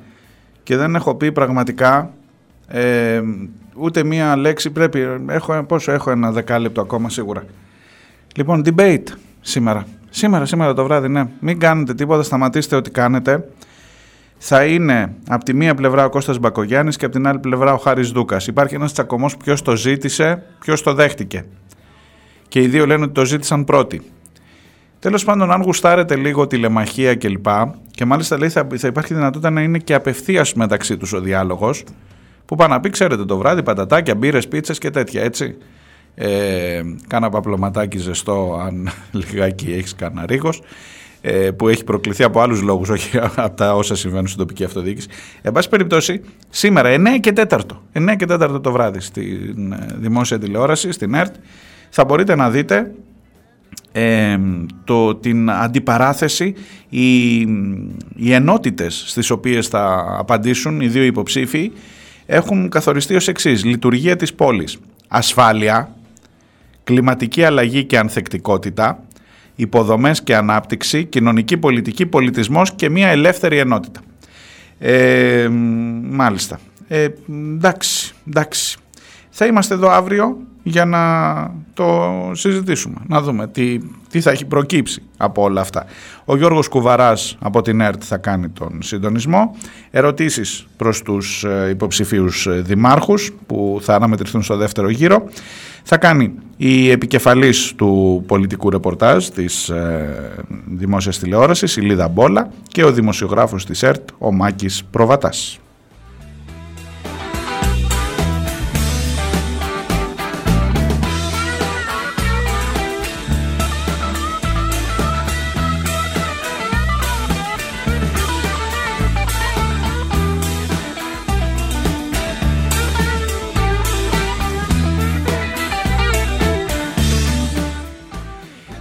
Και 0.71 0.77
δεν 0.77 0.95
έχω 0.95 1.15
πει 1.15 1.33
πραγματικά 1.33 2.11
ε, 2.69 3.21
ούτε 3.75 4.05
μία 4.05 4.37
λέξη 4.37 4.71
πρέπει, 4.71 5.07
έχω, 5.29 5.63
πόσο 5.63 5.93
έχω 5.93 6.11
ένα 6.11 6.33
δεκάλεπτο 6.33 6.81
ακόμα 6.81 7.09
σίγουρα. 7.09 7.45
Λοιπόν, 8.37 8.63
debate 8.65 9.05
σήμερα. 9.41 9.87
Σήμερα, 10.11 10.45
σήμερα 10.45 10.75
το 10.75 10.85
βράδυ, 10.85 11.09
ναι. 11.09 11.25
Μην 11.41 11.59
κάνετε 11.59 11.95
τίποτα, 11.95 12.23
σταματήστε 12.23 12.77
ό,τι 12.77 12.91
κάνετε. 12.91 13.49
Θα 14.39 14.65
είναι 14.65 15.15
από 15.29 15.45
τη 15.45 15.55
μία 15.55 15.75
πλευρά 15.75 16.05
ο 16.05 16.09
Κώστας 16.09 16.39
Μπακογιάννης 16.39 16.97
και 16.97 17.05
από 17.05 17.15
την 17.15 17.27
άλλη 17.27 17.39
πλευρά 17.39 17.73
ο 17.73 17.79
Χάρης 17.79 18.11
Δούκας. 18.11 18.47
Υπάρχει 18.47 18.75
ένας 18.75 18.93
τσακωμός 18.93 19.37
ποιος 19.37 19.63
το 19.63 19.77
ζήτησε, 19.77 20.43
ποιος 20.61 20.83
το 20.83 20.95
δέχτηκε. 20.95 21.45
Και 22.49 22.61
οι 22.61 22.69
δύο 22.69 22.87
λένε 22.87 23.05
ότι 23.05 23.13
το 23.13 23.25
ζήτησαν 23.25 23.65
πρώτοι. 23.65 24.03
Τέλος 25.01 25.25
πάντων, 25.25 25.51
αν 25.51 25.63
γουστάρετε 25.63 26.17
λίγο 26.17 26.47
τηλεμαχία 26.47 27.15
κλπ. 27.15 27.47
Και 27.91 28.05
μάλιστα 28.05 28.39
λέει 28.39 28.49
θα, 28.49 28.67
θα 28.77 28.87
υπάρχει 28.87 29.15
δυνατότητα 29.15 29.51
να 29.51 29.63
είναι 29.63 29.79
και 29.79 29.95
απευθείας 29.95 30.55
μεταξύ 30.55 30.97
τους 30.97 31.13
ο 31.13 31.21
διάλογος. 31.21 31.85
Που 32.47 32.57
πάνε 32.57 32.75
να 32.75 32.81
πει, 32.81 32.91
ξέρετε, 32.91 33.25
το 33.25 33.37
βράδυ 33.37 33.63
πατατάκια, 33.63 34.15
μπύρες, 34.15 34.49
πίτσες 34.49 34.79
και 34.79 34.91
τέτοια 34.91 35.23
έτσι. 35.23 35.57
Ε, 36.15 36.83
κάνα 37.07 37.29
παπλωματάκι 37.29 37.99
ζεστό, 37.99 38.61
αν 38.67 38.91
λιγάκι 39.19 39.73
έχεις 39.73 39.95
κανένα 39.95 40.27
ρίγος, 40.27 40.63
ε, 41.21 41.51
που 41.51 41.69
έχει 41.69 41.85
προκληθεί 41.85 42.23
από 42.23 42.41
άλλους 42.41 42.63
λόγους, 42.63 42.89
όχι 42.89 43.19
από 43.37 43.57
τα 43.57 43.75
όσα 43.75 43.95
συμβαίνουν 43.95 44.27
στην 44.27 44.39
τοπική 44.39 44.65
αυτοδιοίκηση. 44.65 45.09
Εν 45.43 45.53
πάση 45.53 45.69
περιπτώσει, 45.69 46.21
σήμερα 46.49 46.95
9 46.95 47.21
και 47.21 47.33
4, 47.37 47.59
9 47.93 48.17
και 48.17 48.27
4 48.29 48.63
το 48.63 48.73
βράδυ 48.73 49.01
στην 49.01 49.73
ε, 49.73 49.87
δημόσια 49.95 50.39
τηλεόραση, 50.39 50.93
στην 50.93 51.15
ΕΡΤ, 51.15 51.35
θα 51.91 52.05
μπορείτε 52.05 52.35
να 52.35 52.51
δείτε 52.51 52.93
ε, 53.93 54.39
το, 54.85 55.15
την 55.15 55.51
αντιπαράθεση, 55.51 56.55
οι, 56.89 57.39
οι 58.17 58.33
ενότητες 58.33 59.05
στις 59.07 59.31
οποίες 59.31 59.69
θα 59.69 60.15
απαντήσουν 60.19 60.81
οι 60.81 60.87
δύο 60.87 61.03
υποψήφοι 61.03 61.73
έχουν 62.27 62.69
καθοριστεί 62.69 63.15
ως 63.15 63.29
εξής. 63.29 63.65
Λειτουργία 63.65 64.17
της 64.17 64.35
πόλης, 64.35 64.79
ασφάλεια, 65.09 65.95
κλιματική 66.85 67.45
αλλαγή 67.45 67.85
και 67.85 67.99
ανθεκτικότητα, 67.99 69.05
υποδομές 69.55 70.23
και 70.23 70.37
ανάπτυξη, 70.37 71.05
κοινωνική 71.05 71.57
πολιτική, 71.57 72.07
πολιτισμός 72.07 72.75
και 72.75 72.91
μια 72.91 73.09
ελεύθερη 73.09 73.59
ενότητα. 73.59 74.01
Ε, 74.79 75.49
μάλιστα. 76.03 76.61
Ε, 76.89 77.09
εντάξει, 77.29 78.15
εντάξει. 78.29 78.79
Θα 79.31 79.47
είμαστε 79.47 79.75
εδώ 79.75 79.89
αύριο 79.89 80.39
για 80.71 80.85
να 80.85 81.03
το 81.75 82.11
συζητήσουμε, 82.33 82.97
να 83.07 83.21
δούμε 83.21 83.47
τι, 83.49 83.79
τι 84.11 84.21
θα 84.21 84.31
έχει 84.31 84.45
προκύψει 84.45 85.03
από 85.17 85.43
όλα 85.43 85.61
αυτά. 85.61 85.85
Ο 86.25 86.37
Γιώργος 86.37 86.69
Κουβαράς 86.69 87.37
από 87.41 87.63
την 87.63 87.81
ΕΡΤ 87.81 88.03
θα 88.07 88.17
κάνει 88.17 88.49
τον 88.49 88.83
συντονισμό. 88.83 89.57
Ερωτήσεις 89.91 90.67
προς 90.77 91.03
τους 91.03 91.45
ε, 91.45 91.69
υποψηφίους 91.71 92.47
ε, 92.47 92.51
δημάρχους 92.51 93.33
που 93.47 93.79
θα 93.83 93.95
αναμετρηθούν 93.95 94.43
στο 94.43 94.57
δεύτερο 94.57 94.89
γύρο. 94.89 95.29
Θα 95.83 95.97
κάνει 95.97 96.33
η 96.57 96.91
επικεφαλής 96.91 97.75
του 97.77 98.25
πολιτικού 98.27 98.71
ρεπορτάζ 98.71 99.27
της 99.27 99.69
ε, 99.69 100.45
δημόσιας 100.67 101.19
τηλεόρασης, 101.19 101.77
η 101.77 101.81
Λίδα 101.81 102.09
Μπόλα 102.09 102.51
και 102.69 102.85
ο 102.85 102.93
δημοσιογράφος 102.93 103.67
της 103.67 103.83
ΕΡΤ, 103.83 104.09
ο 104.19 104.33
Μάκης 104.33 104.85
Προβατάς. 104.91 105.61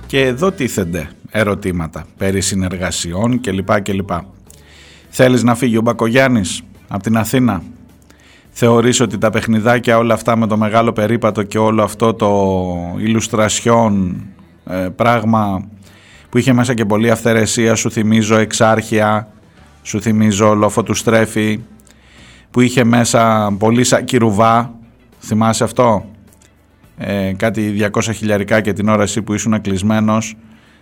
Και 0.09 0.25
εδώ 0.25 0.51
τίθενται 0.51 1.09
ερωτήματα 1.31 2.05
περί 2.17 2.41
συνεργασιών 2.41 3.41
κλπ. 3.41 3.81
κλπ. 3.81 4.09
Θέλεις 5.09 5.43
να 5.43 5.55
φύγει 5.55 5.77
ο 5.77 5.81
Μπακογιάννης 5.81 6.61
από 6.87 7.03
την 7.03 7.17
Αθήνα; 7.17 7.63
Θεωρείς 8.51 8.99
ότι 8.99 9.17
τα 9.17 9.29
παιχνιδάκια 9.29 9.97
όλα 9.97 10.13
αυτά 10.13 10.35
με 10.35 10.47
το 10.47 10.57
μεγάλο 10.57 10.93
περίπατο 10.93 11.43
και 11.43 11.57
όλο 11.57 11.83
αυτό 11.83 12.13
το 12.13 12.57
ηλουστρασιόν 12.97 14.23
ε, 14.65 14.87
πράγμα 14.95 15.67
που 16.29 16.37
είχε 16.37 16.53
μέσα 16.53 16.73
και 16.73 16.85
πολλή 16.85 17.11
αυθαιρεσία 17.11 17.75
σου 17.75 17.91
θυμίζω 17.91 18.37
εξάρχεια, 18.37 19.27
σου 19.81 20.01
θυμίζω 20.01 20.53
λόφο 20.53 20.83
του 20.83 20.93
στρέφη 20.93 21.59
που 22.51 22.61
είχε 22.61 22.83
μέσα 22.83 23.53
πολύ 23.59 23.83
σακυρουβά, 23.83 24.73
θυμάσαι 25.19 25.63
αυτό; 25.63 26.05
Ε, 27.01 27.33
κάτι 27.37 27.89
200 27.93 28.01
χιλιαρικά 28.13 28.61
και 28.61 28.73
την 28.73 28.89
ώρα 28.89 29.03
εσύ 29.03 29.21
που 29.21 29.33
ήσουν 29.33 29.61
κλεισμένος, 29.61 30.35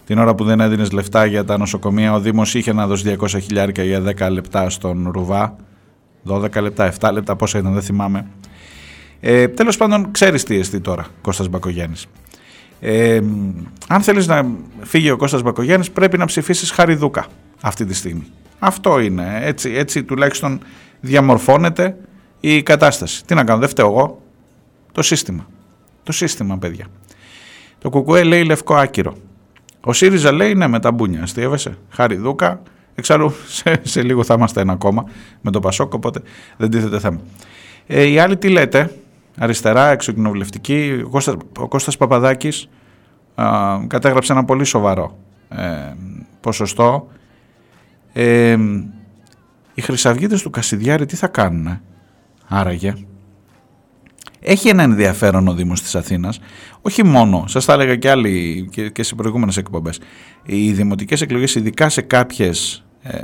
την 0.06 0.18
ώρα 0.18 0.36
που 0.36 0.44
δεν 0.44 0.60
έδινες 0.60 0.92
λεφτά 0.92 1.26
για 1.26 1.46
τα 1.46 1.58
νοσοκομεία, 1.58 2.14
ο 2.14 2.20
Δήμος 2.20 2.54
είχε 2.54 2.74
να 2.74 2.88
δώσει 2.88 3.18
200 3.20 3.28
χιλιάρικα 3.42 3.84
για 3.84 4.04
10 4.18 4.30
λεπτά 4.32 4.70
στον 4.70 5.10
Ρουβά. 5.12 5.56
12 6.28 6.62
λεπτά, 6.62 6.94
7 7.00 7.10
λεπτά, 7.14 7.36
πόσα 7.36 7.60
ήταν, 7.60 7.74
δεν 7.74 7.82
θυμάμαι. 7.82 8.28
Ε, 9.20 9.48
Τέλος 9.48 9.78
πάντων, 9.78 10.12
ξέρεις 10.12 10.44
τι 10.44 10.56
εστί 10.56 10.80
τώρα, 10.80 11.06
Κώστας 11.22 11.48
Μπακογιάννης. 11.48 12.08
Ε, 12.80 13.20
αν 13.88 14.02
θέλεις 14.02 14.28
να 14.28 14.46
φύγει 14.82 15.10
ο 15.10 15.18
Κώστας 15.18 15.42
Μπακογιάννης 15.42 15.92
πρέπει 15.92 16.18
να 16.18 16.26
ψηφίσεις 16.26 16.72
Χαριδούκα 16.72 17.26
αυτή 17.62 17.86
τη 17.86 17.94
στιγμή. 17.94 18.28
Αυτό 18.60 19.00
είναι. 19.00 19.40
Έτσι, 19.42 19.72
έτσι 19.72 20.04
τουλάχιστον 20.04 20.60
διαμορφώνεται 21.00 21.98
η 22.40 22.64
κατάσταση. 22.64 23.26
Τι 23.26 23.36
να 23.36 23.44
κάνω, 23.44 23.60
δεν 23.60 23.70
φταίω 23.70 23.88
εγώ. 23.88 24.22
Το 24.92 25.02
σύστημα. 25.02 25.48
Το 26.08 26.14
σύστημα, 26.14 26.58
παιδιά. 26.58 26.86
Το 27.78 27.90
Κουκουέ 27.90 28.24
λέει 28.24 28.44
λευκό 28.44 28.76
άκυρο. 28.76 29.18
Ο 29.82 29.94
ΣΥΡΙΖΑ 29.94 30.32
λέει 30.32 30.54
ναι 30.54 30.68
με 30.68 30.80
τα 30.80 30.92
μπούνια. 30.92 31.24
Αστείευεσαι. 31.24 31.78
Χάρη 31.90 32.16
Δούκα. 32.16 32.62
Εξάλλου 32.96 33.34
σε, 33.58 33.80
σε 33.82 34.02
λίγο 34.04 34.24
θα 34.24 34.34
είμαστε 34.34 34.62
ένα 34.62 34.76
κόμμα 34.76 35.04
με 35.42 35.52
το 35.52 35.60
Πασόκ, 35.60 35.94
οπότε 35.94 36.22
δεν 36.58 36.70
τίθεται 36.70 37.00
θέμα. 37.00 37.20
Ε, 37.88 38.04
οι 38.04 38.20
άλλοι 38.20 38.38
τι 38.38 38.50
λέτε; 38.50 38.92
Αριστερά, 39.38 39.88
εξοκοινοβουλευτική. 39.88 41.02
Ο 41.06 41.10
Κώστας, 41.10 41.36
ο 41.60 41.68
Κώστας 41.68 41.98
Παπαδάκης 41.98 42.70
α, 43.36 43.78
κατέγραψε 43.88 44.32
ένα 44.32 44.46
πολύ 44.46 44.64
σοβαρό 44.64 45.18
ε, 45.50 45.94
ποσοστό. 46.42 47.08
Ε, 48.14 48.58
οι 49.74 49.82
χρυσαυγίτες 49.82 50.42
του 50.42 50.50
Κασιδιάρη 50.50 51.06
τι 51.06 51.16
θα 51.16 51.28
κάνουν, 51.28 51.80
άραγε; 52.48 52.94
Έχει 54.50 54.70
ένα 54.70 54.84
ενδιαφέρον 54.84 55.48
ο 55.48 55.54
Δήμος 55.54 55.82
της 55.82 55.96
Αθήνας, 55.96 56.40
όχι 56.82 57.06
μόνο, 57.06 57.44
σας 57.48 57.66
τα 57.66 57.74
έλεγα 57.74 57.96
και 57.96 58.10
άλλοι 58.10 58.68
και, 58.72 58.90
και 58.90 59.04
σε 59.04 59.16
προηγούμενες 59.16 59.58
εκπομπές, 59.58 60.00
οι 60.46 60.72
δημοτικές 60.72 61.22
εκλογές 61.22 61.56
ειδικά 61.56 61.90
σε 61.90 62.02
κάποιες, 62.02 62.86
ε, 63.02 63.18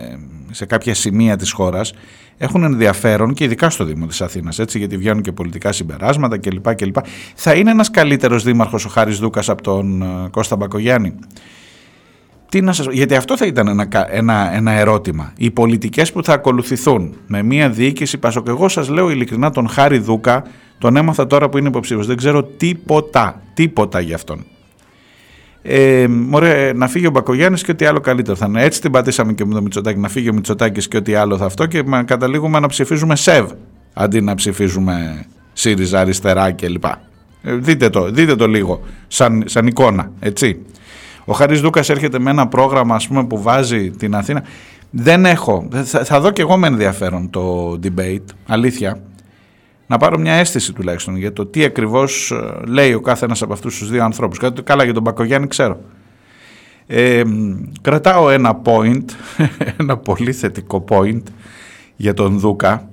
σε 0.51 0.65
κάποια 0.65 0.93
σημεία 0.93 1.35
της 1.35 1.51
χώρας 1.51 1.93
έχουν 2.37 2.63
ενδιαφέρον 2.63 3.33
και 3.33 3.43
ειδικά 3.43 3.69
στο 3.69 3.83
Δήμο 3.83 4.05
της 4.05 4.21
Αθήνας, 4.21 4.59
έτσι, 4.59 4.77
γιατί 4.77 4.97
βγαίνουν 4.97 5.21
και 5.21 5.31
πολιτικά 5.31 5.71
συμπεράσματα 5.71 6.37
κλπ. 6.37 6.75
κλπ. 6.75 6.95
Θα 7.35 7.53
είναι 7.53 7.71
ένας 7.71 7.91
καλύτερος 7.91 8.43
δήμαρχος 8.43 8.85
ο 8.85 8.89
Χάρης 8.89 9.17
Δούκας 9.19 9.49
από 9.49 9.61
τον 9.61 10.01
ε, 10.01 10.29
Κώστα 10.31 10.55
Μπακογιάννη; 10.55 11.15
Τι 12.49 12.61
να 12.61 12.73
σας... 12.73 12.87
Γιατί 12.91 13.15
αυτό 13.15 13.37
θα 13.37 13.45
ήταν 13.45 13.67
ένα, 13.67 13.87
ένα, 14.09 14.55
ένα 14.55 14.71
ερώτημα. 14.71 15.33
Οι 15.37 15.51
πολιτικές 15.51 16.11
που 16.11 16.23
θα 16.23 16.33
ακολουθηθούν 16.33 17.15
με 17.27 17.43
μια 17.43 17.69
διοίκηση 17.69 18.17
Πασόκ. 18.17 18.47
Εγώ 18.47 18.67
σας 18.69 18.89
λέω 18.89 19.09
ειλικρινά 19.09 19.49
τον 19.49 19.69
Χάρη 19.69 19.97
Δούκα 19.97 20.43
τον 20.83 20.95
έμαθα 20.95 21.27
τώρα 21.27 21.49
που 21.49 21.57
είναι 21.57 21.67
υποψήφιος. 21.67 22.07
Δεν 22.07 22.17
ξέρω 22.17 22.43
τίποτα, 22.43 23.41
τίποτα 23.53 23.99
για 23.99 24.15
αυτόν. 24.15 24.45
Ε, 25.61 26.05
μωρέ, 26.07 26.73
να 26.75 26.87
φύγει 26.87 27.07
ο 27.07 27.09
Μπακογιάννης 27.09 27.63
και 27.63 27.71
ό,τι 27.71 27.85
άλλο 27.85 27.99
καλύτερο 27.99 28.37
θα 28.37 28.45
είναι. 28.45 28.63
Έτσι 28.63 28.81
την 28.81 28.91
πατήσαμε 28.91 29.33
και 29.33 29.45
με 29.45 29.53
το 29.53 29.61
Μητσοτάκι. 29.61 29.99
Να 29.99 30.09
φύγει 30.09 30.29
ο 30.29 30.33
Μητσοτάκης 30.33 30.87
και 30.87 30.97
ό,τι 30.97 31.13
άλλο 31.13 31.37
θα 31.37 31.45
αυτό 31.45 31.65
και 31.65 31.83
καταλήγουμε 32.05 32.59
να 32.59 32.67
ψηφίζουμε 32.67 33.15
ΣΕΒ 33.15 33.51
αντί 33.93 34.21
να 34.21 34.35
ψηφίζουμε 34.35 35.25
ΣΥΡΙΖΑ, 35.53 35.99
αριστερά 35.99 36.51
κλπ. 36.51 36.85
Ε, 37.43 37.55
δείτε, 37.55 37.89
το, 37.89 38.11
δείτε 38.11 38.35
το 38.35 38.47
λίγο 38.47 38.81
σαν, 39.07 39.43
σαν 39.45 39.67
εικόνα, 39.67 40.11
έτσι. 40.19 40.59
Ο 41.25 41.33
Χαρίς 41.33 41.61
Δούκας 41.61 41.89
έρχεται 41.89 42.19
με 42.19 42.29
ένα 42.29 42.47
πρόγραμμα 42.47 42.95
ας 42.95 43.07
πούμε, 43.07 43.25
που 43.25 43.41
βάζει 43.41 43.91
την 43.91 44.15
Αθήνα. 44.15 44.43
Δεν 44.89 45.25
έχω, 45.25 45.67
θα, 45.83 46.03
θα 46.03 46.19
δω 46.19 46.31
και 46.31 46.41
εγώ 46.41 46.57
με 46.57 46.67
ενδιαφέρον 46.67 47.29
το 47.29 47.79
debate, 47.83 48.25
αλήθεια 48.47 49.01
να 49.87 49.97
πάρω 49.97 50.19
μια 50.19 50.33
αίσθηση 50.33 50.73
τουλάχιστον 50.73 51.15
για 51.15 51.33
το 51.33 51.45
τι 51.45 51.63
ακριβώς 51.63 52.31
ε, 52.31 52.65
λέει 52.65 52.93
ο 52.93 53.01
κάθε 53.01 53.25
ένα 53.25 53.35
από 53.41 53.53
αυτούς 53.53 53.77
τους 53.77 53.89
δύο 53.89 54.03
ανθρώπους. 54.03 54.39
Καλά 54.63 54.83
για 54.83 54.93
τον 54.93 55.03
Μπακογιάννη 55.03 55.47
ξέρω. 55.47 55.79
Ε, 56.87 57.23
κρατάω 57.81 58.29
ένα 58.29 58.61
point, 58.63 59.05
ένα 59.79 59.97
πολύ 59.97 60.31
θετικό 60.31 60.85
point 60.89 61.21
για 61.95 62.13
τον 62.13 62.39
Δούκα. 62.39 62.87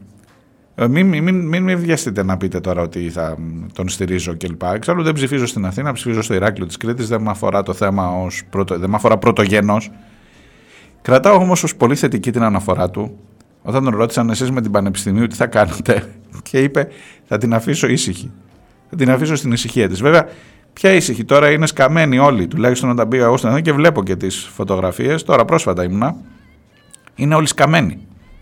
Ε, 0.75 0.89
μην, 0.89 1.07
μην, 1.07 1.25
μην, 1.25 1.63
μην 1.63 1.79
βιαστείτε 1.79 2.23
να 2.23 2.37
πείτε 2.37 2.61
τώρα 2.61 2.83
ότι 2.83 3.11
θα 3.11 3.39
τον 3.73 3.89
στηρίζω 3.89 4.37
κλπ. 4.37 4.63
Εξάλλου 4.63 5.03
δεν 5.03 5.13
ψηφίζω 5.13 5.47
στην 5.47 5.67
Αθήνα, 5.67 5.93
ψηφίζω 5.93 6.23
στο 6.23 6.35
Ηράκλειο 6.35 6.67
της 6.67 6.77
Κρήτης, 6.77 7.09
δεν 7.09 7.23
με 7.23 7.31
αφορά 7.31 7.63
το 7.63 7.73
θέμα 7.73 8.23
ως 8.23 8.43
πρωτο, 8.51 8.79
δεν 8.79 8.91
με 8.91 8.97
αφορά 8.97 9.19
πρωτογενός. 9.19 9.91
Κρατάω 11.03 11.37
όμως 11.37 11.63
ως 11.63 11.77
πολύ 11.77 11.95
θετική 11.95 12.31
την 12.31 12.43
αναφορά 12.43 12.91
του 12.91 13.19
Όταν 13.63 13.85
τον 13.85 13.97
ρώτησαν 13.97 14.31
εσείς 14.31 14.51
με 14.51 14.61
την 14.61 14.71
Πανεπιστημίου 14.71 15.27
τι 15.27 15.35
θα 15.35 15.47
κάνετε 15.47 16.05
και 16.51 16.59
είπε 16.59 16.89
θα 17.29 17.39
την 17.39 17.55
αφήσω 17.55 17.87
ήσυχη. 17.87 18.31
Θα 18.91 18.97
την 18.97 19.11
αφήσω 19.11 19.37
στην 19.37 19.53
ησυχία 19.53 19.89
της. 19.89 20.01
Βέβαια, 20.01 20.29
ποια 20.73 20.93
ήσυχη 20.93 21.25
τώρα 21.25 21.51
είναι 21.51 21.67
σκαμμένοι 21.67 22.19
όλοι, 22.19 22.47
τουλάχιστον 22.47 22.91
όταν 22.91 23.09
πήγα 23.09 23.25
εγώ 23.25 23.37
στον 23.37 23.51
Αθήνα 23.51 23.65
και 23.65 23.73
βλέπω 23.73 24.03
και 24.03 24.17
τις 24.17 24.51
φωτογραφίες, 24.55 25.23
τώρα 25.23 25.45
πρόσφατα 25.45 25.85
ήμουνα, 25.85 26.17
είναι 27.15 27.35
όλοι 27.35 27.47
σκαμμένοι. 27.47 27.99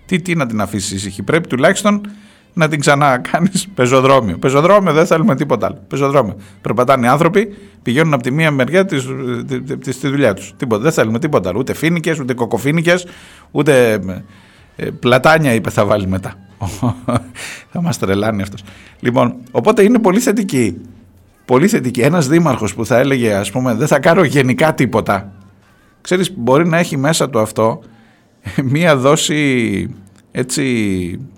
Τι, 0.07 0.21
τι 0.21 0.35
να 0.35 0.47
την 0.47 0.61
αφήσεις 0.61 0.93
ήσυχη, 0.93 1.23
πρέπει 1.23 1.49
τουλάχιστον 1.49 2.01
να 2.53 2.69
την 2.69 2.81
ξανακάνεις 2.81 3.69
πεζοδρόμιο. 3.75 4.39
Πεζοδρόμιο 4.39 4.93
δεν 4.93 5.07
θέλουμε 5.07 5.37
τίποτα 5.37 5.67
άλλο. 5.67 5.85
Πεζοδρόμιο. 5.89 6.37
Περπατάνε 6.61 7.07
οι 7.07 7.09
άνθρωποι, 7.09 7.57
πηγαίνουν 7.83 8.13
από 8.13 8.23
τη 8.23 8.31
μία 8.31 8.51
μεριά 8.51 8.85
της, 8.85 9.07
της, 9.47 9.79
της, 9.79 9.95
στη 9.95 10.09
δουλειά 10.09 10.35
τους. 10.35 10.55
Τίποτα. 10.57 10.83
Δεν 10.83 10.93
θέλουμε 10.93 11.19
τίποτα 11.19 11.49
άλλο. 11.49 11.59
Ούτε 11.59 11.75
φίνικες, 11.75 12.19
ούτε 12.21 12.35
κοκοφίνικες, 12.35 13.07
ούτε 13.51 14.01
ε, 14.81 14.91
πλατάνια 14.91 15.55
είπε 15.55 15.71
θα 15.71 15.85
βάλει 15.85 16.07
μετά. 16.07 16.35
θα 17.73 17.83
μας 17.83 17.99
τρελάνει 17.99 18.43
αυτός. 18.43 18.63
Λοιπόν, 19.01 19.37
οπότε 19.51 19.83
είναι 19.83 19.99
πολύ 19.99 20.21
θετική. 20.21 20.81
Πολύ 21.45 21.69
θετική. 21.69 22.01
Ένας 22.01 22.29
δήμαρχος 22.29 22.75
που 22.75 22.87
θα 22.87 22.99
έλεγε, 22.99 23.35
ας 23.35 23.51
πούμε, 23.51 23.75
δεν 23.75 23.87
θα 23.87 23.99
κάνω 23.99 24.25
γενικά 24.25 24.75
τίποτα. 24.75 25.33
Ξέρεις, 26.01 26.33
μπορεί 26.37 26.69
να 26.69 26.79
έχει 26.79 26.97
μέσα 26.97 27.31
του 27.31 27.39
αυτό 27.39 27.81
μία 28.73 28.97
δόση 28.97 29.91
έτσι, 30.31 30.65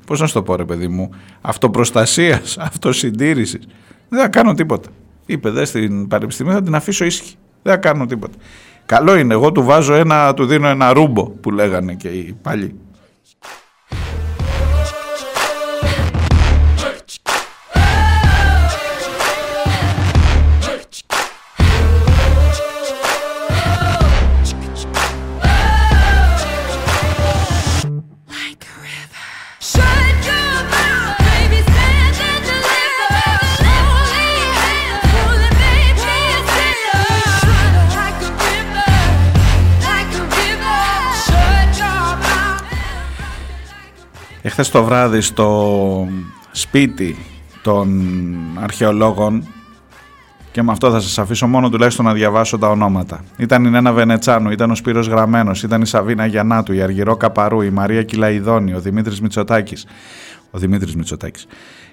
πώς 0.06 0.20
να 0.20 0.26
σου 0.26 0.32
το 0.32 0.42
πω 0.42 0.56
ρε 0.56 0.64
παιδί 0.64 0.88
μου, 0.88 1.10
αυτοπροστασίας, 1.40 2.58
αυτοσυντήρησης. 2.68 3.66
Δεν 4.08 4.20
θα 4.20 4.28
κάνω 4.28 4.54
τίποτα. 4.54 4.88
Είπε 5.26 5.50
δε 5.50 5.64
στην 5.64 6.08
πανεπιστημία 6.08 6.52
θα 6.52 6.62
την 6.62 6.74
αφήσω 6.74 7.04
ήσυχη. 7.04 7.36
Δεν 7.62 7.72
θα 7.72 7.78
κάνω 7.78 8.06
τίποτα. 8.06 8.34
Καλό 8.86 9.16
είναι, 9.16 9.34
εγώ 9.34 9.52
του 9.52 9.62
βάζω 9.62 9.94
ένα, 9.94 10.34
του 10.34 10.46
δίνω 10.46 10.68
ένα 10.68 10.92
ρούμπο 10.92 11.24
που 11.24 11.50
λέγανε 11.50 11.94
και 11.94 12.08
οι 12.08 12.36
παλιοί. 12.42 12.74
Εχθές 44.60 44.80
το 44.80 44.84
βράδυ 44.84 45.20
στο 45.20 46.08
σπίτι 46.50 47.16
των 47.62 48.02
αρχαιολόγων 48.60 49.48
και 50.52 50.62
με 50.62 50.72
αυτό 50.72 50.90
θα 50.90 51.00
σας 51.00 51.18
αφήσω 51.18 51.46
μόνο 51.46 51.68
τουλάχιστον 51.68 52.04
να 52.04 52.12
διαβάσω 52.12 52.58
τα 52.58 52.68
ονόματα. 52.68 53.24
Ήταν 53.36 53.64
η 53.64 53.70
Νένα 53.70 53.92
Βενετσάνου, 53.92 54.50
ήταν 54.50 54.70
ο 54.70 54.74
Σπύρος 54.74 55.06
Γραμμένος, 55.06 55.62
ήταν 55.62 55.82
η 55.82 55.86
Σαβίνα 55.86 56.26
Γιαννάτου, 56.26 56.72
η 56.72 56.82
Αργυρό 56.82 57.16
Καπαρού, 57.16 57.60
η 57.60 57.70
Μαρία 57.70 58.02
Κυλαϊδόνη, 58.02 58.74
ο 58.74 58.80
Δημήτρης 58.80 59.20
Μητσοτάκης. 59.20 59.86
Ο 60.50 60.58
Δημήτρης 60.58 60.96
Μητσοτάκης. 60.96 61.46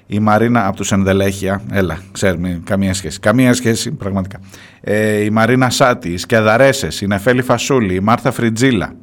Η 0.08 0.20
Μαρίνα 0.20 0.68
από 0.68 0.76
τους 0.76 0.92
Ενδελέχεια, 0.92 1.62
έλα, 1.72 2.00
ξέρουμε, 2.12 2.62
καμία 2.64 2.94
σχέση. 2.94 3.20
Καμία 3.20 3.54
σχέση, 3.54 3.92
πραγματικά. 3.92 4.40
Ε, 4.82 5.24
η 5.24 5.30
Μαρίνα 5.30 5.70
Σάτη, 5.70 6.10
οι 6.10 6.18
Σκεδαρέσες, 6.18 7.02
η 7.02 7.08
Νεφέλη 7.08 7.42
Φασούλη, 7.42 7.96
η 7.96 8.00
Μάρθα 8.00 8.32
Φριτζίλα, 8.32 8.94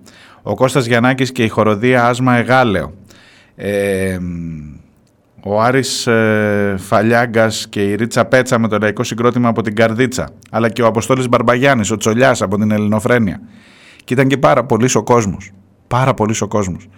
ο 0.42 0.54
Κώστας 0.54 0.86
Γιαννάκης 0.86 1.32
και 1.32 1.44
η 1.44 1.48
χοροδία 1.48 2.06
Άσμα 2.06 2.36
Εγάλεο. 2.36 2.92
Ε, 3.56 4.18
ο 5.46 5.60
Άρης 5.60 6.06
ε, 6.06 6.74
Φαλιάγκας 6.78 7.66
και 7.68 7.82
η 7.82 7.94
Ρίτσα 7.94 8.24
Πέτσα 8.24 8.58
με 8.58 8.68
το 8.68 8.78
λαϊκό 8.78 9.02
συγκρότημα 9.02 9.48
από 9.48 9.62
την 9.62 9.74
Καρδίτσα, 9.74 10.28
αλλά 10.50 10.68
και 10.68 10.82
ο 10.82 10.86
Αποστόλης 10.86 11.28
Μπαρμπαγιάννης, 11.28 11.90
ο 11.90 11.96
Τσολιάς 11.96 12.42
από 12.42 12.56
την 12.56 12.70
Ελληνοφρένεια. 12.70 13.40
Και 14.04 14.14
ήταν 14.14 14.26
και 14.28 14.36
πάρα 14.36 14.64
πολύ 14.64 14.88
ο 14.94 15.02
κόσμος. 15.02 15.50
Πάρα 15.88 16.14
πολύ 16.14 16.34
ο 16.40 16.48
κόσμος. 16.48 16.88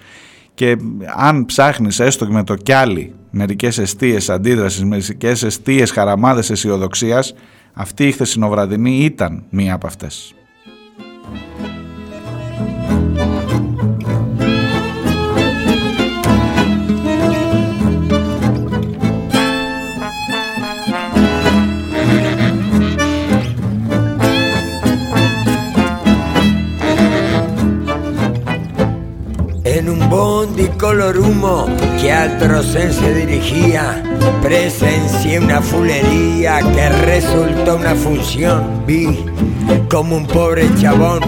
Και 0.55 0.77
αν 1.17 1.45
ψάχνεις 1.45 2.01
έστω 2.01 2.27
και 2.27 2.33
με 2.33 2.45
το 2.45 2.55
κιάλι 2.55 3.15
μερικές 3.31 3.79
αιστείες 3.79 4.31
αντίδρασης, 4.31 4.85
μερικές 4.85 5.43
αιστείες 5.43 5.91
χαραμάδες 5.91 6.51
αισιοδοξίας, 6.51 7.35
αυτή 7.73 8.07
η 8.07 8.13
χθεσινοβραδινή 8.13 9.05
ήταν 9.05 9.45
μία 9.51 9.75
από 9.75 9.87
αυτές. 9.87 10.36
Bondi 30.17 30.69
color 30.79 31.19
humo 31.19 31.67
que 32.01 32.11
al 32.11 32.39
se 32.65 33.15
dirigía, 33.15 34.03
presencié 34.41 35.39
una 35.39 35.61
fulería 35.61 36.61
que 36.75 36.89
resultó 36.89 37.77
una 37.77 37.95
función. 37.95 38.83
Vi 38.87 39.27
como 39.91 40.17
un 40.17 40.27
pobre 40.27 40.75
chabón 40.81 41.21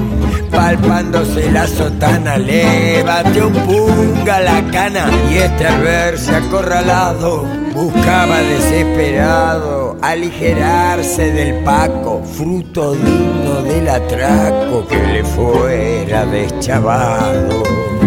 palpándose 0.50 1.50
la 1.50 1.66
sotana 1.66 2.38
le 2.38 3.02
batió 3.02 3.48
un 3.48 3.54
punga 3.66 4.40
la 4.40 4.62
cana 4.70 5.10
y 5.30 5.36
este 5.36 5.66
al 5.66 5.82
verse 5.82 6.34
acorralado 6.34 7.44
buscaba 7.74 8.38
desesperado 8.38 9.98
aligerarse 10.00 11.30
del 11.32 11.62
paco, 11.62 12.22
fruto 12.24 12.94
digno 12.94 13.62
del 13.64 13.86
atraco 13.86 14.86
que 14.88 14.96
le 14.96 15.24
fuera 15.24 16.24
deschavado. 16.24 17.97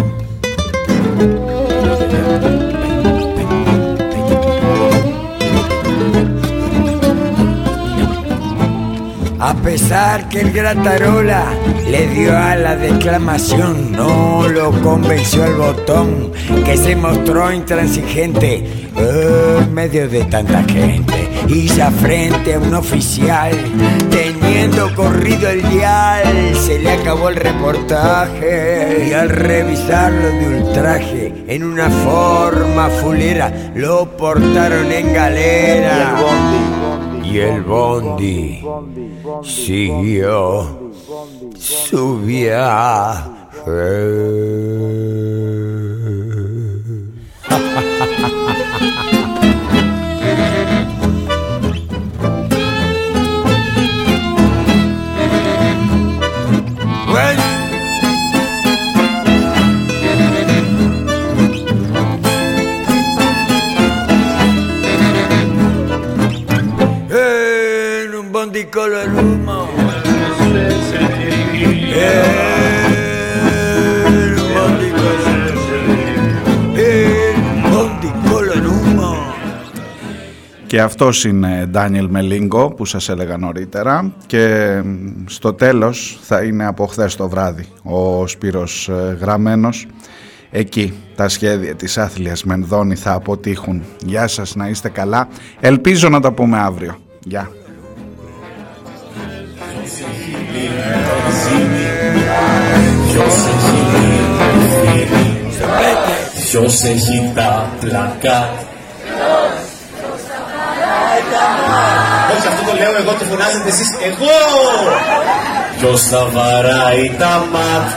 A 9.44 9.56
pesar 9.56 10.30
que 10.30 10.42
el 10.42 10.52
Gratarola 10.52 11.46
le 11.90 12.08
dio 12.10 12.38
a 12.38 12.56
la 12.56 12.76
declamación, 12.76 13.92
no 13.92 14.48
lo 14.48 14.72
convenció 14.84 15.44
el 15.44 15.56
botón 15.56 16.32
que 16.64 16.78
se 16.78 16.96
mostró 16.96 17.52
intransigente 17.52 18.64
en 18.96 19.74
medio 19.74 20.08
de 20.08 20.26
tanta 20.26 20.64
gente. 20.66 21.28
Ya 21.76 21.90
frente 21.90 22.54
a 22.54 22.60
un 22.60 22.76
oficial, 22.76 23.52
teniendo 24.12 24.94
corrido 24.94 25.50
el 25.50 25.68
dial, 25.70 26.56
se 26.56 26.78
le 26.78 26.92
acabó 26.92 27.30
el 27.30 27.38
reportaje. 27.38 29.08
Y 29.10 29.14
al 29.14 29.30
revisarlo 29.30 30.28
de 30.28 30.48
ultraje, 30.60 31.34
en 31.48 31.64
una 31.64 31.90
forma 31.90 32.90
fulera, 32.90 33.52
lo 33.74 34.16
portaron 34.16 34.92
en 34.92 35.14
galera. 35.14 36.16
Y 37.24 37.38
el 37.40 37.62
bondi 37.62 38.64
siguió 39.44 40.66
su 41.58 42.20
viaje. 42.22 43.42
Και 80.72 80.82
αυτός 80.82 81.24
είναι 81.26 81.68
Ντάνιελ 81.72 82.08
Μελίγκο 82.10 82.68
που 82.74 82.86
σας 82.86 83.10
έλεγα 83.10 83.38
νωρίτερα 83.38 84.14
και 84.26 84.76
στο 85.26 85.54
τέλος 85.54 86.20
θα 86.22 86.44
είναι 86.44 86.66
από 86.66 86.86
χθες 86.86 87.16
το 87.16 87.30
βράδυ 87.30 87.66
ο 87.84 88.28
Σπύρος 88.28 88.90
ε, 88.90 89.18
Γραμμένος. 89.22 89.88
Εκεί 90.52 90.94
τα 91.16 91.30
σχέδια 91.30 91.76
της 91.76 91.98
άθλιας 91.98 92.44
Μενδώνη 92.44 92.96
θα 92.96 93.14
αποτύχουν. 93.14 93.84
Γεια 94.06 94.28
σας, 94.28 94.56
να 94.56 94.68
είστε 94.68 94.90
καλά. 94.90 95.28
Ελπίζω 95.60 96.10
να 96.10 96.20
τα 96.20 96.32
πούμε 96.32 96.58
αύριο. 96.58 96.98
Γεια. 97.24 97.52
Sapete 105.60 106.12
Ποιος 106.46 106.84
έχει 106.84 107.32
τα 107.36 107.70
πλακά 107.80 108.70
Όχι, 112.34 112.48
αυτό 112.52 112.62
το 112.70 112.74
λέω 112.80 112.94
εγώ 113.02 113.14
και 113.20 113.26
φωνάζετε 113.32 113.70
εσείς. 113.74 113.90
Εγώ. 114.10 114.38
Ποιος 115.82 116.02
θα 116.02 116.28
βαράει 116.34 117.16
τα 117.18 117.46
ματ 117.52 117.90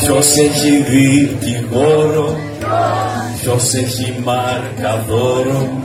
Ποιος 0.00 0.26
έχει 0.36 0.84
δικηγόρο 0.88 2.38
Ποιος 3.40 3.74
έχει 3.74 4.22
μαρκαδόρο 4.24 5.82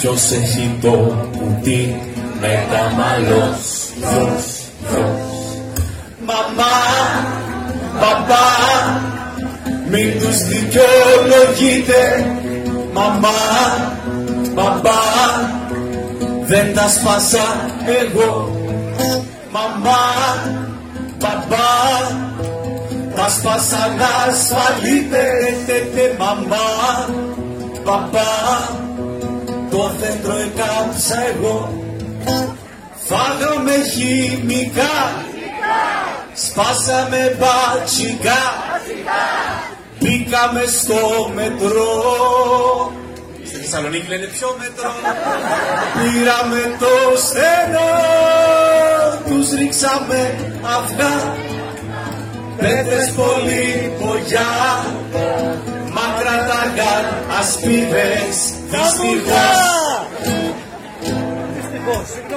Ποιος 0.00 0.30
έχει 0.30 0.78
το 0.82 1.28
κουτί 1.38 2.00
με 2.40 2.66
τα 2.70 2.92
μαλλός; 2.96 3.58
Ποιος, 4.00 4.44
ποιος 4.88 5.30
Μαμά, 6.26 6.76
παπά 8.00 9.00
Μην 9.90 10.18
τους 10.20 10.36
δικαιολογείτε. 10.44 12.26
Μαμά, 12.92 13.28
παπά 14.60 15.00
Δεν 16.46 16.74
τα 16.74 16.88
σπάσα 16.88 17.70
εγώ. 18.02 18.54
Μαμά, 19.50 20.02
παπά 21.18 21.68
Τα 23.14 23.28
σπάσα 23.28 23.94
να 23.98 24.30
ασφαλείτε. 24.30 25.22
Τε, 25.66 25.72
τε, 25.94 26.16
Μαμά, 26.18 27.08
παπά 27.84 28.30
Το 29.70 29.92
δέντρο 30.00 30.36
εκάψα 30.36 31.16
εγώ. 31.34 31.72
Φάγαμε 33.08 33.72
χημικά 33.92 35.28
Σπάσαμε 36.34 37.36
μπατσικά. 37.38 38.42
Μπήκαμε 39.98 40.64
στο 40.66 41.30
μετρό. 41.34 41.90
Στη 43.09 43.09
Θεσσαλονίκη 43.72 44.08
λένε 44.08 44.26
ποιο 44.26 44.48
μέτρο. 44.58 44.92
Πήραμε 45.96 46.76
το 46.78 46.94
στενό 47.24 47.90
Τους 49.28 49.50
ρίξαμε 49.58 50.20
αυγά 50.76 51.34
Πέτρες 52.56 53.10
πολύ 53.10 53.92
πογιά 53.98 54.50
Μα 55.94 56.06
κρατάγαν 56.18 57.04
ασπίδες 57.40 58.36
Δυστυχώς. 58.70 59.68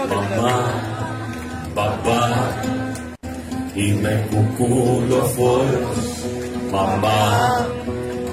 Μαμά, 0.09 0.73
μπαμπά 1.73 2.21
Είμαι 3.73 4.27
κουκούλοφόρος 4.29 5.97
Μαμά, 6.71 7.67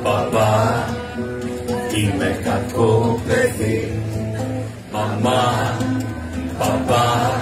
μπαμπά 0.02 0.98
Είμαι 1.96 2.40
κακό 2.44 3.20
παιδί. 3.26 4.02
Μαμά, 4.92 5.76
παπά 6.58 7.40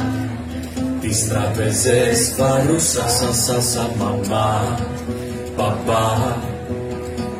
Τις 1.00 1.28
τραπεζές 1.28 2.34
παρούσα 2.36 3.08
σαν 3.08 3.34
σαν 3.34 3.62
σαν 3.62 3.90
μαμά. 3.98 4.78
Παπά, 5.56 6.36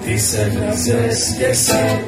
τις 0.05 0.35
έβριζες 0.35 1.35
και 1.39 1.45
εσύ. 1.45 2.05